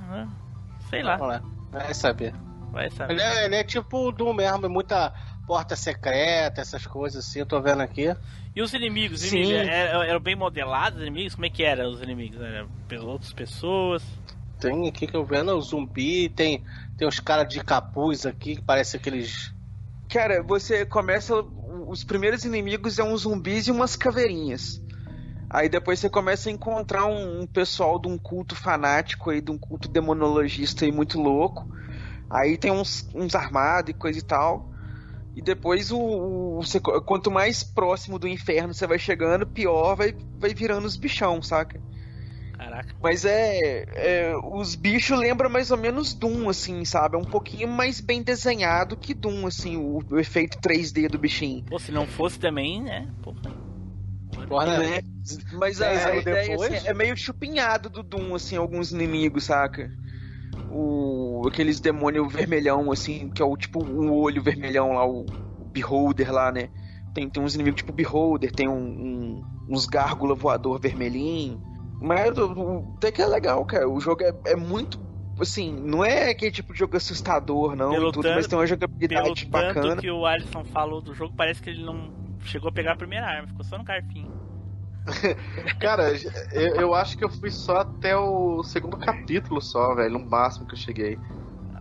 Sei 0.90 1.02
lá, 1.02 1.16
Vamos 1.16 1.34
lá. 1.34 1.42
Vai 1.72 1.94
saber. 1.94 2.32
vai 2.70 2.88
saber. 2.90 3.14
Ele 3.14 3.22
é, 3.22 3.44
ele 3.46 3.56
é 3.56 3.64
tipo 3.64 4.08
o 4.08 4.12
Doom 4.12 4.32
mesmo, 4.34 4.66
é 4.66 4.68
muita 4.68 5.12
porta 5.46 5.74
secreta, 5.76 6.60
essas 6.60 6.86
coisas 6.86 7.24
assim, 7.26 7.40
eu 7.40 7.46
tô 7.46 7.60
vendo 7.60 7.80
aqui. 7.80 8.14
E 8.54 8.62
os 8.62 8.72
inimigos, 8.72 9.20
Sim. 9.20 9.38
inimigos 9.42 9.68
eram, 9.68 10.02
eram 10.02 10.20
bem 10.20 10.34
modelados 10.34 10.98
os 10.98 11.02
inimigos? 11.02 11.34
Como 11.34 11.46
é 11.46 11.50
que 11.50 11.62
eram 11.62 11.90
os 11.90 12.00
inimigos? 12.02 12.40
Eram 12.40 12.68
outras 13.06 13.32
pessoas? 13.32 14.02
Tem 14.58 14.88
aqui 14.88 15.06
que 15.06 15.16
eu 15.16 15.24
vendo 15.24 15.52
o 15.52 15.60
zumbi, 15.60 16.28
tem, 16.30 16.64
tem 16.96 17.06
uns 17.06 17.20
caras 17.20 17.48
de 17.48 17.62
capuz 17.62 18.24
aqui 18.24 18.56
que 18.56 18.62
parece 18.62 18.96
aqueles. 18.96 19.52
Cara, 20.08 20.42
você 20.42 20.86
começa. 20.86 21.34
Os 21.88 22.04
primeiros 22.04 22.44
inimigos 22.44 22.98
é 22.98 23.04
uns 23.04 23.22
zumbis 23.22 23.66
e 23.66 23.70
umas 23.70 23.96
caveirinhas. 23.96 24.80
Aí 25.50 25.68
depois 25.68 26.00
você 26.00 26.10
começa 26.10 26.48
a 26.48 26.52
encontrar 26.52 27.06
um, 27.06 27.42
um 27.42 27.46
pessoal 27.46 27.98
de 28.00 28.08
um 28.08 28.18
culto 28.18 28.56
fanático 28.56 29.30
aí, 29.30 29.40
de 29.40 29.50
um 29.50 29.58
culto 29.58 29.88
demonologista 29.88 30.84
aí 30.84 30.92
muito 30.92 31.20
louco. 31.20 31.66
Aí 32.30 32.58
tem 32.58 32.70
uns, 32.72 33.08
uns 33.14 33.34
armados 33.34 33.90
e 33.90 33.94
coisa 33.94 34.18
e 34.18 34.22
tal. 34.22 34.70
E 35.34 35.42
depois 35.42 35.90
o, 35.92 35.98
o- 35.98 36.56
você- 36.62 36.80
quanto 36.80 37.30
mais 37.30 37.62
próximo 37.62 38.18
do 38.18 38.28
inferno 38.28 38.74
você 38.74 38.86
vai 38.86 38.98
chegando, 38.98 39.46
pior 39.46 39.94
vai, 39.96 40.14
vai 40.40 40.54
virando 40.54 40.86
os 40.86 40.96
bichão, 40.96 41.42
saca? 41.42 41.82
Caraca. 42.76 42.94
Mas 43.02 43.24
é, 43.24 43.84
é, 43.94 44.36
Os 44.36 44.74
bichos 44.74 45.18
lembram 45.18 45.48
mais 45.48 45.70
ou 45.70 45.78
menos 45.78 46.12
Doom, 46.12 46.48
assim, 46.48 46.84
sabe? 46.84 47.16
É 47.16 47.18
um 47.18 47.24
pouquinho 47.24 47.68
mais 47.68 48.00
bem 48.00 48.22
desenhado 48.22 48.96
que 48.96 49.14
Doom, 49.14 49.46
assim, 49.46 49.76
o, 49.76 50.00
o 50.10 50.18
efeito 50.18 50.58
3D 50.60 51.08
do 51.08 51.18
bichinho. 51.18 51.62
Pô, 51.64 51.78
se 51.78 51.90
não 51.92 52.06
fosse 52.06 52.38
também, 52.38 52.82
né? 52.82 53.08
Pô, 53.22 53.34
Porra, 54.48 54.66
Né? 54.78 55.00
Mas 55.52 55.80
a, 55.80 55.88
Dez 55.88 56.06
a 56.06 56.16
ideia 56.16 56.48
depois? 56.48 56.72
assim, 56.74 56.88
é 56.88 56.94
meio 56.94 57.16
chupinhado 57.16 57.88
do 57.88 58.02
Doom, 58.02 58.34
assim, 58.34 58.56
alguns 58.56 58.92
inimigos, 58.92 59.44
saca? 59.44 59.90
O, 60.70 61.46
aqueles 61.48 61.80
demônio 61.80 62.28
vermelhão, 62.28 62.92
assim, 62.92 63.28
que 63.30 63.40
é 63.40 63.44
o 63.44 63.56
tipo 63.56 63.80
um 63.80 64.12
olho 64.12 64.42
vermelhão 64.42 64.92
lá, 64.92 65.06
o, 65.06 65.20
o 65.58 65.64
Beholder 65.64 66.32
lá, 66.32 66.52
né? 66.52 66.68
Tem, 67.14 67.28
tem 67.30 67.42
uns 67.42 67.54
inimigos 67.54 67.78
tipo 67.78 67.92
Beholder, 67.92 68.52
tem 68.52 68.68
um, 68.68 68.74
um- 68.76 69.44
uns 69.68 69.86
gárgula 69.86 70.34
voador 70.34 70.78
vermelhinho. 70.80 71.60
Mas 72.00 72.32
até 72.96 73.10
que 73.10 73.22
é 73.22 73.26
legal, 73.26 73.64
cara. 73.64 73.88
O 73.88 74.00
jogo 74.00 74.22
é, 74.22 74.32
é 74.46 74.56
muito. 74.56 74.98
Assim, 75.38 75.70
não 75.72 76.02
é 76.04 76.30
aquele 76.30 76.50
tipo 76.50 76.72
de 76.72 76.78
jogo 76.78 76.96
assustador, 76.96 77.76
não, 77.76 77.90
Pelo 77.90 78.10
tudo, 78.10 78.22
tanto- 78.22 78.36
mas 78.36 78.46
tem 78.46 78.56
uma 78.58 78.64
pelo 78.64 78.74
jogabilidade 78.74 79.28
tanto 79.28 79.50
bacana. 79.50 80.00
que 80.00 80.10
o 80.10 80.24
Alisson 80.24 80.64
falou 80.64 81.02
do 81.02 81.14
jogo, 81.14 81.34
parece 81.36 81.60
que 81.60 81.68
ele 81.68 81.84
não 81.84 82.10
chegou 82.44 82.70
a 82.70 82.72
pegar 82.72 82.92
a 82.92 82.96
primeira 82.96 83.26
arma, 83.26 83.46
ficou 83.46 83.64
só 83.64 83.76
no 83.76 83.84
garfinho. 83.84 84.32
Cara, 85.78 86.12
eu, 86.52 86.76
eu 86.76 86.94
acho 86.94 87.16
que 87.18 87.24
eu 87.24 87.28
fui 87.28 87.50
só 87.50 87.78
até 87.78 88.16
o 88.16 88.62
segundo 88.64 88.96
capítulo 88.96 89.60
só, 89.60 89.94
velho, 89.94 90.18
no 90.18 90.24
máximo 90.30 90.66
que 90.66 90.74
eu 90.74 90.78
cheguei. 90.78 91.18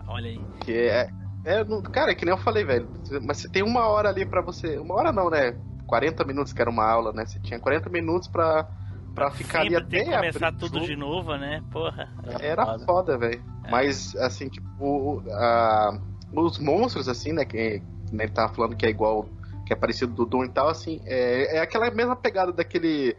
Olha 0.07 0.29
aí. 0.29 0.39
Que 0.61 0.73
é. 0.73 1.09
é 1.45 1.65
cara, 1.91 2.11
é 2.11 2.15
que 2.15 2.25
nem 2.25 2.33
eu 2.33 2.37
falei, 2.37 2.63
velho. 2.63 2.89
Mas 3.23 3.37
você 3.37 3.49
tem 3.49 3.63
uma 3.63 3.87
hora 3.87 4.09
ali 4.09 4.25
pra 4.25 4.41
você. 4.41 4.77
Uma 4.77 4.95
hora 4.95 5.11
não, 5.11 5.29
né? 5.29 5.55
40 5.87 6.23
minutos 6.23 6.53
que 6.53 6.61
era 6.61 6.69
uma 6.69 6.85
aula, 6.85 7.13
né? 7.13 7.25
Você 7.25 7.39
tinha 7.39 7.59
40 7.59 7.89
minutos 7.89 8.27
pra, 8.27 8.67
pra 9.15 9.31
ficar 9.31 9.61
ali 9.61 9.71
Sempre 9.71 9.89
tem 9.89 10.01
até. 10.01 10.09
que 10.11 10.15
começar 10.17 10.51
tudo 10.51 10.73
jogo. 10.75 10.85
de 10.85 10.95
novo, 10.95 11.35
né? 11.37 11.63
Porra. 11.71 12.09
Era 12.39 12.77
foda, 12.79 13.17
velho. 13.17 13.41
É. 13.63 13.71
Mas, 13.71 14.15
assim, 14.17 14.49
tipo, 14.49 15.23
a- 15.31 15.97
os 16.33 16.59
monstros, 16.59 17.07
assim, 17.09 17.31
né? 17.31 17.45
Que 17.45 17.81
né, 18.11 18.25
ele 18.25 18.33
tava 18.33 18.53
falando 18.53 18.75
que 18.75 18.85
é 18.85 18.89
igual. 18.89 19.27
Que 19.65 19.73
é 19.73 19.75
parecido 19.75 20.13
do 20.13 20.25
Doom 20.25 20.43
e 20.45 20.49
tal, 20.49 20.67
assim. 20.67 21.01
É, 21.05 21.57
é 21.57 21.59
aquela 21.59 21.89
mesma 21.89 22.15
pegada 22.15 22.51
daquele 22.51 23.15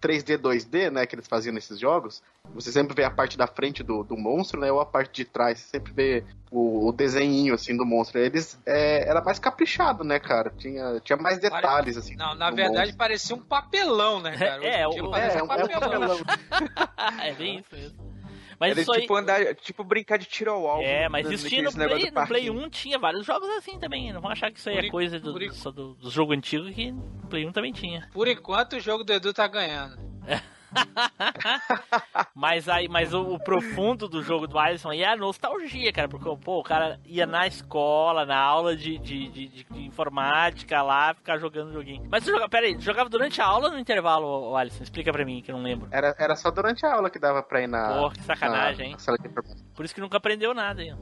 3D, 0.00 0.36
2D, 0.38 0.90
né? 0.90 1.06
Que 1.06 1.16
eles 1.16 1.26
faziam 1.26 1.52
nesses 1.52 1.80
jogos. 1.80 2.22
Você 2.54 2.70
sempre 2.70 2.94
vê 2.94 3.02
a 3.04 3.10
parte 3.10 3.36
da 3.36 3.46
frente 3.48 3.82
do, 3.82 4.04
do 4.04 4.16
monstro, 4.16 4.60
né? 4.60 4.70
Ou 4.70 4.80
a 4.80 4.86
parte 4.86 5.12
de 5.16 5.24
trás. 5.24 5.58
Você 5.58 5.68
sempre 5.70 5.92
vê 5.92 6.24
o, 6.50 6.88
o 6.88 6.92
desenhinho, 6.92 7.54
assim, 7.54 7.76
do 7.76 7.84
monstro. 7.84 8.18
Eles. 8.18 8.58
É, 8.66 9.08
era 9.08 9.20
mais 9.22 9.38
caprichado, 9.38 10.04
né, 10.04 10.18
cara? 10.18 10.52
Tinha, 10.56 11.00
tinha 11.00 11.16
mais 11.16 11.38
detalhes, 11.38 11.96
assim. 11.96 12.16
Não, 12.16 12.34
na 12.34 12.50
verdade 12.50 12.78
monstro. 12.78 12.96
parecia 12.96 13.36
um 13.36 13.40
papelão, 13.40 14.20
né, 14.20 14.36
cara? 14.36 14.64
É, 14.64 14.84
em 14.84 14.90
dia 14.90 15.04
o- 15.04 15.14
É, 15.14 15.34
um 15.34 15.38
é 15.38 15.42
um 15.42 15.46
papelão. 15.48 16.18
é 17.22 17.32
bem 17.34 17.58
isso 17.58 17.68
mesmo. 17.72 18.08
Mas 18.60 18.72
Era 18.72 18.80
isso 18.80 18.92
aí. 18.92 19.02
tipo 19.02 19.14
andar, 19.14 19.54
tipo 19.54 19.84
brincar 19.84 20.18
de 20.18 20.26
tiro 20.26 20.50
ao 20.50 20.66
alvo. 20.66 20.82
É, 20.82 21.08
mas 21.08 21.28
né, 21.28 21.34
isso 21.34 21.48
tinha 21.48 21.62
no 21.62 21.72
Play, 21.72 21.86
no 21.86 21.96
Play 21.98 22.12
parquinho. 22.12 22.52
1 22.54 22.70
tinha 22.70 22.98
vários 22.98 23.24
jogos 23.24 23.48
assim 23.50 23.78
também. 23.78 24.12
Não 24.12 24.20
vão 24.20 24.32
achar 24.32 24.50
que 24.50 24.58
isso 24.58 24.68
aí 24.68 24.76
Por 24.76 24.84
é 24.84 24.90
coisa 24.90 25.20
do, 25.20 25.54
só 25.54 25.70
do, 25.70 25.94
do 25.94 26.10
jogo 26.10 26.32
antigo 26.32 26.68
que 26.72 26.90
no 26.90 27.28
Play 27.30 27.46
1 27.46 27.52
também 27.52 27.72
tinha. 27.72 28.08
Por 28.12 28.26
enquanto 28.26 28.72
o 28.72 28.80
jogo 28.80 29.04
do 29.04 29.12
Edu 29.12 29.32
tá 29.32 29.46
ganhando. 29.46 29.96
mas 32.34 32.68
aí, 32.68 32.88
mas 32.88 33.12
o, 33.14 33.20
o 33.34 33.38
profundo 33.38 34.08
do 34.08 34.22
jogo 34.22 34.46
do 34.46 34.58
Alisson 34.58 34.92
é 34.92 35.04
a 35.04 35.16
nostalgia, 35.16 35.92
cara. 35.92 36.08
Porque 36.08 36.24
pô, 36.44 36.60
o 36.60 36.62
cara 36.62 37.00
ia 37.04 37.26
na 37.26 37.46
escola, 37.46 38.24
na 38.24 38.38
aula 38.38 38.76
de, 38.76 38.98
de, 38.98 39.28
de, 39.28 39.48
de- 39.48 39.64
de 39.64 39.84
informática 39.86 40.82
lá, 40.82 41.14
ficar 41.14 41.38
jogando 41.38 41.72
joguinho. 41.72 42.06
Mas 42.10 42.24
tu 42.24 42.30
jogava, 42.30 42.48
peraí, 42.48 42.74
tu 42.76 42.82
jogava 42.82 43.08
durante 43.08 43.40
a 43.40 43.46
aula 43.46 43.66
ou 43.68 43.72
no 43.74 43.78
intervalo, 43.78 44.50
o 44.50 44.56
Alisson? 44.56 44.82
Explica 44.82 45.12
pra 45.12 45.24
mim, 45.24 45.42
que 45.42 45.50
eu 45.50 45.56
não 45.56 45.62
lembro. 45.62 45.88
Era, 45.90 46.14
era 46.18 46.36
só 46.36 46.50
durante 46.50 46.84
a 46.86 46.94
aula 46.94 47.10
que 47.10 47.18
dava 47.18 47.42
pra 47.42 47.62
ir 47.62 47.66
na. 47.66 47.88
Porra, 47.88 48.14
que 48.14 48.22
sacanagem, 48.22 48.78
na- 48.78 48.84
hein? 48.86 48.92
na 48.92 48.98
sala 48.98 49.18
de 49.18 49.26
informação. 49.28 49.66
Por 49.74 49.84
isso 49.84 49.94
que 49.94 50.00
nunca 50.00 50.16
aprendeu 50.16 50.54
nada, 50.54 50.82
hein? 50.82 50.96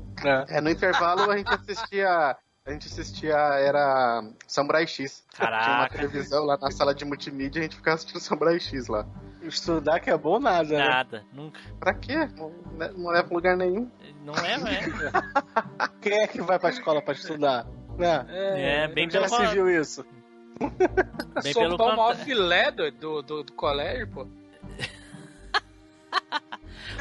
É, 0.48 0.60
no 0.60 0.70
intervalo 0.70 1.30
a 1.30 1.36
gente 1.36 1.52
assistia. 1.52 2.36
A 2.66 2.72
gente 2.72 2.88
assistia, 2.88 3.36
era 3.36 4.28
Samurai 4.44 4.88
X. 4.88 5.24
Tinha 5.32 5.48
uma 5.48 5.56
Caraca. 5.56 5.94
televisão 5.94 6.44
lá 6.44 6.58
na 6.60 6.68
sala 6.72 6.92
de 6.92 7.04
multimídia 7.04 7.60
e 7.60 7.60
a 7.60 7.62
gente 7.62 7.76
ficava 7.76 7.94
assistindo 7.94 8.20
Samurai 8.20 8.58
X 8.58 8.88
lá. 8.88 9.06
Estudar 9.40 10.00
que 10.00 10.10
é 10.10 10.18
bom 10.18 10.40
nada, 10.40 10.76
né? 10.76 10.88
Nada, 10.88 11.24
nunca. 11.32 11.60
Pra 11.78 11.94
quê? 11.94 12.28
Não, 12.36 12.50
não 12.96 13.10
leva 13.10 13.28
pra 13.28 13.36
lugar 13.36 13.56
nenhum. 13.56 13.88
Não 14.24 14.34
é, 14.34 14.58
não 14.58 14.66
é. 14.66 14.80
Quem 16.02 16.18
é 16.18 16.26
que 16.26 16.42
vai 16.42 16.58
pra 16.58 16.70
escola 16.70 17.00
pra 17.00 17.14
estudar? 17.14 17.64
Né? 17.96 18.26
É, 18.28 18.88
bem 18.88 19.08
Já 19.08 19.22
pelo 19.22 19.36
se 19.36 19.46
viu 19.54 19.70
isso? 19.70 20.04
Bem 21.44 21.52
Sou 21.52 21.62
pelo 21.62 21.76
o 21.76 21.96
maior 21.96 22.16
filé 22.16 22.72
do, 22.72 22.90
do, 22.90 23.22
do, 23.22 23.42
do 23.44 23.52
colégio, 23.52 24.08
pô. 24.08 24.26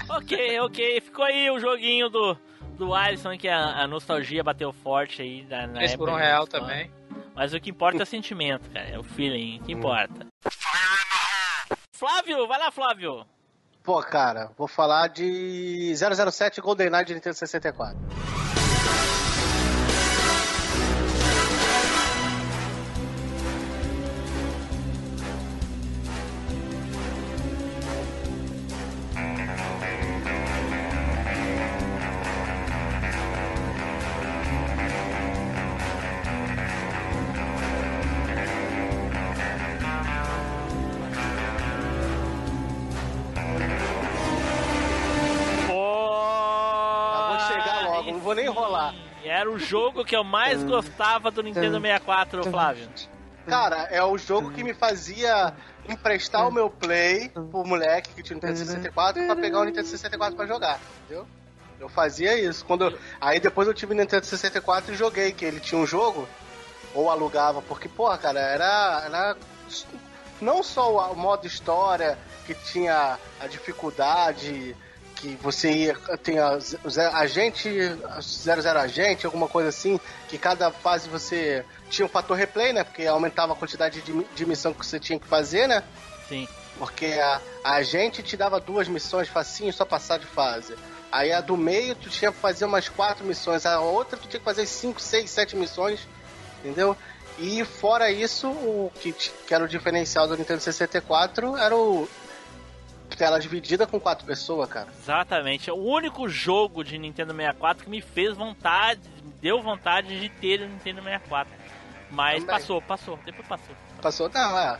Ok, 0.08 0.60
ok. 0.60 1.02
Ficou 1.02 1.26
aí 1.26 1.50
o 1.50 1.60
joguinho 1.60 2.10
do, 2.10 2.38
do 2.76 2.94
Alisson, 2.94 3.38
que 3.38 3.48
a, 3.48 3.82
a 3.82 3.88
nostalgia 3.88 4.44
bateu 4.44 4.72
forte 4.72 5.22
aí. 5.22 5.46
Na, 5.50 5.68
na 5.68 5.74
3 5.80 5.96
por 5.96 6.08
época 6.08 6.12
um 6.12 6.16
de 6.20 6.24
real 6.24 6.44
escola. 6.44 6.64
também. 6.64 6.92
Mas 7.36 7.54
o 7.54 7.60
que 7.60 7.70
importa 7.70 8.00
é 8.00 8.04
o 8.04 8.06
sentimento, 8.06 8.70
cara. 8.70 8.88
É 8.88 9.00
o 9.00 9.04
feeling, 9.04 9.60
o 9.60 9.64
que 9.64 9.72
importa. 9.74 10.26
Flávio, 11.94 12.48
vai 12.48 12.60
lá, 12.60 12.72
Flávio. 12.72 13.26
Pô, 13.84 14.02
cara, 14.02 14.52
vou 14.58 14.68
falar 14.68 15.08
de 15.10 15.94
007 15.96 16.60
GoldenEye 16.60 17.06
de 17.06 17.14
Nintendo 17.14 17.36
64. 17.36 17.98
O 49.56 49.60
jogo 49.60 50.04
que 50.06 50.16
eu 50.16 50.24
mais 50.24 50.64
gostava 50.64 51.32
do 51.32 51.42
Nintendo 51.44 51.80
64, 51.80 52.44
Flávio. 52.52 52.90
Cara, 53.48 53.84
é 53.92 54.04
o 54.04 54.18
jogo 54.18 54.52
que 54.52 54.64
me 54.64 54.74
fazia 54.74 55.54
emprestar 55.88 56.48
o 56.48 56.52
meu 56.52 56.70
Play 56.70 57.30
pro 57.30 57.64
moleque 57.66 58.10
que 58.16 58.24
tinha 58.24 58.36
o 58.38 58.42
Nintendo 58.42 58.58
64 58.58 59.26
pra 59.26 59.36
pegar 59.36 59.60
o 59.60 59.64
Nintendo 59.66 59.88
64 59.88 60.36
pra 60.36 60.46
jogar, 60.48 60.80
entendeu? 61.06 61.28
Eu 61.80 61.88
fazia 61.90 62.40
isso. 62.40 62.66
Quando 62.66 62.86
eu- 62.86 62.98
Aí 63.22 63.40
depois 63.40 63.68
eu 63.68 63.74
tive 63.74 63.94
o 63.94 63.96
Nintendo 63.96 64.26
64 64.26 64.94
e 64.94 64.98
joguei, 64.98 65.32
que 65.32 65.46
ele 65.46 65.60
tinha 65.60 65.80
um 65.80 65.86
jogo, 65.86 66.28
ou 66.94 67.10
alugava, 67.12 67.62
porque, 67.62 67.88
porra, 67.88 68.18
cara, 68.18 68.40
era. 68.40 69.04
era 69.06 69.38
não 70.42 70.64
só 70.64 70.92
o 71.10 71.12
o 71.12 71.16
modo 71.16 71.46
história, 71.46 72.18
que 72.48 72.54
tinha 72.56 73.20
a 73.40 73.48
dificuldade, 73.48 74.76
que 75.16 75.36
você 75.42 75.72
ia. 75.72 75.96
Tem 76.24 76.40
a, 76.40 76.58
ze- 76.60 76.78
agente, 77.14 77.70
00 78.22 78.80
agente, 78.80 79.26
alguma 79.26 79.48
coisa 79.48 79.70
assim, 79.70 80.00
que 80.28 80.38
cada 80.38 80.72
fase 80.72 81.10
você 81.10 81.66
tinha 81.90 82.06
um 82.06 82.10
fator 82.10 82.36
replay, 82.38 82.74
né? 82.74 82.84
Porque 82.84 83.06
aumentava 83.06 83.54
a 83.54 83.56
quantidade 83.56 84.02
de, 84.02 84.24
de 84.24 84.46
missão 84.46 84.74
que 84.74 84.86
você 84.86 85.00
tinha 85.00 85.20
que 85.20 85.28
fazer, 85.28 85.68
né? 85.68 85.84
Sim. 86.28 86.48
Porque 86.78 87.06
a, 87.06 87.42
a 87.64 87.82
gente 87.84 88.22
te 88.22 88.36
dava 88.36 88.60
duas 88.60 88.88
missões 88.88 89.30
facinho, 89.30 89.72
só 89.72 89.86
passar 89.86 90.20
de 90.20 90.26
fase. 90.26 90.76
Aí 91.12 91.32
a 91.32 91.40
do 91.40 91.56
meio 91.56 91.96
tu 91.96 92.10
tinha 92.10 92.32
que 92.32 92.38
fazer 92.40 92.66
umas 92.66 92.90
quatro 92.90 93.26
missões, 93.26 93.66
a 93.66 93.80
outra 93.80 94.18
tu 94.20 94.28
tinha 94.28 94.40
que 94.40 94.46
fazer 94.46 94.66
cinco, 94.66 95.00
seis, 95.00 95.30
sete 95.32 95.56
missões, 95.56 96.06
entendeu? 96.60 96.98
E 97.38 97.64
fora 97.64 98.12
isso, 98.12 98.50
o 98.50 98.92
que, 99.00 99.14
que 99.14 99.54
era 99.54 99.64
o 99.64 99.68
diferencial 99.68 100.28
do 100.28 100.36
Nintendo 100.38 100.60
64 100.62 101.56
era 101.58 101.76
o 101.76 102.10
tela 103.16 103.40
dividida 103.40 103.88
com 103.88 104.00
quatro 104.00 104.26
pessoas, 104.26 104.70
cara. 104.70 104.88
Exatamente. 105.00 105.70
É 105.70 105.74
o 105.74 105.78
único 105.78 106.28
jogo 106.30 106.84
de 106.84 106.98
Nintendo 106.98 107.34
64 107.34 107.84
que 107.84 107.90
me 107.90 108.02
fez 108.02 108.36
vontade, 108.36 109.02
me 109.24 109.32
deu 109.42 109.62
vontade 109.62 110.20
de 110.20 110.30
ter 110.30 110.62
o 110.62 110.68
Nintendo 110.68 111.02
64. 111.02 111.54
Mas 112.12 112.44
Também. 112.44 112.56
passou, 112.56 112.82
passou, 112.82 113.20
depois 113.26 113.48
passou. 113.48 113.76
Passou, 114.02 114.30
não, 114.30 114.60
é. 114.60 114.78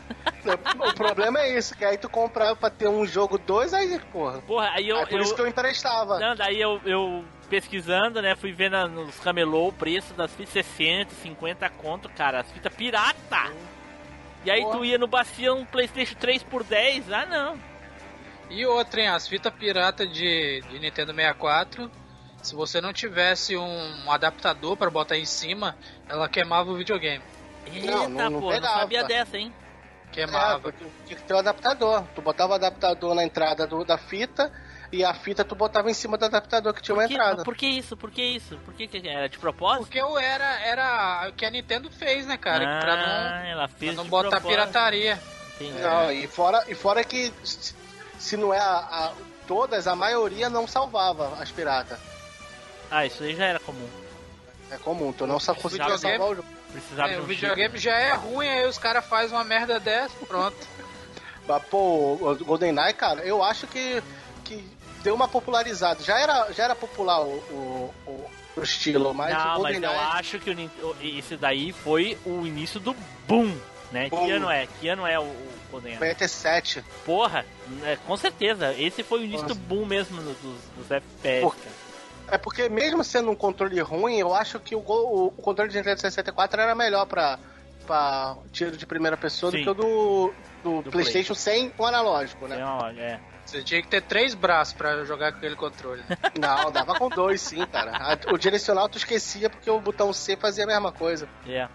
o 0.88 0.94
problema 0.94 1.40
é 1.40 1.58
isso, 1.58 1.76
que 1.76 1.84
aí 1.84 1.98
tu 1.98 2.08
comprava 2.08 2.54
pra 2.54 2.70
ter 2.70 2.86
um 2.86 3.04
jogo 3.04 3.36
dois, 3.38 3.74
aí, 3.74 3.98
porra. 4.12 4.40
Porra, 4.42 4.70
aí 4.70 4.88
eu. 4.88 4.98
Aí 4.98 5.06
por 5.06 5.14
eu- 5.16 5.22
isso 5.22 5.34
que 5.34 5.40
eu 5.40 5.48
emprestava. 5.48 6.20
Não, 6.20 6.36
daí 6.36 6.60
eu, 6.60 6.80
eu 6.84 7.24
pesquisando, 7.50 8.22
né? 8.22 8.36
Fui 8.36 8.54
na- 8.70 8.86
nos 8.86 9.18
camelô 9.18 9.68
o 9.68 9.72
preço 9.72 10.14
das 10.14 10.30
fitas 10.32 10.52
60, 10.52 11.12
50 11.16 11.68
conto, 11.70 12.08
cara. 12.10 12.40
As 12.40 12.50
fitas 12.52 12.72
pirata! 12.72 13.50
E 14.44 14.50
aí 14.50 14.62
Porra. 14.62 14.78
tu 14.78 14.84
ia 14.84 14.96
no 14.98 15.08
Bacião 15.08 15.58
um 15.58 15.64
Playstation 15.64 16.14
3 16.14 16.42
por 16.44 16.62
10? 16.62 17.10
Ah, 17.12 17.26
não. 17.26 17.58
E 18.50 18.64
outra, 18.64 19.00
hein, 19.00 19.08
as 19.08 19.26
fitas 19.26 19.52
pirata 19.52 20.06
de, 20.06 20.62
de 20.70 20.78
Nintendo 20.78 21.12
64, 21.12 21.90
se 22.42 22.54
você 22.54 22.80
não 22.80 22.92
tivesse 22.92 23.56
um, 23.56 24.04
um 24.04 24.12
adaptador 24.12 24.76
pra 24.76 24.88
botar 24.88 25.16
em 25.16 25.24
cima, 25.24 25.76
ela 26.08 26.28
queimava 26.28 26.70
o 26.70 26.76
videogame. 26.76 27.22
Eita, 27.66 27.86
Não, 27.90 28.08
não- 28.08 28.30
não 28.30 28.40
pô, 28.40 28.52
não 28.52 28.62
sabia 28.62 29.02
dessa, 29.04 29.36
hein? 29.36 29.52
É, 30.08 30.10
Queimava. 30.12 30.60
porque 30.60 30.84
tinha 31.04 31.18
que 31.18 31.24
ter 31.24 31.34
o 31.34 31.38
adaptador. 31.38 32.04
Tu 32.14 32.22
botava 32.22 32.52
o 32.52 32.54
adaptador 32.54 33.14
na 33.14 33.24
entrada 33.24 33.66
do- 33.66 33.84
da 33.84 33.98
fita 33.98 34.50
e 34.92 35.04
a 35.04 35.12
fita 35.12 35.44
tu 35.44 35.54
botava 35.56 35.90
em 35.90 35.94
cima 35.94 36.16
do 36.16 36.24
adaptador 36.24 36.72
que 36.72 36.80
tinha 36.80 36.94
uma 36.94 37.04
entrada. 37.04 37.42
por 37.42 37.56
que 37.56 37.66
isso? 37.66 37.96
Por 37.96 38.10
que 38.12 38.22
isso? 38.22 38.56
Por 38.64 38.72
que, 38.72 38.86
que 38.86 39.06
era 39.06 39.28
de 39.28 39.36
propósito? 39.38 39.82
Porque 39.82 40.00
eu 40.00 40.16
era, 40.16 40.60
era 40.60 41.28
o 41.28 41.32
que 41.32 41.44
a 41.44 41.50
Nintendo 41.50 41.90
fez, 41.90 42.24
né, 42.26 42.36
cara? 42.38 42.78
ah, 42.78 42.80
pra 42.80 42.96
não, 42.96 43.46
ela 43.46 43.68
pra 43.68 43.76
fez 43.76 43.94
não 43.96 44.04
de 44.04 44.10
botar 44.10 44.30
propósito. 44.30 44.48
pirataria. 44.48 45.20
Entendi. 45.60 45.80
Não, 45.80 46.12
e 46.12 46.26
fora, 46.28 46.64
e 46.68 46.74
fora 46.74 47.02
que 47.04 47.32
se- 48.18 48.36
não 48.36 48.52
é 48.52 48.58
a, 48.58 48.76
a- 48.78 49.12
todas, 49.46 49.86
a 49.86 49.94
maioria 49.96 50.48
não 50.50 50.66
salvava 50.66 51.40
as 51.40 51.50
piratas. 51.50 51.98
Ah, 52.90 53.04
isso 53.06 53.22
aí 53.22 53.34
já 53.34 53.46
era 53.46 53.58
comum. 53.60 53.88
É 54.70 54.76
comum, 54.78 55.12
tu 55.12 55.26
não 55.26 55.38
só 55.38 55.54
conseguia 55.54 55.84
videogame- 55.86 56.16
salvar 56.18 56.32
o 56.32 56.34
jogo. 56.36 56.48
Precisava 56.72 57.08
É, 57.10 57.14
de 57.14 57.20
o 57.20 57.22
um 57.22 57.26
videogame 57.26 57.78
já 57.78 57.92
é 57.98 58.12
ruim, 58.14 58.48
aí 58.48 58.66
os 58.66 58.76
caras 58.78 59.04
fazem 59.06 59.36
uma 59.36 59.44
merda 59.44 59.78
dessa, 59.80 60.14
pronto. 60.26 60.56
Mas, 61.48 61.62
pô, 61.64 62.14
o 62.14 62.44
GoldenEye, 62.44 62.92
cara, 62.92 63.20
eu 63.22 63.40
acho 63.42 63.66
que, 63.68 64.02
que 64.44 64.68
deu 65.04 65.14
uma 65.14 65.28
popularizada. 65.28 66.02
Já 66.02 66.18
era, 66.20 66.50
já 66.52 66.64
era 66.64 66.74
popular 66.74 67.20
o, 67.20 67.34
o, 67.50 67.94
o- 68.06 68.30
o 68.56 68.62
estilo, 68.62 69.12
mas 69.14 69.32
o 69.34 69.38
Não, 69.38 69.62
mas 69.62 69.80
eu 69.82 69.90
acho 69.90 70.38
que 70.40 70.50
o- 70.50 70.96
esse 71.00 71.36
daí 71.36 71.72
foi 71.72 72.18
o 72.26 72.44
início 72.46 72.80
do 72.80 72.96
boom, 73.28 73.56
né? 73.92 74.08
Boom. 74.08 74.24
Que 74.26 74.30
ano 74.32 74.50
é? 74.50 74.66
Que 74.80 74.88
ano 74.88 75.06
é 75.06 75.20
o, 75.20 75.32
o 75.68 75.72
GoldenEye? 75.72 75.98
97. 75.98 76.84
Porra, 77.04 77.44
é, 77.84 77.96
com 77.96 78.16
certeza. 78.16 78.72
Esse 78.74 79.02
foi 79.02 79.20
o 79.20 79.24
início 79.24 79.42
Nossa. 79.42 79.54
do 79.54 79.60
boom 79.60 79.86
mesmo 79.86 80.20
dos, 80.20 80.36
dos 80.76 80.90
FPS. 80.90 81.42
Por-. 81.42 81.56
É 82.28 82.38
porque 82.38 82.68
mesmo 82.68 83.04
sendo 83.04 83.30
um 83.30 83.36
controle 83.36 83.80
ruim, 83.80 84.16
eu 84.16 84.34
acho 84.34 84.58
que 84.58 84.74
o, 84.74 84.80
o 84.80 85.30
controle 85.30 85.70
de 85.70 85.76
Nintendo 85.76 86.00
64 86.00 86.60
era 86.60 86.74
melhor 86.74 87.06
pra, 87.06 87.38
pra 87.86 88.36
tiro 88.52 88.76
de 88.76 88.84
primeira 88.84 89.16
pessoa 89.16 89.52
Sim. 89.52 89.58
do 89.58 89.62
que 89.62 89.70
o 89.70 89.74
do, 89.74 90.34
do, 90.62 90.82
Do 90.82 90.90
Playstation 90.90 91.34
sem 91.34 91.72
o 91.78 91.86
analógico, 91.86 92.48
né? 92.48 92.56
uma 92.56 92.82
loja, 92.82 93.00
é. 93.00 93.20
Você 93.44 93.62
tinha 93.62 93.80
que 93.80 93.86
ter 93.86 94.02
três 94.02 94.34
braços 94.34 94.74
pra 94.74 95.04
jogar 95.04 95.30
com 95.30 95.38
aquele 95.38 95.54
controle. 95.54 96.02
Não, 96.36 96.72
dava 96.72 96.96
com 96.98 97.08
dois 97.08 97.40
sim, 97.40 97.64
cara. 97.66 98.18
O 98.32 98.36
direcional 98.36 98.88
tu 98.88 98.98
esquecia 98.98 99.48
porque 99.48 99.70
o 99.70 99.80
botão 99.80 100.12
C 100.12 100.36
fazia 100.36 100.64
a 100.64 100.66
mesma 100.66 100.90
coisa. 100.90 101.28
É. 101.46 101.68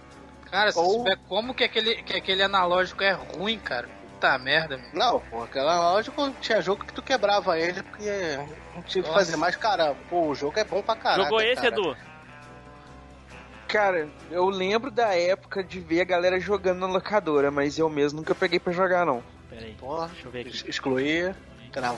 Cara, 0.52 0.72
se 0.72 0.78
Ou- 0.78 0.92
souber 0.98 1.18
como 1.30 1.54
que 1.54 1.64
aquele, 1.64 1.96
que 2.04 2.14
aquele 2.16 2.44
analógico 2.44 3.02
é 3.04 3.12
ruim, 3.12 3.58
cara. 3.58 3.88
Puta 4.14 4.38
merda, 4.38 4.78
meu. 4.78 4.90
Não, 4.94 5.20
pô, 5.22 5.44
aquele 5.44 5.66
analógico 5.66 6.30
tinha 6.42 6.62
jogo 6.62 6.86
que 6.86 6.94
tu 6.94 7.02
quebrava 7.02 7.58
ele 7.58 7.82
porque 7.82 8.38
não 8.76 8.82
tinha 8.84 9.02
o 9.04 9.08
que 9.08 9.14
fazer. 9.14 9.36
Mas, 9.38 9.56
cara, 9.56 9.96
pô, 10.10 10.28
o 10.28 10.36
jogo 10.36 10.60
é 10.60 10.64
bom 10.64 10.82
pra 10.84 10.96
caralho. 10.96 11.24
Jogou 11.24 11.42
esse, 11.42 11.66
Edu? 11.66 11.96
Cara, 13.68 14.10
eu 14.30 14.50
lembro 14.50 14.92
da 14.92 15.16
época 15.18 15.64
de 15.64 15.80
ver 15.80 16.02
a 16.02 16.06
galera 16.06 16.38
jogando 16.40 16.80
na 16.80 16.88
locadora, 16.88 17.50
mas 17.50 17.80
eu 17.80 17.90
mesmo 17.90 18.20
nunca 18.20 18.36
peguei 18.36 18.60
pra 18.60 18.74
jogar, 18.74 19.06
não. 19.06 19.24
Pera 19.50 19.66
aí. 19.66 19.74
Porra, 19.76 20.08
Deixa 20.10 20.28
eu 20.28 20.32
ver 20.32 20.42
aqui. 20.42 20.70
excluir, 20.70 21.34
cravo. 21.72 21.98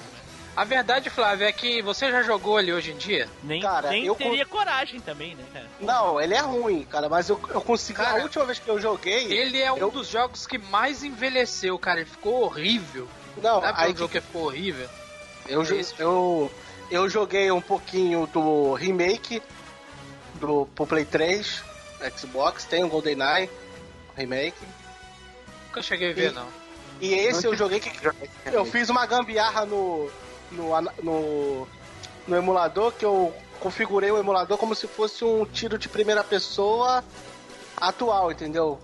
A 0.55 0.63
verdade, 0.63 1.09
Flávio, 1.09 1.47
é 1.47 1.51
que 1.51 1.81
você 1.81 2.11
já 2.11 2.21
jogou 2.21 2.57
ali 2.57 2.71
hoje 2.71 2.91
em 2.91 2.97
dia? 2.97 3.27
Nem, 3.41 3.59
Cara, 3.59 3.89
nem 3.89 4.05
eu 4.05 4.13
teria 4.13 4.45
coragem 4.45 4.99
também, 4.99 5.33
né, 5.33 5.43
cara? 5.51 5.65
Não, 5.79 6.21
ele 6.21 6.35
é 6.35 6.41
ruim, 6.41 6.83
cara, 6.83 7.09
mas 7.09 7.27
eu, 7.27 7.41
eu 7.49 7.59
consegui. 7.61 7.97
Cara, 7.97 8.19
a 8.19 8.23
última 8.23 8.45
vez 8.45 8.59
que 8.59 8.69
eu 8.69 8.79
joguei. 8.79 9.33
Ele 9.33 9.59
é 9.59 9.71
um 9.71 9.77
Eu- 9.77 9.89
dos 9.89 10.07
jogos 10.07 10.45
que 10.45 10.59
mais 10.59 11.03
envelheceu, 11.03 11.77
cara. 11.79 12.01
Ele 12.01 12.09
ficou 12.09 12.43
horrível. 12.43 13.09
Não, 13.37 13.61
Sabe 13.61 13.81
aí 13.81 13.93
um 13.93 13.97
jogo 13.97 14.11
que 14.11 14.21
ficou 14.21 14.43
horrível? 14.45 14.87
eu, 15.47 15.63
eu, 15.97 16.51
eu 16.91 17.09
joguei 17.09 17.51
um 17.51 17.61
pouquinho 17.61 18.27
do 18.27 18.73
remake 18.75 19.41
do 20.35 20.67
pro 20.75 20.85
Play 20.85 21.03
3, 21.05 21.63
Xbox, 22.15 22.65
tem 22.65 22.83
o 22.83 22.89
GoldenEye 22.89 23.49
remake. 24.15 24.63
Nunca 25.67 25.81
cheguei 25.81 26.11
a 26.11 26.13
ver, 26.13 26.29
E- 26.31 26.35
não. 26.35 26.47
E 27.01 27.11
esse 27.15 27.45
eu 27.47 27.55
joguei 27.55 27.79
que 27.79 27.91
eu 28.45 28.63
fiz 28.65 28.87
uma 28.89 29.05
gambiarra 29.07 29.65
no, 29.65 30.09
no, 30.53 30.81
no, 31.01 31.67
no 32.27 32.35
emulador 32.35 32.91
que 32.93 33.05
eu 33.05 33.33
configurei 33.59 34.11
o 34.11 34.17
emulador 34.17 34.57
como 34.57 34.75
se 34.75 34.87
fosse 34.87 35.23
um 35.23 35.45
tiro 35.45 35.77
de 35.77 35.87
primeira 35.89 36.23
pessoa 36.23 37.03
atual, 37.77 38.31
entendeu? 38.31 38.79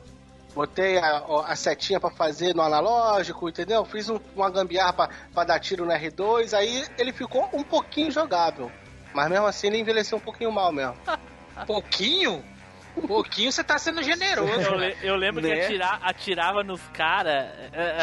Botei 0.54 0.98
a, 0.98 1.18
a 1.48 1.56
setinha 1.56 2.00
pra 2.00 2.10
fazer 2.10 2.56
no 2.56 2.62
analógico, 2.62 3.48
entendeu? 3.48 3.86
Fiz 3.86 4.10
um- 4.10 4.20
uma 4.36 4.50
gambiarra 4.50 4.94
pra, 4.94 5.10
pra 5.34 5.44
dar 5.44 5.60
tiro 5.60 5.86
no 5.86 5.91
R2, 5.91 6.54
aí 6.58 6.86
ele 6.98 7.14
ficou 7.14 7.48
um 7.54 7.64
pouquinho 7.64 8.12
jogável. 8.12 8.72
Mas 9.14 9.30
mesmo 9.30 9.46
assim 9.46 9.68
ele 9.68 9.78
envelheceu 9.80 10.18
um 10.18 10.22
pouquinho 10.22 10.52
mal 10.52 10.72
mesmo. 10.72 10.96
Pouquinho? 11.68 12.41
Pouquinho 13.06 13.52
você 13.52 13.64
tá 13.64 13.78
sendo 13.78 14.02
generoso. 14.02 14.62
Eu, 14.62 14.78
né? 14.78 14.88
le- 14.88 14.98
eu 15.08 15.16
lembro 15.18 15.41
que 15.41 15.48
Né? 15.54 15.66
atira- 15.66 16.00
atirava 16.02 16.64
nos 16.64 16.82
caras. 16.94 17.50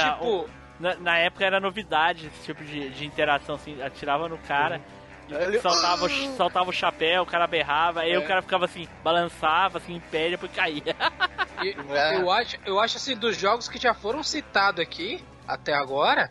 Tipo, 0.04 0.48
na, 0.80 0.94
na 0.96 1.18
época 1.18 1.44
era 1.44 1.58
novidade 1.60 2.26
esse 2.26 2.44
tipo 2.44 2.64
de, 2.64 2.90
de 2.90 3.04
interação, 3.06 3.54
assim, 3.56 3.80
atirava 3.82 4.28
no 4.28 4.38
cara. 4.38 4.80
Ele- 5.28 5.58
Saltava, 5.60 6.04
o- 6.06 6.36
saltava 6.36 6.70
o 6.70 6.72
chapéu, 6.72 7.22
o 7.22 7.26
cara 7.26 7.46
berrava, 7.48 8.02
aí 8.02 8.12
É. 8.12 8.18
o 8.18 8.24
cara 8.26 8.40
ficava 8.42 8.64
assim, 8.66 8.86
balançava, 9.02 9.78
assim, 9.78 9.94
em 9.96 10.00
pé 10.00 10.28
e 10.28 10.30
depois 10.32 10.52
caía. 10.52 10.82
E- 11.64 11.74
É. 11.90 12.16
eu, 12.20 12.30
acho, 12.30 12.56
eu 12.66 12.78
acho 12.78 12.96
assim, 12.98 13.16
dos 13.16 13.36
jogos 13.36 13.66
que 13.68 13.78
já 13.78 13.92
foram 13.94 14.22
citados 14.22 14.78
aqui, 14.80 15.24
até 15.48 15.72
agora, 15.74 16.30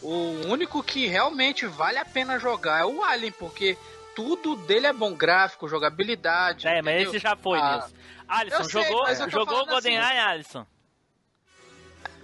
o 0.00 0.46
único 0.48 0.82
que 0.82 1.06
realmente 1.06 1.66
vale 1.66 1.98
a 1.98 2.04
pena 2.04 2.38
jogar 2.38 2.80
é 2.80 2.84
o 2.84 3.02
Alien, 3.02 3.32
porque 3.32 3.76
tudo 4.14 4.54
dele 4.56 4.86
é 4.86 4.92
bom 4.92 5.12
gráfico, 5.14 5.68
jogabilidade. 5.68 6.66
É, 6.68 6.80
mas 6.80 6.94
entendeu? 6.94 7.10
esse 7.10 7.18
já 7.18 7.34
foi, 7.36 7.58
Ah. 7.58 7.72
Nilson. 7.72 7.88
Alisson, 8.28 8.64
sei, 8.64 8.82
jogou, 8.84 9.02
mas 9.02 9.18
jogou 9.30 9.56
o 9.56 9.60
assim. 9.62 9.70
GoldenEye, 9.70 10.18
Alisson? 10.20 10.66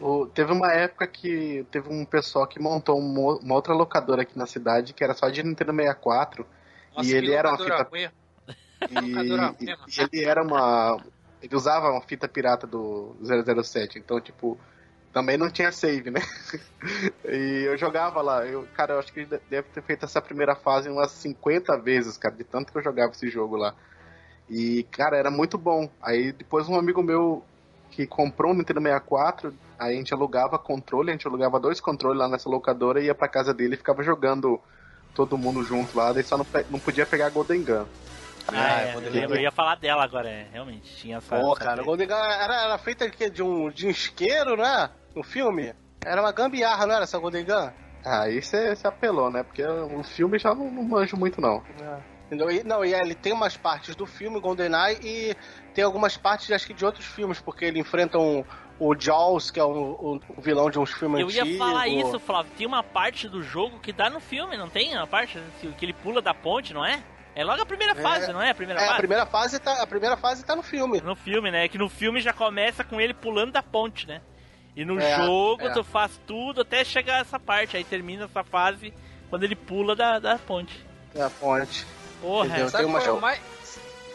O- 0.01 0.27
teve 0.27 0.53
uma 0.53 0.73
época 0.73 1.07
que 1.07 1.65
teve 1.70 1.89
um 1.89 2.05
pessoal 2.05 2.47
que 2.47 2.61
montou 2.61 2.99
um 2.99 3.03
mo- 3.03 3.39
uma 3.39 3.55
outra 3.55 3.75
locadora 3.75 4.23
aqui 4.23 4.39
na 4.39 4.47
cidade 4.47 4.93
que 4.93 5.03
era 5.03 5.15
só 5.15 5.29
de 5.29 5.43
Nintendo 5.43 5.73
64 5.73 6.47
Nossa, 6.95 7.09
e 7.09 7.15
ele 7.15 7.33
era 7.33 7.49
uma 7.49 7.59
fita 7.59 7.83
ruim. 7.83 8.09
e, 8.91 9.65
e- 9.65 9.66
e 9.66 10.01
ele 10.01 10.25
era 10.25 10.43
uma 10.43 11.01
ele 11.43 11.55
usava 11.55 11.91
uma 11.91 12.01
fita 12.03 12.29
pirata 12.29 12.66
do 12.66 13.16
007 13.23 13.99
então 13.99 14.20
tipo 14.20 14.59
também 15.12 15.37
não 15.37 15.51
tinha 15.51 15.73
save 15.73 16.11
né? 16.11 16.20
E 17.25 17.65
eu 17.66 17.77
jogava 17.77 18.23
lá 18.23 18.47
eu 18.47 18.66
cara 18.75 18.95
eu 18.95 18.99
acho 19.01 19.12
que 19.12 19.20
ele 19.20 19.41
deve 19.51 19.69
ter 19.69 19.83
feito 19.83 20.05
essa 20.05 20.20
primeira 20.23 20.55
fase 20.55 20.89
umas 20.89 21.11
50 21.12 21.77
vezes 21.77 22.16
cara 22.16 22.35
de 22.35 22.45
tanto 22.45 22.73
que 22.73 22.79
eu 22.79 22.83
jogava 22.83 23.12
esse 23.12 23.29
jogo 23.29 23.57
lá. 23.57 23.75
E 24.49 24.85
cara 24.85 25.16
era 25.16 25.31
muito 25.31 25.59
bom. 25.59 25.91
Aí 26.01 26.33
depois 26.33 26.69
um 26.69 26.79
amigo 26.79 27.03
meu 27.03 27.45
que 27.90 28.06
comprou 28.06 28.52
um 28.52 28.55
Nintendo 28.55 28.81
64 28.81 29.55
aí 29.78 29.94
a 29.94 29.98
gente 29.98 30.12
alugava 30.15 30.59
controle 30.59 31.10
a 31.10 31.12
gente 31.12 31.27
alugava 31.27 31.59
dois 31.60 31.81
controles 31.81 32.19
lá 32.19 32.28
nessa 32.28 32.48
locadora 32.48 33.01
e 33.01 33.06
ia 33.06 33.15
pra 33.15 33.28
casa 33.28 33.52
dele 33.55 33.74
e 33.74 33.78
ficava 33.78 34.02
jogando 34.02 34.60
todo 35.15 35.39
mundo 35.39 35.62
junto 35.62 35.97
lá 35.97 36.12
daí 36.12 36.23
só 36.23 36.36
não, 36.36 36.47
não 36.70 36.78
podia 36.78 37.06
pegar 37.06 37.27
a 37.27 37.31
Golden 37.31 37.62
Gun 37.65 37.85
Ah, 38.48 38.81
é, 38.82 38.89
eu, 38.89 38.93
GoldenEye. 38.94 39.20
lembro, 39.20 39.36
eu 39.36 39.43
ia 39.43 39.51
falar 39.51 39.74
dela 39.77 40.02
agora, 40.02 40.28
é, 40.28 40.47
realmente. 40.51 40.97
Tinha 40.97 41.19
essa. 41.19 41.39
Pô, 41.39 41.55
cara, 41.55 41.82
o. 41.82 41.85
Golden 41.85 42.06
Gun 42.09 42.15
era, 42.15 42.62
era 42.65 42.78
feita 42.78 43.06
de, 43.06 43.15
quê? 43.15 43.28
de 43.28 43.43
um, 43.43 43.69
de 43.69 43.86
um 43.86 43.90
isqueiro, 43.90 44.56
né? 44.56 44.89
No 45.15 45.23
filme. 45.23 45.74
Era 46.02 46.23
uma 46.23 46.32
gambiarra, 46.32 46.86
não 46.86 46.94
era 46.94 47.05
essa 47.05 47.19
Golden 47.19 47.44
Gun? 47.44 47.70
Ah, 48.05 48.23
aí 48.23 48.40
você 48.40 48.74
apelou, 48.85 49.31
né? 49.31 49.43
Porque 49.43 49.62
o 49.62 50.02
filme 50.02 50.39
já 50.39 50.55
não, 50.55 50.70
não 50.70 50.82
manjo 50.82 51.15
muito, 51.15 51.43
não. 51.43 51.62
E, 52.31 52.62
não, 52.62 52.85
e 52.85 52.94
ele 52.94 53.15
tem 53.15 53.32
umas 53.35 53.56
partes 53.56 53.94
do 53.94 54.06
filme 54.06 54.40
GoldenEye 54.40 54.98
e 55.02 55.36
tem 55.79 55.85
algumas 55.85 56.17
partes, 56.17 56.51
acho 56.51 56.67
que 56.67 56.75
de 56.75 56.85
outros 56.85 57.07
filmes, 57.07 57.41
porque 57.41 57.65
ele 57.65 57.79
enfrenta 57.79 58.19
um, 58.19 58.45
o 58.81 58.97
Jaws, 58.97 59.49
que 59.53 59.61
é 59.61 59.65
um, 59.65 59.91
um- 59.93 60.21
um 60.37 60.41
vilão 60.41 60.69
de 60.69 60.77
uns 60.77 60.91
filmes 60.93 61.21
Eu 61.21 61.31
ia 61.31 61.43
antigos. 61.43 61.57
falar 61.59 61.87
isso, 61.87 62.19
Flávio. 62.19 62.51
Tem 62.59 62.67
uma 62.67 62.83
parte 62.83 63.29
do 63.29 63.41
jogo 63.45 63.79
que 63.79 63.93
dá 63.93 64.11
no 64.11 64.19
filme, 64.19 64.57
não 64.57 64.69
tem? 64.69 64.97
Uma 64.97 65.07
parte 65.07 65.39
que 65.79 65.85
ele 65.85 65.93
pula 65.93 66.21
da 66.21 66.35
ponte, 66.35 66.75
não 66.75 66.85
é? 66.85 67.01
É 67.33 67.45
logo 67.45 67.63
a 67.63 67.67
primeira 67.67 67.95
fase, 67.95 68.33
não 68.33 68.43
é? 68.43 68.51
A 68.51 68.55
primeira 68.57 68.81
É, 68.81 68.85
a 68.85 68.87
fase? 68.89 68.99
primeira 68.99 69.25
fase 69.27 69.61
tá, 69.61 69.81
a 69.81 69.87
primeira 69.87 70.17
fase 70.17 70.45
tá 70.45 70.57
no 70.57 70.65
filme. 70.65 71.01
No 71.01 71.15
filme, 71.15 71.49
né? 71.53 71.69
Que 71.69 71.79
no 71.79 71.89
filme 71.89 72.21
já 72.21 72.33
começa 72.33 72.83
com 72.83 73.01
ele 73.01 73.15
pulando 73.15 73.53
da 73.53 73.63
ponte, 73.63 74.05
né? 74.05 74.21
E 74.75 74.85
no 74.85 74.99
É, 74.99 75.17
jogo 75.25 75.63
é. 75.63 75.71
tu 75.73 75.85
faz 75.85 76.21
tudo 76.27 76.63
até 76.63 76.83
chegar 76.85 77.21
essa 77.21 77.39
parte. 77.39 77.77
Aí 77.77 77.85
termina 77.85 78.25
essa 78.25 78.43
fase 78.43 78.93
quando 79.31 79.45
ele 79.45 79.55
pula 79.55 79.95
da, 79.95 80.19
da 80.19 80.37
ponte. 80.41 80.85
É 81.15 81.23
a 81.23 81.31
ponte. 81.31 81.87
Porra, 82.21 82.47
Entendeu? 82.49 82.69
Sabe 82.69 82.83
Tem 82.83 82.93
uma- 82.93 83.01
qual, 83.01 83.15
é 83.15 83.19
o 83.19 83.21
mais, 83.21 83.41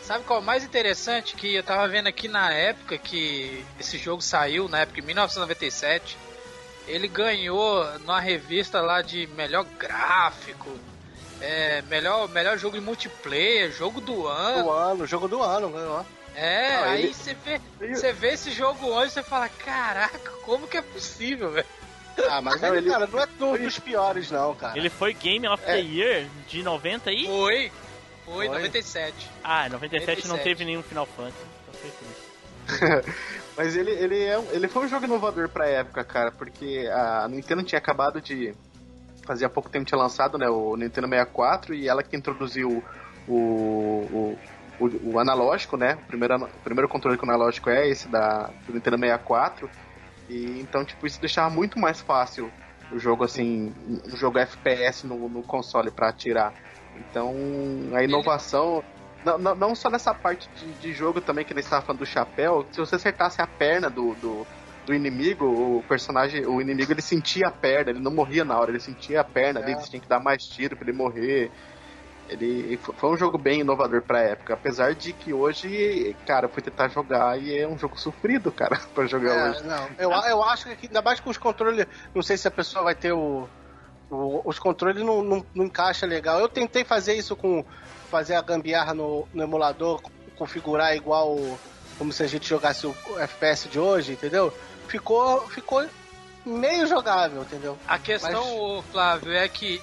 sabe 0.03 0.23
qual 0.25 0.39
é 0.39 0.41
o 0.41 0.45
mais 0.45 0.63
interessante? 0.63 1.35
Que 1.35 1.55
eu 1.55 1.63
tava 1.63 1.87
vendo 1.87 2.07
aqui 2.07 2.27
na 2.27 2.51
época 2.53 2.97
que 2.97 3.65
esse 3.79 3.97
jogo 3.97 4.21
saiu, 4.21 4.67
na 4.67 4.79
época 4.81 4.99
em 4.99 5.03
1997, 5.03 6.17
ele 6.87 7.07
ganhou 7.07 7.83
numa 7.99 8.19
revista 8.19 8.81
lá 8.81 9.01
de 9.01 9.27
melhor 9.35 9.65
gráfico, 9.79 10.69
é, 11.41 11.81
melhor, 11.83 12.27
melhor 12.29 12.57
jogo 12.57 12.77
em 12.77 12.81
multiplayer, 12.81 13.71
jogo 13.71 13.99
do 14.01 14.27
ano. 14.27 14.63
Do 14.63 14.71
ano, 14.71 15.07
jogo 15.07 15.27
do 15.27 15.41
ano, 15.41 15.69
ganhou. 15.69 16.05
É, 16.35 16.77
Não, 16.77 16.83
aí 16.85 17.03
ele- 17.03 17.13
você 17.13 17.33
vê, 17.35 17.61
você 17.79 18.11
vê 18.11 18.33
esse 18.33 18.51
jogo 18.51 18.87
hoje 18.87 19.11
e 19.11 19.13
você 19.13 19.23
fala, 19.23 19.47
caraca, 19.49 20.31
como 20.43 20.67
que 20.67 20.77
é 20.77 20.81
possível, 20.81 21.51
velho? 21.51 21.67
Ah, 22.29 22.41
mas 22.41 22.59
Não, 22.61 22.69
ele, 22.69 22.77
ele- 22.79 22.89
cara, 22.89 23.07
não 23.07 23.19
é 23.19 23.27
um 23.39 23.57
dos 23.63 23.79
piores, 23.79 24.29
não, 24.31 24.53
cara. 24.55 24.77
ele 24.77 24.89
foi 24.89 25.13
Game 25.13 25.47
of 25.47 25.63
the 25.63 25.77
É. 25.77 25.81
Year 25.81 26.27
de 26.47 26.61
90 26.63 27.09
aí? 27.11 27.25
Foi, 27.25 27.71
foi, 28.25 28.47
Foi. 28.47 28.55
97. 28.55 29.29
Ah, 29.43 29.69
97 29.69 30.27
não 30.27 30.35
97. 30.35 30.43
teve 30.43 30.65
nenhum 30.65 30.83
Final 30.83 31.05
Fantasy. 31.05 31.53
Mas 33.57 33.75
ele, 33.75 33.91
ele, 33.91 34.23
é, 34.23 34.41
ele 34.51 34.67
foi 34.67 34.85
um 34.85 34.87
jogo 34.87 35.05
inovador 35.05 35.49
pra 35.49 35.67
época, 35.67 36.03
cara, 36.03 36.31
porque 36.31 36.89
a 36.91 37.27
Nintendo 37.27 37.63
tinha 37.63 37.79
acabado 37.79 38.21
de. 38.21 38.53
Fazia 39.25 39.47
pouco 39.49 39.69
tempo 39.69 39.85
tinha 39.85 39.97
lançado 39.97 40.37
né, 40.37 40.49
o 40.49 40.75
Nintendo 40.75 41.07
64 41.07 41.73
e 41.73 41.87
ela 41.87 42.03
que 42.03 42.15
introduziu 42.15 42.83
o, 43.25 43.33
o, 43.33 44.37
o, 44.79 45.13
o 45.13 45.19
analógico, 45.19 45.77
né? 45.77 45.97
O 46.03 46.05
primeiro, 46.07 46.35
o 46.43 46.59
primeiro 46.63 46.89
controle 46.89 47.17
com 47.17 47.25
analógico 47.25 47.69
é 47.69 47.87
esse 47.87 48.09
da, 48.09 48.49
do 48.67 48.73
Nintendo 48.73 48.97
64. 48.97 49.69
E 50.29 50.59
então, 50.59 50.83
tipo, 50.83 51.07
isso 51.07 51.21
deixava 51.21 51.49
muito 51.49 51.79
mais 51.79 52.01
fácil 52.01 52.51
o 52.91 52.99
jogo, 52.99 53.23
assim, 53.23 53.73
um 53.87 54.15
jogo 54.15 54.37
FPS 54.39 55.05
no, 55.07 55.29
no 55.29 55.41
console 55.41 55.89
pra 55.89 56.09
atirar. 56.09 56.53
Então, 56.95 57.33
a 57.93 58.03
inovação. 58.03 58.83
Não, 59.23 59.37
não, 59.37 59.55
não 59.55 59.75
só 59.75 59.89
nessa 59.89 60.13
parte 60.13 60.49
de, 60.55 60.73
de 60.73 60.93
jogo 60.93 61.21
também, 61.21 61.45
que 61.45 61.53
ele 61.53 61.61
estava 61.61 61.81
falando 61.85 61.99
do 61.99 62.05
chapéu, 62.05 62.67
se 62.71 62.79
você 62.79 62.95
acertasse 62.95 63.41
a 63.41 63.47
perna 63.47 63.89
do, 63.89 64.13
do, 64.15 64.45
do 64.85 64.93
inimigo, 64.93 65.45
o 65.45 65.83
personagem, 65.83 66.45
o 66.45 66.59
inimigo 66.59 66.91
ele 66.91 67.01
sentia 67.01 67.47
a 67.47 67.51
perna, 67.51 67.91
ele 67.91 68.01
não 68.01 68.11
morria 68.13 68.43
na 68.43 68.59
hora, 68.59 68.71
ele 68.71 68.81
sentia 68.81 69.21
a 69.21 69.23
perna 69.23 69.61
É. 69.61 69.75
você 69.75 69.89
tinha 69.89 70.01
que 70.01 70.09
dar 70.09 70.19
mais 70.19 70.43
tiro 70.43 70.75
pra 70.75 70.87
ele 70.87 70.97
morrer. 70.97 71.51
Ele 72.29 72.77
foi 72.77 73.09
um 73.09 73.17
jogo 73.17 73.37
bem 73.37 73.61
inovador 73.61 74.01
pra 74.01 74.21
época, 74.21 74.53
apesar 74.53 74.95
de 74.95 75.11
que 75.13 75.33
hoje, 75.33 76.15
cara, 76.25 76.45
eu 76.45 76.49
fui 76.49 76.63
tentar 76.63 76.87
jogar 76.87 77.37
e 77.41 77.57
é 77.57 77.67
um 77.67 77.77
jogo 77.77 77.99
sofrido, 77.99 78.51
cara, 78.51 78.79
pra 78.95 79.05
jogar 79.05 79.33
É, 79.33 79.49
hoje. 79.49 79.63
não, 79.63 79.89
eu, 79.97 80.11
eu 80.11 80.43
acho 80.43 80.73
que 80.75 80.87
ainda 80.87 81.01
mais 81.01 81.19
com 81.19 81.29
os 81.29 81.37
controles, 81.37 81.85
não 82.15 82.21
sei 82.21 82.37
se 82.37 82.47
a 82.47 82.51
pessoa 82.51 82.85
vai 82.85 82.95
ter 82.95 83.11
o. 83.11 83.47
o- 84.13 84.41
os 84.45 84.59
controles 84.59 85.03
não, 85.03 85.23
não, 85.23 85.45
não 85.53 85.65
encaixa 85.65 86.05
legal. 86.05 86.39
Eu 86.39 86.47
tentei 86.49 86.83
fazer 86.83 87.13
isso 87.15 87.35
com. 87.35 87.65
fazer 88.09 88.35
a 88.35 88.41
gambiarra 88.41 88.93
no, 88.93 89.27
no 89.33 89.43
emulador, 89.43 90.01
configurar 90.35 90.95
igual. 90.95 91.37
como 91.97 92.11
se 92.11 92.23
a 92.23 92.27
gente 92.27 92.47
jogasse 92.49 92.85
o 92.87 92.95
FPS 93.19 93.69
de 93.69 93.79
hoje, 93.79 94.13
entendeu? 94.13 94.51
Ficou. 94.87 95.47
ficou 95.49 95.85
meio 96.45 96.85
jogável, 96.87 97.41
entendeu? 97.43 97.77
A 97.87 97.97
questão, 97.97 98.75
Mas- 98.77 98.85
Flávio, 98.91 99.31
é 99.33 99.47
que, 99.47 99.81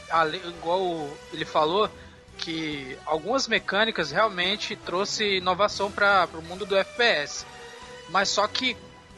igual 0.59 1.09
ele 1.33 1.45
falou, 1.45 1.89
que 2.37 2.99
algumas 3.07 3.49
mecânicas 3.49 4.11
realmente 4.11 4.77
trouxe 4.77 5.37
inovação 5.39 5.91
para 5.91 6.29
o 6.35 6.43
mundo 6.43 6.67
do 6.67 6.77
FPS. 6.77 7.47
Mas 8.11 8.29
só 8.29 8.47
que, 8.47 8.77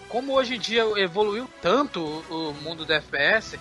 como 0.09 0.35
hoje 0.35 0.55
em 0.57 0.59
dia 0.61 0.83
evoluiu 1.01 1.49
tanto 1.61 2.01
o, 2.31 2.53
mundo 2.63 2.85
do 2.85 2.93
FPS, 2.93 3.59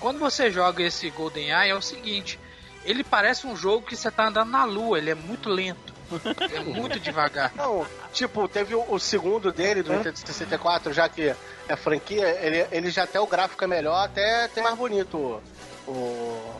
quando 0.00 0.18
você 0.18 0.50
joga 0.50 0.82
esse 0.82 1.08
GoldenEye 1.10 1.70
é 1.70 1.74
o 1.74 1.82
seguinte, 1.82 2.40
ele 2.84 3.04
parece 3.04 3.46
um 3.46 3.54
jogo 3.54 3.86
que 3.86 3.94
você 3.94 4.10
tá 4.10 4.26
andando 4.26 4.50
na 4.50 4.64
lua, 4.64 4.98
ele 4.98 5.10
é 5.10 5.14
muito 5.14 5.48
lento. 5.48 5.92
é 6.52 6.60
muito 6.60 6.98
devagar. 7.00 7.52
Não, 7.54 7.86
tipo, 8.12 8.48
teve 8.48 8.74
o, 8.74 8.84
o 8.88 8.98
segundo 8.98 9.52
dele, 9.52 9.82
do 9.82 9.92
Nintendo 9.92 10.18
64, 10.18 10.92
já 10.92 11.08
que 11.08 11.34
é 11.68 11.76
franquia, 11.76 12.26
ele, 12.40 12.66
ele 12.72 12.90
já 12.90 13.04
até 13.04 13.20
o 13.20 13.26
gráfico 13.26 13.62
é 13.62 13.66
melhor, 13.66 14.04
até 14.04 14.48
tem 14.48 14.62
mais 14.62 14.76
bonito 14.76 15.40
o, 15.86 15.92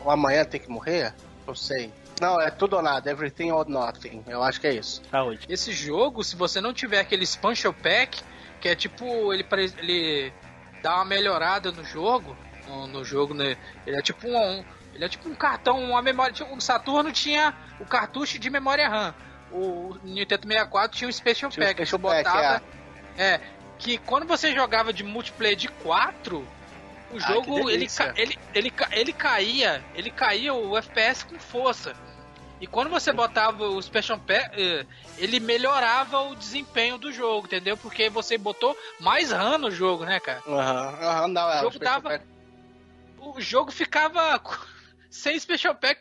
o, 0.05 0.11
Amanhã 0.11 0.45
Tem 0.45 0.61
Que 0.61 0.71
Morrer, 0.71 1.15
não 1.47 1.55
sei. 1.55 1.93
Não, 2.21 2.39
é 2.39 2.51
tudo 2.51 2.77
ou 2.77 2.83
nada, 2.83 3.11
Everything 3.11 3.51
or 3.51 3.67
Nothing, 3.67 4.23
eu 4.29 4.43
acho 4.43 4.61
que 4.61 4.67
é 4.67 4.75
isso. 4.75 5.03
Saúde. 5.11 5.47
Esse 5.49 5.73
jogo, 5.73 6.23
se 6.23 6.37
você 6.37 6.61
não 6.61 6.75
tiver 6.75 7.01
aquele 7.01 7.25
expansion 7.25 7.73
pack, 7.73 8.23
que 8.61 8.69
é 8.69 8.77
tipo, 8.77 9.33
ele, 9.33 9.45
ele 9.79 10.33
dá 10.83 10.97
uma 10.97 11.07
melhorada 11.07 11.73
no 11.73 11.83
jogo, 11.83 12.37
no, 12.71 12.87
no 12.87 13.05
jogo, 13.05 13.35
né? 13.35 13.57
Ele 13.87 13.97
é 13.97 14.03
tipo 14.03 14.29
um, 14.29 14.65
ele 14.95 15.05
é 15.05 15.09
tipo 15.09 15.29
um 15.29 15.35
cartão, 15.35 15.83
uma 15.83 16.01
memória. 16.03 16.33
tipo, 16.33 16.55
O 16.55 16.61
Saturno 16.61 17.13
tinha 17.13 17.55
o 17.81 17.85
cartucho 17.85 18.39
de 18.39 18.49
memória 18.49 18.89
RAM. 18.89 19.15
O 19.53 19.97
Nintendo 20.05 20.47
64 20.47 20.97
tinha 20.97 21.09
o 21.09 21.13
Special 21.13 21.51
Tinha 21.51 21.65
o 21.65 21.69
Pack. 21.69 21.77
que 21.79 21.87
Special 21.87 22.01
Pack, 22.01 22.25
botava, 22.25 22.63
é. 23.19 23.41
Que 23.79 23.99
quando 23.99 24.27
você 24.27 24.53
jogava 24.55 24.93
de 24.93 25.03
multiplayer 25.03 25.57
de 25.57 25.67
4, 25.69 26.47
o 27.11 27.19
jogo 27.19 27.69
ele, 27.71 27.89
ele, 28.15 28.39
ele, 28.55 28.73
ele 28.93 29.13
caía. 29.13 29.83
Ele 29.95 30.11
caía 30.11 30.55
o 30.55 30.77
FPS 30.77 31.25
com 31.25 31.39
força. 31.39 31.95
E 32.61 32.67
quando 32.67 32.91
você 32.91 33.11
botava 33.11 33.65
o 33.69 33.81
Special 33.83 34.19
Pack, 34.19 34.51
eh, 34.61 34.85
ele 35.17 35.41
melhorava 35.41 36.21
o 36.21 36.37
desempenho 36.37 36.99
do 36.99 37.11
jogo, 37.11 37.47
entendeu? 37.47 37.75
Porque 37.75 38.11
você 38.11 38.37
botou 38.37 38.77
mais 39.01 39.33
RAM 39.33 39.57
no 39.57 39.71
jogo, 39.71 40.05
né, 40.05 40.21
cara? 40.21 40.43
Aham, 40.47 40.99
aham, 41.01 41.29
não, 41.29 41.51
é. 41.51 41.55
O 41.55 41.59
o 41.59 41.61
jogo 41.63 41.73
Special 41.77 41.95
tava- 42.03 42.09
Pack. 42.11 42.25
O 43.21 43.41
jogo 43.41 43.71
ficava 43.71 44.41
sem 45.11 45.39
special 45.39 45.75
pack 45.75 46.01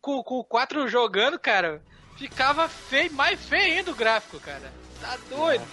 com, 0.00 0.22
com 0.22 0.36
o 0.38 0.44
4 0.44 0.88
jogando, 0.88 1.38
cara. 1.38 1.82
Ficava 2.16 2.68
feio, 2.68 3.12
mais 3.12 3.44
feio 3.44 3.78
ainda 3.78 3.90
o 3.90 3.94
gráfico, 3.94 4.38
cara. 4.40 4.72
Tá 5.00 5.16
doido. 5.28 5.64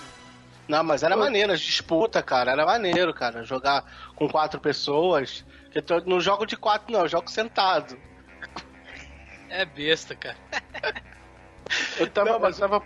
Não, 0.67 0.83
mas 0.83 1.03
era 1.03 1.15
maneiro, 1.17 1.51
as 1.51 1.59
disputa, 1.59 2.23
cara. 2.23 2.51
Era 2.51 2.65
maneiro, 2.65 3.13
cara. 3.13 3.43
Jogar 3.43 3.83
com 4.15 4.27
quatro 4.29 4.59
pessoas. 4.59 5.45
Eu 5.73 5.83
não 6.05 6.19
jogo 6.19 6.45
de 6.45 6.55
quatro, 6.57 6.91
não, 6.91 7.01
eu 7.01 7.07
jogo 7.09 7.29
sentado. 7.29 7.97
É 9.49 9.65
besta, 9.65 10.15
cara. 10.15 10.37
Eu 11.97 12.09
tava, 12.09 12.31
Não, 12.31 12.39
mas- 12.39 12.59
eu 12.59 12.67
tava, 12.69 12.85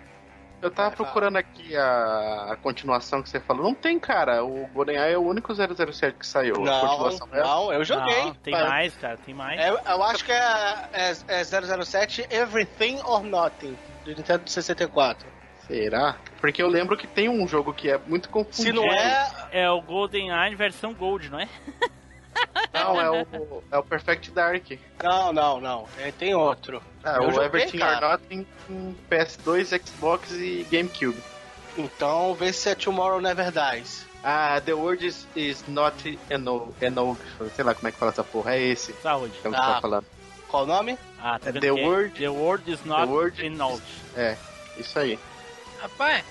eu 0.61 0.71
tava 0.71 0.89
Vai, 0.89 0.95
procurando 0.97 1.37
aqui 1.37 1.75
a, 1.75 2.47
a 2.51 2.55
continuação 2.57 3.21
que 3.21 3.29
você 3.29 3.39
falou. 3.39 3.63
Não 3.63 3.73
tem, 3.75 3.99
cara. 3.99 4.43
O 4.43 4.67
GoldenEye 4.73 5.13
é 5.13 5.17
o 5.17 5.21
único 5.21 5.53
007 5.53 6.17
que 6.17 6.25
saiu. 6.25 6.55
a 6.55 6.59
Não, 6.59 6.79
continuação 6.87 7.27
é- 7.31 7.43
não, 7.43 7.73
eu 7.73 7.83
joguei. 7.83 8.23
Não, 8.25 8.33
tem 8.35 8.53
Pai, 8.53 8.67
mais, 8.67 8.95
cara, 8.97 9.17
tem 9.17 9.33
mais. 9.35 9.59
É, 9.59 9.69
eu 9.69 10.03
acho 10.03 10.23
que 10.25 10.31
é, 10.31 10.89
é, 10.93 11.09
é 11.27 11.43
007 11.43 12.27
Everything 12.29 12.99
or 13.05 13.23
Nothing, 13.23 13.77
do 14.03 14.15
Nintendo 14.15 14.49
64. 14.49 15.27
Será? 15.67 16.15
Porque 16.39 16.61
eu 16.61 16.67
lembro 16.67 16.95
que 16.95 17.07
tem 17.07 17.27
um 17.27 17.47
jogo 17.47 17.73
que 17.73 17.89
é 17.89 17.97
muito 17.97 18.27
Se 18.27 18.31
confundido. 18.31 18.81
não 18.81 18.93
é. 18.93 19.31
É 19.51 19.69
o 19.69 19.81
GoldenEye 19.81 20.53
versão 20.55 20.93
Gold, 20.93 21.29
não 21.29 21.39
é? 21.39 21.47
Não, 22.73 22.99
é 23.01 23.09
o, 23.09 23.63
é 23.71 23.77
o 23.77 23.83
Perfect 23.83 24.31
Dark. 24.31 24.63
Não, 25.01 25.31
não, 25.33 25.61
não. 25.61 25.87
É, 25.97 26.11
tem 26.11 26.35
outro. 26.35 26.81
É, 27.03 27.17
Eu 27.17 27.23
o 27.23 27.31
joguei, 27.31 27.45
Everything 27.47 27.77
cara. 27.79 28.05
or 28.07 28.11
Nothing 28.11 28.45
em 28.69 28.95
PS2, 29.09 29.81
Xbox 29.87 30.31
e 30.31 30.65
GameCube. 30.69 31.17
Então 31.77 32.33
vê 32.35 32.51
se 32.53 32.69
é 32.69 32.75
Tomorrow 32.75 33.19
Never 33.21 33.51
Dies. 33.51 34.05
Ah, 34.23 34.59
The 34.59 34.73
World 34.73 35.05
is, 35.05 35.27
is 35.35 35.63
not 35.67 36.19
enough, 36.29 36.69
enough. 36.81 37.17
Sei 37.55 37.63
lá 37.63 37.75
como 37.75 37.87
é 37.87 37.91
que 37.91 37.97
fala 37.97 38.11
essa 38.11 38.23
porra. 38.23 38.55
É 38.55 38.61
esse. 38.61 38.93
Saúde. 38.93 39.33
É 39.43 39.47
o 39.47 39.51
que 39.51 39.57
Ah. 39.57 39.73
tá 39.75 39.81
falando. 39.81 40.05
Qual 40.47 40.63
o 40.63 40.65
nome? 40.65 40.97
Ah, 41.21 41.37
tá 41.39 41.49
É 41.49 41.51
vendo 41.51 41.61
The 41.61 41.67
é? 41.67 41.71
Word- 41.85 42.19
The 42.19 42.29
World 42.29 42.71
is 42.71 42.83
not 42.85 43.05
The 43.07 43.11
Word 43.11 43.45
enough. 43.45 43.81
É, 44.15 44.35
isso 44.77 44.97
aí. 44.97 45.19
Rapaz, 45.79 46.23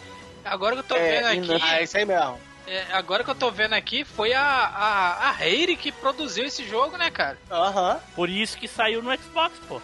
agora 0.45 0.75
que 0.75 0.81
eu 0.81 0.85
tô 0.85 0.97
É, 0.97 1.35
vendo 1.35 1.53
aqui. 1.53 1.63
Ah, 1.65 1.81
é 1.81 1.85
isso 1.85 1.97
aí 1.97 2.05
mesmo. 2.05 2.39
É, 2.67 2.85
agora 2.93 3.23
que 3.25 3.31
eu 3.31 3.35
tô 3.35 3.51
vendo 3.51 3.75
aqui, 3.75 4.05
foi 4.05 4.33
a, 4.33 4.43
a, 4.43 5.29
a 5.29 5.31
Rare 5.33 5.77
que 5.77 5.93
produziu 5.93 6.45
esse 6.45 6.65
jogo, 6.67 6.97
né, 6.97 7.11
cara? 7.11 7.39
Aham. 7.51 8.01
Por 8.15 8.29
isso 8.29 8.57
que 8.59 8.67
saiu 8.69 9.03
no 9.03 9.15
Xbox, 9.17 9.59
pô. 9.69 9.81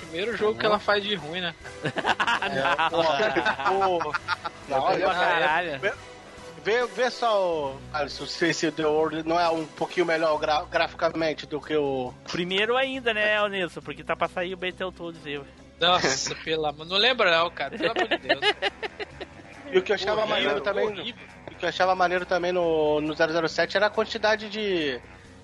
Primeiro 0.00 0.36
jogo 0.36 0.58
que 0.58 0.64
ela 0.66 0.78
faz 0.78 1.02
de 1.02 1.14
ruim, 1.14 1.40
né? 1.40 1.54
É, 2.44 2.88
pô, 2.90 3.98
pô. 3.98 4.14
Não, 4.68 4.80
Pra 4.80 4.82
olha, 4.82 5.06
caralho. 5.06 5.80
vê, 6.62 6.86
vê 6.86 7.10
só 7.10 7.42
o. 7.72 7.80
Alisson, 7.92 8.26
se 8.26 8.48
esse 8.48 8.70
The 8.70 8.86
World 8.86 9.26
não 9.26 9.40
é 9.40 9.48
um 9.48 9.64
pouquinho 9.66 10.06
melhor 10.06 10.38
gra- 10.38 10.64
graficamente 10.70 11.46
do 11.46 11.60
que 11.60 11.74
o. 11.76 12.12
Primeiro 12.30 12.76
ainda, 12.76 13.12
né, 13.14 13.36
Nilson? 13.48 13.80
Porque 13.80 14.04
tá 14.04 14.14
pra 14.14 14.28
sair 14.28 14.54
o 14.54 14.56
Battletoads 14.56 15.20
eu. 15.26 15.44
Nossa, 15.80 16.34
pelo 16.44 16.66
amor. 16.66 16.86
Não 16.86 16.96
lembra, 16.96 17.30
não, 17.38 17.50
cara. 17.50 17.76
Pelo 17.76 17.90
amor 17.90 18.08
de 18.08 18.18
Deus. 18.18 18.40
E 19.72 19.78
o 19.78 19.82
que 19.82 19.90
eu 19.92 19.96
achava 19.96 20.24
maneiro 20.26 20.60
também. 20.60 20.86
horrível. 20.86 21.26
O 21.54 21.58
que 21.58 21.64
eu 21.64 21.68
achava 21.68 21.94
maneiro 21.94 22.26
também 22.26 22.52
no, 22.52 23.00
no 23.00 23.14
007 23.14 23.76
era 23.76 23.86
a 23.86 23.90
quantidade 23.90 24.48
de, 24.48 25.00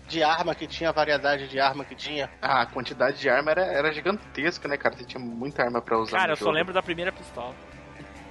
de 0.08 0.22
arma 0.22 0.54
que 0.54 0.66
tinha, 0.66 0.90
a 0.90 0.92
variedade 0.92 1.48
de 1.48 1.60
arma 1.60 1.84
que 1.84 1.94
tinha. 1.94 2.28
Ah, 2.42 2.62
a 2.62 2.66
quantidade 2.66 3.18
de 3.20 3.28
arma 3.28 3.52
era, 3.52 3.62
era 3.62 3.92
gigantesca, 3.92 4.68
né, 4.68 4.76
cara? 4.76 4.96
Você 4.96 5.04
tinha 5.04 5.22
muita 5.22 5.62
arma 5.62 5.80
pra 5.80 5.98
usar. 5.98 6.18
Cara, 6.18 6.32
eu 6.32 6.36
só 6.36 6.46
jogo. 6.46 6.56
lembro 6.56 6.74
da 6.74 6.82
primeira 6.82 7.12
pistola. 7.12 7.54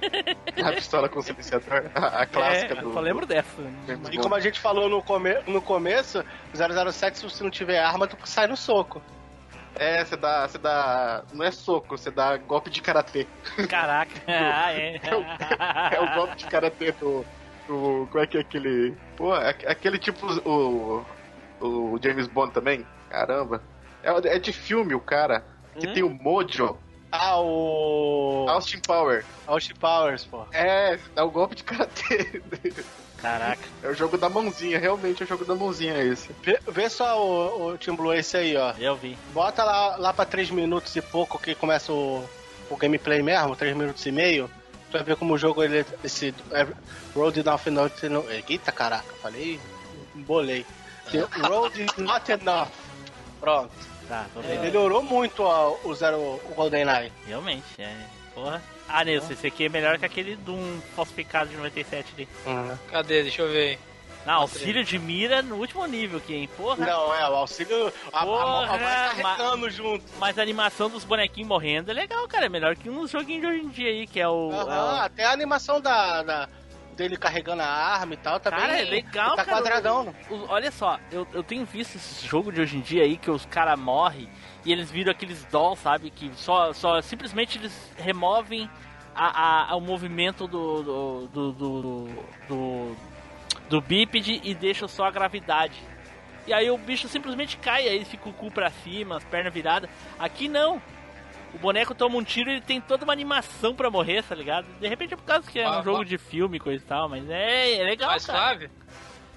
A 0.64 0.72
pistola 0.72 1.08
com 1.10 1.20
silenciador, 1.20 1.90
a, 1.94 2.22
a 2.22 2.26
clássica 2.26 2.72
é, 2.72 2.76
do. 2.76 2.88
eu 2.88 2.92
só 2.94 3.00
lembro 3.00 3.26
dessa. 3.26 3.62
E 4.10 4.16
como 4.16 4.34
a 4.34 4.40
gente 4.40 4.58
falou 4.58 4.88
no, 4.88 5.02
come, 5.02 5.34
no 5.46 5.60
começo, 5.60 6.24
o 6.54 6.90
007, 6.92 7.18
se 7.18 7.24
você 7.24 7.44
não 7.44 7.50
tiver 7.50 7.78
arma, 7.78 8.06
tu 8.06 8.16
sai 8.24 8.46
no 8.46 8.56
soco. 8.56 9.02
É, 9.74 10.04
você 10.04 10.16
dá, 10.16 10.46
você 10.46 10.58
dá. 10.58 11.22
Não 11.32 11.44
é 11.44 11.50
soco, 11.50 11.96
você 11.96 12.10
dá 12.10 12.36
golpe 12.36 12.70
de 12.70 12.80
karatê. 12.80 13.26
Caraca. 13.68 14.12
ah, 14.26 14.72
é. 14.72 15.00
É 15.94 16.00
o 16.00 16.14
golpe 16.14 16.36
de 16.36 16.46
karatê 16.46 16.92
do. 16.92 17.24
Como 18.10 18.22
é 18.22 18.26
que 18.26 18.36
é 18.36 18.40
aquele. 18.40 18.94
Pô, 19.16 19.34
é 19.36 19.50
aquele 19.66 19.98
tipo. 19.98 20.26
O, 20.48 21.04
o 21.60 21.98
James 22.02 22.26
Bond 22.26 22.52
também? 22.52 22.86
Caramba. 23.08 23.62
É, 24.02 24.36
é 24.36 24.38
de 24.38 24.52
filme 24.52 24.94
o 24.94 25.00
cara. 25.00 25.44
Que 25.78 25.88
Hum? 25.88 25.92
tem 25.94 26.02
o 26.02 26.10
Mojo. 26.10 26.76
Ah, 27.12 27.40
o. 27.40 28.46
Austin 28.48 28.78
Power. 28.86 29.24
Austin 29.46 29.74
Powers, 29.74 30.24
pô. 30.24 30.44
É, 30.52 30.98
dá 31.14 31.24
o 31.24 31.30
golpe 31.30 31.54
de 31.56 31.64
karatê. 31.64 32.40
Caraca. 33.20 33.62
É 33.82 33.88
o 33.88 33.94
jogo 33.94 34.16
da 34.16 34.28
mãozinha, 34.30 34.78
realmente 34.78 35.22
é 35.22 35.26
o 35.26 35.28
jogo 35.28 35.44
da 35.44 35.54
mãozinha 35.54 35.98
esse. 36.02 36.30
Vê, 36.42 36.58
vê 36.68 36.88
só 36.88 37.20
o, 37.22 37.72
o 37.72 37.78
Team 37.78 37.96
Blue 37.96 38.14
esse 38.14 38.36
aí, 38.36 38.56
ó. 38.56 38.72
Eu 38.78 38.96
vi. 38.96 39.18
Bota 39.34 39.62
lá, 39.62 39.96
lá 39.96 40.12
pra 40.12 40.24
3 40.24 40.50
minutos 40.50 40.94
e 40.96 41.02
pouco 41.02 41.38
que 41.38 41.54
começa 41.54 41.92
o, 41.92 42.24
o 42.70 42.76
gameplay 42.76 43.22
mesmo, 43.22 43.54
3 43.54 43.76
minutos 43.76 44.06
e 44.06 44.12
meio. 44.12 44.50
Tu 44.90 44.92
vai 44.92 45.04
ver 45.04 45.16
como 45.16 45.34
o 45.34 45.38
jogo, 45.38 45.62
ele, 45.62 45.86
esse 46.02 46.34
é, 46.50 46.66
Road 47.14 47.42
Not 47.70 48.04
Enough. 48.06 48.26
Eita 48.48 48.72
caraca, 48.72 49.14
falei, 49.22 49.60
embolei. 50.14 50.66
The 51.12 51.20
Road 51.46 51.82
is 51.82 51.96
Not 51.96 52.30
Enough. 52.30 52.68
Pronto. 53.40 53.70
Tá, 54.08 54.26
tô 54.34 54.40
vendo. 54.40 54.62
Melhorou 54.62 55.02
muito 55.02 55.44
ó, 55.44 55.76
o 55.84 55.94
Zero 55.94 56.18
o 56.18 56.54
GoldenEye. 56.56 57.12
Realmente, 57.24 57.64
é. 57.78 57.96
Porra. 58.34 58.60
Ah, 58.88 59.04
Nilson, 59.04 59.32
esse 59.32 59.46
aqui 59.46 59.66
é 59.66 59.68
melhor 59.68 59.98
que 59.98 60.04
aquele 60.04 60.34
Doom 60.34 60.80
falsificado 60.96 61.50
de 61.50 61.56
97 61.56 62.12
ali. 62.16 62.28
Cadê? 62.90 63.22
Deixa 63.22 63.42
eu 63.42 63.48
ver. 63.48 63.78
Não, 64.26 64.34
auxílio 64.34 64.84
de 64.84 64.98
mira 64.98 65.40
no 65.40 65.56
último 65.56 65.84
nível 65.86 66.18
aqui, 66.18 66.34
hein? 66.34 66.48
Porra. 66.56 66.84
Não, 66.86 67.14
é, 67.14 67.28
o 67.28 67.34
auxílio. 67.36 67.92
A, 68.12 68.20
a, 68.20 68.26
mão- 68.26 68.34
a 68.62 68.66
Porra, 68.66 68.78
vai 68.78 69.16
carregando 69.16 69.70
junto. 69.70 70.04
Mas 70.18 70.38
a 70.38 70.42
animação 70.42 70.90
dos 70.90 71.04
bonequinhos 71.04 71.48
morrendo 71.48 71.90
é 71.90 71.94
legal, 71.94 72.28
cara. 72.28 72.46
É 72.46 72.48
melhor 72.48 72.76
que 72.76 72.90
uns 72.90 73.10
joguinhos 73.10 73.40
de 73.42 73.46
hoje 73.46 73.60
em 73.64 73.68
dia 73.70 73.88
aí, 73.90 74.06
que 74.06 74.20
é 74.20 74.28
o. 74.28 74.50
Aham, 74.52 74.74
é 74.74 74.82
o- 74.82 75.04
até 75.04 75.24
a 75.24 75.32
animação 75.32 75.80
da, 75.80 76.22
da- 76.22 76.48
dele 76.96 77.16
carregando 77.16 77.62
a 77.62 77.66
arma 77.66 78.12
e 78.12 78.16
tal, 78.18 78.38
tá 78.38 78.50
Cara, 78.50 78.66
bem. 78.74 78.80
é 78.82 78.84
legal, 78.84 79.34
tá 79.36 79.44
cara. 79.44 79.56
quadradão. 79.62 80.04
né? 80.04 80.14
O- 80.28 80.46
olha 80.48 80.70
só, 80.70 80.98
eu, 81.10 81.26
eu 81.32 81.42
tenho 81.42 81.64
visto 81.64 81.96
esse 81.96 82.26
jogo 82.26 82.52
de 82.52 82.60
hoje 82.60 82.76
em 82.76 82.80
dia 82.82 83.04
aí 83.04 83.16
que 83.16 83.30
os 83.30 83.46
caras 83.46 83.78
morrem 83.78 84.28
e 84.66 84.70
eles 84.70 84.90
viram 84.90 85.10
aqueles 85.10 85.42
dolls, 85.46 85.80
sabe? 85.82 86.10
Que 86.10 86.30
só, 86.36 86.74
só 86.74 87.00
simplesmente 87.00 87.56
eles 87.56 87.72
removem 87.96 88.68
a, 89.14 89.70
a- 89.72 89.76
o 89.76 89.80
movimento 89.80 90.46
do 90.46 90.82
do, 90.82 91.26
do, 91.28 91.52
do, 91.52 92.08
do, 92.48 92.96
do 93.70 93.80
bípede 93.80 94.40
e 94.44 94.54
deixam 94.54 94.86
só 94.86 95.04
a 95.06 95.10
gravidade. 95.10 95.80
E 96.46 96.52
aí 96.52 96.70
o 96.70 96.76
bicho 96.76 97.08
simplesmente 97.08 97.56
cai, 97.56 97.88
aí 97.88 98.04
fica 98.04 98.28
o 98.28 98.32
cu 98.32 98.50
pra 98.50 98.70
cima, 98.70 99.16
as 99.16 99.24
pernas 99.24 99.52
viradas. 99.54 99.88
Aqui 100.18 100.48
não. 100.48 100.82
O 101.54 101.58
boneco 101.58 101.94
toma 101.94 102.16
um 102.16 102.22
tiro 102.24 102.48
e 102.50 102.54
ele 102.54 102.60
tem 102.60 102.80
toda 102.80 103.04
uma 103.04 103.12
animação 103.12 103.74
pra 103.74 103.90
morrer, 103.90 104.22
tá 104.22 104.34
ligado? 104.34 104.66
De 104.80 104.86
repente 104.86 105.14
é 105.14 105.16
por 105.16 105.24
causa 105.24 105.50
que 105.50 105.58
é 105.58 105.68
um 105.68 105.78
Ah, 105.78 105.82
jogo 105.82 106.02
ah. 106.02 106.04
de 106.04 106.16
filme 106.18 106.56
e 106.58 106.60
coisa 106.60 106.82
e 106.82 106.86
tal, 106.86 107.08
mas 107.08 107.28
é, 107.28 107.76
é 107.80 107.84
legal, 107.84 108.10
Mas 108.10 108.24
cara. 108.26 108.38
Flávio, 108.38 108.70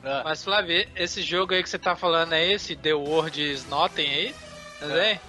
É. 0.04 0.24
mas 0.24 0.44
Flávio, 0.44 0.88
esse 0.96 1.22
jogo 1.24 1.54
aí 1.54 1.64
que 1.64 1.70
você 1.70 1.80
tá 1.80 1.96
falando 1.96 2.34
é 2.34 2.46
esse, 2.52 2.76
The 2.76 2.94
World 2.94 3.42
is 3.42 3.68
Nothing 3.68 4.06
aí, 4.08 4.36
tá 4.80 4.86
vendo? 4.88 5.20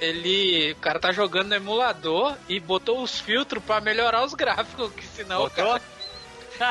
Ele, 0.00 0.72
o 0.72 0.76
cara 0.76 1.00
tá 1.00 1.10
jogando 1.12 1.48
no 1.48 1.54
emulador 1.56 2.36
e 2.48 2.60
botou 2.60 3.02
os 3.02 3.18
filtros 3.20 3.62
pra 3.64 3.80
melhorar 3.80 4.24
os 4.24 4.32
gráficos, 4.34 4.92
que 4.92 5.04
senão 5.04 5.40
o 5.40 5.48
Botou? 5.48 5.64
cara, 5.66 5.82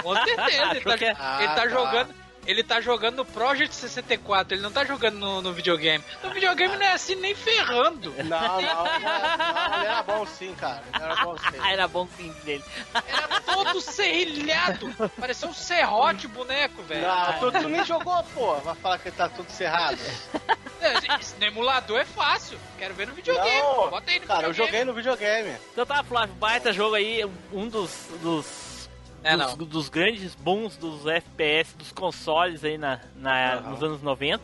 com 0.03 0.15
certeza, 0.15 0.71
ele 0.71 0.81
tá, 0.81 0.97
que 0.97 1.05
é- 1.05 1.15
Ah, 1.17 1.37
ele 1.39 1.47
tá 1.49 1.55
tá. 1.55 1.67
jogando, 1.69 2.15
ele 2.45 2.63
tá 2.63 2.79
jogando 2.81 3.15
no 3.17 3.25
Project 3.25 3.75
64, 3.75 4.53
ele 4.55 4.61
não 4.63 4.71
tá 4.71 4.85
jogando 4.85 5.17
no, 5.17 5.41
no 5.41 5.51
videogame. 5.53 6.01
No 6.23 6.29
videogame 6.31 6.75
não 6.77 6.85
é 6.85 6.93
assim 6.93 7.15
nem 7.15 7.35
ferrando. 7.35 8.13
Não, 8.23 8.23
não, 8.23 8.61
não, 8.61 8.99
não, 8.99 9.75
ele 9.77 9.85
era 9.85 10.03
bom 10.03 10.25
sim, 10.25 10.55
cara. 10.55 10.81
Ele 10.95 11.03
era 11.03 11.15
bom 11.25 11.37
sim. 11.37 11.57
Ah, 11.61 11.71
era 11.73 11.87
bom 11.87 12.07
sim 12.15 12.33
dele. 12.45 12.63
Era 12.93 13.41
todo 13.41 13.81
serrilhado, 13.81 14.93
parecia 15.19 15.47
um 15.47 15.53
serrote 15.53 16.27
boneco, 16.27 16.81
velho. 16.83 17.05
Não, 17.07 17.33
tu, 17.39 17.51
tu 17.51 17.67
nem 17.69 17.83
jogou, 17.83 18.23
pô. 18.33 18.55
Vai 18.55 18.75
falar 18.75 18.99
que 18.99 19.11
tá 19.11 19.27
tudo 19.27 19.49
cerrado. 19.51 19.97
É, 20.79 21.19
Isso 21.19 21.35
no 21.39 21.45
emulador 21.45 21.99
é 21.99 22.05
fácil. 22.05 22.57
Quero 22.77 22.93
ver 22.93 23.07
no 23.07 23.13
videogame. 23.13 23.59
Não, 23.61 23.89
Bota 23.89 24.09
aí 24.11 24.19
no 24.19 24.27
cara, 24.27 24.47
eu 24.47 24.51
videogame. 24.51 24.67
joguei 24.77 24.85
no 24.85 24.93
videogame. 24.93 25.57
Então 25.73 25.85
tá, 25.85 26.03
Flávio, 26.03 26.35
baita 26.35 26.71
jogo 26.71 26.95
aí, 26.95 27.25
um 27.51 27.67
dos, 27.67 27.91
dos 28.21 28.45
É, 29.23 29.35
dos, 29.35 29.57
não. 29.57 29.65
dos 29.65 29.89
grandes 29.89 30.35
bons 30.35 30.77
dos 30.77 31.05
FPS 31.05 31.75
dos 31.75 31.91
consoles 31.91 32.63
aí 32.63 32.77
na, 32.77 32.99
na- 33.15 33.61
nos 33.61 33.83
anos 33.83 34.01
90. 34.01 34.43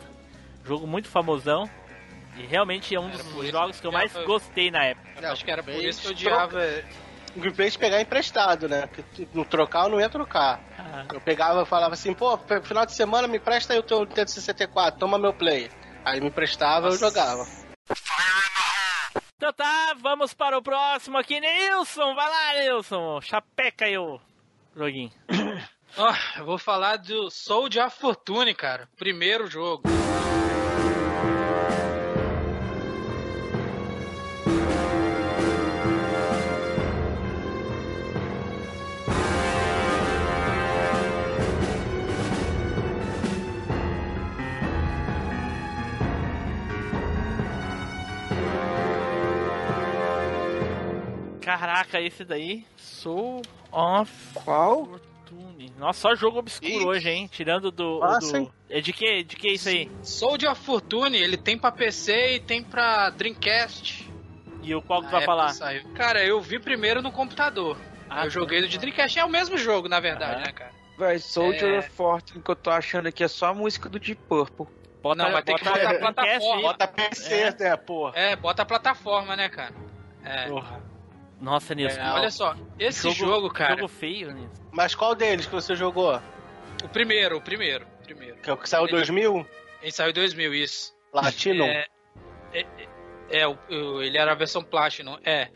Jogo 0.65 0.85
muito 0.87 1.07
famosão. 1.07 1.69
E 2.35 2.41
realmente 2.47 2.95
é 2.95 2.99
um 2.99 3.09
Era 3.09 3.21
dos 3.23 3.49
jogos 3.49 3.79
que 3.79 3.85
eu 3.85 3.91
mais 3.91 4.13
eu- 4.15 4.25
gostei 4.25 4.71
na 4.71 4.83
época. 4.85 5.07
Eu 5.21 5.31
acho 5.31 5.45
que 5.45 5.51
era 5.51 5.61
por 5.61 5.71
isso 5.73 6.01
que 6.01 6.07
eu 6.07 6.11
odiava. 6.11 6.59
Gameplay 7.35 7.69
de 7.69 7.77
pegar 7.79 8.01
emprestado, 8.01 8.67
né? 8.69 8.87
Porque 8.87 9.27
não 9.33 9.43
trocar, 9.43 9.85
eu 9.85 9.89
não 9.89 9.99
ia 9.99 10.09
trocar. 10.09 10.59
Ah, 10.77 11.05
Eu 11.13 11.21
pegava 11.21 11.63
e 11.63 11.65
falava 11.65 11.93
assim, 11.95 12.13
pô, 12.13 12.37
final 12.63 12.85
de 12.85 12.93
semana 12.93 13.27
me 13.27 13.39
presta 13.39 13.73
aí 13.73 13.79
o 13.79 13.83
teu 13.83 14.01
Nintendo 14.01 14.29
64, 14.29 14.99
toma 14.99 15.17
meu 15.17 15.33
play. 15.33 15.69
Aí 16.05 16.19
me 16.21 16.27
emprestava, 16.27 16.87
eu 16.87 16.97
jogava. 16.97 17.45
Então 19.35 19.51
tá, 19.53 19.95
vamos 19.99 20.33
para 20.33 20.57
o 20.57 20.61
próximo 20.61 21.17
aqui, 21.17 21.39
Nilson. 21.39 22.13
Vai 22.15 22.29
lá, 22.29 22.53
Nilson. 22.61 23.19
Chapeca 23.21 23.85
aí 23.85 23.97
o 23.97 24.19
joguinho. 24.75 25.11
Ó, 25.97 26.13
eu 26.39 26.45
vou 26.45 26.57
falar 26.57 26.97
do 26.97 27.29
Soul 27.29 27.69
de 27.69 27.79
Fortune, 27.89 28.53
cara. 28.53 28.89
Primeiro 28.97 29.47
jogo. 29.47 29.83
Caraca, 51.39 52.01
esse 52.01 52.25
daí. 52.25 52.65
Soul 52.75 53.41
of 53.73 54.11
Qual? 54.43 54.85
Fortune. 54.85 55.73
Nossa, 55.77 55.99
só 56.01 56.15
jogo 56.15 56.39
obscuro 56.39 56.71
Ih. 56.71 56.85
hoje, 56.85 57.09
hein? 57.09 57.27
Tirando 57.31 57.71
do. 57.71 57.99
Nossa, 57.99 58.31
do... 58.31 58.37
hein? 58.37 58.51
É 58.69 58.79
de 58.81 58.93
que? 58.93 59.23
De 59.23 59.35
que 59.35 59.49
isso 59.53 59.69
aí? 59.69 59.89
Soul 60.01 60.37
de 60.37 60.53
Fortune, 60.55 61.17
ele 61.17 61.37
tem 61.37 61.57
pra 61.57 61.71
PC 61.71 62.35
e 62.35 62.39
tem 62.39 62.63
pra 62.63 63.09
Dreamcast. 63.09 64.11
E 64.61 64.73
o 64.73 64.81
qual 64.81 65.01
que 65.01 65.07
tu 65.07 65.11
vai 65.11 65.23
falar? 65.25 65.49
saiu. 65.49 65.83
Cara, 65.93 66.23
eu 66.23 66.39
vi 66.41 66.59
primeiro 66.59 67.01
no 67.01 67.11
computador. 67.11 67.77
Ah, 68.09 68.25
eu 68.25 68.29
joguei 68.29 68.61
no 68.61 68.67
de 68.67 68.77
Dreamcast. 68.77 69.19
É 69.19 69.25
o 69.25 69.29
mesmo 69.29 69.57
jogo, 69.57 69.89
na 69.89 69.99
verdade, 69.99 70.41
né, 70.41 70.51
cara? 70.51 70.71
Vai, 70.97 71.17
Soldier 71.19 71.73
É. 71.75 71.79
of 71.79 71.89
Fortune, 71.89 72.41
que 72.41 72.51
eu 72.51 72.55
tô 72.55 72.69
achando 72.69 73.07
aqui 73.07 73.23
é 73.23 73.27
só 73.27 73.47
a 73.47 73.53
música 73.53 73.89
do 73.89 73.99
Deep 73.99 74.21
Purple. 74.29 74.67
Bota, 75.01 75.21
Não, 75.23 75.31
vai 75.31 75.43
ter 75.43 75.55
que 75.55 75.63
bota 75.65 75.77
botar 75.77 75.89
a 75.89 75.93
Dreamcast 75.93 76.13
plataforma. 76.39 76.61
Bota 76.61 76.87
PC, 76.87 77.55
né, 77.59 77.75
porra. 77.75 78.13
É, 78.15 78.35
bota 78.35 78.61
a 78.61 78.65
plataforma, 78.65 79.35
né, 79.35 79.49
cara? 79.49 79.73
É. 80.23 80.47
Nossa, 81.43 81.75
Nilson. 81.75 81.99
É, 81.99 82.11
olha 82.13 82.31
só, 82.31 82.55
esse 82.79 83.11
jogo, 83.11 83.49
cara, 83.49 83.75
Jogo 83.75 83.87
feio, 83.89 84.31
Nilson. 84.33 84.63
Mas 84.71 84.95
qual 84.95 85.13
deles 85.13 85.45
que 85.45 85.51
você 85.51 85.75
jogou? 85.75 86.19
o 86.83 86.87
primeiro, 86.89 87.37
o 87.37 87.41
primeiro, 87.41 87.85
o 87.99 88.03
primeiro. 88.03 88.37
Que 88.37 88.49
é 88.49 88.53
o 88.53 88.57
que 88.57 88.67
saiu 88.69 88.87
2000? 88.87 89.45
Ele 89.81 89.91
saiu 89.91 90.09
em 90.11 90.13
2000, 90.13 90.53
isso. 90.53 90.93
Latino? 91.13 91.65
É, 91.65 91.85
é, 92.53 92.59
é, 92.61 93.39
é, 93.41 93.47
o- 93.47 94.01
ele 94.01 94.17
era 94.17 94.31
a 94.31 94.35
versão 94.35 94.63
Platinum, 94.63 95.17
é. 95.23 95.49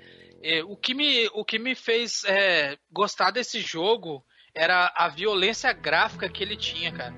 É, 0.43 0.64
o, 0.64 0.76
que 0.76 0.93
me, 0.93 1.27
o 1.34 1.43
que 1.43 1.57
me 1.57 1.73
fez 1.73 2.23
é, 2.26 2.77
gostar 2.91 3.31
desse 3.31 3.59
jogo 3.61 4.23
era 4.53 4.91
a 4.95 5.07
violência 5.07 5.72
gráfica 5.73 6.27
que 6.30 6.43
ele 6.43 6.55
tinha, 6.57 6.91
cara. 6.91 7.14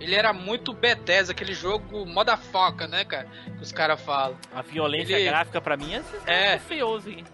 Ele 0.00 0.14
era 0.14 0.32
muito 0.32 0.72
Bethesda, 0.72 1.32
aquele 1.32 1.54
jogo 1.54 2.04
moda 2.04 2.36
foca, 2.36 2.86
né, 2.88 3.04
cara? 3.04 3.28
Que 3.56 3.62
os 3.62 3.70
caras 3.72 4.00
falam. 4.00 4.36
A 4.52 4.60
violência 4.62 5.14
Ele- 5.14 5.24
gráfica 5.28 5.60
pra 5.60 5.76
mim 5.76 5.94
é, 5.94 6.02
É. 6.26 6.54
é 6.54 6.58
feioso, 6.58 7.08
hein? 7.10 7.24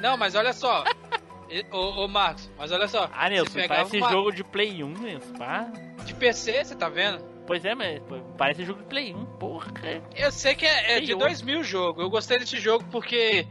Não, 0.00 0.16
mas 0.16 0.34
olha 0.34 0.52
só. 0.52 0.84
Ô, 1.72 2.04
ô 2.04 2.08
Marcos, 2.08 2.50
mas 2.58 2.72
olha 2.72 2.88
só. 2.88 3.08
Ah, 3.12 3.28
Nilson, 3.28 3.60
parece 3.68 3.96
uma- 3.98 4.10
jogo 4.10 4.32
de 4.32 4.42
Play 4.42 4.82
1, 4.82 4.88
Nilson. 4.88 5.32
Pá. 5.34 5.66
de 6.04 6.14
PC, 6.14 6.64
você 6.64 6.74
tá 6.76 6.88
vendo? 6.88 7.24
Pois 7.46 7.64
é, 7.64 7.74
mas 7.74 8.00
parece 8.36 8.64
jogo 8.64 8.80
de 8.82 8.86
Play 8.88 9.14
1, 9.14 9.24
porra. 9.38 9.72
Eu 10.14 10.30
sei 10.32 10.54
que 10.54 10.64
é, 10.66 10.96
é 10.96 11.00
de 11.00 11.06
Feio. 11.06 11.18
2000 11.18 11.60
o 11.60 11.64
jogo. 11.64 12.00
Eu 12.02 12.10
gostei 12.10 12.38
desse 12.38 12.58
jogo 12.58 12.84
porque, 12.90 13.46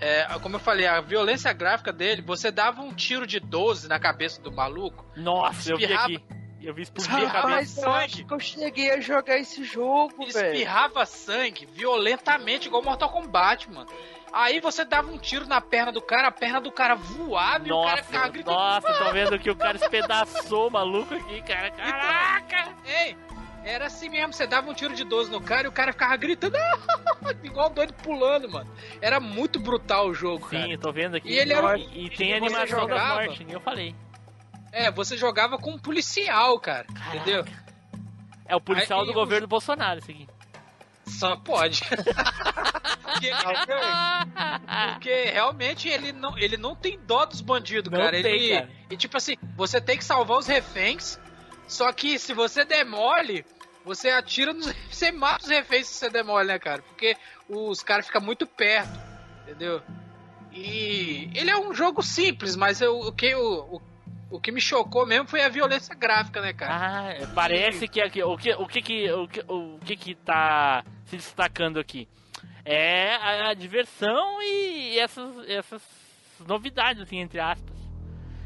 é, 0.00 0.24
como 0.40 0.56
eu 0.56 0.60
falei, 0.60 0.86
a 0.86 1.00
violência 1.00 1.52
gráfica 1.52 1.92
dele, 1.92 2.22
você 2.22 2.50
dava 2.50 2.82
um 2.82 2.92
tiro 2.92 3.26
de 3.26 3.38
12 3.40 3.88
na 3.88 3.98
cabeça 4.00 4.40
do 4.42 4.50
maluco. 4.52 5.04
Nossa, 5.16 5.70
eu 5.72 5.76
vi 5.76 5.84
Espirrava. 5.84 6.06
aqui. 6.06 6.24
Eu 6.60 6.74
vi 6.74 6.82
explodir 6.82 7.14
a 7.14 7.30
cabeça. 7.30 7.40
Rapaz, 7.40 7.78
eu 7.78 7.92
acho 7.92 8.24
que 8.26 8.34
eu 8.34 8.40
cheguei 8.40 8.90
a 8.90 9.00
jogar 9.00 9.38
esse 9.38 9.62
jogo, 9.62 10.12
Ele 10.24 10.32
velho. 10.32 10.52
espirrava 10.54 11.06
sangue 11.06 11.66
violentamente, 11.72 12.66
igual 12.66 12.82
Mortal 12.82 13.10
Kombat, 13.10 13.70
mano. 13.70 13.88
Aí 14.32 14.60
você 14.60 14.84
dava 14.84 15.10
um 15.10 15.18
tiro 15.18 15.46
na 15.46 15.60
perna 15.60 15.90
do 15.92 16.00
cara, 16.02 16.28
a 16.28 16.32
perna 16.32 16.60
do 16.60 16.70
cara 16.70 16.94
voava 16.94 17.66
e 17.66 17.72
o 17.72 17.82
cara 17.82 18.02
ficava 18.02 18.18
Nossa, 18.26 18.32
gritando. 18.32 18.56
nossa, 18.56 18.94
tô 19.04 19.10
vendo 19.12 19.38
que 19.38 19.50
o 19.50 19.56
cara 19.56 19.76
espedaçou 19.76 20.68
o 20.68 20.70
maluco 20.70 21.14
aqui, 21.14 21.42
cara. 21.42 21.70
Caraca! 21.70 22.68
Ei, 22.84 23.16
era 23.64 23.86
assim 23.86 24.08
mesmo, 24.08 24.32
você 24.32 24.46
dava 24.46 24.70
um 24.70 24.74
tiro 24.74 24.94
de 24.94 25.04
12 25.04 25.30
no 25.30 25.40
cara 25.40 25.66
e 25.66 25.68
o 25.68 25.72
cara 25.72 25.92
ficava 25.92 26.16
gritando, 26.16 26.56
igual 27.42 27.70
doido 27.70 27.92
pulando, 27.94 28.48
mano. 28.50 28.70
Era 29.00 29.18
muito 29.18 29.58
brutal 29.58 30.08
o 30.08 30.14
jogo, 30.14 30.46
cara. 30.48 30.64
Sim, 30.64 30.78
tô 30.78 30.92
vendo 30.92 31.16
aqui. 31.16 31.28
E 31.30 31.38
ele 31.38 31.52
era- 31.52 31.78
e, 31.78 32.06
e 32.06 32.10
tem 32.10 32.34
animação 32.34 32.86
da 32.86 32.94
jogava? 32.96 33.14
morte, 33.24 33.44
nem 33.44 33.54
eu 33.54 33.60
falei. 33.60 33.94
É, 34.70 34.90
você 34.90 35.16
jogava 35.16 35.56
com 35.58 35.70
um 35.72 35.78
policial, 35.78 36.58
cara, 36.60 36.86
entendeu? 37.08 37.44
É 38.46 38.54
o 38.54 38.60
policial 38.60 39.00
Aí, 39.00 39.06
do 39.06 39.12
o- 39.12 39.14
governo 39.14 39.46
Bolsonaro, 39.46 39.98
isso 40.00 40.10
aqui. 40.10 40.28
Só 41.08 41.36
pode. 41.36 41.80
porque, 43.02 43.30
porque 44.94 45.24
realmente 45.24 45.88
ele 45.88 46.12
não, 46.12 46.38
ele 46.38 46.56
não 46.56 46.74
tem 46.74 46.98
dó 47.00 47.24
dos 47.24 47.40
bandidos, 47.40 47.90
Não 47.90 47.98
cara. 47.98 48.22
tem, 48.22 48.34
ele, 48.34 48.54
cara. 48.54 48.70
E 48.90 48.96
tipo 48.96 49.16
assim, 49.16 49.34
você 49.56 49.80
tem 49.80 49.98
que 49.98 50.04
salvar 50.04 50.38
os 50.38 50.46
reféns, 50.46 51.18
só 51.66 51.92
que 51.92 52.18
se 52.18 52.32
você 52.32 52.64
demole, 52.64 53.44
você 53.84 54.10
atira 54.10 54.52
nos. 54.52 54.72
Você 54.90 55.12
mata 55.12 55.44
os 55.44 55.50
reféns 55.50 55.86
se 55.86 55.94
você 55.94 56.10
demole, 56.10 56.48
né, 56.48 56.58
cara? 56.58 56.82
Porque 56.82 57.16
os 57.48 57.82
caras 57.82 58.06
ficam 58.06 58.20
muito 58.20 58.46
perto, 58.46 58.98
entendeu? 59.42 59.80
E 60.52 61.30
ele 61.34 61.50
é 61.50 61.56
um 61.56 61.72
jogo 61.72 62.02
simples, 62.02 62.56
mas 62.56 62.80
eu, 62.80 62.98
o, 62.98 63.12
que, 63.12 63.34
o, 63.34 63.76
o, 63.76 63.82
o 64.30 64.40
que 64.40 64.52
me 64.52 64.60
chocou 64.60 65.06
mesmo 65.06 65.26
foi 65.26 65.42
a 65.42 65.48
violência 65.48 65.94
gráfica, 65.94 66.40
né, 66.40 66.52
cara? 66.52 66.74
Ah, 66.74 67.26
parece 67.34 67.88
que 67.88 68.00
aqui, 68.00 68.22
o 68.22 68.36
que 68.36 68.52
o 68.52 68.66
que 68.66 68.82
que 68.82 69.10
o 69.12 69.28
que, 69.28 69.44
o 69.48 69.78
que 69.84 69.96
que 69.96 70.14
tá 70.14 70.84
se 71.06 71.16
destacando 71.16 71.78
aqui 71.78 72.08
é 72.64 73.14
a, 73.16 73.50
a 73.50 73.54
diversão 73.54 74.42
e 74.42 74.98
essas 74.98 75.48
essas 75.48 75.82
novidades 76.46 77.02
assim 77.02 77.18
entre 77.18 77.40
aspas. 77.40 77.76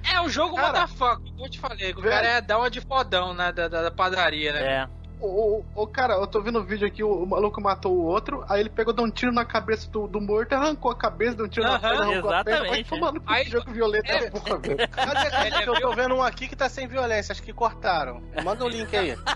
É 0.08 0.20
o 0.20 0.28
jogo 0.28 0.56
Cara, 0.56 0.80
motherfucker, 0.80 1.30
como 1.32 1.46
eu 1.46 1.50
te 1.50 1.60
falei, 1.60 1.92
o 1.92 2.02
cara 2.02 2.26
é 2.26 2.40
dar 2.40 2.58
uma 2.58 2.68
de 2.70 2.80
fodão, 2.80 3.32
né, 3.32 3.52
da, 3.52 3.68
da, 3.68 3.82
da 3.82 3.90
padaria, 3.90 4.52
né? 4.52 4.82
É. 4.82 5.01
Ô, 5.22 5.62
ô, 5.76 5.82
ô, 5.82 5.86
cara, 5.86 6.14
eu 6.14 6.26
tô 6.26 6.40
vendo 6.42 6.58
o 6.58 6.64
vídeo 6.64 6.84
aqui, 6.86 7.02
o, 7.02 7.22
o 7.22 7.26
maluco 7.26 7.60
matou 7.60 7.92
o 7.92 8.04
outro, 8.04 8.44
aí 8.48 8.58
ele 8.58 8.68
pegou, 8.68 8.92
deu 8.92 9.04
um 9.04 9.10
tiro 9.10 9.30
na 9.30 9.44
cabeça 9.44 9.88
do, 9.88 10.08
do 10.08 10.20
morto, 10.20 10.52
arrancou 10.52 10.90
a 10.90 10.96
cabeça, 10.96 11.36
deu 11.36 11.46
um 11.46 11.48
tiro 11.48 11.64
na 11.64 11.78
perna, 11.78 12.02
arrancou 12.02 12.32
a 12.32 12.42
perna. 12.44 12.60
Vai 12.68 12.80
exatamente, 12.80 12.90
tomando 12.90 13.20
com 13.20 13.32
Aí- 13.32 13.42
esse 13.42 13.50
jogo 13.52 13.70
violento 13.70 14.10
é. 14.10 14.16
é 14.16 14.30
porra, 14.30 14.58
velho. 14.58 14.76
Cadê, 14.90 15.64
é 15.64 15.68
eu 15.68 15.80
tô 15.80 15.94
vendo 15.94 16.16
um 16.16 16.22
aqui 16.22 16.48
que 16.48 16.56
tá 16.56 16.68
sem 16.68 16.88
violência, 16.88 17.32
acho 17.32 17.42
que 17.42 17.52
cortaram. 17.52 18.20
Manda 18.42 18.64
o 18.64 18.68
link 18.68 18.94
aí. 18.96 19.16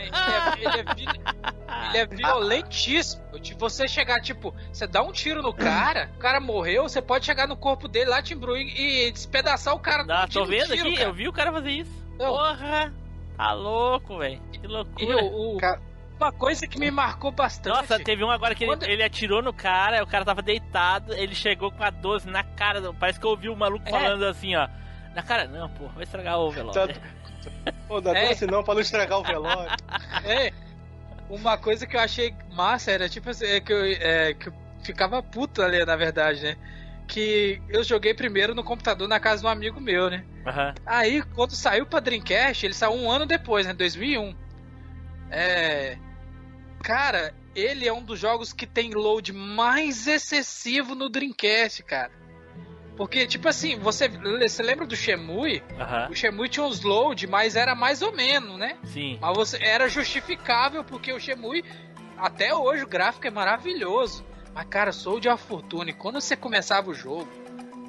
Ele 0.00 0.10
é, 0.16 0.78
ele 0.78 0.80
é 0.80 1.40
ele 1.88 1.98
é 1.98 2.06
violentíssimo. 2.06 3.22
Você 3.58 3.88
chegar, 3.88 4.20
tipo, 4.20 4.54
você 4.72 4.86
dá 4.86 5.02
um 5.02 5.12
tiro 5.12 5.42
no 5.42 5.52
cara, 5.52 6.10
o 6.16 6.18
cara 6.18 6.40
morreu, 6.40 6.84
você 6.84 7.02
pode 7.02 7.24
chegar 7.26 7.46
no 7.46 7.56
corpo 7.56 7.88
dele 7.88 8.10
lá, 8.10 8.22
timbru 8.22 8.56
e, 8.56 9.06
e 9.06 9.10
despedaçar 9.12 9.74
o 9.74 9.78
cara 9.78 10.04
Não, 10.04 10.26
tô 10.28 10.44
vendo 10.44 10.72
tiro, 10.72 10.88
aqui, 10.88 10.96
cara. 10.96 11.08
eu 11.08 11.14
vi 11.14 11.28
o 11.28 11.32
cara 11.32 11.52
fazer 11.52 11.70
isso. 11.70 11.92
Não. 12.18 12.26
Porra! 12.32 12.92
Tá 13.36 13.52
louco, 13.52 14.18
velho. 14.18 14.40
Que 14.60 14.66
loucura. 14.66 15.16
o- 15.24 15.56
o- 15.56 15.58
Cara- 15.58 15.80
uma 16.18 16.32
coisa 16.32 16.66
que 16.66 16.78
me 16.78 16.90
marcou 16.90 17.30
bastante. 17.32 17.74
Nossa, 17.74 17.98
teve 17.98 18.22
um 18.22 18.30
agora 18.30 18.54
que 18.54 18.64
ele, 18.64 18.72
Quando- 18.72 18.84
ele 18.84 19.02
atirou 19.02 19.40
no 19.42 19.52
cara, 19.52 20.02
o 20.02 20.06
cara 20.06 20.24
tava 20.24 20.42
deitado, 20.42 21.14
ele 21.14 21.34
chegou 21.34 21.70
com 21.72 21.82
a 21.82 21.88
12 21.90 22.28
na 22.28 22.44
cara, 22.44 22.92
parece 22.92 23.18
que 23.18 23.24
eu 23.26 23.30
ouvi 23.30 23.48
o 23.48 23.56
maluco 23.56 23.88
É. 23.88 23.90
falando 23.90 24.24
assim, 24.26 24.54
ó. 24.54 24.68
Na 25.14 25.22
cara, 25.22 25.46
não, 25.46 25.68
pô, 25.70 25.88
vai 25.88 26.04
estragar 26.04 26.38
o 26.38 26.50
velório. 26.50 26.72
Pô, 27.88 28.00
não 28.02 28.14
É. 28.14 28.30
assim 28.32 28.44
não, 28.46 28.62
pra 28.62 28.74
não 28.74 28.80
estragar 28.82 29.18
o 29.18 29.22
velório. 29.24 29.70
É, 30.24 30.52
uma 31.28 31.56
coisa 31.56 31.86
que 31.86 31.96
eu 31.96 32.00
achei 32.00 32.34
massa 32.52 32.90
era 32.90 33.08
tipo 33.08 33.30
assim, 33.30 33.46
é 33.46 33.60
que 33.60 33.72
eu, 33.72 33.82
é, 33.84 34.34
que 34.34 34.48
eu 34.48 34.52
ficava 34.84 35.22
puto 35.22 35.62
ali, 35.62 35.82
na 35.84 35.96
verdade, 35.96 36.42
né? 36.42 36.56
Que 37.08 37.60
eu 37.68 37.82
joguei 37.82 38.12
primeiro 38.14 38.54
no 38.54 38.62
computador 38.62 39.08
na 39.08 39.18
casa 39.18 39.40
de 39.40 39.46
um 39.46 39.50
amigo 39.50 39.80
meu, 39.80 40.08
né? 40.10 40.22
Aham. 40.46 40.74
Aí, 40.86 41.22
quando 41.34 41.52
saiu 41.56 41.86
pra 41.86 41.98
Dreamcast, 41.98 42.64
ele 42.66 42.74
saiu 42.74 42.92
um 42.92 43.10
ano 43.10 43.26
depois, 43.26 43.66
né? 43.66 43.72
2001. 43.72 44.34
É. 45.30 45.96
Cara, 46.82 47.34
ele 47.54 47.86
é 47.86 47.92
um 47.92 48.02
dos 48.02 48.18
jogos 48.18 48.52
que 48.52 48.66
tem 48.66 48.90
load 48.92 49.32
mais 49.32 50.06
excessivo 50.06 50.94
no 50.94 51.08
Dreamcast, 51.08 51.82
cara. 51.82 52.12
Porque, 52.96 53.26
tipo 53.26 53.48
assim, 53.48 53.78
você, 53.78 54.08
você 54.08 54.62
lembra 54.62 54.86
do 54.86 54.96
Shemui? 54.96 55.62
Aham. 55.78 56.08
O 56.10 56.14
Shemui 56.14 56.48
tinha 56.48 56.64
uns 56.64 56.82
load, 56.82 57.26
mas 57.26 57.56
era 57.56 57.74
mais 57.74 58.02
ou 58.02 58.12
menos, 58.12 58.58
né? 58.58 58.76
Sim. 58.84 59.18
Mas 59.20 59.34
você, 59.34 59.58
era 59.62 59.88
justificável 59.88 60.84
porque 60.84 61.12
o 61.12 61.18
Shemui, 61.18 61.64
até 62.18 62.54
hoje, 62.54 62.84
o 62.84 62.88
gráfico 62.88 63.26
é 63.26 63.30
maravilhoso. 63.30 64.24
Mas, 64.52 64.66
cara, 64.68 64.92
sou 64.92 65.18
de 65.18 65.28
a 65.28 65.36
Fortune. 65.36 65.92
Quando 65.92 66.20
você 66.20 66.36
começava 66.36 66.90
o 66.90 66.94
jogo, 66.94 67.28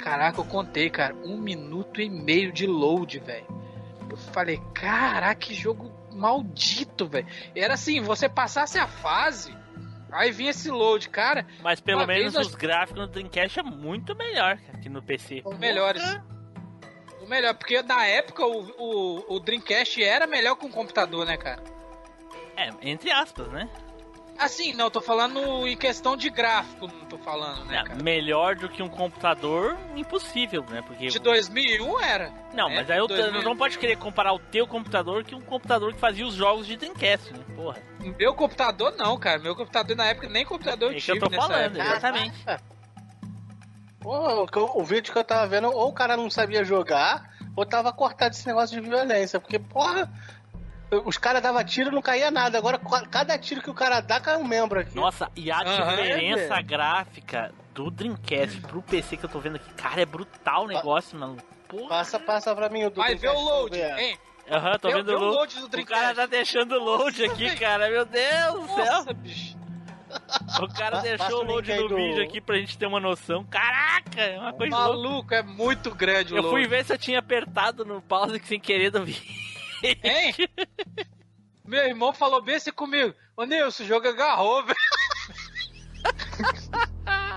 Caraca, 0.02 0.40
eu 0.40 0.46
contei, 0.46 0.90
cara, 0.90 1.16
um 1.24 1.38
minuto 1.38 2.02
e 2.02 2.10
meio 2.10 2.52
de 2.52 2.66
load, 2.66 3.20
velho. 3.20 3.46
Eu 4.10 4.18
falei, 4.18 4.60
caraca, 4.74 5.36
que 5.36 5.54
jogo 5.54 5.92
maldito, 6.14 7.08
velho. 7.08 7.28
Era 7.56 7.74
assim, 7.74 8.02
você 8.02 8.28
passasse 8.30 8.78
a 8.78 8.88
fase, 8.88 9.56
aí 10.12 10.32
vinha 10.32 10.52
esse 10.52 10.70
load, 10.70 11.10
cara. 11.10 11.46
Mas 11.62 11.80
pelo 11.80 12.06
menos 12.06 12.36
os 12.36 12.56
gráficos 12.56 13.02
no 13.02 13.08
Dreamcast 13.08 13.60
é 13.60 13.64
muito 13.64 14.16
melhor 14.16 14.58
que 14.82 14.90
no 14.90 15.02
PC. 15.02 15.42
Os 15.46 15.58
melhores. 15.58 16.04
O 17.22 17.28
melhor, 17.28 17.54
porque 17.54 17.82
na 17.84 18.06
época 18.06 18.46
o, 18.46 18.72
o, 18.78 19.36
o 19.36 19.40
Dreamcast 19.40 20.04
era 20.04 20.26
melhor 20.26 20.56
que 20.56 20.66
um 20.66 20.72
computador, 20.72 21.26
né, 21.26 21.38
cara? 21.38 21.64
É, 22.58 22.70
entre 22.82 23.12
aspas, 23.12 23.48
né? 23.50 23.70
Assim, 24.42 24.74
não, 24.74 24.86
eu 24.86 24.92
tô 24.92 25.00
falando 25.02 25.68
em 25.68 25.78
questão 25.78 26.18
de 26.18 26.30
gráfico, 26.30 26.88
não 26.88 27.06
tô 27.06 27.18
falando, 27.18 27.64
né, 27.66 27.78
Não, 27.78 27.84
cara? 27.86 28.04
melhor 28.04 28.56
do 28.56 28.68
que 28.68 28.82
um 28.82 28.90
computador, 28.90 29.78
impossível, 29.96 30.66
né? 30.70 30.82
Porque 30.82 31.08
De 31.08 31.20
2001 31.20 32.00
era. 32.00 32.34
Não, 32.54 32.68
né? 32.68 32.76
mas 32.78 32.90
aí 32.90 32.98
eu, 32.98 33.08
2000. 33.08 33.44
não 33.44 33.56
pode 33.56 33.78
querer 33.78 33.98
comparar 33.98 34.34
o 34.34 34.40
teu 34.40 34.66
computador 34.66 35.24
que 35.24 35.36
um 35.36 35.42
computador 35.42 35.94
que 35.94 36.00
fazia 36.00 36.26
os 36.26 36.34
jogos 36.34 36.66
de 36.66 36.76
Dreamcast, 36.76 37.32
né? 37.34 37.44
Porra. 37.56 37.78
Meu 38.18 38.34
computador 38.34 38.96
não, 38.98 39.16
cara. 39.18 39.38
Meu 39.38 39.56
computador 39.56 39.96
na 39.96 40.06
época 40.06 40.28
nem 40.28 40.44
computador 40.44 40.92
eu 40.92 40.98
É 40.98 41.02
que 41.02 41.12
eu 41.12 41.20
tô 41.20 41.30
nessa 41.30 41.48
falando, 41.48 41.76
época. 41.78 41.84
exatamente. 41.84 42.46
O, 44.04 44.48
que 44.48 44.58
eu- 44.58 44.72
o 44.74 44.84
vídeo 44.84 45.14
que 45.14 45.20
eu 45.20 45.24
tava 45.24 45.46
vendo, 45.46 45.68
ou 45.68 45.90
o 45.90 45.94
cara 45.94 46.18
não 46.18 46.28
sabia 46.28 46.64
jogar, 46.64 47.30
ou 47.56 47.64
tava 47.64 47.94
cortado 47.94 48.34
esse 48.34 48.48
negócio 48.48 48.82
de 48.82 48.90
violência. 48.90 49.40
Porque, 49.40 49.60
porra, 49.60 50.12
os 51.06 51.18
caras 51.18 51.42
davam 51.42 51.64
tiro 51.64 51.90
e 51.90 51.94
não 51.96 52.02
caía 52.02 52.30
nada. 52.30 52.58
Agora, 52.58 52.78
ca- 52.78 53.06
cada 53.08 53.38
tiro 53.38 53.62
que 53.62 53.70
o 53.70 53.74
cara 53.74 54.00
dá, 54.02 54.20
cai 54.20 54.36
um 54.38 54.44
membro 54.44 54.80
aqui. 54.80 54.96
Nossa, 54.96 55.32
e 55.36 55.50
a 55.52 55.60
Aham, 55.62 55.96
diferença 55.96 56.56
é, 56.60 56.64
gráfica 56.64 57.54
do 57.74 57.90
Dreamcast 57.90 58.62
pro 58.62 58.82
PC 58.82 59.18
que 59.18 59.26
eu 59.26 59.30
tô 59.30 59.40
vendo 59.40 59.56
aqui, 59.56 59.74
cara, 59.76 60.02
é 60.02 60.06
brutal 60.06 60.66
o 60.66 60.68
negócio, 60.68 61.18
mano. 61.18 61.38
Porra. 61.68 61.88
Passa, 61.90 62.20
passa 62.20 62.54
pra 62.56 62.68
mim 62.70 62.84
o 62.84 62.90
do 62.90 62.98
Vai 62.98 63.16
ver 63.16 63.30
o 63.30 63.40
load, 63.40 63.78
hein? 63.80 64.18
Aham, 64.50 64.78
tô 64.80 64.90
Vê- 64.90 64.96
vendo 64.96 65.06
vê 65.06 65.14
o 65.16 65.20
o 65.20 65.32
load. 65.34 65.60
do 65.60 65.66
O 65.66 65.70
Dreamcast. 65.70 66.02
cara 66.04 66.16
tá 66.16 66.26
deixando 66.26 66.74
o 66.76 66.84
load 66.84 67.24
aqui, 67.24 67.56
cara. 67.58 67.90
Meu 67.90 68.06
Deus 68.06 68.54
do 68.68 68.76
céu. 68.76 68.86
Nossa, 68.86 69.14
bicho. 69.14 69.58
O 70.62 70.68
cara 70.74 71.00
deixou 71.00 71.38
o 71.38 71.40
o 71.40 71.44
load 71.44 71.74
do 71.74 71.88
do- 71.88 71.96
vídeo 71.96 72.22
aqui 72.22 72.42
pra 72.42 72.58
gente 72.58 72.78
ter 72.78 72.86
uma 72.86 73.00
noção. 73.00 73.46
Caraca, 73.46 74.20
é 74.22 74.38
uma 74.38 74.52
coisa 74.52 74.76
louca. 74.88 74.98
Maluco, 74.98 75.34
é 75.36 75.42
muito 75.44 75.90
grande 75.96 76.34
o 76.34 76.38
Eu 76.38 76.42
load. 76.44 76.54
fui 76.54 76.68
ver 76.68 76.84
se 76.84 76.92
eu 76.92 76.98
tinha 76.98 77.20
apertado 77.20 77.86
no 77.86 78.02
pause 78.02 78.42
sem 78.44 78.60
querer 78.60 78.90
do 78.92 79.06
vídeo. 79.06 79.24
Hein? 79.84 80.34
Meu 81.66 81.86
irmão 81.86 82.12
falou 82.14 82.42
bem 82.42 82.56
assim 82.56 82.72
comigo. 82.72 83.14
Ô 83.38 83.44
Nilson, 83.46 83.84
o 83.84 83.88
jogo 83.88 84.08
agarrou, 84.08 84.64
velho. 84.66 84.78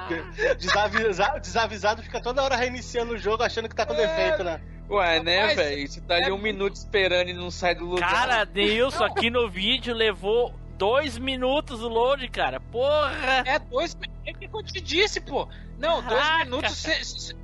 Desavisa- 0.59 1.39
desavisado 1.41 2.03
fica 2.03 2.21
toda 2.21 2.43
hora 2.43 2.57
reiniciando 2.57 3.15
o 3.15 3.19
jogo 3.19 3.43
achando 3.43 3.69
que 3.69 3.75
tá 3.75 3.87
com 3.87 3.95
defeito, 3.95 4.45
né? 4.45 4.61
Ué, 4.91 5.23
né, 5.23 5.55
velho? 5.55 5.89
Você 5.89 6.01
tá 6.03 6.16
ali 6.16 6.29
é 6.29 6.33
um 6.33 6.39
minuto 6.39 6.75
esperando 6.75 7.29
e 7.31 7.33
não 7.33 7.51
sai 7.51 7.75
do 7.75 7.87
lugar. 7.87 8.11
Cara, 8.11 8.45
Nilson, 8.45 9.05
aqui 9.05 9.31
no 9.31 9.49
vídeo 9.49 9.95
levou 9.95 10.55
dois 10.77 11.16
minutos 11.16 11.83
o 11.83 11.89
load, 11.89 12.29
cara. 12.29 12.61
Porra! 12.61 13.45
É 13.47 13.59
dois. 13.59 13.97
É 14.27 14.33
o 14.33 14.35
que 14.35 14.49
eu 14.53 14.62
te 14.62 14.81
disse, 14.81 15.21
pô. 15.23 15.49
Não, 15.79 16.03
dois 16.03 16.21
Caraca. 16.21 16.45
minutos. 16.45 16.77
cê- 16.77 17.03
cê- 17.05 17.35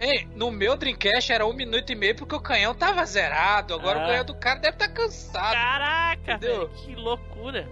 Ei, 0.00 0.26
no 0.34 0.50
meu 0.50 0.76
Dreamcast 0.76 1.32
era 1.32 1.46
um 1.46 1.52
minuto 1.52 1.90
e 1.90 1.94
meio 1.94 2.16
porque 2.16 2.34
o 2.34 2.40
canhão 2.40 2.74
tava 2.74 3.04
zerado. 3.06 3.74
Agora 3.74 4.00
Ah. 4.00 4.04
o 4.04 4.06
canhão 4.08 4.24
do 4.24 4.34
cara 4.34 4.58
deve 4.58 4.74
estar 4.76 4.88
cansado. 4.88 5.52
Caraca, 5.54 6.38
velho, 6.38 6.68
que 6.70 6.94
loucura. 6.94 7.68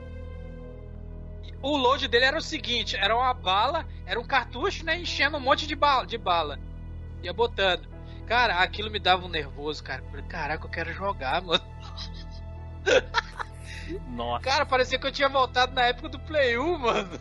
O 1.60 1.76
load 1.76 2.08
dele 2.08 2.24
era 2.24 2.38
o 2.38 2.42
seguinte: 2.42 2.96
era 2.96 3.16
uma 3.16 3.34
bala, 3.34 3.86
era 4.06 4.18
um 4.18 4.24
cartucho, 4.24 4.84
né? 4.84 4.98
Enchendo 4.98 5.36
um 5.36 5.40
monte 5.40 5.66
de 5.66 5.74
bala. 5.76 6.06
De 6.06 6.16
bala. 6.18 6.58
Ia 7.22 7.32
botando. 7.32 7.86
Cara, 8.26 8.60
aquilo 8.60 8.90
me 8.90 8.98
dava 8.98 9.26
um 9.26 9.28
nervoso, 9.28 9.82
cara. 9.82 10.02
Caraca, 10.28 10.64
eu 10.64 10.70
quero 10.70 10.92
jogar, 10.92 11.42
mano. 11.42 11.62
Nossa, 14.08 14.42
Cara, 14.42 14.64
parecia 14.64 14.98
que 14.98 15.06
eu 15.06 15.12
tinha 15.12 15.28
voltado 15.28 15.74
na 15.74 15.82
época 15.82 16.08
do 16.08 16.18
Play 16.18 16.56
1, 16.58 16.78
mano. 16.78 17.20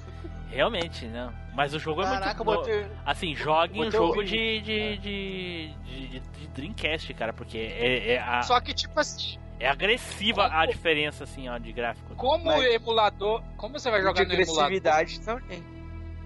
realmente, 0.50 1.06
não. 1.08 1.34
Mas 1.54 1.74
o 1.74 1.80
jogo 1.80 2.02
é 2.02 2.06
Caraca, 2.06 2.44
muito 2.44 2.70
eu 2.70 2.82
botei. 2.82 2.98
Assim, 3.06 3.36
jogue 3.36 3.80
um 3.82 3.92
jogo 3.92 4.24
de, 4.24 4.62
de, 4.62 4.98
de, 4.98 5.74
de, 5.84 6.20
de 6.20 6.48
Dreamcast, 6.56 7.14
cara, 7.14 7.34
porque 7.34 7.58
é, 7.58 8.14
é, 8.14 8.20
a- 8.20 8.42
Só 8.44 8.60
que, 8.62 8.74
tipo 8.74 8.98
assim, 9.00 9.38
é 9.60 9.68
agressiva 9.68 10.46
a 10.46 10.50
Como- 10.62 10.68
diferença, 10.68 11.24
assim, 11.26 11.50
ó, 11.50 11.58
de 11.58 11.72
gráfico. 11.74 12.16
como 12.16 12.46
Mas- 12.46 12.60
o 12.62 12.64
emulador. 12.64 13.44
Como 13.58 13.78
você 13.78 13.92
vai 13.92 14.00
de 14.00 14.06
jogar 14.08 14.26
no 14.26 14.34
emulador? 14.34 14.64
agressividade 14.64 15.20
também. 15.22 15.64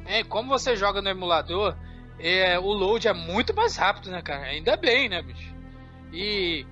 É, 0.05 0.23
como 0.23 0.47
você 0.49 0.75
joga 0.75 1.01
no 1.01 1.09
emulador, 1.09 1.75
é, 2.19 2.59
o 2.59 2.67
load 2.71 3.07
é 3.07 3.13
muito 3.13 3.53
mais 3.55 3.75
rápido, 3.75 4.11
né, 4.11 4.21
cara? 4.21 4.43
Ainda 4.43 4.77
bem, 4.77 5.09
né, 5.09 5.21
bicho? 5.23 5.53
E 6.13 6.65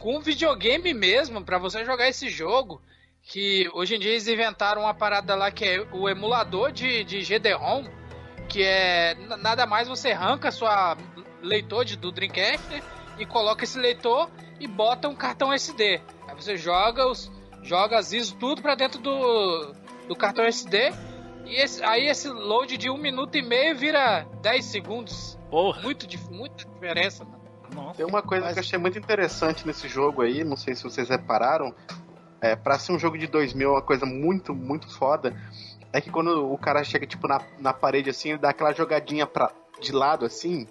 com 0.00 0.20
videogame 0.20 0.94
mesmo, 0.94 1.44
pra 1.44 1.58
você 1.58 1.84
jogar 1.84 2.08
esse 2.08 2.30
jogo, 2.30 2.80
que 3.30 3.68
hoje 3.74 3.94
em 3.94 3.98
dia 3.98 4.12
eles 4.12 4.26
inventaram 4.26 4.82
uma 4.82 4.94
parada 4.94 5.34
lá 5.34 5.50
que 5.50 5.64
é 5.64 5.86
o 5.92 6.08
emulador 6.08 6.72
de, 6.72 7.04
de 7.04 7.20
GD-ROM, 7.22 7.84
que 8.48 8.62
é 8.62 9.14
nada 9.38 9.66
mais 9.66 9.86
você 9.86 10.12
arranca 10.12 10.50
sua 10.50 10.96
leitor 11.42 11.84
de, 11.84 11.94
do 11.96 12.10
Dreamcast 12.10 12.66
né, 12.70 12.82
e 13.18 13.26
coloca 13.26 13.64
esse 13.64 13.78
leitor 13.78 14.30
e 14.58 14.66
bota 14.66 15.08
um 15.08 15.14
cartão 15.14 15.52
SD. 15.52 16.00
Aí 16.26 16.34
você 16.34 16.56
joga 16.56 17.06
os 17.06 17.30
joga 17.62 17.98
as 17.98 18.12
ISO 18.12 18.34
tudo 18.36 18.62
pra 18.62 18.74
dentro 18.74 18.98
do, 19.00 19.74
do 20.08 20.16
cartão 20.16 20.44
SD 20.44 20.90
e 21.44 21.56
esse- 21.56 21.84
aí 21.84 22.06
esse 22.06 22.28
load 22.28 22.78
de 22.78 22.88
um 22.88 22.96
minuto 22.96 23.36
e 23.36 23.42
meio 23.42 23.76
vira 23.76 24.26
10 24.40 24.64
segundos. 24.64 25.38
Porra, 25.50 25.82
Muito, 25.82 26.06
muita 26.30 26.64
diferença, 26.64 27.24
mano. 27.24 27.38
nossa. 27.74 27.96
Tem 27.98 28.06
uma 28.06 28.22
coisa 28.22 28.44
Mas- 28.46 28.54
que 28.54 28.60
eu 28.60 28.64
achei 28.64 28.78
muito 28.78 28.98
interessante 28.98 29.66
nesse 29.66 29.86
jogo 29.86 30.22
aí, 30.22 30.44
não 30.44 30.56
sei 30.56 30.74
se 30.74 30.82
vocês 30.84 31.08
repararam, 31.10 31.74
é, 32.40 32.54
pra 32.56 32.78
ser 32.78 32.92
um 32.92 32.98
jogo 32.98 33.18
de 33.18 33.26
2000, 33.26 33.70
uma 33.72 33.82
coisa 33.82 34.06
muito, 34.06 34.54
muito 34.54 34.88
foda, 34.96 35.34
é 35.92 36.00
que 36.00 36.10
quando 36.10 36.52
o 36.52 36.58
cara 36.58 36.84
chega, 36.84 37.06
tipo, 37.06 37.26
na, 37.26 37.40
na 37.58 37.72
parede, 37.72 38.10
assim, 38.10 38.30
ele 38.30 38.38
dá 38.38 38.50
aquela 38.50 38.72
jogadinha 38.72 39.26
pra, 39.26 39.50
de 39.80 39.92
lado, 39.92 40.24
assim, 40.26 40.66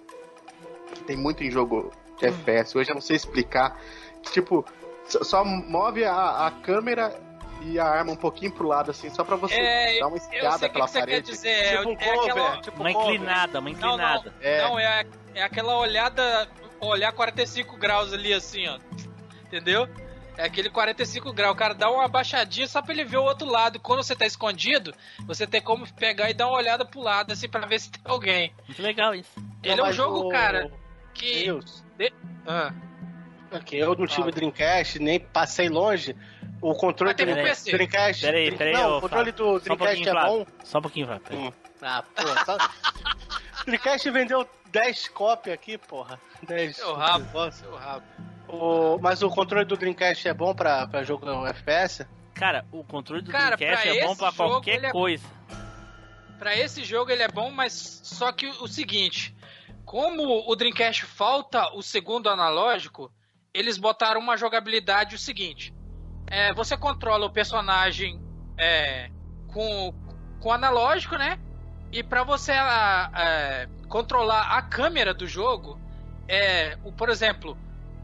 que 0.94 1.02
tem 1.04 1.16
muito 1.16 1.42
em 1.44 1.50
jogo 1.50 1.90
de 2.18 2.26
FPS, 2.26 2.76
hoje 2.76 2.90
eu 2.90 2.94
não 2.94 3.00
sei 3.02 3.16
explicar, 3.16 3.78
que, 4.22 4.32
tipo, 4.32 4.64
só, 5.06 5.44
move 5.44 6.04
a, 6.04 6.46
a 6.46 6.50
câmera 6.50 7.18
e 7.62 7.78
a 7.78 7.84
arma 7.86 8.12
um 8.12 8.16
pouquinho 8.16 8.52
pro 8.52 8.68
lado, 8.68 8.90
assim, 8.92 9.10
só 9.10 9.24
pra 9.24 9.34
você 9.36 9.54
É, 9.56 9.98
dar 9.98 10.06
uma 10.06 10.16
espiada 10.16 10.68
que, 10.68 10.72
pela 10.74 10.86
que 10.86 10.92
parede. 10.98 11.30
dizer. 11.32 11.48
É, 11.48 11.76
Tipo 11.78 11.88
um 11.88 11.92
é 11.92 11.94
aquela, 11.94 12.22
cover, 12.50 12.60
tipo 12.60 12.80
Uma 12.80 12.92
cover. 12.92 13.14
inclinada, 13.14 13.58
uma 13.60 13.70
Não, 13.70 13.78
não, 13.80 13.88
inclinada. 13.94 14.34
É. 14.40 14.62
não 14.62 14.78
é, 14.78 15.06
é 15.34 15.42
aquela 15.42 15.76
olhada, 15.76 16.48
olhar 16.80 17.12
45 17.12 17.76
graus 17.76 18.12
ali 18.12 18.32
assim, 18.32 18.68
ó. 18.68 18.78
Entendeu? 19.46 19.88
É 20.38 20.44
aquele 20.44 20.70
45 20.70 21.32
graus, 21.32 21.52
o 21.52 21.56
cara 21.58 21.74
dá 21.74 21.90
uma 21.90 22.04
abaixadinha 22.04 22.68
só 22.68 22.80
pra 22.80 22.92
ele 22.94 23.04
ver 23.04 23.16
o 23.16 23.24
outro 23.24 23.44
lado. 23.50 23.80
Quando 23.80 24.04
você 24.04 24.14
tá 24.14 24.24
escondido, 24.24 24.94
você 25.26 25.46
tem 25.48 25.60
como 25.60 25.84
pegar 25.94 26.30
e 26.30 26.34
dar 26.34 26.46
uma 26.46 26.56
olhada 26.56 26.84
pro 26.84 27.00
lado, 27.00 27.32
assim, 27.32 27.48
pra 27.48 27.66
ver 27.66 27.80
se 27.80 27.90
tem 27.90 28.00
alguém. 28.04 28.54
Muito 28.66 28.80
legal 28.80 29.14
isso. 29.16 29.28
Ele 29.64 29.74
Não, 29.74 29.86
é 29.86 29.90
um 29.90 29.92
jogo, 29.92 30.28
o- 30.28 30.28
cara, 30.28 30.70
que. 31.12 31.44
Deus. 31.44 31.84
Ah, 32.46 32.72
Aqui, 33.50 33.78
eu 33.78 33.96
não 33.96 34.06
tive 34.06 34.30
Dreamcast, 34.30 34.98
nem 35.00 35.18
passei 35.18 35.68
longe. 35.68 36.14
O 36.60 36.72
controle 36.74 37.14
do 37.14 37.24
PC. 37.34 37.72
Dreamcast. 37.72 38.22
Peraí, 38.26 38.52
peraí, 38.56 38.72
não, 38.74 38.98
o 38.98 39.00
controle 39.00 39.32
do 39.32 39.54
um 39.56 39.58
Dreamcast 39.58 40.04
pouquinho, 40.04 40.18
é 40.18 40.26
bom. 40.28 40.46
Só 40.64 40.78
um 40.78 40.82
pouquinho, 40.82 41.06
Flávio. 41.06 41.24
peraí. 41.24 41.48
Hum. 41.48 41.52
Ah, 41.82 42.04
pô, 42.14 42.22
só... 42.44 42.58
Dreamcast 43.66 44.10
vendeu 44.10 44.48
10 44.70 45.08
cópias 45.08 45.54
aqui, 45.54 45.78
porra. 45.78 46.20
10. 46.42 46.76
Seu 46.76 46.94
rabo. 46.94 47.50
Seu 47.52 47.74
rabo. 47.74 48.04
O... 48.48 48.98
Mas 49.00 49.22
o 49.22 49.28
controle 49.28 49.64
do 49.64 49.76
Dreamcast 49.76 50.26
é 50.26 50.34
bom 50.34 50.54
pra, 50.54 50.86
pra 50.86 51.02
jogo 51.02 51.26
no 51.26 51.46
FPS? 51.46 52.06
Cara, 52.34 52.64
o 52.72 52.82
controle 52.84 53.22
do 53.22 53.30
Cara, 53.30 53.56
Dreamcast 53.56 53.88
é 53.88 54.06
bom 54.06 54.16
pra 54.16 54.30
jogo, 54.30 54.50
qualquer 54.50 54.76
ele 54.76 54.86
é- 54.86 54.90
coisa. 54.92 55.26
Pra 56.38 56.56
esse 56.56 56.84
jogo 56.84 57.10
ele 57.10 57.22
é 57.22 57.28
bom, 57.28 57.50
mas 57.50 57.72
só 58.04 58.30
que 58.30 58.46
o 58.46 58.68
seguinte, 58.68 59.34
como 59.84 60.48
o 60.48 60.54
Dreamcast 60.54 61.04
falta 61.04 61.74
o 61.74 61.82
segundo 61.82 62.28
analógico, 62.28 63.12
eles 63.52 63.76
botaram 63.76 64.20
uma 64.20 64.36
jogabilidade 64.36 65.16
o 65.16 65.18
seguinte: 65.18 65.74
é, 66.28 66.52
você 66.54 66.76
controla 66.76 67.26
o 67.26 67.32
personagem 67.32 68.22
é, 68.56 69.10
com 69.52 69.92
com 70.40 70.52
analógico, 70.52 71.16
né? 71.16 71.40
E 71.90 72.04
pra 72.04 72.22
você 72.22 72.52
ah, 72.52 73.10
é, 73.16 73.68
controlar 73.88 74.56
a 74.56 74.62
câmera 74.62 75.12
do 75.12 75.26
jogo, 75.26 75.80
é, 76.28 76.78
o, 76.84 76.92
por 76.92 77.08
exemplo, 77.08 77.58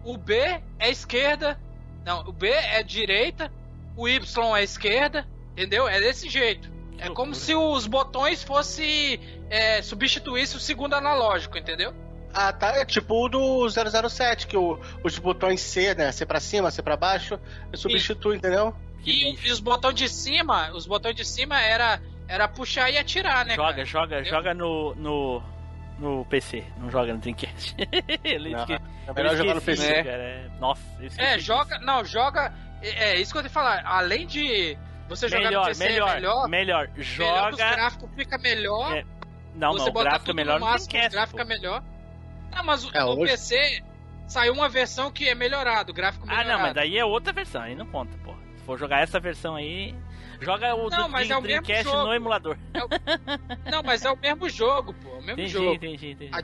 o 0.04 0.16
B 0.16 0.34
é 0.78 0.90
esquerda, 0.90 1.58
não, 2.04 2.20
o 2.28 2.32
B 2.32 2.48
é 2.48 2.82
direita, 2.82 3.50
o 3.96 4.08
Y 4.08 4.56
é 4.56 4.62
esquerda, 4.62 5.26
entendeu? 5.52 5.88
É 5.88 6.00
desse 6.00 6.28
jeito. 6.28 6.68
É 6.98 7.06
loucura. 7.06 7.14
como 7.14 7.34
se 7.34 7.54
os 7.54 7.86
botões 7.86 8.42
fosse 8.42 9.20
é, 9.50 9.82
substituísse 9.82 10.56
o 10.56 10.60
segundo 10.60 10.94
analógico, 10.94 11.58
entendeu? 11.58 11.92
Ah, 12.32 12.52
tá. 12.52 12.76
É 12.76 12.84
tipo 12.84 13.24
o 13.24 13.28
do 13.28 13.68
007, 13.68 14.46
que 14.46 14.56
o, 14.56 14.78
os 15.02 15.18
botões 15.18 15.60
C, 15.60 15.94
né? 15.94 16.10
C 16.12 16.26
pra 16.26 16.40
cima, 16.40 16.70
C 16.70 16.82
pra 16.82 16.96
baixo, 16.96 17.38
substitui, 17.74 18.36
entendeu? 18.36 18.74
E, 19.04 19.34
e 19.34 19.52
os 19.52 19.60
botões 19.60 19.94
de 19.94 20.08
cima, 20.08 20.70
os 20.72 20.86
botões 20.86 21.14
de 21.14 21.24
cima 21.24 21.60
era 21.60 22.00
era 22.26 22.48
puxar 22.48 22.90
e 22.90 22.96
atirar, 22.96 23.44
né? 23.44 23.54
Joga, 23.54 23.72
cara? 23.72 23.84
joga, 23.84 24.14
Entendeu? 24.20 24.32
joga 24.32 24.54
no, 24.54 24.94
no, 24.94 25.42
no 26.04 26.24
PC, 26.26 26.64
não 26.78 26.90
joga 26.90 27.12
no 27.12 27.18
Dreamcast. 27.18 27.74
Ele 28.22 28.50
Não, 28.50 28.60
esque- 28.60 28.74
é 29.06 29.12
melhor 29.12 29.36
jogar 29.36 29.54
no 29.54 29.60
PC. 29.62 29.94
cara, 30.04 30.22
é- 30.22 30.48
Nossa, 30.60 30.82
É, 31.18 31.38
joga. 31.38 31.78
Não, 31.80 32.04
joga. 32.04 32.52
É, 32.82 33.12
é 33.12 33.20
isso 33.20 33.32
que 33.32 33.38
eu 33.38 33.42
ia 33.42 33.50
falar. 33.50 33.82
Além 33.84 34.26
de 34.26 34.76
você 35.08 35.28
jogar 35.28 35.44
Melhor, 35.44 35.60
no 35.62 35.66
PC 35.68 35.84
melhor, 35.88 36.08
é 36.10 36.14
melhor, 36.14 36.48
melhor. 36.48 36.48
melhor 36.48 36.88
que 36.88 37.00
os 37.00 37.06
Joga. 37.06 37.56
gráficos 37.56 38.10
fica 38.14 38.38
melhor. 38.38 38.96
É, 38.96 39.04
Não, 39.54 39.72
você 39.72 39.78
não, 39.84 39.88
o 39.88 39.92
botar 39.92 40.04
gráfico 40.10 40.24
é 40.24 40.26
tudo 40.26 40.36
melhor 40.36 40.60
no 40.60 40.66
máximo, 40.66 40.90
Dreamcast. 40.90 41.08
o 41.08 41.18
gráfico 41.18 41.40
é 41.40 41.44
melhor. 41.44 41.82
Não, 42.54 42.64
mas 42.64 42.84
o, 42.84 42.90
É, 42.96 43.00
no 43.00 43.08
hoje- 43.20 43.32
PC 43.32 43.82
saiu 44.26 44.52
uma 44.54 44.68
versão 44.68 45.10
que 45.10 45.28
é 45.28 45.34
melhorado, 45.34 45.92
o 45.92 45.94
gráfico 45.94 46.24
Ah, 46.26 46.30
melhorado. 46.30 46.52
não, 46.52 46.60
mas 46.60 46.74
daí 46.74 46.96
é 46.98 47.04
outra 47.04 47.32
versão, 47.32 47.62
aí 47.62 47.74
não 47.74 47.86
conta, 47.86 48.16
pô. 48.24 48.34
Se 48.56 48.64
for 48.64 48.78
jogar 48.78 49.00
essa 49.00 49.18
versão 49.20 49.54
aí, 49.56 49.94
joga 50.40 50.74
o 50.74 50.88
Não, 50.90 51.08
mas 51.08 51.30
é 51.30 51.36
o 51.36 51.40
mesmo 51.42 51.62
Dreamcast 51.62 51.84
jogo. 51.84 52.06
no 52.08 52.14
emulador. 52.14 52.56
Não, 53.70 53.82
mas 53.82 54.04
é 54.04 54.10
o 54.10 54.16
mesmo 54.16 54.48
jogo, 54.48 54.92
pô. 54.94 55.08
É 55.08 55.12
o 55.12 55.16
mesmo 55.16 55.32
Entendi, 55.32 55.48
jogo. 55.48 55.74
entendi, 55.74 56.10
entendi. 56.10 56.30
A, 56.34 56.38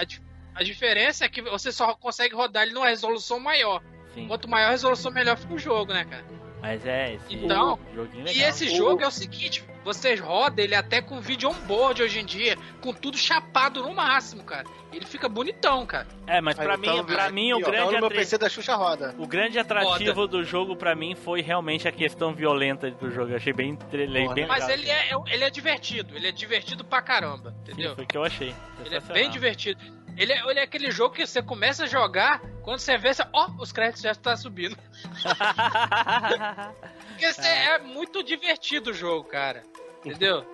a 0.00 0.04
di- 0.04 0.22
a 0.54 0.62
diferença 0.62 1.24
é 1.24 1.28
que 1.28 1.42
você 1.42 1.70
só 1.72 1.94
consegue 1.94 2.34
rodar 2.34 2.62
ele 2.64 2.72
numa 2.72 2.88
resolução 2.88 3.38
maior. 3.40 3.82
Sim. 4.14 4.28
Quanto 4.28 4.48
maior 4.48 4.68
a 4.68 4.70
resolução, 4.70 5.10
melhor 5.12 5.36
fica 5.36 5.54
o 5.54 5.58
jogo, 5.58 5.92
né, 5.92 6.04
cara? 6.04 6.24
Mas 6.64 6.86
é, 6.86 7.12
esse 7.14 7.34
Então, 7.34 7.78
joguinho 7.94 8.22
E 8.26 8.32
legal. 8.32 8.48
esse 8.48 8.74
jogo 8.74 9.02
é 9.02 9.06
o 9.06 9.10
seguinte, 9.10 9.62
você 9.84 10.14
roda 10.14 10.62
ele 10.62 10.74
até 10.74 11.02
com 11.02 11.20
vídeo 11.20 11.50
on-board 11.50 12.02
hoje 12.02 12.18
em 12.20 12.24
dia, 12.24 12.56
com 12.80 12.90
tudo 12.90 13.18
chapado 13.18 13.82
no 13.82 13.92
máximo, 13.92 14.42
cara. 14.44 14.64
Ele 14.90 15.04
fica 15.04 15.28
bonitão, 15.28 15.84
cara. 15.84 16.06
É, 16.26 16.40
mas 16.40 16.56
eu 16.74 16.78
mim, 16.78 17.04
pra 17.04 17.24
vendo 17.26 17.34
mim 17.34 17.52
o 17.52 17.56
aqui, 17.56 17.64
ó, 17.64 17.70
grande 17.70 17.86
então 17.88 17.98
meu 17.98 18.06
atre- 18.06 18.18
PC 18.18 18.38
da 18.38 18.48
Xuxa 18.48 18.74
roda. 18.76 19.14
O 19.18 19.26
grande 19.26 19.58
atrativo 19.58 20.26
do 20.26 20.42
jogo 20.42 20.74
pra 20.74 20.94
mim 20.94 21.14
foi 21.14 21.42
realmente 21.42 21.86
a 21.86 21.92
questão 21.92 22.32
violenta 22.32 22.90
do 22.90 23.10
jogo. 23.10 23.32
Eu 23.32 23.36
achei 23.36 23.52
bem, 23.52 23.76
bem 23.90 24.46
Mas 24.46 24.66
legal. 24.66 24.70
ele 24.70 24.88
é, 24.88 25.10
ele 25.34 25.44
é 25.44 25.50
divertido, 25.50 26.16
ele 26.16 26.28
é 26.28 26.32
divertido 26.32 26.82
pra 26.82 27.02
caramba, 27.02 27.50
Sim, 27.50 27.72
entendeu? 27.72 27.94
foi 27.94 28.04
o 28.04 28.06
que 28.06 28.16
eu 28.16 28.24
achei. 28.24 28.54
Ele 28.86 28.94
é 28.96 29.00
bem 29.00 29.28
divertido. 29.28 29.82
Ele 30.16 30.32
é, 30.32 30.50
ele 30.50 30.60
é 30.60 30.62
aquele 30.62 30.90
jogo 30.90 31.14
que 31.14 31.26
você 31.26 31.42
começa 31.42 31.84
a 31.84 31.86
jogar, 31.86 32.40
quando 32.62 32.78
você 32.78 32.96
vê, 32.96 33.12
você, 33.12 33.24
ó, 33.32 33.48
os 33.58 33.72
créditos 33.72 34.02
já 34.02 34.12
estão 34.12 34.36
subindo. 34.36 34.76
Porque 37.08 37.32
você- 37.32 37.48
é 37.48 37.78
muito 37.78 38.22
divertido 38.22 38.90
o 38.90 38.94
jogo, 38.94 39.24
cara. 39.28 39.62
Entendeu? 40.04 40.44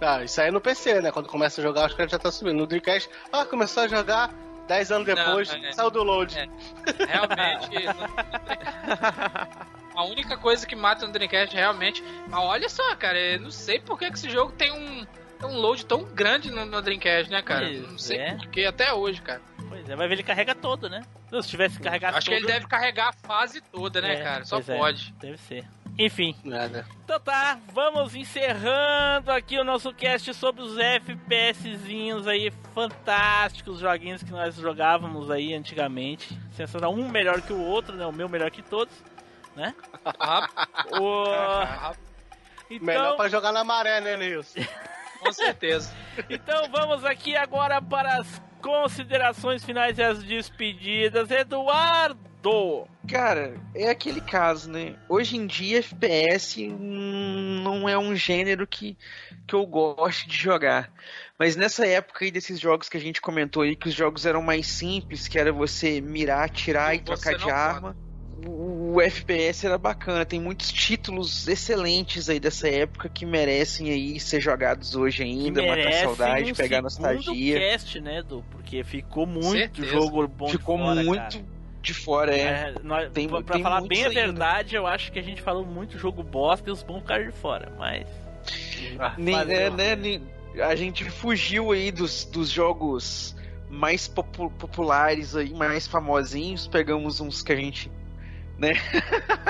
Ah, 0.00 0.22
isso 0.24 0.40
aí 0.40 0.48
é 0.48 0.50
no 0.50 0.60
PC, 0.60 1.00
né? 1.00 1.10
Quando 1.12 1.28
começa 1.28 1.60
a 1.60 1.64
jogar, 1.64 1.86
os 1.88 1.94
caras 1.94 2.10
já 2.12 2.18
tá 2.18 2.30
subindo. 2.30 2.56
No 2.58 2.66
Dreamcast, 2.66 3.08
ah, 3.32 3.44
começou 3.44 3.84
a 3.84 3.88
jogar, 3.88 4.30
10 4.66 4.90
anos 4.92 5.06
depois, 5.06 5.48
Não, 5.48 5.64
é. 5.64 5.72
saiu 5.72 5.90
do 5.90 6.02
load. 6.02 6.36
É. 6.38 6.48
Realmente. 7.06 7.86
a 9.94 10.04
única 10.04 10.36
coisa 10.36 10.66
que 10.66 10.76
mata 10.76 11.06
no 11.06 11.12
Dreamcast 11.12 11.54
realmente. 11.54 12.02
Mas 12.28 12.40
olha 12.40 12.68
só, 12.68 12.94
cara, 12.96 13.18
eu 13.18 13.40
não 13.40 13.50
sei 13.50 13.80
por 13.80 13.98
que 13.98 14.10
que 14.10 14.16
esse 14.18 14.28
jogo 14.30 14.52
tem 14.52 14.72
um, 14.72 15.06
um 15.44 15.56
load 15.58 15.84
tão 15.84 16.04
grande 16.04 16.50
no, 16.50 16.64
no 16.64 16.80
Dreamcast, 16.80 17.30
né, 17.30 17.42
cara? 17.42 17.66
Pois 17.66 17.90
não 17.90 17.98
sei 17.98 18.18
é. 18.18 18.34
por 18.34 18.46
que 18.48 18.64
até 18.64 18.92
hoje, 18.92 19.20
cara. 19.20 19.40
Pois 19.68 19.88
é, 19.88 19.96
vai 19.96 20.06
ver 20.08 20.14
ele 20.14 20.22
carrega 20.22 20.54
todo, 20.54 20.88
né? 20.88 21.02
Se 21.42 21.48
tivesse 21.48 21.78
carregado 21.80 22.16
Acho 22.16 22.28
que 22.28 22.34
ele 22.34 22.46
deve 22.46 22.66
carregar 22.66 23.08
a 23.08 23.12
fase 23.12 23.60
toda, 23.60 24.00
né, 24.00 24.14
É, 24.14 24.22
cara? 24.22 24.44
Só 24.44 24.58
é, 24.58 24.62
pode. 24.62 25.12
deve 25.20 25.36
ser. 25.38 25.66
Enfim, 25.98 26.36
Nada. 26.44 26.86
então 27.04 27.18
tá, 27.18 27.58
vamos 27.72 28.14
encerrando 28.14 29.30
aqui 29.32 29.58
o 29.58 29.64
nosso 29.64 29.94
cast 29.94 30.32
sobre 30.34 30.60
os 30.62 30.76
FPSzinhos 30.76 32.26
aí, 32.28 32.52
fantásticos 32.74 33.78
joguinhos 33.78 34.22
que 34.22 34.30
nós 34.30 34.54
jogávamos 34.56 35.30
aí 35.30 35.54
antigamente. 35.54 36.38
Sensacional, 36.52 36.92
um 36.92 37.08
melhor 37.08 37.40
que 37.40 37.52
o 37.52 37.60
outro, 37.60 37.96
né? 37.96 38.04
O 38.06 38.12
meu 38.12 38.28
melhor 38.28 38.50
que 38.50 38.62
todos, 38.62 38.94
né? 39.54 39.74
Ah, 40.20 40.48
O... 41.00 41.24
ah, 41.30 41.94
Melhor 42.68 43.04
Então, 43.06 43.16
pra 43.16 43.28
jogar 43.28 43.52
na 43.52 43.64
maré, 43.64 44.00
né, 44.00 44.16
Nilson? 44.16 44.60
com 45.18 45.32
certeza. 45.32 45.92
então 46.28 46.70
vamos 46.70 47.04
aqui 47.04 47.36
agora 47.36 47.80
para 47.80 48.18
as 48.18 48.42
considerações 48.60 49.64
finais 49.64 49.98
e 49.98 50.02
as 50.02 50.22
despedidas. 50.22 51.30
Eduardo! 51.30 52.86
Cara, 53.08 53.60
é 53.74 53.88
aquele 53.88 54.20
caso, 54.20 54.70
né? 54.70 54.94
Hoje 55.08 55.36
em 55.36 55.46
dia, 55.46 55.78
FPS 55.78 56.68
não 56.68 57.88
é 57.88 57.98
um 57.98 58.14
gênero 58.14 58.66
que, 58.66 58.96
que 59.46 59.54
eu 59.54 59.66
gosto 59.66 60.28
de 60.28 60.36
jogar. 60.36 60.92
Mas 61.38 61.56
nessa 61.56 61.86
época 61.86 62.24
aí 62.24 62.30
desses 62.30 62.58
jogos 62.58 62.88
que 62.88 62.96
a 62.96 63.00
gente 63.00 63.20
comentou 63.20 63.62
aí, 63.62 63.76
que 63.76 63.88
os 63.88 63.94
jogos 63.94 64.26
eram 64.26 64.42
mais 64.42 64.66
simples, 64.66 65.28
que 65.28 65.38
era 65.38 65.52
você 65.52 66.00
mirar, 66.00 66.44
atirar 66.44 66.94
e 66.94 66.98
Você 66.98 67.04
trocar 67.04 67.38
de 67.38 67.50
arma. 67.50 67.96
O, 68.46 68.85
o 68.94 69.00
FPS 69.00 69.66
era 69.66 69.76
bacana, 69.78 70.24
tem 70.24 70.40
muitos 70.40 70.70
títulos 70.72 71.48
excelentes 71.48 72.28
aí 72.28 72.38
dessa 72.38 72.68
época 72.68 73.08
que 73.08 73.24
merecem 73.26 73.90
aí 73.90 74.20
ser 74.20 74.40
jogados 74.40 74.94
hoje 74.94 75.22
ainda, 75.22 75.62
matar 75.62 75.92
saudade, 75.94 76.52
um 76.52 76.54
pegar 76.54 76.82
nostalgia. 76.82 77.58
cast, 77.58 78.00
né, 78.00 78.18
Edu? 78.18 78.44
Porque 78.50 78.84
ficou 78.84 79.26
muito 79.26 79.50
Certeza. 79.50 79.88
jogo 79.88 80.26
bom 80.28 80.46
de 80.46 80.52
Ficou 80.52 80.78
fora, 80.78 81.02
muito 81.02 81.20
cara. 81.38 81.44
de 81.82 81.94
fora, 81.94 82.36
é. 82.36 82.40
É, 82.40 82.74
nós- 82.82 83.10
Tem- 83.12 83.28
pra 83.28 83.42
pra 83.42 83.54
tem 83.54 83.62
falar 83.62 83.80
bem 83.82 84.04
a 84.04 84.08
ainda. 84.08 84.20
verdade, 84.20 84.74
eu 84.76 84.86
acho 84.86 85.10
que 85.12 85.18
a 85.18 85.22
gente 85.22 85.40
falou 85.42 85.64
muito 85.64 85.98
jogo 85.98 86.22
bosta 86.22 86.68
e 86.68 86.72
os 86.72 86.82
bons 86.82 87.00
ficaram 87.00 87.24
de 87.26 87.32
fora, 87.32 87.72
mas. 87.78 88.06
Nem, 89.18 89.34
Fazer 89.34 89.52
é, 89.54 89.70
né, 89.70 89.96
nem- 89.96 90.22
a 90.62 90.74
gente 90.74 91.04
fugiu 91.10 91.72
aí 91.72 91.90
dos, 91.90 92.24
dos 92.24 92.48
jogos 92.50 93.34
mais 93.68 94.06
popu- 94.08 94.50
populares 94.50 95.34
aí, 95.34 95.52
mais 95.52 95.86
famosinhos, 95.86 96.66
pegamos 96.68 97.20
uns 97.20 97.42
que 97.42 97.52
a 97.52 97.56
gente 97.56 97.90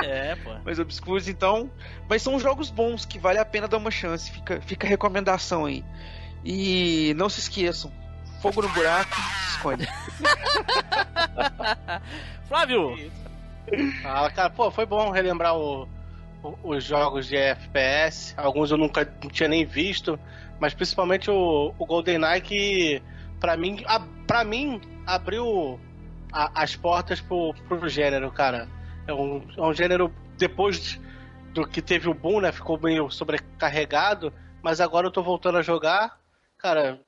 É, 0.05 0.35
pô. 0.37 0.55
mais 0.65 0.79
obscuros, 0.79 1.29
então, 1.29 1.71
mas 2.09 2.23
são 2.23 2.39
jogos 2.41 2.71
bons 2.71 3.05
que 3.05 3.19
vale 3.19 3.39
a 3.39 3.45
pena 3.45 3.69
dar 3.69 3.77
uma 3.79 3.91
chance, 3.91 4.31
fica, 4.31 4.61
fica 4.61 4.87
a 4.87 4.91
recomendação 4.91 5.65
aí. 5.65 5.85
E 6.45 7.13
não 7.17 7.29
se 7.29 7.41
esqueçam, 7.41 7.93
fogo 8.41 8.63
no 8.63 8.69
buraco, 8.71 9.17
esconde. 9.51 9.89
Flávio! 12.49 13.11
Ah, 14.05 14.31
cara, 14.31 14.51
pô, 14.51 14.71
foi 14.71 14.87
bom 14.87 15.11
relembrar 15.11 15.57
o- 15.57 15.89
o- 16.43 16.57
os 16.63 16.85
jogos 16.85 17.27
de 17.27 17.37
FPS. 17.37 18.35
Alguns 18.37 18.71
eu 18.71 18.79
nunca 18.79 19.05
não 19.23 19.31
tinha 19.31 19.49
nem 19.49 19.65
visto, 19.65 20.19
mas 20.61 20.75
principalmente 20.75 21.31
o, 21.31 21.75
o 21.79 21.87
GoldenEye 21.87 22.41
que, 22.41 23.03
pra 23.41 23.57
mim, 23.57 23.83
a, 23.87 24.01
pra 24.27 24.45
mim 24.45 24.81
abriu 25.05 25.81
a- 26.33 26.51
as 26.63 26.77
portas 26.77 27.21
pro, 27.21 27.55
pro 27.69 27.89
gênero, 27.89 28.31
cara. 28.31 28.69
É 29.07 29.13
um, 29.13 29.47
é 29.57 29.63
um 29.63 29.75
gênero, 29.75 30.13
depois 30.37 31.01
do 31.53 31.67
que 31.67 31.81
teve 31.81 32.09
o 32.09 32.15
boom, 32.15 32.41
né, 32.41 32.53
ficou 32.53 32.79
meio 32.79 33.11
sobrecarregado, 33.11 34.33
mas 34.63 34.81
agora 34.81 35.07
eu 35.07 35.11
tô 35.11 35.23
voltando 35.23 35.59
a 35.59 35.63
jogar. 35.63 36.19
Cara, 36.59 37.01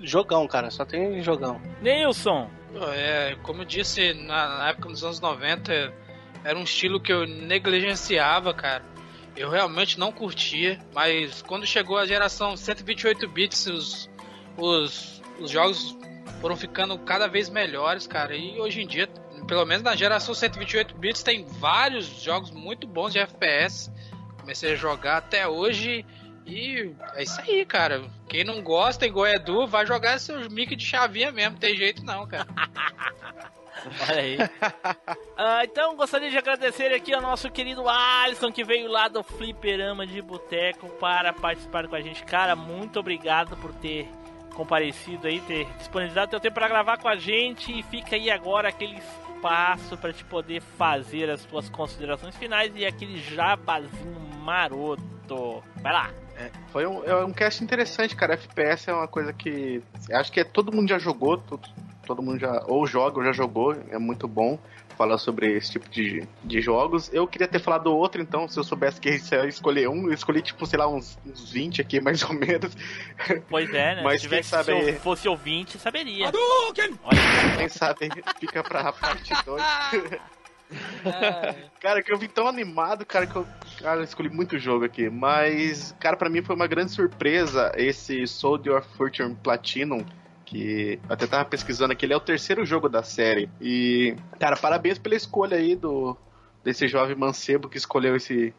jogão, 0.00 0.46
cara, 0.46 0.70
só 0.70 0.84
tem 0.84 1.22
jogão. 1.22 1.60
Nilson! 1.82 2.48
É, 2.94 3.36
como 3.42 3.62
eu 3.62 3.64
disse, 3.64 4.14
na, 4.14 4.58
na 4.58 4.68
época 4.70 4.88
dos 4.88 5.04
anos 5.04 5.20
90, 5.20 5.92
era 6.44 6.58
um 6.58 6.62
estilo 6.62 7.00
que 7.00 7.12
eu 7.12 7.26
negligenciava, 7.26 8.52
cara. 8.54 8.84
Eu 9.36 9.50
realmente 9.50 9.98
não 9.98 10.12
curtia, 10.12 10.78
mas 10.94 11.42
quando 11.42 11.66
chegou 11.66 11.98
a 11.98 12.06
geração 12.06 12.56
128 12.56 13.28
bits, 13.28 13.66
os, 13.66 14.10
os, 14.56 15.22
os 15.40 15.50
jogos 15.50 15.96
foram 16.40 16.56
ficando 16.56 16.96
cada 16.98 17.26
vez 17.26 17.48
melhores, 17.48 18.06
cara. 18.06 18.36
E 18.36 18.60
hoje 18.60 18.82
em 18.82 18.86
dia, 18.86 19.08
pelo 19.46 19.64
menos 19.64 19.82
na 19.82 19.94
geração 19.94 20.34
128 20.34 20.94
bits, 20.96 21.22
tem 21.22 21.44
vários 21.44 22.06
jogos 22.06 22.50
muito 22.50 22.86
bons 22.86 23.12
de 23.12 23.18
FPS. 23.18 23.90
Comecei 24.40 24.72
a 24.72 24.76
jogar 24.76 25.18
até 25.18 25.46
hoje 25.48 26.04
e 26.46 26.94
é 27.14 27.22
isso 27.22 27.40
aí, 27.40 27.64
cara. 27.64 28.04
Quem 28.28 28.44
não 28.44 28.62
gosta, 28.62 29.06
igual 29.06 29.26
Edu, 29.26 29.66
vai 29.66 29.86
jogar 29.86 30.18
seus 30.18 30.48
mic 30.48 30.76
de 30.76 30.84
chavinha 30.84 31.32
mesmo. 31.32 31.58
Tem 31.58 31.74
jeito 31.76 32.04
não, 32.04 32.26
cara. 32.26 32.46
Olha 34.08 34.20
aí. 34.20 34.38
Ah, 35.36 35.64
então, 35.64 35.96
gostaria 35.96 36.30
de 36.30 36.38
agradecer 36.38 36.92
aqui 36.92 37.12
ao 37.12 37.20
nosso 37.20 37.50
querido 37.50 37.86
Alisson, 37.88 38.50
que 38.50 38.64
veio 38.64 38.90
lá 38.90 39.08
do 39.08 39.22
Fliperama 39.22 40.06
de 40.06 40.22
Boteco 40.22 40.88
para 41.00 41.32
participar 41.32 41.86
com 41.86 41.94
a 41.94 42.00
gente. 42.00 42.24
Cara, 42.24 42.56
muito 42.56 42.98
obrigado 42.98 43.56
por 43.56 43.74
ter 43.74 44.08
comparecido 44.54 45.26
aí, 45.26 45.40
ter 45.40 45.66
disponibilizado 45.76 46.30
teu 46.30 46.40
tempo 46.40 46.54
para 46.54 46.68
gravar 46.68 46.98
com 46.98 47.08
a 47.08 47.16
gente. 47.16 47.78
E 47.78 47.82
fica 47.82 48.16
aí 48.16 48.30
agora 48.30 48.68
aquele 48.68 49.00
espaço 49.44 49.96
para 49.98 50.12
te 50.12 50.24
poder 50.24 50.62
fazer 50.62 51.28
as 51.28 51.44
tuas 51.44 51.68
considerações 51.68 52.34
finais 52.36 52.72
e 52.74 52.86
aquele 52.86 53.18
jabazinho 53.18 54.18
maroto. 54.40 55.62
Vai 55.82 55.92
lá. 55.92 56.10
Foi 56.68 56.86
um, 56.86 57.04
é 57.04 57.24
um 57.24 57.32
cast 57.32 57.62
interessante, 57.62 58.16
cara. 58.16 58.34
FPS 58.34 58.90
é 58.90 58.94
uma 58.94 59.06
coisa 59.06 59.32
que 59.32 59.82
acho 60.10 60.32
que 60.32 60.40
é, 60.40 60.44
todo 60.44 60.74
mundo 60.74 60.88
já 60.88 60.98
jogou, 60.98 61.36
todo, 61.36 61.68
todo 62.06 62.22
mundo 62.22 62.38
já 62.38 62.64
ou 62.66 62.86
joga 62.86 63.18
ou 63.18 63.24
já 63.24 63.32
jogou, 63.32 63.76
é 63.90 63.98
muito 63.98 64.26
bom 64.26 64.58
falar 64.96 65.18
sobre 65.18 65.52
esse 65.52 65.72
tipo 65.72 65.88
de, 65.88 66.26
de 66.42 66.60
jogos. 66.60 67.12
Eu 67.12 67.26
queria 67.26 67.48
ter 67.48 67.58
falado 67.58 67.94
outro, 67.94 68.20
então, 68.20 68.48
se 68.48 68.58
eu 68.58 68.64
soubesse 68.64 69.00
que 69.00 69.10
ia 69.10 69.46
escolher 69.46 69.88
um, 69.88 70.08
eu 70.08 70.12
escolhi, 70.12 70.42
tipo, 70.42 70.64
sei 70.66 70.78
lá, 70.78 70.88
uns, 70.88 71.18
uns 71.26 71.50
20 71.50 71.80
aqui, 71.80 72.00
mais 72.00 72.22
ou 72.22 72.32
menos. 72.32 72.76
Pois 73.48 73.68
é, 73.70 73.96
né? 73.96 74.02
Mas 74.02 74.20
Se 74.20 74.28
tivesse, 74.28 74.48
sabe 74.50 74.84
se 74.84 74.92
fosse 74.94 75.28
ouvinte, 75.28 75.78
saberia. 75.78 76.30
Olha, 77.04 77.18
Quem 77.56 77.68
sabe 77.68 78.08
fica 78.38 78.62
pra 78.62 78.92
parte 78.92 79.32
2. 79.44 79.62
Cara, 81.80 82.02
que 82.02 82.12
eu 82.12 82.18
vi 82.18 82.26
tão 82.26 82.48
animado, 82.48 83.04
cara, 83.04 83.26
que 83.26 83.36
eu, 83.36 83.46
cara, 83.78 84.00
eu 84.00 84.04
escolhi 84.04 84.28
muito 84.28 84.58
jogo 84.58 84.84
aqui. 84.84 85.08
Mas, 85.10 85.94
cara, 86.00 86.16
pra 86.16 86.30
mim 86.30 86.42
foi 86.42 86.56
uma 86.56 86.66
grande 86.66 86.90
surpresa 86.90 87.70
esse 87.76 88.26
Soldier 88.26 88.76
of 88.76 88.88
Fortune 88.96 89.36
Platinum 89.36 90.04
Que 90.44 91.00
eu 91.08 91.14
até 91.14 91.26
tava 91.26 91.44
pesquisando 91.44 91.92
aqui, 91.92 92.04
ele 92.04 92.12
é 92.12 92.16
o 92.16 92.20
terceiro 92.20 92.64
jogo 92.64 92.88
da 92.88 93.02
série. 93.02 93.48
E, 93.60 94.14
cara, 94.38 94.56
parabéns 94.56 94.98
pela 94.98 95.14
escolha 95.14 95.56
aí 95.56 95.74
do 95.74 96.16
desse 96.62 96.88
jovem 96.88 97.14
mancebo 97.14 97.68
que 97.68 97.76
escolheu 97.76 98.16
esse, 98.16 98.54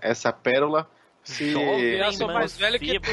essa 0.00 0.32
pérola. 0.32 0.88
Se... 1.22 1.52
Bobear, 1.52 2.08
eu 2.08 2.12
sou 2.12 2.28
mais 2.28 2.56
velho 2.56 2.80
que 2.80 2.98
tu. 2.98 3.10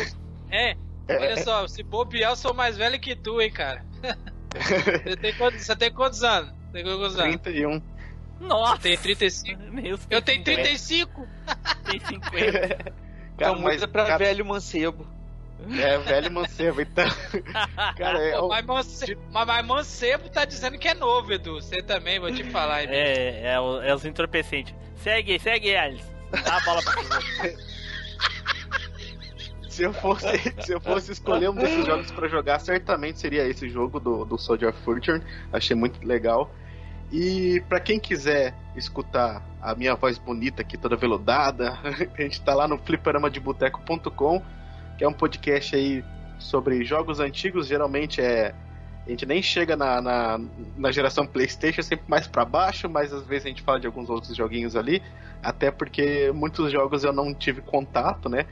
É, 0.49 0.75
olha 1.09 1.43
só, 1.43 1.67
se 1.67 1.83
bobear, 1.83 2.31
eu 2.31 2.35
sou 2.35 2.53
mais 2.53 2.77
velho 2.77 2.99
que 2.99 3.15
tu, 3.15 3.41
hein, 3.41 3.51
cara. 3.51 3.85
você, 5.03 5.17
tem 5.17 5.33
quantos, 5.35 5.65
você 5.65 5.75
tem 5.75 5.91
quantos 5.91 6.23
anos? 6.23 6.53
Tem 6.71 6.83
quantos 6.83 7.19
anos? 7.19 7.35
31. 7.41 7.81
Nossa! 8.39 8.81
Tem 8.81 8.97
35. 8.97 9.61
Meu, 9.71 9.99
Eu 10.09 10.21
tenho 10.21 10.43
35. 10.43 11.27
Tem 11.85 11.99
50. 11.99 12.97
Cara, 13.37 13.51
Então 13.51 13.59
mas, 13.59 13.85
pra 13.85 14.05
cara, 14.05 14.17
velho 14.17 14.43
mancebo. 14.43 15.07
É, 15.77 15.97
velho 15.97 16.31
mancebo, 16.31 16.81
então. 16.81 17.05
cara, 17.97 18.19
é, 18.23 18.39
mas, 18.41 18.65
Mance... 18.65 19.17
mas, 19.31 19.47
mas 19.47 19.65
Mancebo 19.65 20.29
tá 20.29 20.45
dizendo 20.45 20.77
que 20.77 20.87
é 20.87 20.93
novo, 20.93 21.33
Edu. 21.33 21.55
Você 21.61 21.81
também, 21.81 22.19
vou 22.19 22.31
te 22.31 22.43
falar. 22.45 22.83
hein? 22.83 22.89
É, 22.91 23.53
é, 23.53 23.59
o- 23.59 23.81
é 23.81 23.93
os 23.93 24.05
entorpecentes. 24.05 24.73
Segue, 24.97 25.37
segue, 25.39 25.75
Alice. 25.75 26.05
Dá 26.31 26.57
a 26.57 26.59
bola 26.61 26.81
pra 26.83 26.93
você. 27.01 27.57
se 29.69 29.83
eu 29.83 29.93
fosse, 29.93 30.53
se 30.61 30.71
eu 30.73 30.79
fosse 30.81 31.11
escolher 31.11 31.49
um 31.49 31.55
desses 31.55 31.85
jogos 31.85 32.11
pra 32.11 32.27
jogar, 32.27 32.59
certamente 32.59 33.19
seria 33.19 33.45
esse 33.47 33.69
jogo 33.69 33.99
do, 33.99 34.25
do 34.25 34.37
Soldier 34.37 34.69
of 34.69 34.79
Fortune. 34.83 35.21
Achei 35.51 35.75
muito 35.75 36.05
legal. 36.05 36.49
E 37.11 37.61
pra 37.69 37.79
quem 37.79 37.99
quiser 37.99 38.53
escutar 38.75 39.41
a 39.61 39.73
minha 39.75 39.95
voz 39.95 40.17
bonita 40.17 40.61
aqui, 40.61 40.77
toda 40.77 40.95
veludada, 40.95 41.77
a 42.17 42.21
gente 42.21 42.41
tá 42.41 42.53
lá 42.53 42.67
no 42.67 42.77
fliperamadeboteco.com, 42.77 44.41
que 44.97 45.03
é 45.03 45.07
um 45.07 45.13
podcast 45.13 45.75
aí 45.75 46.03
sobre 46.39 46.83
jogos 46.83 47.19
antigos, 47.19 47.67
geralmente 47.67 48.21
é 48.21 48.53
a 49.05 49.09
gente 49.09 49.25
nem 49.25 49.41
chega 49.41 49.77
na, 49.77 50.01
na, 50.01 50.39
na 50.75 50.91
geração 50.91 51.25
PlayStation, 51.25 51.79
é 51.79 51.83
sempre 51.83 52.03
mais 52.09 52.27
pra 52.27 52.43
baixo, 52.43 52.89
mas 52.89 53.13
às 53.13 53.25
vezes 53.25 53.45
a 53.45 53.47
gente 53.49 53.61
fala 53.61 53.79
de 53.79 53.87
alguns 53.87 54.09
outros 54.09 54.35
joguinhos 54.35 54.75
ali, 54.75 55.01
até 55.41 55.71
porque 55.71 56.29
muitos 56.35 56.69
jogos 56.73 57.05
eu 57.05 57.13
não 57.13 57.33
tive 57.33 57.61
contato, 57.61 58.27
né? 58.27 58.45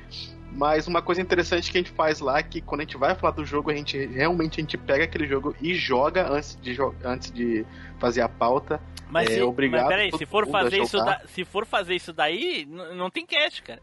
Mas 0.54 0.88
uma 0.88 1.02
coisa 1.02 1.22
interessante 1.22 1.70
que 1.70 1.78
a 1.78 1.82
gente 1.82 1.92
faz 1.92 2.22
lá 2.22 2.40
é 2.40 2.44
que 2.44 2.62
quando 2.62 2.80
a 2.80 2.84
gente 2.86 2.96
vai 2.96 3.14
falar 3.16 3.34
do 3.34 3.44
jogo, 3.46 3.70
a 3.70 3.76
gente 3.76 3.98
realmente 4.06 4.62
a 4.62 4.64
gente 4.64 4.78
pega 4.78 5.04
aquele 5.04 5.28
jogo 5.28 5.54
e 5.62 5.74
joga 5.74 6.32
antes 6.32 6.58
de, 6.62 6.78
antes 7.04 7.30
de 7.34 7.66
fazer 8.00 8.22
a 8.22 8.30
pauta. 8.30 8.80
Mas, 9.10 9.30
É, 9.30 9.34
se, 9.36 9.42
obrigado 9.42 9.82
mas 9.82 9.90
peraí, 9.90 10.12
se 10.18 10.26
for 10.26 10.48
fazer 10.48 10.82
isso 10.82 10.98
da- 10.98 11.22
se 11.28 11.44
for 11.44 11.66
fazer 11.66 11.96
isso 11.96 12.14
daí, 12.14 12.66
não 12.66 13.10
tem 13.10 13.26
cast, 13.26 13.62
cara. 13.62 13.82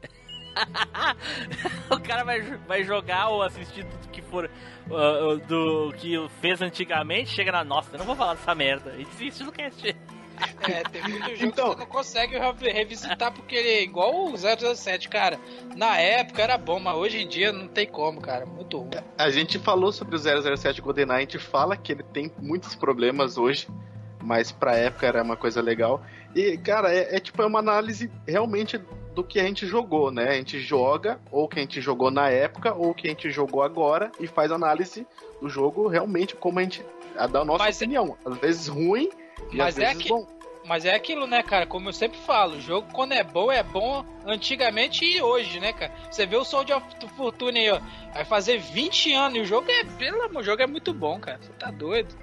o 1.90 2.00
cara 2.00 2.24
vai, 2.24 2.40
vai 2.66 2.84
jogar 2.84 3.28
ou 3.28 3.42
assistir 3.42 3.84
tudo 3.84 4.08
que 4.12 4.22
for 4.22 4.50
uh, 4.90 5.32
uh, 5.34 5.38
do 5.46 5.92
que 5.96 6.14
fez 6.40 6.60
antigamente, 6.62 7.30
chega 7.30 7.52
na 7.52 7.64
nossa, 7.64 7.90
eu 7.92 7.98
não 7.98 8.06
vou 8.06 8.16
falar 8.16 8.34
dessa 8.34 8.54
merda. 8.54 8.94
E 8.98 9.04
desiste 9.04 9.44
do 9.44 9.52
cast. 9.52 9.94
É, 10.62 10.82
tem 10.82 11.02
muito 11.02 11.36
jogo 11.36 11.44
Então- 11.44 11.68
que 11.70 11.74
você 11.76 11.80
não 11.80 11.86
consegue 11.86 12.38
re- 12.38 12.72
revisitar 12.72 13.30
porque 13.32 13.54
ele 13.54 13.68
é 13.68 13.82
igual 13.82 14.24
o 14.24 14.34
007, 14.36 15.08
cara. 15.08 15.38
Na 15.76 15.98
época 15.98 16.42
era 16.42 16.58
bom, 16.58 16.80
mas 16.80 16.96
hoje 16.96 17.18
em 17.22 17.28
dia 17.28 17.52
não 17.52 17.68
tem 17.68 17.86
como, 17.86 18.20
cara. 18.20 18.44
Muito 18.44 18.78
ruim. 18.78 18.90
A 19.16 19.30
gente 19.30 19.58
falou 19.60 19.92
sobre 19.92 20.16
o 20.16 20.18
007 20.18 20.80
GoldenEye, 20.80 21.16
a 21.18 21.20
gente 21.20 21.38
fala 21.38 21.76
que 21.76 21.92
ele 21.92 22.02
tem 22.02 22.32
muitos 22.40 22.74
problemas 22.74 23.36
hoje, 23.38 23.68
mas 24.20 24.50
pra 24.50 24.74
época 24.74 25.06
era 25.06 25.22
uma 25.22 25.36
coisa 25.36 25.60
legal. 25.60 26.02
E, 26.34 26.56
cara, 26.58 26.92
é, 26.92 27.14
é 27.16 27.20
tipo 27.20 27.40
é 27.40 27.46
uma 27.46 27.58
análise 27.60 28.10
realmente 28.26 28.80
do 29.14 29.22
que 29.22 29.38
a 29.38 29.44
gente 29.44 29.66
jogou, 29.66 30.10
né? 30.10 30.28
A 30.30 30.34
gente 30.34 30.58
joga, 30.60 31.20
ou 31.30 31.46
que 31.48 31.58
a 31.58 31.62
gente 31.62 31.80
jogou 31.80 32.10
na 32.10 32.28
época, 32.30 32.72
ou 32.74 32.94
que 32.94 33.06
a 33.06 33.10
gente 33.10 33.30
jogou 33.30 33.62
agora, 33.62 34.10
e 34.18 34.26
faz 34.26 34.50
análise 34.50 35.06
do 35.40 35.48
jogo 35.48 35.86
realmente 35.88 36.34
como 36.36 36.58
a 36.58 36.62
gente. 36.62 36.84
A 37.16 37.26
da 37.26 37.44
nossa 37.44 37.62
Mas 37.64 37.80
é- 37.80 37.84
opinião. 37.84 38.16
Às 38.24 38.38
vezes 38.38 38.68
ruim, 38.68 39.10
e 39.52 39.56
Mas 39.56 39.76
às 39.76 39.78
é 39.78 39.86
vezes 39.88 40.02
que- 40.02 40.08
bom. 40.08 40.26
Mas 40.64 40.84
é 40.84 40.94
aquilo, 40.94 41.26
né, 41.26 41.42
cara? 41.42 41.66
Como 41.66 41.88
eu 41.88 41.92
sempre 41.92 42.16
falo, 42.20 42.54
o 42.56 42.60
jogo 42.60 42.86
quando 42.92 43.12
é 43.12 43.24
bom, 43.24 43.50
é 43.50 43.64
bom 43.64 44.04
antigamente 44.24 45.04
e 45.04 45.20
hoje, 45.20 45.58
né, 45.58 45.72
cara? 45.72 45.92
Você 46.10 46.24
vê 46.24 46.36
o 46.36 46.44
Soldier 46.44 46.78
of 46.78 46.86
Fortune 47.16 47.58
aí, 47.58 47.70
ó. 47.70 47.80
Vai 48.14 48.24
fazer 48.24 48.58
20 48.58 49.12
anos 49.12 49.38
e 49.38 49.40
o 49.40 49.44
jogo 49.44 49.68
é, 49.70 49.82
pelo 49.98 50.22
amor, 50.22 50.40
o 50.40 50.44
jogo 50.44 50.62
é 50.62 50.66
muito 50.66 50.94
bom, 50.94 51.18
cara. 51.18 51.38
Você 51.42 51.52
tá 51.54 51.70
doido. 51.70 52.14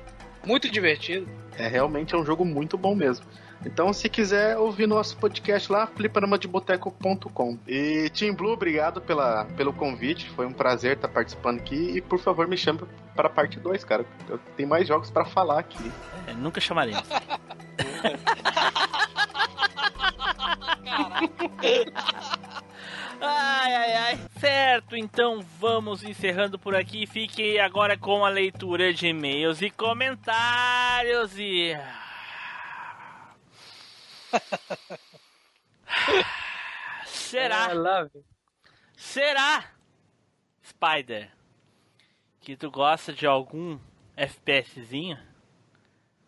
Muito 0.45 0.70
divertido. 0.72 1.28
É 1.57 1.68
realmente 1.68 2.16
é 2.16 2.18
um 2.18 2.26
jogo 2.26 2.45
muito 2.45 2.78
bom 2.78 2.95
mesmo. 2.95 3.26
Então, 3.65 3.91
se 3.91 4.07
quiser 4.07 4.57
ouvir 4.57 4.88
nosso 4.88 5.18
podcast 5.18 5.72
lá, 5.72 5.86
fliperamadeboteco.com. 5.88 7.57
E 7.68 8.10
Team 8.11 8.34
Blue, 8.34 8.53
obrigado 8.53 9.02
pela, 9.02 9.45
pelo 9.57 9.73
convite. 9.73 10.30
Foi 10.30 10.45
um 10.45 10.53
prazer 10.53 10.95
estar 10.95 11.10
participando 11.10 11.60
aqui. 11.60 11.98
E 11.98 12.02
por 12.02 12.19
favor, 12.19 12.48
me 12.48 12.56
chame 12.56 12.80
para 13.15 13.27
a 13.27 13.31
parte 13.31 13.60
2, 13.60 13.84
cara. 13.84 14.06
Eu 14.30 14.40
tenho 14.56 14.69
mais 14.69 14.88
jogos 14.88 15.11
para 15.11 15.26
falar 15.26 15.60
aqui. 15.60 15.91
É, 16.27 16.34
nunca 16.34 16.61
chamaremos. 16.61 17.03
Ai, 23.22 23.76
ai, 23.76 23.94
ai. 23.94 24.19
Certo, 24.40 24.95
então 24.95 25.44
vamos 25.60 26.03
encerrando 26.03 26.57
por 26.57 26.73
aqui. 26.73 27.06
Fiquem 27.06 27.60
agora 27.60 27.98
com 27.98 28.23
a 28.26 28.30
leitura 28.30 28.94
de 28.94 29.07
e-mails 29.07 29.61
e 29.61 29.69
comentários 29.69 31.38
e. 31.38 31.76
Será? 37.06 37.69
Será, 38.97 39.72
Spider, 40.64 41.31
que 42.41 42.56
tu 42.57 42.69
gosta 42.72 43.14
de 43.14 43.26
algum 43.26 43.80
FPSzinho? 44.15 45.18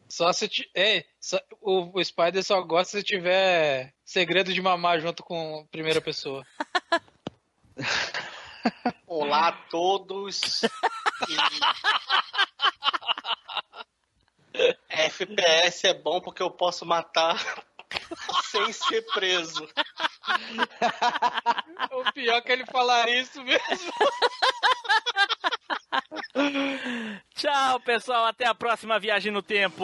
Só 0.07 0.31
se 0.33 0.47
ti- 0.47 0.69
é, 0.75 1.05
só- 1.19 1.39
o, 1.61 1.97
o 1.97 2.03
Spider 2.03 2.43
só 2.43 2.61
gosta 2.61 2.97
se 2.97 3.03
tiver 3.03 3.93
segredo 4.03 4.53
de 4.53 4.61
mamar 4.61 4.99
junto 4.99 5.23
com 5.23 5.65
primeira 5.71 6.01
pessoa. 6.01 6.45
Olá 9.07 9.47
a 9.49 9.51
todos. 9.69 10.61
FPS 14.89 15.87
é 15.87 15.93
bom 15.93 16.19
porque 16.21 16.41
eu 16.43 16.51
posso 16.51 16.85
matar 16.85 17.37
sem 18.51 18.73
ser 18.73 19.01
preso. 19.13 19.67
o 21.91 22.11
pior 22.13 22.37
é 22.37 22.41
que 22.41 22.51
ele 22.51 22.65
falar 22.65 23.07
isso 23.09 23.43
mesmo. 23.43 23.93
Tchau, 27.35 27.79
pessoal. 27.81 28.25
Até 28.25 28.47
a 28.47 28.55
próxima 28.55 28.99
viagem 28.99 29.31
no 29.31 29.41
tempo. 29.41 29.83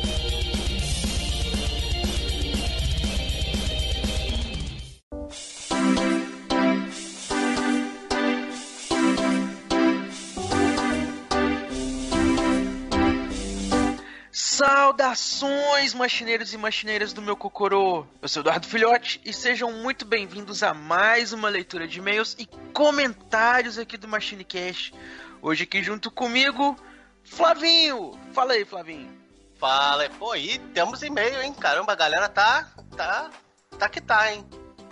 Saudações, 14.91 15.93
machineiros 15.93 16.53
e 16.53 16.57
machineiras 16.57 17.13
do 17.13 17.21
meu 17.21 17.37
Cocorô! 17.37 18.05
Eu 18.21 18.27
sou 18.27 18.41
Eduardo 18.41 18.67
Filhote 18.67 19.21
e 19.23 19.31
sejam 19.31 19.71
muito 19.71 20.03
bem-vindos 20.03 20.63
a 20.63 20.73
mais 20.73 21.31
uma 21.31 21.47
leitura 21.47 21.87
de 21.87 21.99
e-mails 21.99 22.35
e 22.37 22.45
comentários 22.73 23.77
aqui 23.77 23.95
do 23.95 24.05
MachineCast. 24.05 24.93
Hoje 25.41 25.63
aqui 25.63 25.81
junto 25.81 26.11
comigo, 26.11 26.75
Flavinho! 27.23 28.19
Fala 28.33 28.51
aí, 28.51 28.65
Flavinho. 28.65 29.09
Fala, 29.57 30.09
pô, 30.19 30.33
aí 30.33 30.59
temos 30.73 31.01
e-mail, 31.01 31.41
hein? 31.41 31.53
Caramba, 31.53 31.93
a 31.93 31.95
galera 31.95 32.27
tá. 32.27 32.69
tá. 32.97 33.31
tá 33.79 33.87
que 33.87 34.01
tá, 34.01 34.29
hein? 34.33 34.45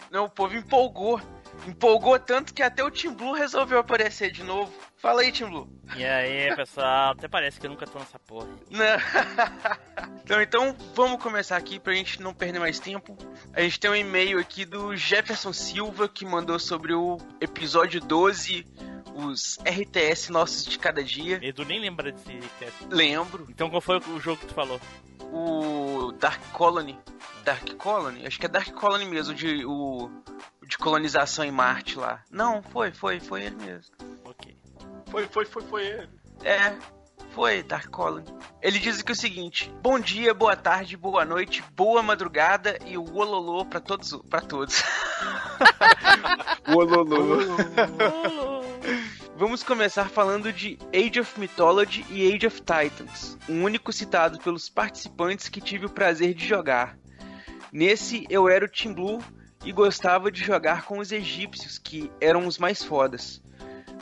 Não, 0.09 0.25
o 0.25 0.29
povo 0.29 0.55
empolgou. 0.55 1.19
Empolgou 1.67 2.19
tanto 2.19 2.53
que 2.53 2.63
até 2.63 2.83
o 2.83 2.91
Team 2.91 3.13
Blue 3.13 3.33
resolveu 3.33 3.79
aparecer 3.79 4.31
de 4.31 4.43
novo. 4.43 4.73
Fala 4.97 5.21
aí, 5.21 5.31
Team 5.31 5.49
Blue. 5.49 5.69
E 5.95 6.05
aí, 6.05 6.55
pessoal? 6.55 7.11
Até 7.11 7.27
parece 7.27 7.59
que 7.59 7.65
eu 7.65 7.71
nunca 7.71 7.85
tô 7.85 7.99
nessa 7.99 8.19
porra. 8.19 8.47
Então, 10.23 10.41
então, 10.43 10.75
vamos 10.93 11.23
começar 11.23 11.57
aqui 11.57 11.79
pra 11.79 11.91
gente 11.93 12.21
não 12.21 12.35
perder 12.35 12.59
mais 12.59 12.79
tempo. 12.79 13.17
A 13.51 13.61
gente 13.61 13.79
tem 13.79 13.89
um 13.89 13.95
e-mail 13.95 14.37
aqui 14.37 14.63
do 14.63 14.95
Jefferson 14.95 15.51
Silva 15.51 16.07
que 16.07 16.23
mandou 16.23 16.59
sobre 16.59 16.93
o 16.93 17.17
episódio 17.41 17.99
12, 17.99 18.63
os 19.15 19.57
RTS 19.65 20.31
nossos 20.31 20.65
de 20.65 20.77
cada 20.77 21.03
dia. 21.03 21.39
Edu 21.41 21.65
nem 21.65 21.79
lembra 21.79 22.11
desse 22.11 22.39
teste. 22.59 22.85
Lembro. 22.89 23.47
Então 23.49 23.69
qual 23.69 23.81
foi 23.81 23.97
o 23.97 24.19
jogo 24.19 24.39
que 24.39 24.47
tu 24.47 24.53
falou? 24.53 24.79
O 25.31 26.11
Dark 26.13 26.41
Colony. 26.51 26.97
Dark 27.43 27.75
Colony? 27.75 28.25
Acho 28.25 28.39
que 28.39 28.45
é 28.45 28.49
Dark 28.49 28.71
Colony 28.71 29.05
mesmo, 29.05 29.33
de, 29.33 29.65
o, 29.65 30.09
de 30.67 30.77
colonização 30.77 31.45
em 31.45 31.51
Marte 31.51 31.97
lá. 31.97 32.23
Não, 32.31 32.61
foi, 32.61 32.91
foi, 32.91 33.19
foi 33.19 33.43
ele 33.43 33.55
mesmo. 33.55 33.95
Ok. 34.23 34.57
Foi, 35.09 35.27
foi, 35.27 35.45
foi, 35.45 35.63
foi 35.63 35.87
ele. 35.87 36.09
É, 36.43 36.75
foi 37.31 37.63
Dark 37.63 37.89
Colony. 37.89 38.25
Ele 38.61 38.79
diz 38.79 38.99
aqui 38.99 39.11
o 39.11 39.15
seguinte: 39.15 39.73
Bom 39.81 39.99
dia, 39.99 40.33
boa 40.33 40.55
tarde, 40.55 40.97
boa 40.97 41.23
noite, 41.23 41.63
boa 41.75 42.01
madrugada 42.01 42.77
e 42.85 42.97
o 42.97 43.15
ololô 43.15 43.65
pra 43.65 43.79
todos. 43.79 44.13
Pra 44.29 44.41
todos. 44.41 44.83
ololô. 46.67 47.39
Vamos 49.35 49.63
começar 49.63 50.09
falando 50.09 50.51
de 50.51 50.77
Age 50.93 51.21
of 51.21 51.39
Mythology 51.39 52.05
e 52.09 52.33
Age 52.33 52.47
of 52.47 52.61
Titans, 52.61 53.37
o 53.47 53.53
único 53.53 53.93
citado 53.93 54.37
pelos 54.39 54.67
participantes 54.67 55.47
que 55.47 55.61
tive 55.61 55.85
o 55.85 55.89
prazer 55.89 56.33
de 56.33 56.45
jogar. 56.45 56.97
Nesse 57.71 58.25
eu 58.29 58.49
era 58.49 58.65
o 58.65 58.69
Team 58.69 58.93
Blue 58.93 59.23
e 59.63 59.71
gostava 59.71 60.31
de 60.31 60.43
jogar 60.43 60.83
com 60.83 60.99
os 60.99 61.11
egípcios, 61.11 61.77
que 61.77 62.11
eram 62.19 62.47
os 62.47 62.57
mais 62.57 62.83
fodas. 62.83 63.41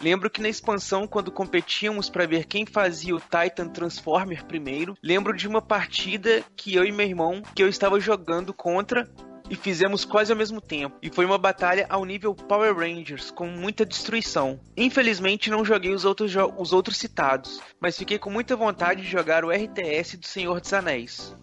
Lembro 0.02 0.30
que 0.30 0.42
na 0.42 0.50
expansão, 0.50 1.08
quando 1.08 1.32
competíamos 1.32 2.10
para 2.10 2.28
ver 2.28 2.46
quem 2.46 2.66
fazia 2.66 3.16
o 3.16 3.20
Titan 3.20 3.68
Transformer 3.68 4.46
primeiro, 4.46 4.96
lembro 5.02 5.36
de 5.36 5.48
uma 5.48 5.62
partida 5.62 6.44
que 6.56 6.76
eu 6.76 6.86
e 6.86 6.92
meu 6.92 7.06
irmão, 7.06 7.42
que 7.56 7.64
eu 7.64 7.68
estava 7.68 8.00
jogando 8.00 8.54
contra, 8.54 9.10
e 9.50 9.56
fizemos 9.56 10.06
quase 10.06 10.32
ao 10.32 10.38
mesmo 10.38 10.62
tempo. 10.62 10.98
E 11.02 11.10
foi 11.10 11.26
uma 11.26 11.38
batalha 11.38 11.86
ao 11.90 12.06
nível 12.06 12.34
Power 12.34 12.76
Rangers, 12.76 13.32
com 13.32 13.48
muita 13.48 13.86
destruição. 13.86 14.60
Infelizmente 14.76 15.50
não 15.50 15.66
joguei 15.66 15.94
os 15.94 16.06
outros, 16.06 16.32
jo 16.32 16.54
os 16.58 16.74
outros 16.74 16.98
citados, 16.98 17.62
mas 17.80 17.98
fiquei 17.98 18.18
com 18.18 18.30
muita 18.30 18.56
vontade 18.56 19.02
de 19.02 19.10
jogar 19.10 19.44
o 19.44 19.52
RTS 19.52 20.18
do 20.18 20.28
Senhor 20.28 20.60
dos 20.60 20.74
Anéis. 20.74 21.36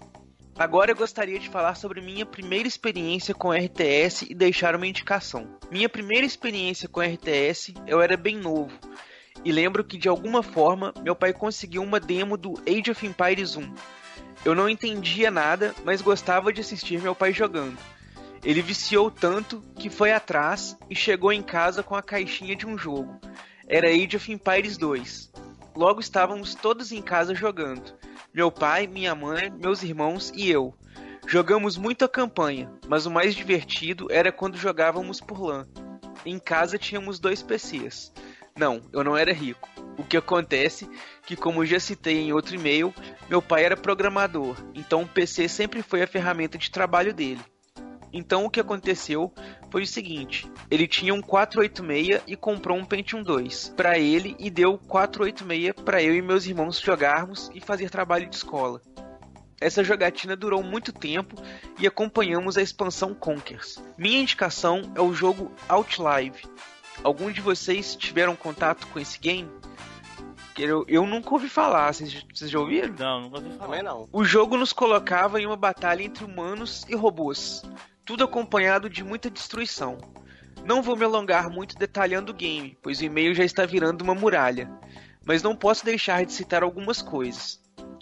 Agora 0.57 0.93
eu 0.93 0.97
gostaria 0.97 1.39
de 1.41 1.49
falar 1.49 1.75
sobre 1.75 2.01
minha 2.01 2.25
primeira 2.25 2.69
experiência 2.69 3.35
com 3.35 3.53
RTS 3.53 4.27
e 4.31 4.35
deixar 4.35 4.77
uma 4.77 4.87
indicação. 4.87 5.49
Minha 5.69 5.89
primeira 5.89 6.25
experiência 6.25 6.89
com 6.89 7.01
RTS, 7.01 7.75
eu 7.89 8.01
era 8.01 8.17
bem 8.17 8.37
novo. 8.37 8.73
E 9.45 9.51
lembro 9.51 9.83
que 9.83 9.99
de 9.99 10.09
alguma 10.09 10.45
forma 10.45 10.95
meu 11.03 11.17
pai 11.17 11.33
conseguiu 11.33 11.83
uma 11.83 11.99
demo 11.99 12.37
do 12.37 12.55
Age 12.69 12.93
of 12.93 13.05
Empires 13.05 13.57
1. 13.57 13.75
Eu 14.45 14.55
não 14.55 14.69
entendia 14.69 15.29
nada, 15.29 15.75
mas 15.85 16.01
gostava 16.01 16.53
de 16.53 16.61
assistir 16.61 17.01
meu 17.01 17.17
pai 17.17 17.33
jogando. 17.33 17.77
Ele 18.45 18.63
viciou 18.63 19.11
tanto 19.11 19.63
que 19.77 19.89
foi 19.89 20.13
atrás 20.13 20.77
e 20.91 20.95
chegou 20.95 21.33
em 21.33 21.43
casa 21.43 21.83
com 21.83 21.97
a 21.97 22.03
caixinha 22.03 22.55
de 22.55 22.67
um 22.67 22.77
jogo. 22.77 23.19
Era 23.67 23.89
Age 23.89 24.17
of 24.17 24.33
Empires 24.33 24.77
2. 24.77 25.33
Logo 25.75 26.01
estávamos 26.01 26.55
todos 26.55 26.93
em 26.93 27.03
casa 27.03 27.35
jogando 27.35 27.95
meu 28.35 28.51
pai, 28.51 28.89
minha 28.89 29.15
mãe, 29.15 29.49
meus 29.49 29.85
irmãos 29.85 30.33
e 30.35 30.51
eu. 30.51 30.75
Jogamos 31.25 31.77
muito 31.77 32.05
a 32.05 32.09
campanha, 32.09 32.69
mas 32.89 33.07
o 33.07 33.11
mais 33.11 33.33
divertido 33.33 34.09
era 34.11 34.33
quando 34.33 34.59
jogávamos 34.59 35.21
por 35.21 35.41
LAN. 35.41 35.69
Em 36.27 36.37
casa 36.41 36.77
tínhamos 36.77 37.21
dois 37.21 37.45
PCs. 37.45 38.13
Não, 38.59 38.83
eu 38.93 39.05
não 39.05 39.17
era 39.17 39.33
rico. 39.33 39.69
O 39.97 40.03
que 40.03 40.17
acontece 40.17 40.91
que, 41.25 41.37
como 41.37 41.65
já 41.65 41.79
citei 41.79 42.19
em 42.19 42.33
outro 42.33 42.57
e-mail, 42.57 42.93
meu 43.31 43.41
pai 43.41 43.65
era 43.65 43.77
programador, 43.77 44.57
então 44.75 45.03
o 45.03 45.09
PC 45.09 45.49
sempre 45.49 45.81
foi 45.81 46.03
a 46.03 46.07
ferramenta 46.07 46.59
de 46.59 46.73
trabalho 46.73 47.15
dele. 47.15 47.41
Então 48.15 48.45
o 48.45 48.51
que 48.51 48.61
aconteceu 48.61 49.35
foi 49.71 49.83
o 49.83 49.87
seguinte: 49.87 50.49
ele 50.71 50.87
tinha 50.87 51.13
um 51.13 51.21
486 51.21 52.23
e 52.29 52.37
comprou 52.37 52.79
um 52.79 52.85
Pentium 52.85 53.25
2 53.25 53.75
para 53.77 53.99
ele 53.99 54.37
e 54.39 54.49
deu 54.49 54.79
486 54.79 55.85
para 55.85 56.01
eu 56.01 56.15
e 56.15 56.23
meus 56.23 56.47
irmãos 56.47 56.81
jogarmos 56.81 57.51
e 57.53 57.61
fazer 57.61 57.91
trabalho 57.91 58.31
de 58.31 58.37
escola. 58.37 58.81
Essa 59.61 59.83
jogatina 59.83 60.37
durou 60.37 60.63
muito 60.63 60.93
tempo 60.93 61.35
e 61.79 61.87
acompanhamos 61.87 62.57
a 62.57 62.63
expansão 62.63 63.15
Conkers. 63.15 63.83
Minha 63.99 64.21
indicação 64.21 64.93
é 64.95 65.01
o 65.01 65.13
jogo 65.13 65.51
Outlive. 65.69 66.45
Algum 67.03 67.31
de 67.31 67.41
vocês 67.41 67.97
tiveram 67.97 68.37
contato 68.37 68.87
com 68.89 69.01
esse 69.01 69.19
game? 69.19 69.51
Eu, 70.57 70.85
eu 70.87 71.05
nunca 71.05 71.33
ouvi 71.33 71.49
falar, 71.49 71.93
vocês, 71.93 72.25
vocês 72.33 72.49
já 72.49 72.61
ouviram? 72.61 72.95
Não, 72.97 73.23
nunca 73.23 73.39
ouvi 73.39 73.51
falar. 73.51 73.65
Também 73.65 73.83
não. 73.83 74.09
O 74.13 74.25
jogo 74.25 74.57
nos 74.57 74.73
colocava 74.73 75.41
em 75.41 75.47
uma 75.47 75.57
batalha 75.57 76.03
entre 76.03 76.25
humanos 76.25 76.85
e 76.89 76.95
robôs, 76.95 77.65
tudo 78.05 78.25
acompanhado 78.25 78.91
de 78.91 79.03
muita 79.03 79.31
destruição. 79.31 79.99
Não 80.65 80.83
vou 80.83 80.97
me 80.97 81.05
alongar 81.05 81.51
muito 81.51 81.77
detalhando 81.77 82.33
o 82.33 82.35
game, 82.35 82.77
pois 82.83 83.01
o 83.01 83.05
e-mail 83.05 83.35
já 83.35 83.45
está 83.45 83.65
virando 83.65 84.03
uma 84.03 84.15
muralha, 84.15 84.71
mas 85.25 85.43
não 85.43 85.57
posso 85.57 85.85
deixar 85.85 86.25
de 86.25 86.33
citar 86.33 86.63
algumas 86.63 87.01
coisas. 87.01 87.61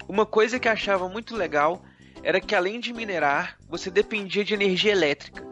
Uma 0.09 0.27
coisa 0.27 0.59
que 0.59 0.69
achava 0.69 1.09
muito 1.09 1.37
legal 1.37 1.83
era 2.23 2.41
que 2.41 2.55
além 2.55 2.79
de 2.81 2.93
minerar, 2.93 3.57
você 3.69 3.91
dependia 3.91 4.45
de 4.45 4.55
energia 4.55 4.93
elétrica. 4.93 5.47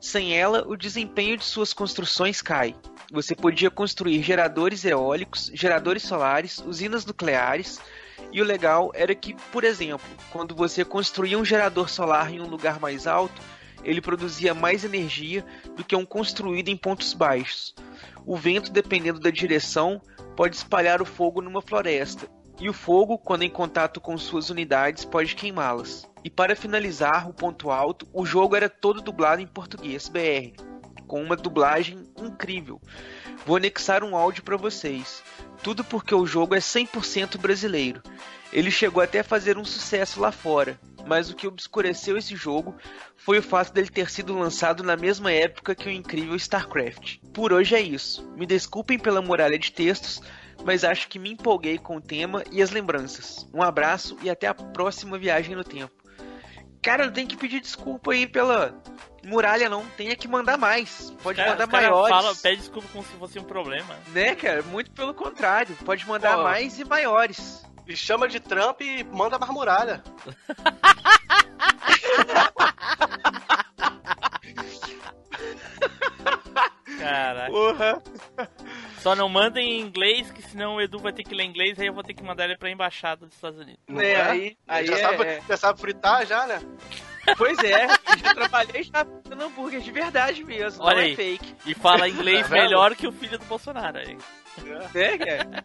Sem 0.00 0.36
ela, 0.36 0.66
o 0.66 0.76
desempenho 0.76 1.36
de 1.36 1.44
suas 1.44 1.72
construções 1.72 2.42
cai. 2.42 2.74
Você 3.10 3.34
podia 3.34 3.70
construir 3.70 4.22
geradores 4.22 4.84
eólicos, 4.84 5.50
geradores 5.54 6.02
solares, 6.02 6.58
usinas 6.58 7.04
nucleares, 7.06 7.80
e 8.32 8.40
o 8.40 8.44
legal 8.44 8.90
era 8.94 9.14
que, 9.14 9.34
por 9.52 9.64
exemplo, 9.64 10.06
quando 10.30 10.54
você 10.54 10.84
construía 10.84 11.38
um 11.38 11.44
gerador 11.44 11.88
solar 11.88 12.32
em 12.32 12.40
um 12.40 12.46
lugar 12.46 12.80
mais 12.80 13.06
alto, 13.06 13.40
ele 13.84 14.00
produzia 14.00 14.54
mais 14.54 14.84
energia 14.84 15.44
do 15.76 15.84
que 15.84 15.94
um 15.94 16.04
construído 16.04 16.68
em 16.68 16.76
pontos 16.76 17.12
baixos. 17.12 17.74
O 18.26 18.36
vento, 18.36 18.72
dependendo 18.72 19.20
da 19.20 19.30
direção, 19.30 20.00
pode 20.36 20.56
espalhar 20.56 21.02
o 21.02 21.04
fogo 21.04 21.40
numa 21.40 21.62
floresta, 21.62 22.28
e 22.60 22.68
o 22.68 22.72
fogo, 22.72 23.18
quando 23.18 23.42
em 23.42 23.50
contato 23.50 24.00
com 24.00 24.16
suas 24.16 24.48
unidades, 24.48 25.04
pode 25.04 25.34
queimá-las. 25.34 26.08
E 26.22 26.30
para 26.30 26.56
finalizar 26.56 27.28
o 27.28 27.34
ponto 27.34 27.70
alto, 27.70 28.06
o 28.12 28.24
jogo 28.24 28.56
era 28.56 28.68
todo 28.68 29.02
dublado 29.02 29.42
em 29.42 29.46
português 29.46 30.08
BR, 30.08 30.54
com 31.06 31.22
uma 31.22 31.36
dublagem 31.36 32.04
incrível. 32.16 32.80
Vou 33.44 33.56
anexar 33.56 34.04
um 34.04 34.16
áudio 34.16 34.44
para 34.44 34.56
vocês. 34.56 35.22
Tudo 35.62 35.84
porque 35.84 36.14
o 36.14 36.26
jogo 36.26 36.54
é 36.54 36.58
100% 36.58 37.38
brasileiro. 37.38 38.02
Ele 38.54 38.70
chegou 38.70 39.02
até 39.02 39.18
a 39.18 39.24
fazer 39.24 39.58
um 39.58 39.64
sucesso 39.64 40.20
lá 40.20 40.30
fora, 40.30 40.78
mas 41.04 41.28
o 41.28 41.34
que 41.34 41.44
obscureceu 41.44 42.16
esse 42.16 42.36
jogo 42.36 42.76
foi 43.16 43.38
o 43.38 43.42
fato 43.42 43.72
dele 43.72 43.88
ter 43.88 44.08
sido 44.08 44.38
lançado 44.38 44.84
na 44.84 44.96
mesma 44.96 45.32
época 45.32 45.74
que 45.74 45.88
o 45.88 45.92
incrível 45.92 46.36
StarCraft. 46.36 47.18
Por 47.32 47.52
hoje 47.52 47.74
é 47.74 47.80
isso. 47.80 48.30
Me 48.36 48.46
desculpem 48.46 48.96
pela 48.96 49.20
muralha 49.20 49.58
de 49.58 49.72
textos, 49.72 50.22
mas 50.64 50.84
acho 50.84 51.08
que 51.08 51.18
me 51.18 51.32
empolguei 51.32 51.78
com 51.78 51.96
o 51.96 52.00
tema 52.00 52.44
e 52.52 52.62
as 52.62 52.70
lembranças. 52.70 53.44
Um 53.52 53.60
abraço 53.60 54.16
e 54.22 54.30
até 54.30 54.46
a 54.46 54.54
próxima 54.54 55.18
viagem 55.18 55.56
no 55.56 55.64
tempo. 55.64 55.92
Cara, 56.80 57.06
não 57.06 57.12
tem 57.12 57.26
que 57.26 57.36
pedir 57.36 57.60
desculpa 57.60 58.12
aí 58.12 58.24
pela 58.24 58.80
muralha, 59.24 59.68
não. 59.68 59.84
Tem 59.96 60.14
que 60.14 60.28
mandar 60.28 60.56
mais. 60.56 61.12
Pode 61.24 61.38
Cara, 61.38 61.50
mandar 61.50 61.66
cara 61.66 61.90
maiores. 61.90 62.14
Fala, 62.14 62.36
pede 62.36 62.58
desculpa 62.58 62.86
como 62.92 63.04
se 63.04 63.12
fosse 63.14 63.36
um 63.36 63.44
problema. 63.44 63.96
Né, 64.12 64.36
cara? 64.36 64.62
Muito 64.62 64.92
pelo 64.92 65.12
contrário. 65.12 65.74
Pode 65.84 66.06
mandar 66.06 66.36
Pô. 66.36 66.44
mais 66.44 66.78
e 66.78 66.84
maiores. 66.84 67.64
E 67.86 67.96
chama 67.96 68.26
de 68.28 68.40
Trump 68.40 68.80
e 68.80 69.04
manda 69.04 69.38
mais 69.38 69.52
muralha. 69.52 70.02
Caraca. 76.98 77.50
Porra. 77.50 78.02
Só 78.98 79.14
não 79.14 79.28
mandem 79.28 79.72
em 79.72 79.80
inglês, 79.80 80.30
que 80.30 80.40
senão 80.42 80.76
o 80.76 80.80
Edu 80.80 80.98
vai 80.98 81.12
ter 81.12 81.22
que 81.24 81.34
ler 81.34 81.44
inglês, 81.44 81.78
aí 81.78 81.86
eu 81.86 81.92
vou 81.92 82.02
ter 82.02 82.14
que 82.14 82.22
mandar 82.22 82.44
ele 82.44 82.56
pra 82.56 82.70
embaixada 82.70 83.26
dos 83.26 83.34
Estados 83.34 83.58
Unidos. 83.60 83.80
Não 83.86 84.00
É, 84.00 84.12
é? 84.12 84.22
aí, 84.22 84.56
aí 84.66 84.86
já, 84.86 84.94
é, 84.94 85.00
sabe, 85.00 85.24
é. 85.24 85.42
já 85.46 85.56
sabe 85.56 85.80
fritar 85.80 86.26
já, 86.26 86.46
né? 86.46 86.60
Pois 87.36 87.58
é, 87.58 87.84
eu 87.86 88.18
já 88.18 88.34
trabalhei 88.34 88.82
já 88.82 89.04
fazendo 89.22 89.44
hambúrguer 89.44 89.80
de 89.80 89.90
verdade 89.90 90.44
mesmo, 90.44 90.82
Olha 90.84 90.96
não 90.96 91.02
aí. 91.02 91.12
é 91.12 91.16
fake. 91.16 91.54
E 91.66 91.74
fala 91.74 92.08
inglês 92.08 92.48
Tá 92.48 92.54
melhor 92.54 92.94
que 92.94 93.06
o 93.06 93.12
filho 93.12 93.38
do 93.38 93.44
Bolsonaro. 93.46 93.98
Aí. 93.98 94.16
Né, 94.94 95.18
cara? 95.18 95.64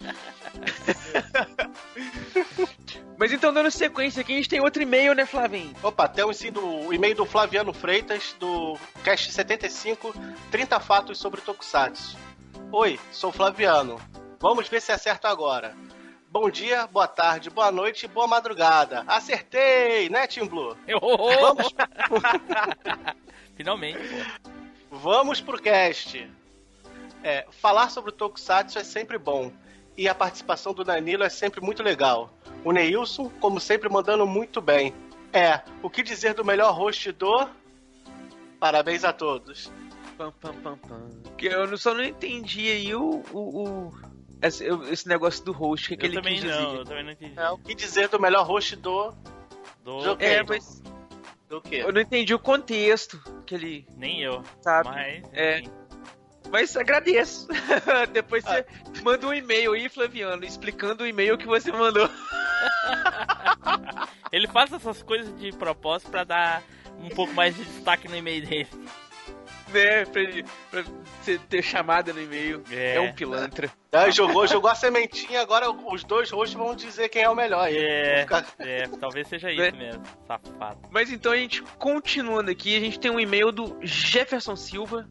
Mas 3.18 3.34
então, 3.34 3.53
dando 3.53 3.70
sequência 3.70 4.22
aqui, 4.22 4.34
a 4.34 4.36
gente 4.38 4.49
tem 4.49 4.61
outro 4.61 4.82
e-mail, 4.82 5.14
né, 5.14 5.26
Flavinho? 5.26 5.74
Opa, 5.84 6.07
temos 6.07 6.38
sim 6.38 6.52
do, 6.52 6.66
o 6.88 6.94
e-mail 6.94 7.16
do 7.16 7.26
Flaviano 7.26 7.74
Freitas, 7.74 8.36
do 8.40 8.78
Cast 9.03 9.32
75, 9.32 10.14
30 10.49 10.80
fatos 10.80 11.18
sobre 11.18 11.41
Tokusatsu. 11.41 12.18
Oi, 12.72 12.99
sou 13.11 13.32
Flaviano. 13.32 13.99
Vamos 14.40 14.70
ver 14.70 14.82
se 14.82 14.91
acerto 14.91 15.28
agora. 15.28 15.76
Bom 16.32 16.49
dia, 16.49 16.88
boa 16.88 17.07
tarde, 17.07 17.49
boa 17.49 17.72
noite, 17.72 18.07
boa 18.07 18.28
madrugada. 18.28 19.03
Acertei, 19.07 20.10
né, 20.10 20.28
Team 20.28 20.48
Blue? 20.48 20.78
Vamos, 21.41 21.74
Finalmente, 23.56 23.98
pô. 23.98 24.49
vamos 24.95 25.41
pro 25.41 25.61
cast. 25.61 26.30
É, 27.24 27.46
falar 27.52 27.90
sobre 27.90 28.10
o 28.12 28.14
Tokusatsu 28.14 28.80
é 28.80 28.84
sempre 28.84 29.18
bom. 29.18 29.52
E 29.98 30.08
a 30.08 30.16
participação 30.16 30.74
do 30.74 30.84
Danilo 30.84 31.24
é 31.24 31.30
sempre 31.30 31.60
muito 31.60 31.84
legal. 31.84 32.32
O 32.64 32.72
Neilson, 32.72 33.30
como 33.41 33.60
sempre, 33.60 33.90
mandando 33.90 34.26
muito 34.26 34.62
bem. 34.62 34.94
É, 35.34 35.62
o 35.84 35.90
que 35.90 36.02
dizer 36.02 36.34
do 36.34 36.46
melhor 36.46 36.72
host 36.74 37.12
do. 37.12 37.48
Parabéns 38.60 39.04
a 39.04 39.14
todos. 39.14 39.72
Pam, 40.18 40.32
pam, 40.40 40.54
pam, 40.56 40.78
pam. 40.78 41.10
Que 41.38 41.48
eu 41.48 41.68
não- 41.68 41.78
só 41.78 41.94
não 41.94 42.04
entendi 42.04 42.70
aí 42.70 42.96
o. 42.96 43.24
o, 43.32 43.64
o- 43.88 43.94
esse, 44.41 44.66
esse 44.90 45.08
negócio 45.08 45.44
do 45.44 45.52
host, 45.52 45.90
que, 45.90 45.98
que 45.98 46.06
Eu 46.06 46.10
ele 46.12 46.16
também 46.18 46.36
quis 46.36 46.44
não, 46.46 46.66
dizer. 46.66 46.78
eu 46.80 46.86
também 46.86 47.04
não 47.04 47.12
entendi. 47.12 47.34
É 47.38 47.50
o 47.50 47.58
que 47.58 47.76
dizer 47.76 48.08
do 48.08 48.20
melhor 48.20 48.46
host 48.46 48.76
do. 48.78 49.14
Do... 49.84 50.16
É, 50.20 50.41
mas 50.44 50.82
Do 51.50 51.62
quê? 51.62 51.78
eu 51.86 51.91
não 51.91 52.00
entendi 52.02 52.34
o 52.34 52.40
contexto 52.40 53.22
que 53.46 53.54
ele 53.56 53.88
Nem 53.98 54.22
eu. 54.22 54.41
sabe. 54.62 54.90
Mas. 54.90 55.24
É. 55.34 55.60
enfim. 55.60 55.72
Mas 56.52 56.76
agradeço. 56.76 57.48
Depois 58.11 58.44
você 58.44 58.66
Ah. 58.68 59.02
manda 59.03 59.28
um 59.28 59.34
e-mail 59.34 59.74
aí, 59.74 59.88
Flaviano, 59.90 60.44
explicando 60.44 61.03
o 61.03 61.07
e-mail 61.07 61.38
que 61.38 61.45
você 61.45 61.72
mandou. 61.72 62.10
Ele 64.32 64.48
faz 64.48 64.72
essas 64.72 65.02
coisas 65.03 65.38
de 65.40 65.52
propósito 65.52 66.11
pra 66.11 66.24
dar 66.24 66.64
um 66.99 67.10
pouco 67.10 67.34
mais 67.34 67.56
de 67.56 67.64
destaque 67.64 68.07
no 68.07 68.16
e-mail 68.16 68.45
dele. 68.45 68.68
Né? 69.70 70.06
Pra, 70.06 70.22
ele- 70.22 70.45
pra 70.72 70.84
você 71.22 71.38
ter 71.48 71.61
chamada 71.61 72.11
no 72.11 72.22
e-mail. 72.22 72.64
É. 72.72 72.95
É, 72.95 72.99
um 72.99 73.14
pilantra. 73.14 73.72
Ah, 73.91 74.10
jogou, 74.10 74.48
jogou 74.48 74.70
a 74.70 74.76
sementinha, 74.76 75.41
agora 75.41 75.70
os 75.72 76.03
dois 76.03 76.30
hosts 76.32 76.57
vão 76.57 76.76
dizer 76.76 77.10
quem 77.10 77.22
é 77.24 77.30
o 77.30 77.36
melhor. 77.36 77.66
aí. 77.66 77.78
É, 77.78 78.22
ficar- 78.22 78.45
é, 78.60 78.88
talvez 78.99 79.28
seja 79.28 79.52
isso 79.52 79.61
Né? 79.61 79.72
mesmo, 79.72 80.03
safado. 80.28 80.80
Mas 80.90 81.11
então 81.11 81.32
a 81.32 81.38
gente 81.38 81.61
continuando 81.78 82.49
aqui, 82.49 82.76
a 82.76 82.80
gente 82.80 82.99
tem 82.99 83.11
um 83.11 83.20
e-mail 83.20 83.52
do 83.52 83.78
Jefferson 83.82 84.56
Silva 84.56 85.07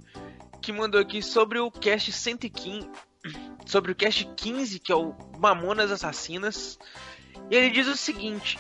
que 0.61 0.73
mandou 0.73 1.01
aqui 1.01 1.23
sobre 1.23 1.59
o 1.59 1.71
cast 1.71 2.13
115, 2.13 2.91
sobre 3.67 3.93
o 3.93 3.95
cast 3.95 4.25
15, 4.37 4.79
que 4.79 4.93
é 4.93 4.97
o 4.97 5.15
Mamonas 5.39 5.91
Assassinas. 5.91 6.79
E 7.51 7.57
ele 7.57 7.71
diz 7.71 7.87
o 7.87 7.97
seguinte: 7.97 8.59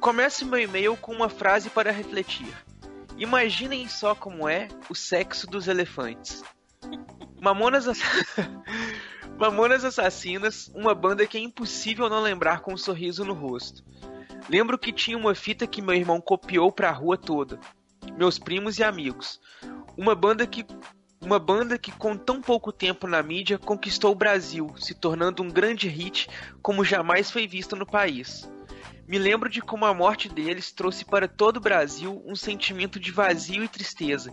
Comece 0.00 0.44
meu 0.44 0.60
e-mail 0.60 0.96
com 0.96 1.12
uma 1.12 1.28
frase 1.28 1.70
para 1.70 1.90
refletir. 1.90 2.52
Imaginem 3.18 3.88
só 3.88 4.14
como 4.14 4.48
é 4.48 4.68
o 4.90 4.94
sexo 4.94 5.46
dos 5.46 5.68
elefantes. 5.68 6.42
Mamonas, 7.40 7.88
Ass... 7.88 8.00
Mamonas 9.38 9.84
Assassinas, 9.84 10.70
uma 10.74 10.94
banda 10.94 11.26
que 11.26 11.36
é 11.36 11.40
impossível 11.40 12.08
não 12.08 12.20
lembrar 12.20 12.60
com 12.60 12.74
um 12.74 12.76
sorriso 12.76 13.24
no 13.24 13.34
rosto. 13.34 13.82
Lembro 14.48 14.78
que 14.78 14.92
tinha 14.92 15.16
uma 15.16 15.34
fita 15.34 15.66
que 15.66 15.82
meu 15.82 15.94
irmão 15.94 16.20
copiou 16.20 16.70
pra 16.70 16.90
rua 16.90 17.16
toda. 17.16 17.58
Meus 18.16 18.38
primos 18.38 18.78
e 18.78 18.84
amigos. 18.84 19.40
Uma 19.96 20.14
banda 20.14 20.46
que 20.46 20.64
uma 21.26 21.40
banda 21.40 21.76
que 21.76 21.90
com 21.90 22.16
tão 22.16 22.40
pouco 22.40 22.70
tempo 22.70 23.08
na 23.08 23.20
mídia 23.20 23.58
conquistou 23.58 24.12
o 24.12 24.14
Brasil, 24.14 24.72
se 24.78 24.94
tornando 24.94 25.42
um 25.42 25.50
grande 25.50 25.88
hit 25.88 26.28
como 26.62 26.84
jamais 26.84 27.32
foi 27.32 27.48
visto 27.48 27.74
no 27.74 27.84
país. 27.84 28.48
Me 29.08 29.18
lembro 29.18 29.50
de 29.50 29.60
como 29.60 29.84
a 29.84 29.92
morte 29.92 30.28
deles 30.28 30.70
trouxe 30.70 31.04
para 31.04 31.26
todo 31.26 31.56
o 31.56 31.60
Brasil 31.60 32.22
um 32.24 32.36
sentimento 32.36 33.00
de 33.00 33.10
vazio 33.10 33.64
e 33.64 33.68
tristeza. 33.68 34.32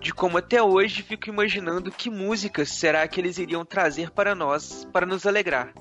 De 0.00 0.12
como 0.12 0.36
até 0.36 0.60
hoje 0.60 1.04
fico 1.04 1.28
imaginando 1.28 1.92
que 1.92 2.10
músicas 2.10 2.68
será 2.68 3.06
que 3.06 3.20
eles 3.20 3.38
iriam 3.38 3.64
trazer 3.64 4.10
para 4.10 4.34
nós 4.34 4.84
para 4.92 5.06
nos 5.06 5.26
alegrar. 5.26 5.72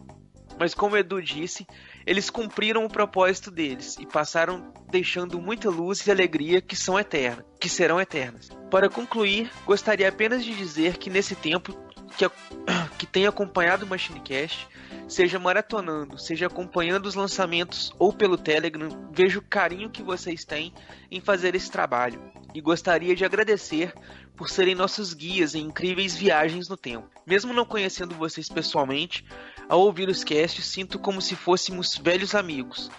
Mas 0.60 0.76
como 0.76 0.96
Edu 0.96 1.20
disse, 1.20 1.66
eles 2.06 2.30
cumpriram 2.30 2.86
o 2.86 2.90
propósito 2.90 3.50
deles 3.50 3.98
e 4.00 4.06
passaram 4.06 4.74
deixando 4.90 5.40
muita 5.40 5.70
luz 5.70 6.06
e 6.06 6.12
alegria 6.12 6.62
que 6.62 6.76
são 6.76 7.00
eternas, 7.00 7.46
que 7.60 7.70
serão 7.70 8.00
eternas. 8.00 8.50
Para 8.70 8.90
concluir, 8.90 9.52
gostaria 9.66 10.08
apenas 10.08 10.44
de 10.44 10.56
dizer 10.56 10.98
que 10.98 11.10
nesse 11.10 11.36
tempo 11.36 11.74
que, 12.18 12.26
que 12.98 13.06
tenho 13.06 13.30
acompanhado 13.30 13.86
o 13.86 13.90
MachineCast, 13.90 14.68
seja 15.08 15.40
maratonando, 15.40 16.18
seja 16.18 16.48
acompanhando 16.48 17.06
os 17.06 17.16
lançamentos 17.16 17.94
ou 18.00 18.14
pelo 18.14 18.38
Telegram, 18.38 19.10
vejo 19.12 19.40
o 19.40 19.44
carinho 19.44 19.90
que 19.90 20.04
vocês 20.04 20.46
têm 20.46 20.74
em 21.12 21.20
fazer 21.20 21.56
esse 21.56 21.70
trabalho 21.70 22.22
e 22.54 22.62
gostaria 22.62 23.16
de 23.16 23.26
agradecer 23.26 23.94
por 24.36 24.50
serem 24.50 24.76
nossos 24.76 25.14
guias 25.14 25.56
em 25.56 25.66
incríveis 25.66 26.16
viagens 26.16 26.70
no 26.70 26.78
tempo. 26.78 27.10
Mesmo 27.26 27.54
não 27.54 27.66
conhecendo 27.66 28.16
vocês 28.16 28.50
pessoalmente, 28.50 29.26
ao 29.68 29.81
ouvir 29.81 30.10
os 30.10 30.23
casts, 30.23 30.65
sinto 30.65 30.99
como 30.99 31.22
se 31.22 31.35
fôssemos 31.35 31.98
velhos 31.98 32.35
amigos, 32.35 32.90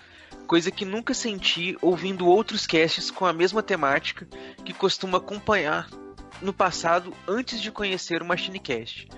coisa 0.47 0.71
que 0.71 0.85
nunca 0.85 1.15
senti 1.15 1.77
ouvindo 1.81 2.27
outros 2.27 2.67
casts 2.67 3.11
com 3.11 3.27
a 3.27 3.33
mesma 3.33 3.63
temática 3.63 4.27
que 4.65 4.73
costumo 4.73 5.17
acompanhar 5.17 5.89
no 6.41 6.53
passado 6.53 7.13
antes 7.27 7.61
de 7.61 7.71
conhecer 7.71 8.23
o 8.23 8.25
MachineCast. 8.25 9.09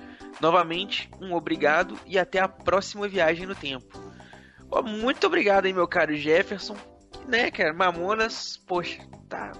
Novamente, 0.40 1.10
um 1.20 1.34
obrigado 1.34 1.98
e 2.06 2.18
até 2.18 2.40
a 2.40 2.48
próxima 2.48 3.08
viagem 3.08 3.46
no 3.46 3.54
tempo. 3.54 4.00
Ó, 4.70 4.82
muito 4.82 5.26
obrigado 5.26 5.66
aí, 5.66 5.72
meu 5.72 5.88
caro 5.88 6.14
Jefferson. 6.14 6.76
Né, 7.26 7.50
cara, 7.50 7.72
Mamonas, 7.72 8.56
poxa, 8.66 9.02
tá 9.28 9.52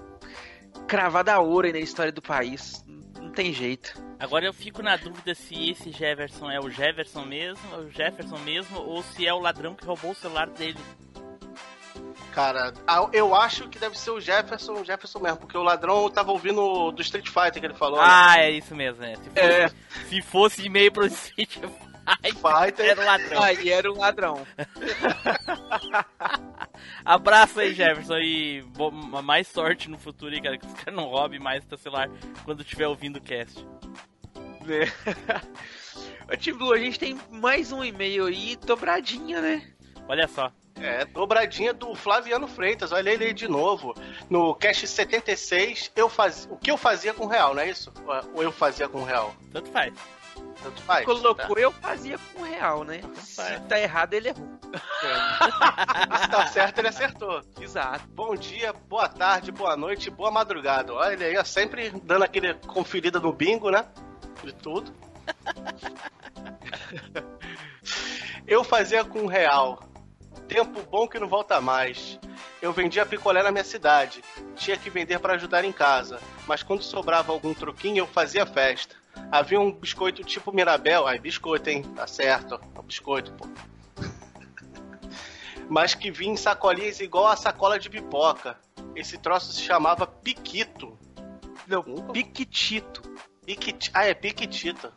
cravada 0.87 1.33
a 1.33 1.39
ouro 1.39 1.67
aí 1.67 1.73
na 1.73 1.79
história 1.79 2.11
do 2.11 2.21
país. 2.21 2.85
Não 3.19 3.31
tem 3.31 3.51
jeito. 3.51 4.06
Agora 4.19 4.45
eu 4.45 4.53
fico 4.53 4.81
na 4.81 4.95
dúvida 4.95 5.35
se 5.35 5.69
esse 5.69 5.91
Jefferson 5.91 6.49
é 6.49 6.59
o 6.59 6.69
Jefferson 6.69 7.23
mesmo, 7.25 7.59
é 7.73 7.77
o 7.77 7.89
Jefferson 7.91 8.37
mesmo, 8.39 8.79
ou 8.79 9.03
se 9.03 9.27
é 9.27 9.33
o 9.33 9.39
ladrão 9.39 9.75
que 9.75 9.85
roubou 9.85 10.11
o 10.11 10.15
celular 10.15 10.47
dele. 10.47 10.79
Cara, 12.33 12.71
eu 13.13 13.33
acho 13.33 13.67
que 13.67 13.79
deve 13.79 13.97
ser 13.97 14.11
o 14.11 14.19
Jefferson, 14.21 14.73
o 14.73 14.85
Jefferson 14.85 15.19
mesmo, 15.19 15.37
porque 15.37 15.57
o 15.57 15.63
ladrão 15.63 16.07
tava 16.09 16.31
ouvindo 16.31 16.91
do 16.91 17.01
Street 17.01 17.27
Fighter 17.27 17.59
que 17.59 17.65
ele 17.65 17.73
falou. 17.73 17.99
né? 17.99 18.05
Ah, 18.07 18.35
é 18.39 18.51
isso 18.51 18.75
mesmo, 18.75 19.01
né? 19.01 19.15
Se 19.15 19.29
fosse, 19.29 19.39
É. 19.39 19.69
se 20.09 20.21
fosse 20.21 20.65
e-mail 20.65 20.91
pro 20.91 21.05
Street 21.07 21.49
Fighter, 21.53 21.69
Fighter. 22.23 22.85
era 22.85 23.01
o 23.01 23.05
ladrão. 23.05 23.43
Aí 23.43 23.69
era 23.69 23.91
um 23.91 23.97
ladrão. 23.97 24.47
Abraço 27.03 27.59
aí, 27.59 27.73
Jefferson, 27.73 28.17
e 28.17 28.63
mais 29.23 29.47
sorte 29.47 29.89
no 29.89 29.97
futuro 29.97 30.33
aí, 30.33 30.41
cara, 30.41 30.57
que 30.57 30.65
os 30.65 30.73
caras 30.73 30.95
não 30.95 31.05
roubem 31.05 31.39
mais 31.39 31.65
teu 31.65 31.77
celular 31.77 32.09
quando 32.45 32.61
estiver 32.61 32.87
ouvindo 32.87 33.17
o 33.17 33.21
cast. 33.21 33.65
Tim 36.39 36.53
Blue, 36.53 36.73
a 36.73 36.77
gente 36.77 36.99
tem 36.99 37.19
mais 37.31 37.71
um 37.71 37.83
e-mail 37.83 38.25
aí, 38.25 38.55
dobradinha, 38.57 39.41
né? 39.41 39.67
Olha 40.07 40.27
só. 40.27 40.51
É, 40.79 41.05
dobradinha 41.05 41.73
do 41.73 41.95
Flaviano 41.95 42.47
Freitas, 42.47 42.91
olha 42.91 43.09
ele 43.09 43.25
aí 43.25 43.33
de 43.33 43.47
novo. 43.47 43.95
No 44.29 44.53
Cast 44.53 44.87
76, 44.87 45.91
eu 45.95 46.07
faz... 46.07 46.47
o 46.51 46.57
que 46.57 46.69
eu 46.69 46.77
fazia 46.77 47.13
com 47.13 47.25
real, 47.25 47.55
não 47.55 47.61
é 47.61 47.69
isso? 47.69 47.91
Ou 48.33 48.43
eu 48.43 48.51
fazia 48.51 48.87
com 48.87 49.03
real? 49.03 49.35
Tanto 49.51 49.71
faz. 49.71 49.93
Tanto 50.61 50.81
faz. 50.81 51.05
Colocou, 51.05 51.57
eu 51.57 51.71
fazia 51.71 52.19
com 52.33 52.43
real, 52.43 52.83
né? 52.83 53.01
Se 53.19 53.59
tá 53.61 53.79
errado, 53.79 54.13
ele 54.13 54.29
errou. 54.29 54.59
Se 56.21 56.29
tá 56.29 56.47
certo, 56.47 56.79
ele 56.79 56.87
acertou. 56.87 57.41
Exato. 57.59 58.07
Bom 58.09 58.35
dia, 58.35 58.73
boa 58.73 59.07
tarde, 59.07 59.51
boa 59.51 59.77
noite, 59.77 60.09
boa 60.09 60.31
madrugada. 60.31 60.93
Olha 60.93 61.13
ele 61.13 61.25
aí, 61.25 61.37
ó, 61.37 61.43
sempre 61.43 61.91
dando 62.03 62.23
aquele 62.23 62.53
conferida 62.53 63.19
no 63.19 63.31
bingo, 63.31 63.69
né? 63.69 63.85
De 64.43 64.53
tudo. 64.53 64.91
Eu 68.47 68.63
fazia 68.63 69.03
com 69.03 69.27
real. 69.27 69.79
Tempo 70.47 70.81
bom 70.83 71.07
que 71.07 71.19
não 71.19 71.27
volta 71.27 71.59
mais. 71.59 72.17
Eu 72.61 72.71
vendia 72.71 73.05
picolé 73.05 73.43
na 73.43 73.51
minha 73.51 73.63
cidade. 73.63 74.23
Tinha 74.55 74.77
que 74.77 74.89
vender 74.89 75.19
para 75.19 75.33
ajudar 75.33 75.65
em 75.65 75.73
casa. 75.73 76.19
Mas 76.47 76.63
quando 76.63 76.81
sobrava 76.81 77.33
algum 77.33 77.53
troquinho, 77.53 77.99
eu 77.99 78.07
fazia 78.07 78.45
festa. 78.45 78.95
Havia 79.31 79.59
um 79.59 79.71
biscoito 79.71 80.23
tipo 80.23 80.53
Mirabel. 80.53 81.07
Ai, 81.07 81.19
biscoito, 81.19 81.69
hein? 81.69 81.83
Tá 81.95 82.07
certo. 82.07 82.59
É 82.75 82.79
um 82.79 82.83
biscoito, 82.83 83.31
pô. 83.33 83.47
Mas 85.69 85.93
que 85.93 86.11
vinha 86.11 86.33
em 86.33 86.37
sacolinhas 86.37 86.99
igual 86.99 87.27
a 87.27 87.35
sacola 87.35 87.79
de 87.79 87.89
pipoca. 87.89 88.57
Esse 88.95 89.17
troço 89.17 89.51
se 89.51 89.61
chamava 89.61 90.07
Piquito. 90.07 90.97
Não, 91.67 91.83
Piquitito. 92.11 93.01
Piquiti... 93.45 93.91
Ah, 93.93 94.05
é 94.05 94.13
Piquitito. 94.13 94.91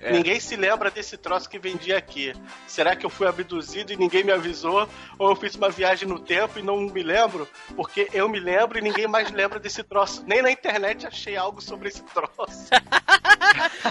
É. 0.00 0.12
Ninguém 0.12 0.38
se 0.40 0.56
lembra 0.56 0.90
desse 0.90 1.16
troço 1.16 1.48
que 1.48 1.58
vendia 1.58 1.96
aqui. 1.96 2.32
Será 2.66 2.94
que 2.94 3.04
eu 3.04 3.10
fui 3.10 3.26
abduzido 3.26 3.92
e 3.92 3.96
ninguém 3.96 4.24
me 4.24 4.32
avisou? 4.32 4.88
Ou 5.18 5.30
eu 5.30 5.36
fiz 5.36 5.54
uma 5.54 5.68
viagem 5.68 6.08
no 6.08 6.18
tempo 6.18 6.58
e 6.58 6.62
não 6.62 6.78
me 6.78 7.02
lembro? 7.02 7.48
Porque 7.74 8.08
eu 8.12 8.28
me 8.28 8.38
lembro 8.38 8.78
e 8.78 8.82
ninguém 8.82 9.06
mais 9.06 9.30
lembra 9.30 9.58
desse 9.58 9.82
troço. 9.82 10.24
Nem 10.26 10.42
na 10.42 10.50
internet 10.50 11.06
achei 11.06 11.36
algo 11.36 11.60
sobre 11.60 11.88
esse 11.88 12.02
troço. 12.02 12.68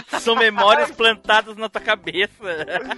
São 0.20 0.34
memórias 0.34 0.90
plantadas 0.90 1.56
na 1.56 1.68
tua 1.68 1.80
cabeça. 1.80 2.32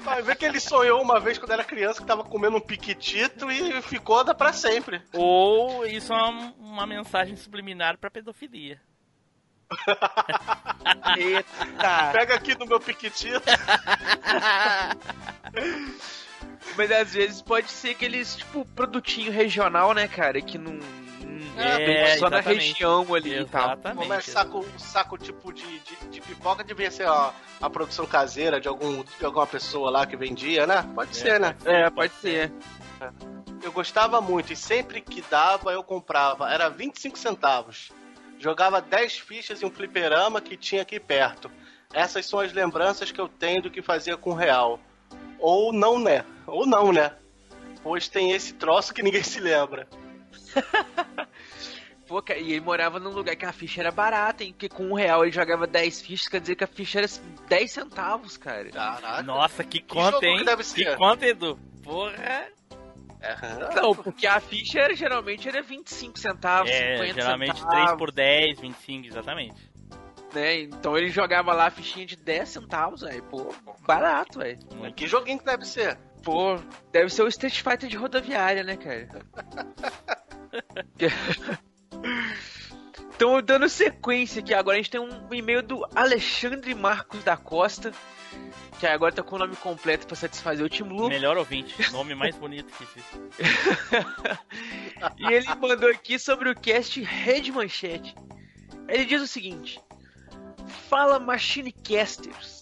Vai 0.02 0.22
ver 0.22 0.36
que 0.36 0.44
ele 0.44 0.60
sonhou 0.60 1.00
uma 1.02 1.18
vez 1.18 1.38
quando 1.38 1.52
era 1.52 1.64
criança 1.64 2.00
que 2.00 2.06
tava 2.06 2.24
comendo 2.24 2.56
um 2.56 2.60
piquitito 2.60 3.50
e 3.50 3.80
ficou 3.82 4.22
da 4.24 4.34
pra 4.34 4.52
sempre. 4.52 5.02
Ou 5.12 5.86
isso 5.86 6.12
é 6.12 6.16
uma, 6.16 6.54
uma 6.58 6.86
mensagem 6.86 7.36
subliminar 7.36 7.98
pra 7.98 8.10
pedofilia. 8.10 8.80
Eita. 11.16 12.10
Pega 12.12 12.34
aqui 12.34 12.58
no 12.58 12.66
meu 12.66 12.80
piquitito. 12.80 13.42
Mas 16.76 16.90
às 16.90 17.12
vezes 17.12 17.42
pode 17.42 17.70
ser 17.70 17.90
aqueles, 17.90 18.36
tipo, 18.36 18.64
produtinho 18.64 19.32
regional, 19.32 19.92
né, 19.92 20.06
cara? 20.08 20.40
Que 20.40 20.56
não. 20.58 20.78
É, 21.56 21.84
vem 21.84 22.18
só 22.18 22.30
na 22.30 22.40
região 22.40 23.14
ali 23.14 23.40
e 23.40 23.44
tal. 23.44 23.64
Exatamente. 23.72 23.98
Como 23.98 24.14
é 24.14 24.20
saco, 24.20 24.64
saco 24.78 25.18
tipo 25.18 25.52
de, 25.52 25.80
de, 25.80 25.96
de 26.10 26.20
pipoca, 26.20 26.64
devia 26.64 26.90
ser 26.90 27.06
ó, 27.06 27.32
a 27.60 27.68
produção 27.68 28.06
caseira 28.06 28.60
de, 28.60 28.68
algum, 28.68 29.04
de 29.04 29.24
alguma 29.24 29.46
pessoa 29.46 29.90
lá 29.90 30.06
que 30.06 30.16
vendia, 30.16 30.66
né? 30.66 30.88
Pode 30.94 31.16
ser, 31.16 31.38
né? 31.38 31.54
É, 31.64 31.90
pode 31.90 32.14
ser. 32.14 32.52
Eu 33.62 33.72
gostava 33.72 34.20
muito 34.20 34.52
e 34.52 34.56
sempre 34.56 35.02
que 35.02 35.22
dava 35.22 35.72
eu 35.72 35.82
comprava. 35.82 36.50
Era 36.50 36.70
25 36.70 37.18
centavos. 37.18 37.90
Jogava 38.40 38.80
10 38.80 39.18
fichas 39.18 39.62
em 39.62 39.66
um 39.66 39.70
fliperama 39.70 40.40
que 40.40 40.56
tinha 40.56 40.80
aqui 40.82 40.98
perto. 40.98 41.50
Essas 41.92 42.24
são 42.26 42.40
as 42.40 42.52
lembranças 42.52 43.12
que 43.12 43.20
eu 43.20 43.28
tenho 43.28 43.60
do 43.62 43.70
que 43.70 43.82
fazia 43.82 44.16
com 44.16 44.30
o 44.30 44.34
real. 44.34 44.80
Ou 45.38 45.72
não, 45.72 45.98
né? 45.98 46.24
Ou 46.46 46.66
não, 46.66 46.90
né? 46.90 47.12
Pois 47.82 48.08
tem 48.08 48.32
esse 48.32 48.54
troço 48.54 48.94
que 48.94 49.02
ninguém 49.02 49.22
se 49.24 49.38
lembra. 49.40 49.86
Pô, 52.08 52.20
cara, 52.20 52.40
e 52.40 52.52
ele 52.52 52.60
morava 52.60 52.98
num 52.98 53.10
lugar 53.10 53.36
que 53.36 53.44
a 53.46 53.52
ficha 53.52 53.80
era 53.82 53.92
barata, 53.92 54.42
hein? 54.42 54.52
Porque 54.52 54.68
com 54.68 54.84
um 54.84 54.94
real 54.94 55.22
ele 55.22 55.30
jogava 55.32 55.64
10 55.66 56.00
fichas, 56.00 56.26
quer 56.26 56.40
dizer 56.40 56.56
que 56.56 56.64
a 56.64 56.66
ficha 56.66 56.98
era 56.98 57.08
10 57.48 57.70
centavos, 57.72 58.36
cara. 58.36 58.68
Caraca. 58.70 59.22
Nossa, 59.22 59.62
que 59.62 59.80
conta, 59.80 60.18
que 60.18 60.26
hein? 60.26 60.44
deve 60.44 60.62
Que 60.64 60.68
ser? 60.84 60.96
conta, 60.96 61.26
Edu. 61.26 61.56
Porra. 61.84 62.48
É. 63.20 63.74
Não, 63.74 63.94
porque 63.94 64.26
a 64.26 64.40
ficha 64.40 64.80
era, 64.80 64.94
geralmente 64.94 65.48
era 65.48 65.62
25 65.62 66.18
centavos, 66.18 66.70
É, 66.70 66.96
50 66.96 67.14
geralmente 67.14 67.58
centavos, 67.58 67.84
3 67.84 67.98
por 67.98 68.12
10, 68.12 68.60
25, 68.60 69.06
exatamente. 69.08 69.70
né? 70.34 70.60
Então 70.60 70.96
ele 70.96 71.10
jogava 71.10 71.52
lá 71.52 71.66
a 71.66 71.70
fichinha 71.70 72.06
de 72.06 72.16
10 72.16 72.48
centavos, 72.48 73.00
velho. 73.02 73.22
Pô, 73.24 73.52
barato, 73.86 74.38
velho. 74.38 74.58
Que 74.94 75.06
joguinho 75.06 75.38
que 75.38 75.44
deve 75.44 75.66
ser? 75.66 75.98
Pô, 76.22 76.58
deve 76.92 77.08
ser 77.10 77.22
o 77.22 77.28
Street 77.28 77.60
Fighter 77.62 77.88
de 77.88 77.96
rodoviária, 77.96 78.62
né, 78.62 78.76
cara? 78.76 79.08
Então, 83.14 83.42
dando 83.42 83.68
sequência 83.68 84.40
aqui, 84.40 84.54
agora 84.54 84.76
a 84.76 84.80
gente 84.80 84.90
tem 84.90 85.00
um 85.00 85.26
e-mail 85.30 85.62
do 85.62 85.86
Alexandre 85.94 86.74
Marcos 86.74 87.22
da 87.22 87.36
Costa, 87.36 87.92
que 88.78 88.86
agora 88.86 89.12
tá 89.12 89.22
com 89.22 89.36
o 89.36 89.38
nome 89.38 89.56
completo 89.56 90.06
pra 90.06 90.16
satisfazer 90.16 90.64
o 90.64 90.68
Team 90.68 90.88
Lu. 90.88 91.08
Melhor 91.08 91.36
ouvinte. 91.36 91.90
Nome 91.92 92.14
mais 92.14 92.36
bonito 92.36 92.72
que 92.72 92.84
existe. 92.84 93.20
E 95.16 95.32
ele 95.32 95.54
mandou 95.54 95.88
aqui 95.88 96.18
sobre 96.18 96.50
o 96.50 96.54
cast 96.54 97.00
Red 97.00 97.50
Manchete. 97.52 98.14
Ele 98.86 99.06
diz 99.06 99.22
o 99.22 99.26
seguinte: 99.26 99.80
Fala 100.88 101.18
Machinecasters. 101.18 102.59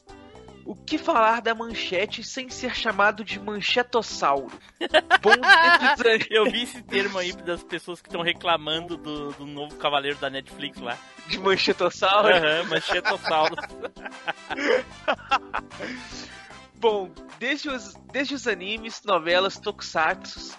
O 0.69 0.77
que 0.77 0.99
falar 0.99 1.41
da 1.41 1.55
manchete 1.55 2.23
sem 2.23 2.51
ser 2.51 2.77
chamado 2.77 3.25
de 3.25 3.41
manchetossauro? 3.41 4.53
Eu 6.29 6.45
vi 6.45 6.65
esse 6.65 6.83
termo 6.83 7.17
aí 7.17 7.33
das 7.33 7.63
pessoas 7.63 8.03
que 8.03 8.09
estão 8.09 8.21
reclamando 8.21 8.95
do, 8.95 9.33
do 9.33 9.47
novo 9.47 9.77
cavaleiro 9.77 10.19
da 10.19 10.29
Netflix 10.29 10.79
lá. 10.79 10.99
de 11.27 11.39
manchetossauro. 11.39 12.29
Aham, 12.29 12.65
Manchetossauro. 12.65 13.57
Bom, 16.77 17.11
desde 17.39 17.71
os, 17.71 17.95
desde 18.13 18.35
os 18.35 18.47
animes, 18.47 19.01
novelas, 19.07 19.59
tokusatsu, 19.59 20.55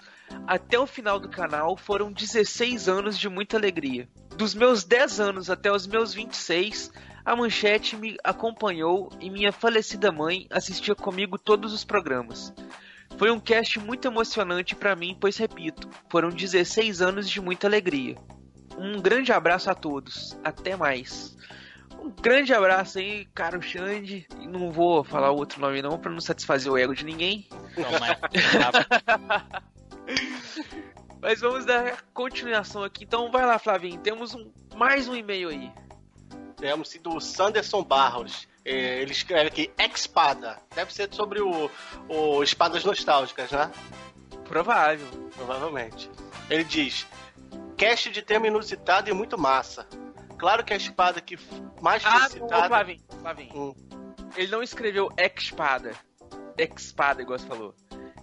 até 0.48 0.80
o 0.80 0.88
final 0.88 1.20
do 1.20 1.30
canal 1.30 1.78
foram 1.78 2.12
16 2.12 2.90
anos 2.90 3.16
de 3.16 3.30
muita 3.30 3.58
alegria. 3.58 4.10
Dos 4.36 4.56
meus 4.56 4.84
10 4.84 5.20
anos 5.20 5.52
até 5.52 5.72
os 5.72 5.86
meus 5.86 6.16
26, 6.16 6.92
a 7.24 7.36
Manchete 7.36 7.96
me 7.96 8.18
acompanhou 8.24 9.10
e 9.20 9.30
minha 9.30 9.52
falecida 9.52 10.12
mãe 10.12 10.48
assistia 10.50 10.96
comigo 10.96 11.38
todos 11.38 11.74
os 11.74 11.84
programas. 11.84 12.54
Foi 13.18 13.32
um 13.32 13.40
cast 13.40 13.80
muito 13.80 14.08
emocionante 14.08 14.76
pra 14.76 14.96
mim, 14.96 15.18
pois 15.20 15.38
repito, 15.38 15.90
foram 16.10 16.30
16 16.30 17.02
anos 17.02 17.30
de 17.30 17.42
muita 17.42 17.68
alegria. 17.68 18.16
Um 18.78 19.02
grande 19.02 19.32
abraço 19.32 19.70
a 19.70 19.76
todos. 19.76 20.40
Até 20.44 20.76
mais. 20.76 21.38
Um 22.02 22.10
grande 22.10 22.54
abraço 22.54 22.98
aí, 22.98 23.26
caro 23.34 23.62
Xande. 23.62 24.26
Não 24.48 24.72
vou 24.72 25.04
falar 25.04 25.32
outro 25.32 25.60
nome 25.60 25.82
não 25.82 26.00
pra 26.00 26.12
não 26.12 26.22
satisfazer 26.22 26.72
o 26.72 26.78
ego 26.78 26.96
de 26.96 27.04
ninguém. 27.04 27.48
Não, 27.76 27.92
mas. 28.00 28.18
Mas 31.22 31.42
vamos 31.42 31.66
dar 31.66 32.02
continuação 32.14 32.84
aqui. 32.84 33.04
Então 33.04 33.30
vai 33.30 33.46
lá, 33.46 33.60
Flavinho. 33.60 34.00
Temos 34.00 34.34
um, 34.34 34.50
mais 34.76 35.08
um 35.08 35.16
e-mail 35.16 35.50
aí. 35.50 35.72
Temos 36.60 36.94
do 37.02 37.20
Sanderson 37.20 37.84
Barros. 37.84 38.48
É, 38.66 39.02
Ele 39.02 39.12
escreve 39.12 39.48
aqui, 39.48 39.72
Expada. 39.78 40.60
Deve 40.76 40.94
ser 40.94 41.14
sobre 41.14 41.42
o, 41.42 41.72
o 42.08 42.44
Espadas 42.44 42.84
Nostálgicas, 42.84 43.52
né? 43.52 43.72
Provável. 44.44 45.08
Provavelmente. 45.36 46.10
Ele 46.50 46.64
diz: 46.64 47.08
Cast 47.78 48.10
de 48.12 48.22
tema 48.22 48.48
inusitado 48.48 49.10
e 49.10 49.14
muito 49.14 49.38
massa. 49.38 49.88
Claro 50.38 50.64
que 50.64 50.74
a 50.74 50.78
espada 50.78 51.22
que 51.22 51.38
mais 51.82 52.04
foi 52.04 52.12
Ah, 52.12 52.30
citada. 52.30 52.68
Flavinho. 52.68 53.02
Flavinho. 53.22 53.56
Hum. 53.56 53.76
Ele 54.36 54.52
não 54.52 54.62
escreveu 54.62 55.10
Expada. 55.18 55.92
Expada, 56.58 57.22
igual 57.22 57.40
você 57.40 57.48
falou. 57.48 57.74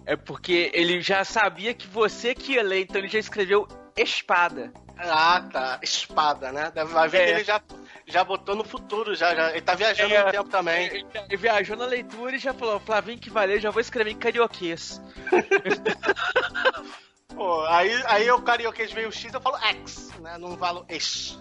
É 0.05 0.15
porque 0.15 0.71
ele 0.73 1.01
já 1.01 1.23
sabia 1.25 1.73
que 1.73 1.87
você 1.87 2.33
que 2.33 2.53
ia 2.53 2.63
ler, 2.63 2.81
então 2.81 2.97
ele 2.97 3.09
já 3.09 3.19
escreveu 3.19 3.67
Espada. 3.95 4.71
Ah, 4.99 5.41
tá. 5.51 5.79
Espada, 5.81 6.51
né? 6.51 6.71
Deve- 6.73 6.93
Vai 6.93 7.07
ver 7.07 7.21
É. 7.21 7.25
que 7.25 7.31
ele 7.31 7.43
já, 7.43 7.61
já 8.05 8.23
botou 8.23 8.55
no 8.55 8.63
futuro, 8.63 9.15
já, 9.15 9.33
já. 9.35 9.51
Ele 9.51 9.61
tá 9.61 9.75
viajando 9.75 10.13
É. 10.13 10.23
no 10.25 10.31
tempo 10.31 10.49
também. 10.49 10.87
Ele 10.87 11.05
ele 11.13 11.37
viajou 11.37 11.77
na 11.77 11.85
leitura 11.85 12.35
e 12.35 12.39
já 12.39 12.53
falou: 12.53 12.79
Flavinho 12.79 13.19
que 13.19 13.29
vai 13.29 13.45
ler, 13.47 13.59
já 13.61 13.69
vou 13.69 13.81
escrever 13.81 14.11
em 14.11 14.17
carioquês. 14.17 15.01
Pô, 17.35 17.61
aí, 17.67 17.91
aí 18.07 18.31
o 18.31 18.41
carioquês 18.41 18.91
veio 18.91 19.09
o 19.09 19.11
X, 19.11 19.31
eu 19.33 19.41
falo 19.41 19.57
X, 19.59 20.11
né? 20.19 20.37
Não 20.39 20.57
falo 20.57 20.85
X. 20.89 21.39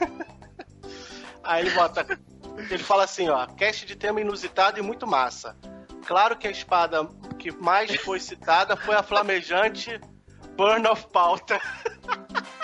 aí 1.44 1.62
ele 1.66 1.70
bota. 1.70 2.06
Ele 2.56 2.78
fala 2.82 3.04
assim, 3.04 3.28
ó, 3.28 3.46
cast 3.46 3.86
de 3.86 3.94
tema 3.96 4.20
inusitado 4.20 4.78
e 4.78 4.82
muito 4.82 5.06
massa. 5.06 5.56
Claro 6.06 6.36
que 6.36 6.48
a 6.48 6.50
espada 6.50 7.08
que 7.38 7.52
mais 7.52 7.94
foi 7.96 8.18
citada 8.18 8.76
foi 8.76 8.96
a 8.96 9.02
flamejante 9.02 10.00
Burn 10.56 10.86
of 10.88 11.06
Pauta. 11.12 11.60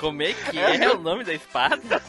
Como 0.00 0.22
é 0.22 0.32
que 0.32 0.58
é 0.58 0.90
o 0.90 0.98
nome 0.98 1.22
da 1.24 1.34
espada? 1.34 2.02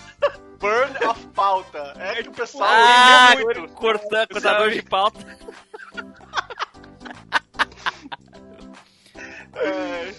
Burn 0.59 1.05
of 1.07 1.27
Pauta. 1.35 1.93
É 1.99 2.23
que 2.23 2.29
o 2.29 2.31
pessoal 2.31 2.69
Ah, 2.71 3.35
muito. 3.35 3.67
corta- 3.73 4.27
cortador 4.27 4.71
de 4.71 4.81
pauta. 4.81 5.37
É. 9.55 10.13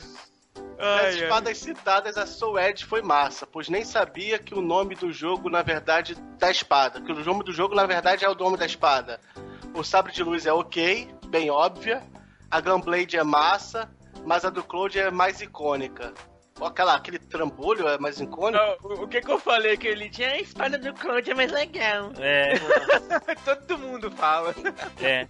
Das 0.78 1.14
espadas 1.14 1.58
citadas, 1.58 2.16
a 2.18 2.26
Soul 2.26 2.58
Edge 2.58 2.84
foi 2.84 3.02
massa, 3.02 3.46
pois 3.46 3.68
nem 3.68 3.84
sabia 3.84 4.38
que 4.38 4.52
o 4.54 4.60
nome 4.60 4.96
do 4.96 5.12
jogo, 5.12 5.48
na 5.48 5.62
verdade, 5.62 6.16
da 6.38 6.50
espada. 6.50 7.00
Que 7.00 7.12
o 7.12 7.24
nome 7.24 7.44
do 7.44 7.52
jogo, 7.52 7.74
na 7.74 7.86
verdade, 7.86 8.24
é 8.24 8.28
o 8.28 8.34
nome 8.34 8.56
da 8.56 8.66
espada. 8.66 9.20
O 9.74 9.84
sabre 9.84 10.12
de 10.12 10.22
luz 10.24 10.44
é 10.44 10.52
ok, 10.52 11.08
bem 11.28 11.50
óbvia. 11.50 12.02
A 12.50 12.60
Gunblade 12.60 13.16
é 13.16 13.22
massa, 13.22 13.88
mas 14.26 14.44
a 14.44 14.50
do 14.50 14.62
Cloud 14.64 14.98
é 14.98 15.10
mais 15.10 15.40
icônica. 15.40 16.12
Ó, 16.62 16.66
Aquela, 16.66 16.94
aquele 16.94 17.18
trambolho 17.18 17.88
é 17.88 17.98
mais 17.98 18.20
icônico. 18.20 18.62
o, 18.86 19.02
o 19.04 19.08
que 19.08 19.20
que 19.20 19.30
eu 19.30 19.38
falei 19.38 19.76
que 19.76 19.88
ele 19.88 20.08
tinha? 20.08 20.30
A 20.30 20.40
espada 20.40 20.78
do 20.78 20.92
Claude 20.94 21.30
é 21.30 21.34
mais 21.34 21.50
legal. 21.50 22.12
É, 22.18 22.54
Todo 23.44 23.78
mundo 23.78 24.10
fala. 24.12 24.54
é. 25.00 25.26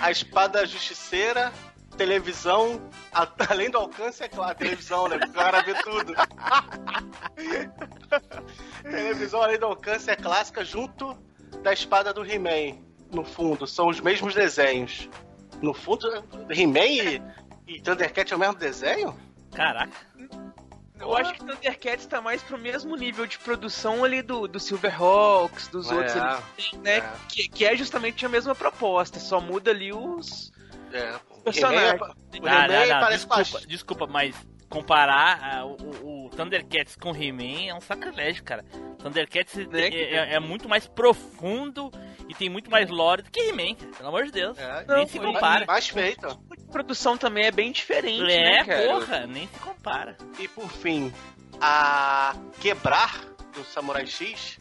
A 0.00 0.10
espada 0.10 0.64
justiceira, 0.66 1.52
televisão, 1.96 2.80
a- 3.12 3.28
além 3.50 3.70
do 3.70 3.78
alcance, 3.78 4.22
é 4.22 4.28
claro, 4.28 4.56
televisão, 4.56 5.08
né? 5.08 5.16
O 5.16 5.32
cara 5.32 5.62
vê 5.62 5.74
tudo. 5.82 6.14
televisão, 8.82 9.42
além 9.42 9.58
do 9.58 9.66
alcance, 9.66 10.10
é 10.10 10.16
clássica, 10.16 10.64
junto 10.64 11.16
da 11.62 11.72
espada 11.72 12.12
do 12.12 12.24
He-Man, 12.24 12.78
no 13.12 13.24
fundo. 13.24 13.66
São 13.66 13.88
os 13.88 14.00
mesmos 14.00 14.34
desenhos. 14.34 15.08
No 15.60 15.74
fundo, 15.74 16.08
He-Man 16.50 16.86
e, 16.86 17.22
e 17.66 17.80
Thundercat 17.80 18.32
é 18.32 18.36
o 18.36 18.38
mesmo 18.38 18.54
desenho? 18.54 19.18
Caraca. 19.54 19.96
Eu 21.00 21.16
acho 21.16 21.32
que 21.32 21.38
Thundercats 21.40 22.06
tá 22.06 22.20
mais 22.20 22.42
pro 22.42 22.58
mesmo 22.58 22.96
nível 22.96 23.24
de 23.26 23.38
produção 23.38 24.04
ali 24.04 24.20
do, 24.20 24.48
do 24.48 24.58
Silverhawks, 24.58 25.68
dos 25.68 25.90
É, 25.90 25.94
outros 25.94 26.16
ali, 26.16 26.78
né? 26.82 26.96
é. 26.98 27.12
Que, 27.28 27.48
que 27.48 27.64
é 27.64 27.76
justamente 27.76 28.26
a 28.26 28.28
mesma 28.28 28.54
proposta, 28.54 29.20
só 29.20 29.40
muda 29.40 29.70
ali 29.70 29.92
os 29.92 30.50
É. 30.92 31.14
personagens. 31.44 32.00
He-Man, 32.32 32.42
o 32.42 32.48
Ah, 32.48 32.66
não, 32.68 32.86
não, 32.86 33.00
parece 33.00 33.26
desculpa, 33.26 33.66
desculpa, 33.68 34.06
mas 34.08 34.34
comparar 34.68 35.38
ah, 35.40 35.64
o, 35.64 36.26
o- 36.26 36.30
Thundercats 36.30 36.96
com 36.96 37.14
He-Man 37.14 37.68
é 37.68 37.74
um 37.74 37.80
sacrilégio, 37.80 38.42
cara. 38.42 38.64
Thundercats 38.98 39.54
Né, 39.54 39.86
é, 39.86 39.90
que- 39.90 39.96
é- 39.96 40.34
é 40.34 40.40
muito 40.40 40.68
mais 40.68 40.86
profundo 40.88 41.92
e 42.28 42.34
tem 42.34 42.48
muito 42.48 42.70
mais 42.70 42.88
lore 42.90 43.22
do 43.22 43.30
que 43.30 43.40
He-Man. 43.40 43.74
Pelo 43.74 44.08
amor 44.08 44.26
de 44.26 44.32
Deus. 44.32 44.58
É, 44.58 44.84
nem 44.86 44.96
não, 44.98 45.08
se 45.08 45.18
compara. 45.18 45.64
mais 45.66 45.88
feito. 45.88 46.26
A 46.26 46.72
produção 46.72 47.16
também 47.16 47.46
é 47.46 47.50
bem 47.50 47.72
diferente, 47.72 48.30
É, 48.30 48.44
né, 48.44 48.64
cara? 48.64 48.86
porra, 48.88 49.26
nem 49.26 49.46
se 49.48 49.58
compara. 49.60 50.16
E 50.38 50.46
por 50.48 50.68
fim, 50.70 51.12
a 51.60 52.34
quebrar 52.60 53.24
do 53.54 53.64
Samurai 53.64 54.06
X 54.06 54.58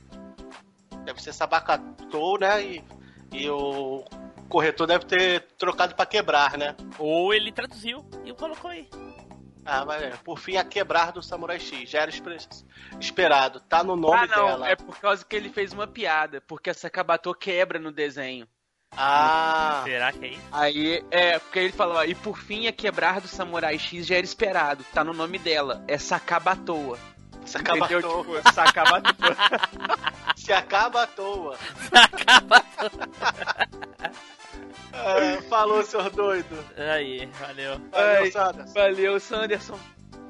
deve 1.04 1.22
ser 1.22 1.34
Sabacatou, 1.34 2.40
né? 2.40 2.64
E, 2.64 2.84
e 3.32 3.50
o 3.50 4.04
corretor 4.50 4.88
deve 4.88 5.06
ter 5.06 5.42
trocado 5.58 5.94
pra 5.96 6.06
quebrar, 6.06 6.58
né? 6.58 6.76
Ou 6.98 7.34
ele 7.34 7.52
traduziu 7.52 8.06
e 8.26 8.34
colocou 8.34 8.72
aí. 8.72 8.90
Ah, 9.70 9.84
mas 9.86 10.02
é, 10.02 10.10
por 10.24 10.40
fim, 10.40 10.56
a 10.56 10.64
quebrar 10.64 11.12
do 11.12 11.22
Samurai 11.22 11.60
X. 11.60 11.90
Já 11.90 12.00
era 12.02 12.10
espe- 12.10 12.38
esperado, 13.00 13.60
tá 13.60 13.84
no 13.84 13.96
nome 13.98 14.18
Ah, 14.18 14.28
não, 14.28 14.46
dela. 14.48 14.70
é 14.70 14.76
por 14.78 14.98
causa 14.98 15.26
que 15.26 15.36
ele 15.36 15.50
fez 15.50 15.74
uma 15.74 15.86
piada, 15.86 16.42
porque 16.48 16.70
essa 16.70 16.90
Kabato 16.90 17.34
quebra 17.34 17.78
no 17.78 17.92
desenho. 17.92 18.48
Ah, 18.96 19.82
Será 19.84 20.14
que 20.14 20.26
é 20.26 20.28
isso? 20.30 20.42
Aí, 20.52 21.06
é, 21.12 21.38
porque 21.40 21.60
ele 21.60 21.74
falou, 21.74 21.98
ó, 21.98 22.04
e 22.06 22.16
por 22.16 22.38
fim 22.38 22.68
a 22.68 22.72
quebrar 22.72 23.20
do 23.20 23.28
Samurai 23.28 23.78
X 23.78 24.08
já 24.08 24.16
era 24.16 24.26
esperado. 24.26 24.86
Tá 24.94 25.04
no 25.04 25.12
nome 25.14 25.38
dela, 25.38 25.84
é 25.90 25.98
se 25.98 26.14
acaba 26.14 26.52
à 26.52 26.54
Entendeu? 26.54 26.66
toa. 26.66 26.98
Tipo, 28.42 28.54
Sakabatoa. 28.54 29.36
Se 30.38 30.54
acaba 30.54 31.04
à 31.04 31.08
toa. 31.08 31.58
Acaba. 31.92 32.64
Ah, 33.22 33.67
falou, 35.50 35.84
senhor 35.84 36.10
doido. 36.10 36.58
Aí, 36.78 37.26
valeu. 37.40 37.80
Valeu, 37.92 38.24
Ai. 38.24 38.32
Sanderson. 38.32 38.74
Valeu, 38.74 39.20
Sanderson. 39.20 39.80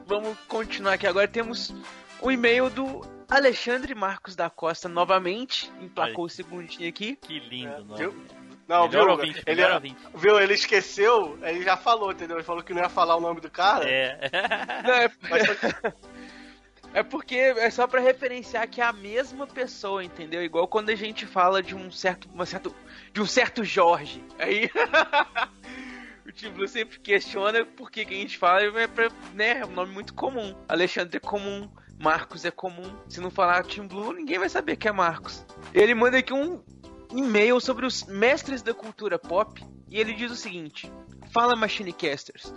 Vamos 0.06 0.38
continuar 0.48 0.94
aqui 0.94 1.08
agora. 1.08 1.28
Temos 1.28 1.74
o 2.22 2.32
e-mail 2.32 2.70
do 2.70 3.02
Alexandre 3.30 3.94
Marcos 3.94 4.36
da 4.36 4.50
Costa 4.50 4.88
novamente. 4.88 5.72
Emplacou 5.82 6.26
o 6.26 6.30
segundinho 6.30 6.88
aqui. 6.90 7.16
Que 7.18 7.40
lindo, 7.40 7.74
É, 7.74 7.80
nome. 7.80 7.98
viu? 7.98 8.16
Não, 8.68 8.86
melhor 8.88 9.04
viu? 9.06 9.12
ouvinte, 9.12 9.44
ele, 9.46 9.56
melhor 9.62 9.76
ouvinte. 9.76 9.98
viu? 10.16 10.40
Ele 10.42 10.54
esqueceu, 10.54 11.40
ele 11.42 11.64
já 11.64 11.78
falou, 11.78 12.12
entendeu? 12.12 12.36
Ele 12.36 12.44
falou 12.44 12.62
que 12.62 12.74
não 12.74 12.82
ia 12.82 12.90
falar 12.90 13.16
o 13.16 13.22
nome 13.22 13.40
do 13.40 13.50
cara. 13.50 13.90
É. 13.90 14.30
Não, 14.84 14.94
é, 14.94 15.10
Mas 15.30 15.46
foi- 15.48 15.58
é 16.98 17.04
porque 17.04 17.36
é 17.36 17.70
só 17.70 17.86
pra 17.86 18.02
referenciar 18.02 18.68
que 18.68 18.82
é 18.82 18.84
a 18.84 18.92
mesma 18.92 19.46
pessoa, 19.46 20.04
entendeu? 20.04 20.44
Igual 20.44 20.68
quando 20.68 20.90
a 20.90 20.96
gente 20.96 21.28
fala 21.28 21.62
de 21.62 21.76
um 21.76 21.92
certo, 21.92 22.28
uma 22.34 22.44
certo, 22.44 22.76
de 23.14 23.22
um 23.22 23.26
certo 23.28 23.64
Jorge. 23.64 24.24
Aí 24.40 24.68
o 26.26 26.32
Tim 26.32 26.50
Blue 26.50 26.68
sempre 26.68 27.00
questiona 27.00 27.64
por 27.64 27.92
que, 27.92 28.02
a 28.02 28.10
gente 28.10 28.36
fala, 28.36 28.64
é 28.64 28.88
pra, 28.88 29.12
né, 29.36 29.60
é 29.60 29.66
um 29.66 29.74
nome 29.74 29.94
muito 29.94 30.16
comum. 30.16 30.56
Alexandre 30.68 31.18
é 31.18 31.20
comum, 31.20 31.70
Marcos 32.00 32.46
é 32.46 32.50
comum. 32.50 32.92
Se 33.08 33.22
não 33.22 33.30
falar 33.30 33.64
Tim 33.64 33.86
Blue, 33.86 34.12
ninguém 34.12 34.40
vai 34.40 34.50
saber 34.50 34.76
que 34.76 34.88
é 34.88 34.92
Marcos. 34.92 35.46
Ele 35.76 35.94
manda 35.94 36.18
aqui 36.18 36.34
um 36.34 36.64
e-mail 37.16 37.60
sobre 37.60 37.86
os 37.86 38.06
mestres 38.06 38.64
da 38.64 38.74
cultura 38.74 39.20
pop 39.20 39.64
e 39.88 40.00
ele 40.00 40.16
diz 40.16 40.32
o 40.32 40.36
seguinte: 40.36 40.92
Fala 41.32 41.56
Machinecasters. 41.56 42.52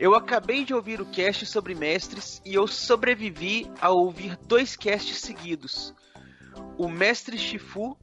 Eu 0.00 0.14
acabei 0.14 0.64
de 0.64 0.72
ouvir 0.72 0.98
o 0.98 1.04
cast 1.04 1.44
sobre 1.44 1.74
mestres 1.74 2.40
e 2.42 2.54
eu 2.54 2.66
sobrevivi 2.66 3.70
a 3.82 3.90
ouvir 3.90 4.34
dois 4.46 4.74
casts 4.74 5.18
seguidos. 5.18 5.94
O 6.78 6.88
mestre 6.88 7.36
Shifu 7.36 7.98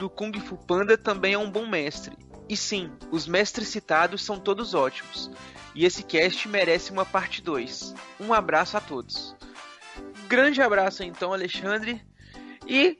do 0.00 0.10
Kung 0.10 0.32
Fu 0.40 0.56
Panda 0.56 0.98
também 0.98 1.34
é 1.34 1.38
um 1.38 1.48
bom 1.48 1.64
mestre. 1.64 2.16
E 2.48 2.56
sim, 2.56 2.90
os 3.12 3.28
mestres 3.28 3.68
citados 3.68 4.24
são 4.24 4.40
todos 4.40 4.74
ótimos. 4.74 5.30
E 5.76 5.84
esse 5.84 6.02
cast 6.02 6.48
merece 6.48 6.90
uma 6.90 7.06
parte 7.06 7.40
2. 7.40 7.94
Um 8.18 8.34
abraço 8.34 8.76
a 8.76 8.80
todos. 8.80 9.36
Grande 10.26 10.60
abraço 10.60 11.04
então, 11.04 11.32
Alexandre. 11.32 12.02
E 12.66 12.98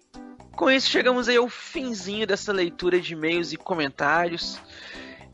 com 0.52 0.70
isso 0.70 0.89
chegamos 0.89 1.28
aí 1.28 1.39
ao 1.39 1.48
finzinho 1.48 2.24
dessa 2.24 2.52
leitura 2.52 3.01
de 3.01 3.15
e-mails 3.15 3.52
e 3.52 3.56
comentários. 3.56 4.60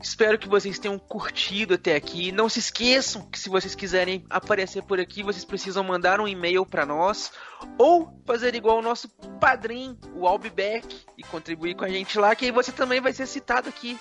Espero 0.01 0.37
que 0.37 0.47
vocês 0.47 0.77
tenham 0.77 0.99
curtido 0.99 1.73
até 1.73 1.95
aqui. 1.95 2.31
Não 2.31 2.47
se 2.47 2.59
esqueçam 2.59 3.27
que 3.29 3.39
se 3.39 3.49
vocês 3.49 3.73
quiserem 3.73 4.23
aparecer 4.29 4.83
por 4.83 4.99
aqui, 4.99 5.23
vocês 5.23 5.43
precisam 5.43 5.83
mandar 5.83 6.19
um 6.19 6.27
e-mail 6.27 6.65
para 6.65 6.85
nós 6.85 7.31
ou 7.77 8.21
fazer 8.25 8.53
igual 8.55 8.77
o 8.79 8.81
nosso 8.81 9.09
padrinho, 9.39 9.97
o 10.13 10.27
Albeck, 10.27 11.05
e 11.17 11.23
contribuir 11.23 11.75
com 11.75 11.85
a 11.85 11.89
gente 11.89 12.19
lá, 12.19 12.35
que 12.35 12.45
aí 12.45 12.51
você 12.51 12.71
também 12.71 13.01
vai 13.01 13.13
ser 13.13 13.25
citado 13.25 13.67
aqui. 13.69 13.97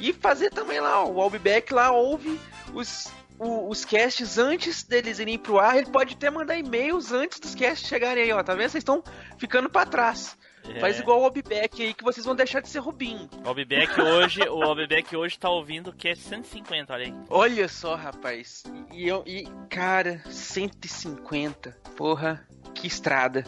E 0.00 0.12
fazer 0.12 0.50
também 0.50 0.80
lá, 0.80 1.02
ó, 1.02 1.10
o 1.10 1.20
Albeck 1.20 1.72
lá 1.72 1.90
ouve 1.92 2.38
os 2.74 3.06
o- 3.40 3.68
os 3.70 3.84
casts 3.84 4.36
antes 4.36 4.82
deles 4.82 5.20
irem 5.20 5.38
pro 5.38 5.60
ar, 5.60 5.76
ele 5.76 5.86
pode 5.86 6.14
até 6.14 6.28
mandar 6.28 6.58
e-mails 6.58 7.12
antes 7.12 7.38
dos 7.38 7.54
casts 7.54 7.88
chegarem 7.88 8.24
aí, 8.24 8.32
ó. 8.32 8.42
Tá 8.42 8.52
vendo? 8.52 8.68
Vocês 8.68 8.80
estão 8.82 9.00
ficando 9.38 9.70
para 9.70 9.88
trás. 9.88 10.36
É. 10.74 10.80
Faz 10.80 10.98
igual 10.98 11.20
o 11.20 11.24
Albeck 11.24 11.82
aí 11.82 11.94
que 11.94 12.04
vocês 12.04 12.24
vão 12.24 12.34
deixar 12.34 12.60
de 12.60 12.68
ser 12.68 12.80
Rubinho. 12.80 13.28
O 13.44 13.48
Albeck 13.48 14.00
hoje, 14.00 14.40
o 14.42 14.62
Albeck 14.62 15.16
hoje 15.16 15.38
tá 15.38 15.50
ouvindo 15.50 15.90
o 15.90 15.92
cast 15.92 16.24
150, 16.24 16.92
olha 16.92 17.06
aí. 17.06 17.14
Olha 17.28 17.68
só, 17.68 17.94
rapaz. 17.94 18.64
E, 18.92 19.06
eu, 19.06 19.22
e 19.26 19.48
cara, 19.68 20.22
150. 20.26 21.70
Porra, 21.96 22.46
que 22.74 22.86
estrada. 22.86 23.44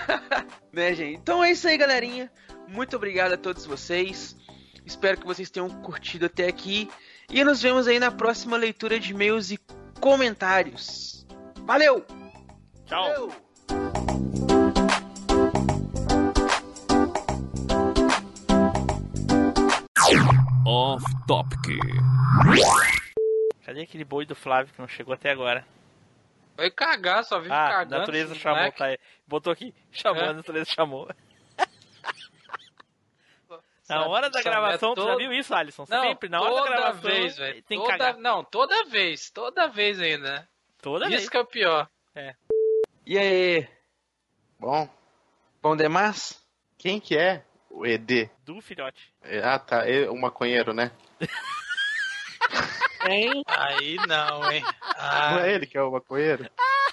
né, 0.72 0.94
gente? 0.94 1.18
Então 1.18 1.42
é 1.42 1.50
isso 1.52 1.66
aí, 1.68 1.76
galerinha. 1.76 2.30
Muito 2.68 2.96
obrigado 2.96 3.32
a 3.32 3.36
todos 3.36 3.66
vocês. 3.66 4.36
Espero 4.84 5.18
que 5.20 5.26
vocês 5.26 5.50
tenham 5.50 5.68
curtido 5.68 6.26
até 6.26 6.48
aqui. 6.48 6.88
E 7.30 7.42
nos 7.44 7.62
vemos 7.62 7.86
aí 7.86 7.98
na 7.98 8.10
próxima 8.10 8.56
leitura 8.56 8.98
de 8.98 9.12
e-mails 9.12 9.50
e 9.50 9.58
comentários. 10.00 11.26
Valeu! 11.64 12.04
Tchau. 12.86 13.30
Off 20.66 21.04
Topic. 21.26 21.58
Cadê 23.64 23.82
aquele 23.82 24.04
boi 24.04 24.24
do 24.26 24.34
Flávio 24.34 24.72
que 24.72 24.80
não 24.80 24.88
chegou 24.88 25.14
até 25.14 25.30
agora? 25.30 25.66
Vai 26.56 26.70
cagar, 26.70 27.24
só 27.24 27.38
vive 27.38 27.52
Ah, 27.52 27.66
a 27.66 27.70
cagando. 27.70 27.98
natureza 28.00 28.32
esse 28.32 28.40
chamou, 28.42 28.58
moleque. 28.58 28.78
tá 28.78 28.84
aí. 28.86 28.98
Botou 29.26 29.52
aqui, 29.52 29.74
chamou, 29.90 30.22
É. 30.22 30.28
a 30.28 30.32
natureza 30.32 30.70
chamou. 30.70 31.08
Na 33.88 34.06
hora 34.06 34.30
da 34.30 34.40
é 34.40 34.42
gravação, 34.42 34.94
tu 34.94 35.02
já 35.02 35.08
todo- 35.08 35.18
viu 35.18 35.32
isso, 35.32 35.54
Alisson? 35.54 35.84
Não, 35.88 36.02
Sempre, 36.02 36.28
na 36.30 36.40
hora 36.40 36.54
da 36.54 36.62
toda 36.62 36.70
gravação, 36.76 37.10
vez, 37.10 37.36
velho. 37.36 37.62
tem 37.64 37.78
que 37.78 37.84
Toda... 37.84 37.98
cagar. 37.98 38.16
Não, 38.18 38.42
toda 38.44 38.84
vez. 38.86 39.30
Toda 39.30 39.68
vez 39.68 40.00
ainda, 40.00 40.32
né? 40.40 40.48
Toda 40.80 41.04
Isso 41.06 41.16
vez. 41.16 41.28
que 41.28 41.36
é 41.36 41.40
o 41.40 41.46
pior. 41.46 41.88
E 43.04 43.18
aí, 43.18 43.68
Bom, 44.58 44.88
bom 45.60 45.76
demais? 45.76 46.40
quem 46.78 46.98
que 47.00 47.16
é 47.18 47.44
o 47.72 47.84
ED? 47.86 48.30
Do 48.44 48.60
filhote. 48.60 49.12
É, 49.22 49.40
Ah, 49.42 49.58
tá. 49.58 49.88
É 49.88 50.08
o 50.08 50.16
maconheiro, 50.20 50.72
né? 50.72 50.90
Hein? 53.04 53.42
Aí 53.48 53.96
não, 54.06 54.48
hein? 54.52 54.62
Ah, 54.96 55.30
Não 55.32 55.38
é 55.40 55.52
ele 55.54 55.66
que 55.66 55.76
é 55.76 55.82
o 55.82 55.90
maconheiro? 55.90 56.48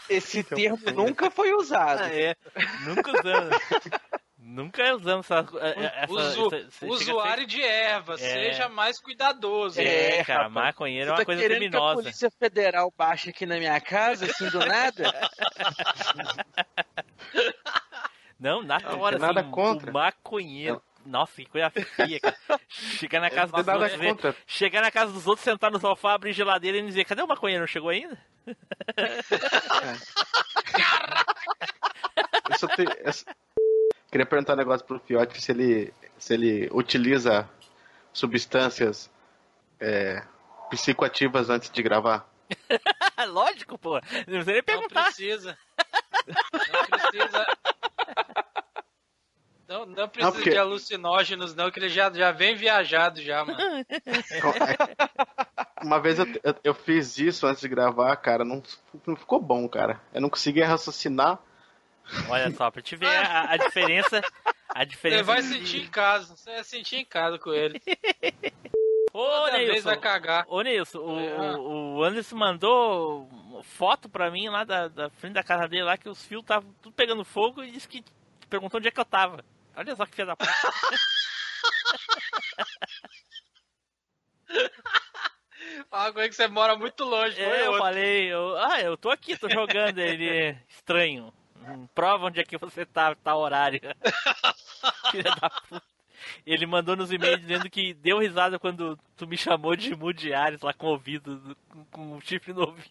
Esse 0.10 0.44
termo 0.44 0.80
nunca 0.96 1.30
foi 1.30 1.54
usado. 1.54 2.02
Ah, 2.04 2.10
é. 2.12 2.36
Nunca 2.84 3.12
usamos. 3.12 3.60
Nunca 4.42 4.96
usamos 4.96 5.30
essa. 5.30 5.46
essa, 5.62 6.12
usu- 6.12 6.48
essa- 6.48 6.56
essa- 6.56 6.68
a 6.68 6.72
ser- 6.72 6.86
usuário 6.90 7.46
de 7.46 7.62
erva, 7.62 8.16
É. 8.16 8.18
seja 8.18 8.68
mais 8.68 9.00
cuidadoso. 9.00 9.80
É, 9.80 10.18
É, 10.18 10.24
cara, 10.26 10.48
rapaz. 10.48 10.54
maconheiro 10.66 11.10
é 11.10 11.12
uma 11.12 11.20
tá 11.20 11.26
coisa 11.26 11.44
criminosa. 11.44 11.94
que 11.94 12.00
a 12.00 12.04
Polícia 12.04 12.32
Federal 12.32 12.92
baixe 12.98 13.30
aqui 13.30 13.46
na 13.46 13.60
minha 13.60 13.80
casa, 13.80 14.26
assim, 14.26 14.50
do 14.50 14.58
nada? 14.66 15.04
Não, 18.40 18.62
na 18.64 18.80
Não, 18.80 19.00
hora, 19.00 19.18
nada 19.20 19.42
assim, 19.42 19.52
contra. 19.52 19.90
o 19.90 19.94
maconheiro. 19.94 20.82
Nossa, 21.06 21.36
que 21.38 21.46
coisa 21.46 21.70
feia, 21.70 22.20
cara. 22.20 22.38
Chegar 22.68 23.20
na 23.22 23.30
casa 23.30 23.52
Não 23.52 23.64
dos 23.64 23.74
outros, 23.98 24.22
ver- 24.36 24.36
chegar 24.46 24.82
na 24.82 24.92
casa 24.92 25.12
dos 25.12 25.26
outros, 25.28 25.44
sentar 25.44 25.72
no 25.72 25.80
sofá, 25.80 26.14
abrir 26.14 26.34
geladeira 26.34 26.78
e 26.78 26.86
dizer, 26.86 27.06
cadê 27.06 27.22
o 27.22 27.28
maconheiro? 27.28 27.62
Não 27.62 27.68
chegou 27.68 27.90
ainda? 27.90 28.18
Eu 32.50 32.58
só 32.58 32.68
tenho- 32.68 32.92
eu 33.00 33.14
só- 33.14 33.26
Queria 34.12 34.26
perguntar 34.26 34.54
um 34.54 34.58
negócio 34.58 34.86
pro 34.88 35.00
Fiote 35.00 35.40
se 35.40 35.52
ele, 35.52 35.94
se 36.18 36.34
ele 36.34 36.68
utiliza 36.72 37.48
substâncias 38.12 39.10
é, 39.80 40.24
psicoativas 40.70 41.50
antes 41.50 41.70
de 41.70 41.82
gravar. 41.84 42.28
Lógico, 43.30 43.78
pô. 43.78 43.94
Não 43.96 44.02
precisa 44.02 44.46
nem 44.52 44.56
Não 44.58 44.64
perguntar. 44.64 45.04
precisa. 45.06 45.58
Não 46.28 47.00
precisa. 47.00 47.46
Não, 49.68 49.86
não 49.86 50.10
precisa 50.10 50.32
porque- 50.34 50.50
de 50.50 50.58
alucinógenos, 50.58 51.54
não, 51.54 51.70
que 51.70 51.80
ele 51.80 51.90
já, 51.90 52.12
já 52.12 52.32
vem 52.32 52.56
viajado 52.56 53.22
já, 53.22 53.46
mano. 53.46 53.60
Uma 55.84 56.00
vez 56.00 56.18
eu, 56.20 56.26
eu, 56.44 56.56
eu 56.64 56.74
fiz 56.74 57.18
isso 57.20 57.46
antes 57.46 57.62
de 57.62 57.68
gravar, 57.68 58.16
cara, 58.18 58.44
não, 58.44 58.64
não 59.06 59.16
ficou 59.16 59.40
bom, 59.40 59.68
cara. 59.70 60.02
Eu 60.14 60.22
não 60.22 60.30
conseguia 60.30 60.68
raciocinar. 60.68 61.40
Olha 62.28 62.50
só, 62.52 62.72
pra 62.72 62.82
te 62.82 62.96
ver 62.96 63.06
a, 63.16 63.52
a 63.52 63.58
diferença. 63.58 64.22
A 64.70 64.84
diferença. 64.84 65.24
Você 65.24 65.32
vai 65.32 65.42
sentir 65.44 65.82
em 65.84 65.88
casa. 65.88 66.36
Você 66.36 66.52
vai 66.52 66.64
sentir 66.64 66.96
em 66.98 67.06
casa 67.06 67.38
com 67.38 67.54
ele. 67.54 67.80
Ô, 69.14 69.24
Toda 69.24 69.52
vez 69.52 69.70
Nilson. 69.70 69.90
vai 69.90 69.98
cagar. 70.00 70.46
Ô, 70.48 70.62
Nilson, 70.64 71.00
o, 71.00 71.20
É. 71.20 71.58
o, 71.58 71.96
o 71.98 72.04
Anderson 72.04 72.36
mandou 72.36 73.30
foto 73.64 74.10
pra 74.10 74.32
mim 74.32 74.50
lá 74.50 74.64
da, 74.64 74.88
da 74.88 75.10
frente 75.10 75.34
da 75.34 75.44
casa 75.44 75.68
dele 75.68 75.84
lá 75.84 75.98
que 75.98 76.10
os 76.10 76.24
fios 76.26 76.42
estavam 76.42 76.74
tudo 76.82 76.94
pegando 76.94 77.24
fogo 77.26 77.64
e 77.64 77.72
disse 77.72 77.88
que 77.88 78.04
perguntou 78.50 78.80
onde 78.80 78.88
é 78.88 78.92
que 78.92 79.00
eu 79.00 79.06
tava. 79.06 79.44
Olha 79.76 79.96
só 79.96 80.06
que 80.06 80.16
filha 80.16 80.28
da 80.28 80.36
puta. 80.36 80.52
Fala 85.90 86.14
com 86.14 86.20
ele 86.20 86.30
que 86.30 86.36
você 86.36 86.48
mora 86.48 86.76
muito 86.76 87.04
longe. 87.04 87.40
É, 87.42 87.66
eu 87.66 87.72
outro. 87.72 87.80
falei, 87.80 88.32
eu, 88.32 88.58
ah, 88.58 88.82
eu 88.82 88.98
tô 88.98 89.10
aqui, 89.10 89.38
tô 89.38 89.50
jogando. 89.50 90.00
Ele, 90.00 90.58
estranho. 90.68 91.34
Hum, 91.68 91.88
Prova 91.94 92.28
onde 92.28 92.40
é 92.40 92.44
que 92.44 92.58
você 92.58 92.86
tá, 92.86 93.16
tá 93.16 93.36
horário. 93.36 93.82
Filha 95.12 95.36
da 95.36 95.50
puta. 95.50 95.84
Ele 96.46 96.66
mandou 96.66 96.96
nos 96.96 97.12
e-mails 97.12 97.40
dizendo 97.40 97.70
que 97.70 97.94
deu 97.94 98.20
risada 98.20 98.60
quando 98.60 98.98
tu 99.16 99.28
me 99.28 99.38
chamou 99.38 99.76
de 99.76 99.96
Mudiares 99.96 100.62
lá 100.62 100.74
com 100.74 100.88
o 100.88 100.92
ouvido, 100.92 101.58
com, 101.70 101.86
com 101.86 102.18
o 102.18 102.22
chifre 102.22 102.54
no 102.54 102.62
ouvido. 102.62 102.90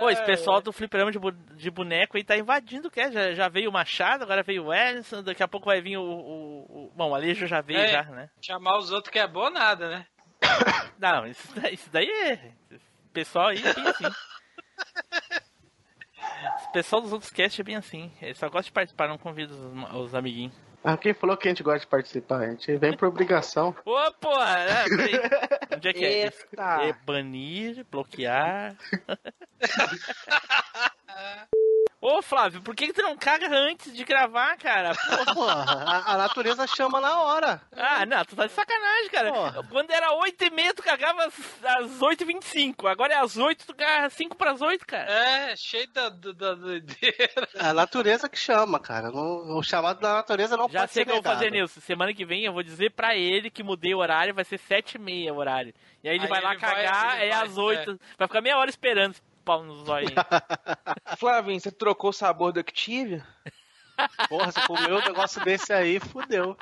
Ô, 0.00 0.08
esse 0.10 0.22
pessoal 0.24 0.60
do 0.60 0.72
fliperama 0.72 1.10
de, 1.10 1.18
bu- 1.18 1.32
de 1.32 1.70
boneco 1.70 2.16
aí 2.16 2.22
tá 2.24 2.36
invadindo, 2.36 2.90
quer? 2.90 3.10
Já, 3.10 3.32
já 3.34 3.48
veio 3.48 3.68
o 3.70 3.72
Machado, 3.72 4.22
agora 4.22 4.42
veio 4.42 4.66
o 4.66 4.72
Ellison, 4.74 5.22
daqui 5.22 5.42
a 5.42 5.48
pouco 5.48 5.66
vai 5.66 5.80
vir 5.80 5.96
o. 5.96 6.02
o- 6.02 6.86
o- 6.86 6.92
Bom, 6.94 7.10
o 7.10 7.14
Alejo 7.14 7.46
já 7.46 7.60
veio, 7.60 7.80
É. 7.80 7.88
já, 7.92 8.02
né? 8.04 8.30
Chamar 8.40 8.78
os 8.78 8.92
outros 8.92 9.10
que 9.10 9.18
é 9.18 9.26
bom 9.26 9.50
nada, 9.50 9.88
né? 9.88 10.06
Não, 10.98 11.26
isso 11.26 11.48
daí, 11.60 11.74
isso 11.74 11.90
daí 11.90 12.08
é. 12.08 12.52
O 12.72 13.10
pessoal 13.12 13.48
aí 13.48 13.58
é 13.64 13.74
bem 13.74 13.86
assim. 13.88 14.06
O 16.68 16.72
pessoal 16.72 17.02
dos 17.02 17.12
outros 17.12 17.30
casts 17.32 17.58
é 17.58 17.62
bem 17.64 17.76
assim. 17.76 18.12
Eles 18.22 18.38
só 18.38 18.46
gostam 18.46 18.62
de 18.64 18.72
participar, 18.72 19.08
não 19.08 19.18
convida 19.18 19.52
os, 19.52 19.94
os 19.94 20.14
amiguinhos. 20.14 20.54
Ah, 20.82 20.96
quem 20.96 21.12
falou 21.12 21.36
que 21.36 21.48
a 21.48 21.50
gente 21.50 21.62
gosta 21.62 21.80
de 21.80 21.86
participar? 21.86 22.42
A 22.42 22.50
gente 22.50 22.76
vem 22.76 22.96
por 22.96 23.08
obrigação. 23.08 23.74
Ô, 23.84 24.12
porra! 24.20 24.58
É. 24.60 24.84
Onde 25.76 25.88
é 25.88 25.92
que 25.92 26.04
é? 26.04 26.24
Eita. 26.24 26.82
É 26.82 26.92
banir, 27.04 27.84
bloquear. 27.90 28.76
Ô, 32.00 32.22
Flávio, 32.22 32.62
por 32.62 32.76
que, 32.76 32.86
que 32.86 32.92
tu 32.92 33.02
não 33.02 33.16
caga 33.16 33.48
antes 33.50 33.92
de 33.92 34.04
gravar, 34.04 34.56
cara? 34.56 34.92
Porra, 35.34 35.64
a, 35.84 36.14
a 36.14 36.16
natureza 36.16 36.64
chama 36.64 37.00
na 37.00 37.20
hora. 37.22 37.60
Ah, 37.76 38.06
não, 38.06 38.24
tu 38.24 38.36
tá 38.36 38.46
de 38.46 38.52
sacanagem, 38.52 39.10
cara. 39.10 39.32
Porra. 39.32 39.64
Quando 39.68 39.90
era 39.90 40.10
8h30, 40.12 40.74
tu 40.76 40.82
cagava 40.84 41.24
às, 41.26 41.34
às 41.64 41.98
8h25. 41.98 42.88
Agora 42.88 43.14
é 43.14 43.16
às 43.18 43.36
8 43.36 43.66
tu 43.66 43.74
caga 43.74 44.08
5 44.10 44.36
pras 44.36 44.62
8, 44.62 44.86
cara. 44.86 45.10
É, 45.10 45.56
cheio 45.56 45.88
da, 45.92 46.08
da, 46.08 46.30
da 46.32 46.54
doideira. 46.54 47.48
É 47.54 47.66
a 47.66 47.74
natureza 47.74 48.28
que 48.28 48.38
chama, 48.38 48.78
cara. 48.78 49.10
O 49.10 49.60
chamado 49.64 49.98
da 50.00 50.14
natureza 50.14 50.56
não 50.56 50.68
Já 50.68 50.80
pode 50.82 50.92
sei 50.92 51.02
ser 51.04 51.10
o 51.10 51.12
que 51.12 51.18
eu 51.18 51.22
vou 51.22 51.32
fazer. 51.32 51.50
Nilson. 51.50 51.80
Semana 51.80 52.14
que 52.14 52.24
vem 52.24 52.44
eu 52.44 52.52
vou 52.52 52.62
dizer 52.62 52.92
pra 52.92 53.16
ele 53.16 53.50
que 53.50 53.64
mudei 53.64 53.92
o 53.92 53.98
horário, 53.98 54.32
vai 54.34 54.44
ser 54.44 54.60
7h30 54.60 55.32
o 55.32 55.36
horário. 55.36 55.74
E 56.04 56.08
aí 56.08 56.14
ele 56.14 56.24
Aí 56.24 56.28
vai 56.30 56.40
lá 56.40 56.52
ele 56.52 56.60
vai- 56.60 56.74
cagar, 56.74 57.16
é 57.20 57.30
vai, 57.30 57.42
às 57.42 57.58
8. 57.58 57.98
Vai 58.16 58.28
ficar 58.28 58.40
meia 58.40 58.56
hora 58.56 58.70
esperando 58.70 59.16
pau 59.48 59.64
nos 59.64 59.86
zóio. 59.86 60.08
Flavinho, 61.16 61.58
você 61.58 61.72
trocou 61.72 62.10
o 62.10 62.12
sabor 62.12 62.52
do 62.52 62.60
Activia? 62.60 63.26
Porra, 64.28 64.52
você 64.52 64.60
comeu 64.66 64.98
um 64.98 65.04
negócio 65.04 65.42
desse 65.42 65.72
aí, 65.72 65.98
fudeu. 65.98 66.54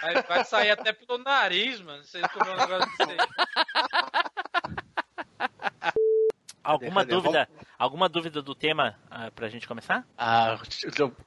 Vai, 0.00 0.22
vai 0.22 0.44
sair 0.44 0.70
até 0.70 0.92
pelo 0.92 1.18
nariz, 1.18 1.80
mano. 1.80 2.04
Se 2.04 2.18
ele 2.18 2.28
comer 2.28 2.50
um 2.50 2.56
negócio 2.56 2.88
desse 2.96 3.10
aí. 3.10 3.18
Alguma 6.62 7.00
Cadê? 7.00 7.14
dúvida? 7.16 7.48
Alguma 7.76 8.08
dúvida 8.08 8.40
do 8.40 8.54
tema 8.54 8.96
ah, 9.10 9.30
pra 9.32 9.48
gente 9.48 9.66
começar? 9.66 10.06
Ah, 10.16 10.56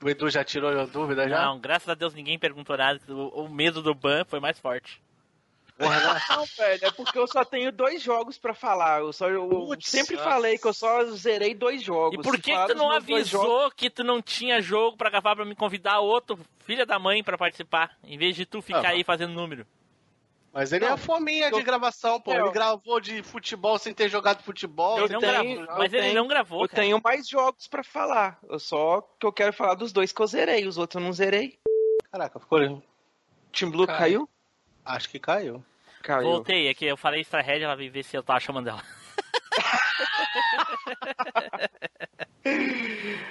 o 0.01 0.09
Edu 0.09 0.29
já 0.29 0.43
tirou 0.45 0.79
a 0.79 0.85
dúvida 0.85 1.27
já? 1.27 1.45
Não, 1.45 1.59
graças 1.59 1.89
a 1.89 1.95
Deus 1.95 2.13
ninguém 2.13 2.39
perguntou 2.39 2.77
nada. 2.77 3.01
O, 3.09 3.43
o 3.43 3.49
medo 3.49 3.81
do 3.81 3.93
ban 3.93 4.23
foi 4.23 4.39
mais 4.39 4.57
forte. 4.57 5.01
Porra, 5.81 6.21
não. 6.29 6.45
Velho, 6.45 6.85
é 6.85 6.91
porque 6.91 7.17
eu 7.17 7.27
só 7.27 7.43
tenho 7.43 7.71
dois 7.71 8.01
jogos 8.01 8.37
pra 8.37 8.53
falar. 8.53 8.99
Eu, 9.01 9.11
só, 9.13 9.29
eu 9.29 9.47
Putz, 9.47 9.89
sempre 9.89 10.15
nossa. 10.15 10.29
falei 10.29 10.57
que 10.57 10.67
eu 10.67 10.73
só 10.73 11.03
zerei 11.11 11.53
dois 11.53 11.81
jogos. 11.81 12.17
E 12.19 12.21
por 12.21 12.35
que, 12.39 12.51
que 12.55 12.67
tu 12.67 12.75
não 12.75 12.91
jogos- 12.91 12.95
avisou 12.95 13.71
que 13.71 13.89
tu 13.89 14.03
não 14.03 14.21
tinha 14.21 14.61
jogo 14.61 14.95
pra 14.97 15.09
gravar 15.09 15.35
pra 15.35 15.45
me 15.45 15.55
convidar 15.55 15.99
outro 15.99 16.39
filha 16.59 16.85
da 16.85 16.97
mãe 16.99 17.23
pra 17.23 17.37
participar? 17.37 17.97
Em 18.03 18.17
vez 18.17 18.35
de 18.35 18.45
tu 18.45 18.61
ficar 18.61 18.85
Ah, 18.87 18.89
aí 18.89 19.03
fazendo 19.03 19.33
número. 19.33 19.65
Mas 20.53 20.73
ele 20.73 20.85
Não, 20.85 20.95
é 20.95 20.97
fominha 20.97 21.49
de 21.49 21.57
eu- 21.59 21.63
gravação, 21.63 22.19
pô. 22.19 22.33
eu- 22.33 22.43
Ele 22.47 22.51
gravou 22.53 22.99
de 22.99 23.23
futebol 23.23 23.79
sem 23.79 23.93
ter 23.93 24.09
jogado 24.09 24.43
futebol. 24.43 24.97
Eu 24.97 25.05
Ele 25.05 25.13
não 25.13 25.19
tenho- 25.21 25.61
eu 25.61 25.77
mas 25.77 25.93
ele 25.93 26.01
tenho- 26.03 26.15
não 26.15 26.27
gravou, 26.27 26.63
Eu 26.63 26.67
cara. 26.67 26.81
tenho 26.83 26.99
mais 27.01 27.25
jogos 27.25 27.69
pra 27.69 27.83
falar. 27.85 28.37
Eu 28.49 28.59
só 28.59 28.99
que 29.17 29.25
eu 29.25 29.31
quero 29.31 29.53
falar 29.53 29.75
dos 29.75 29.93
dois 29.93 30.11
que 30.11 30.21
eu 30.21 30.27
zerei. 30.27 30.67
Os 30.67 30.77
outros 30.77 31.01
eu 31.01 31.05
não 31.05 31.13
zerei. 31.13 31.57
Caraca, 32.11 32.37
ficou. 32.37 32.59
Team 33.53 33.71
Blue 33.71 33.87
Caiu. 33.87 33.97
caiu? 33.97 34.29
Acho 34.85 35.09
que 35.09 35.19
caiu. 35.19 35.63
Caiu. 36.03 36.23
Voltei, 36.23 36.67
é 36.67 36.73
que 36.73 36.85
eu 36.85 36.97
falei 36.97 37.21
extra 37.21 37.41
head, 37.41 37.63
ela 37.63 37.75
veio 37.75 37.91
ver 37.91 38.03
se 38.03 38.17
eu 38.17 38.23
tava 38.23 38.39
chamando 38.39 38.67
ela. 38.69 38.81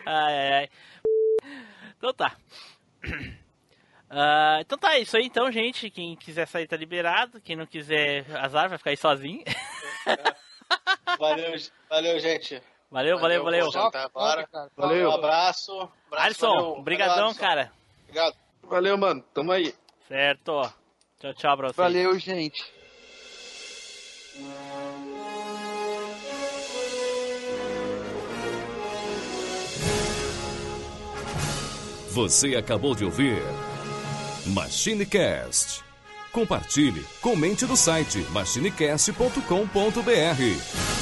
ai, 0.06 0.38
ai, 0.38 0.52
ai. 0.52 0.68
Então 1.96 2.12
tá. 2.14 2.36
Ah, 4.08 4.58
então 4.60 4.78
tá, 4.78 4.94
é 4.94 5.00
isso 5.00 5.16
aí 5.16 5.24
então, 5.24 5.50
gente. 5.52 5.90
Quem 5.90 6.16
quiser 6.16 6.46
sair 6.46 6.66
tá 6.66 6.76
liberado. 6.76 7.40
Quem 7.40 7.56
não 7.56 7.66
quiser, 7.66 8.24
azar, 8.36 8.68
vai 8.68 8.78
ficar 8.78 8.90
aí 8.90 8.96
sozinho. 8.96 9.42
Valeu, 11.18 11.52
valeu 11.88 12.18
gente. 12.20 12.62
Valeu, 12.90 13.18
valeu, 13.18 13.42
valeu. 13.44 13.68
Agora. 13.94 14.48
Valeu. 14.76 15.10
Um 15.10 15.14
abraço. 15.14 15.72
abraço 16.06 16.26
Alisson, 16.26 16.54
valeu. 16.54 16.82
brigadão, 16.82 17.14
Valeu, 17.14 17.26
Alisson. 17.26 17.40
cara. 17.40 17.72
Obrigado. 18.04 18.36
Valeu, 18.62 18.96
mano. 18.96 19.22
Tamo 19.34 19.52
aí. 19.52 19.74
Certo. 20.08 20.72
Tchau, 21.20 21.34
tchau 21.34 21.56
pra 21.56 21.68
vocês. 21.68 21.76
Valeu, 21.76 22.18
gente. 22.18 22.64
Você 32.10 32.56
acabou 32.56 32.94
de 32.94 33.04
ouvir 33.04 33.42
MachineCast. 34.46 35.84
Compartilhe, 36.32 37.04
comente 37.20 37.66
no 37.66 37.76
site 37.76 38.18
machinecast.com.br. 38.30 40.99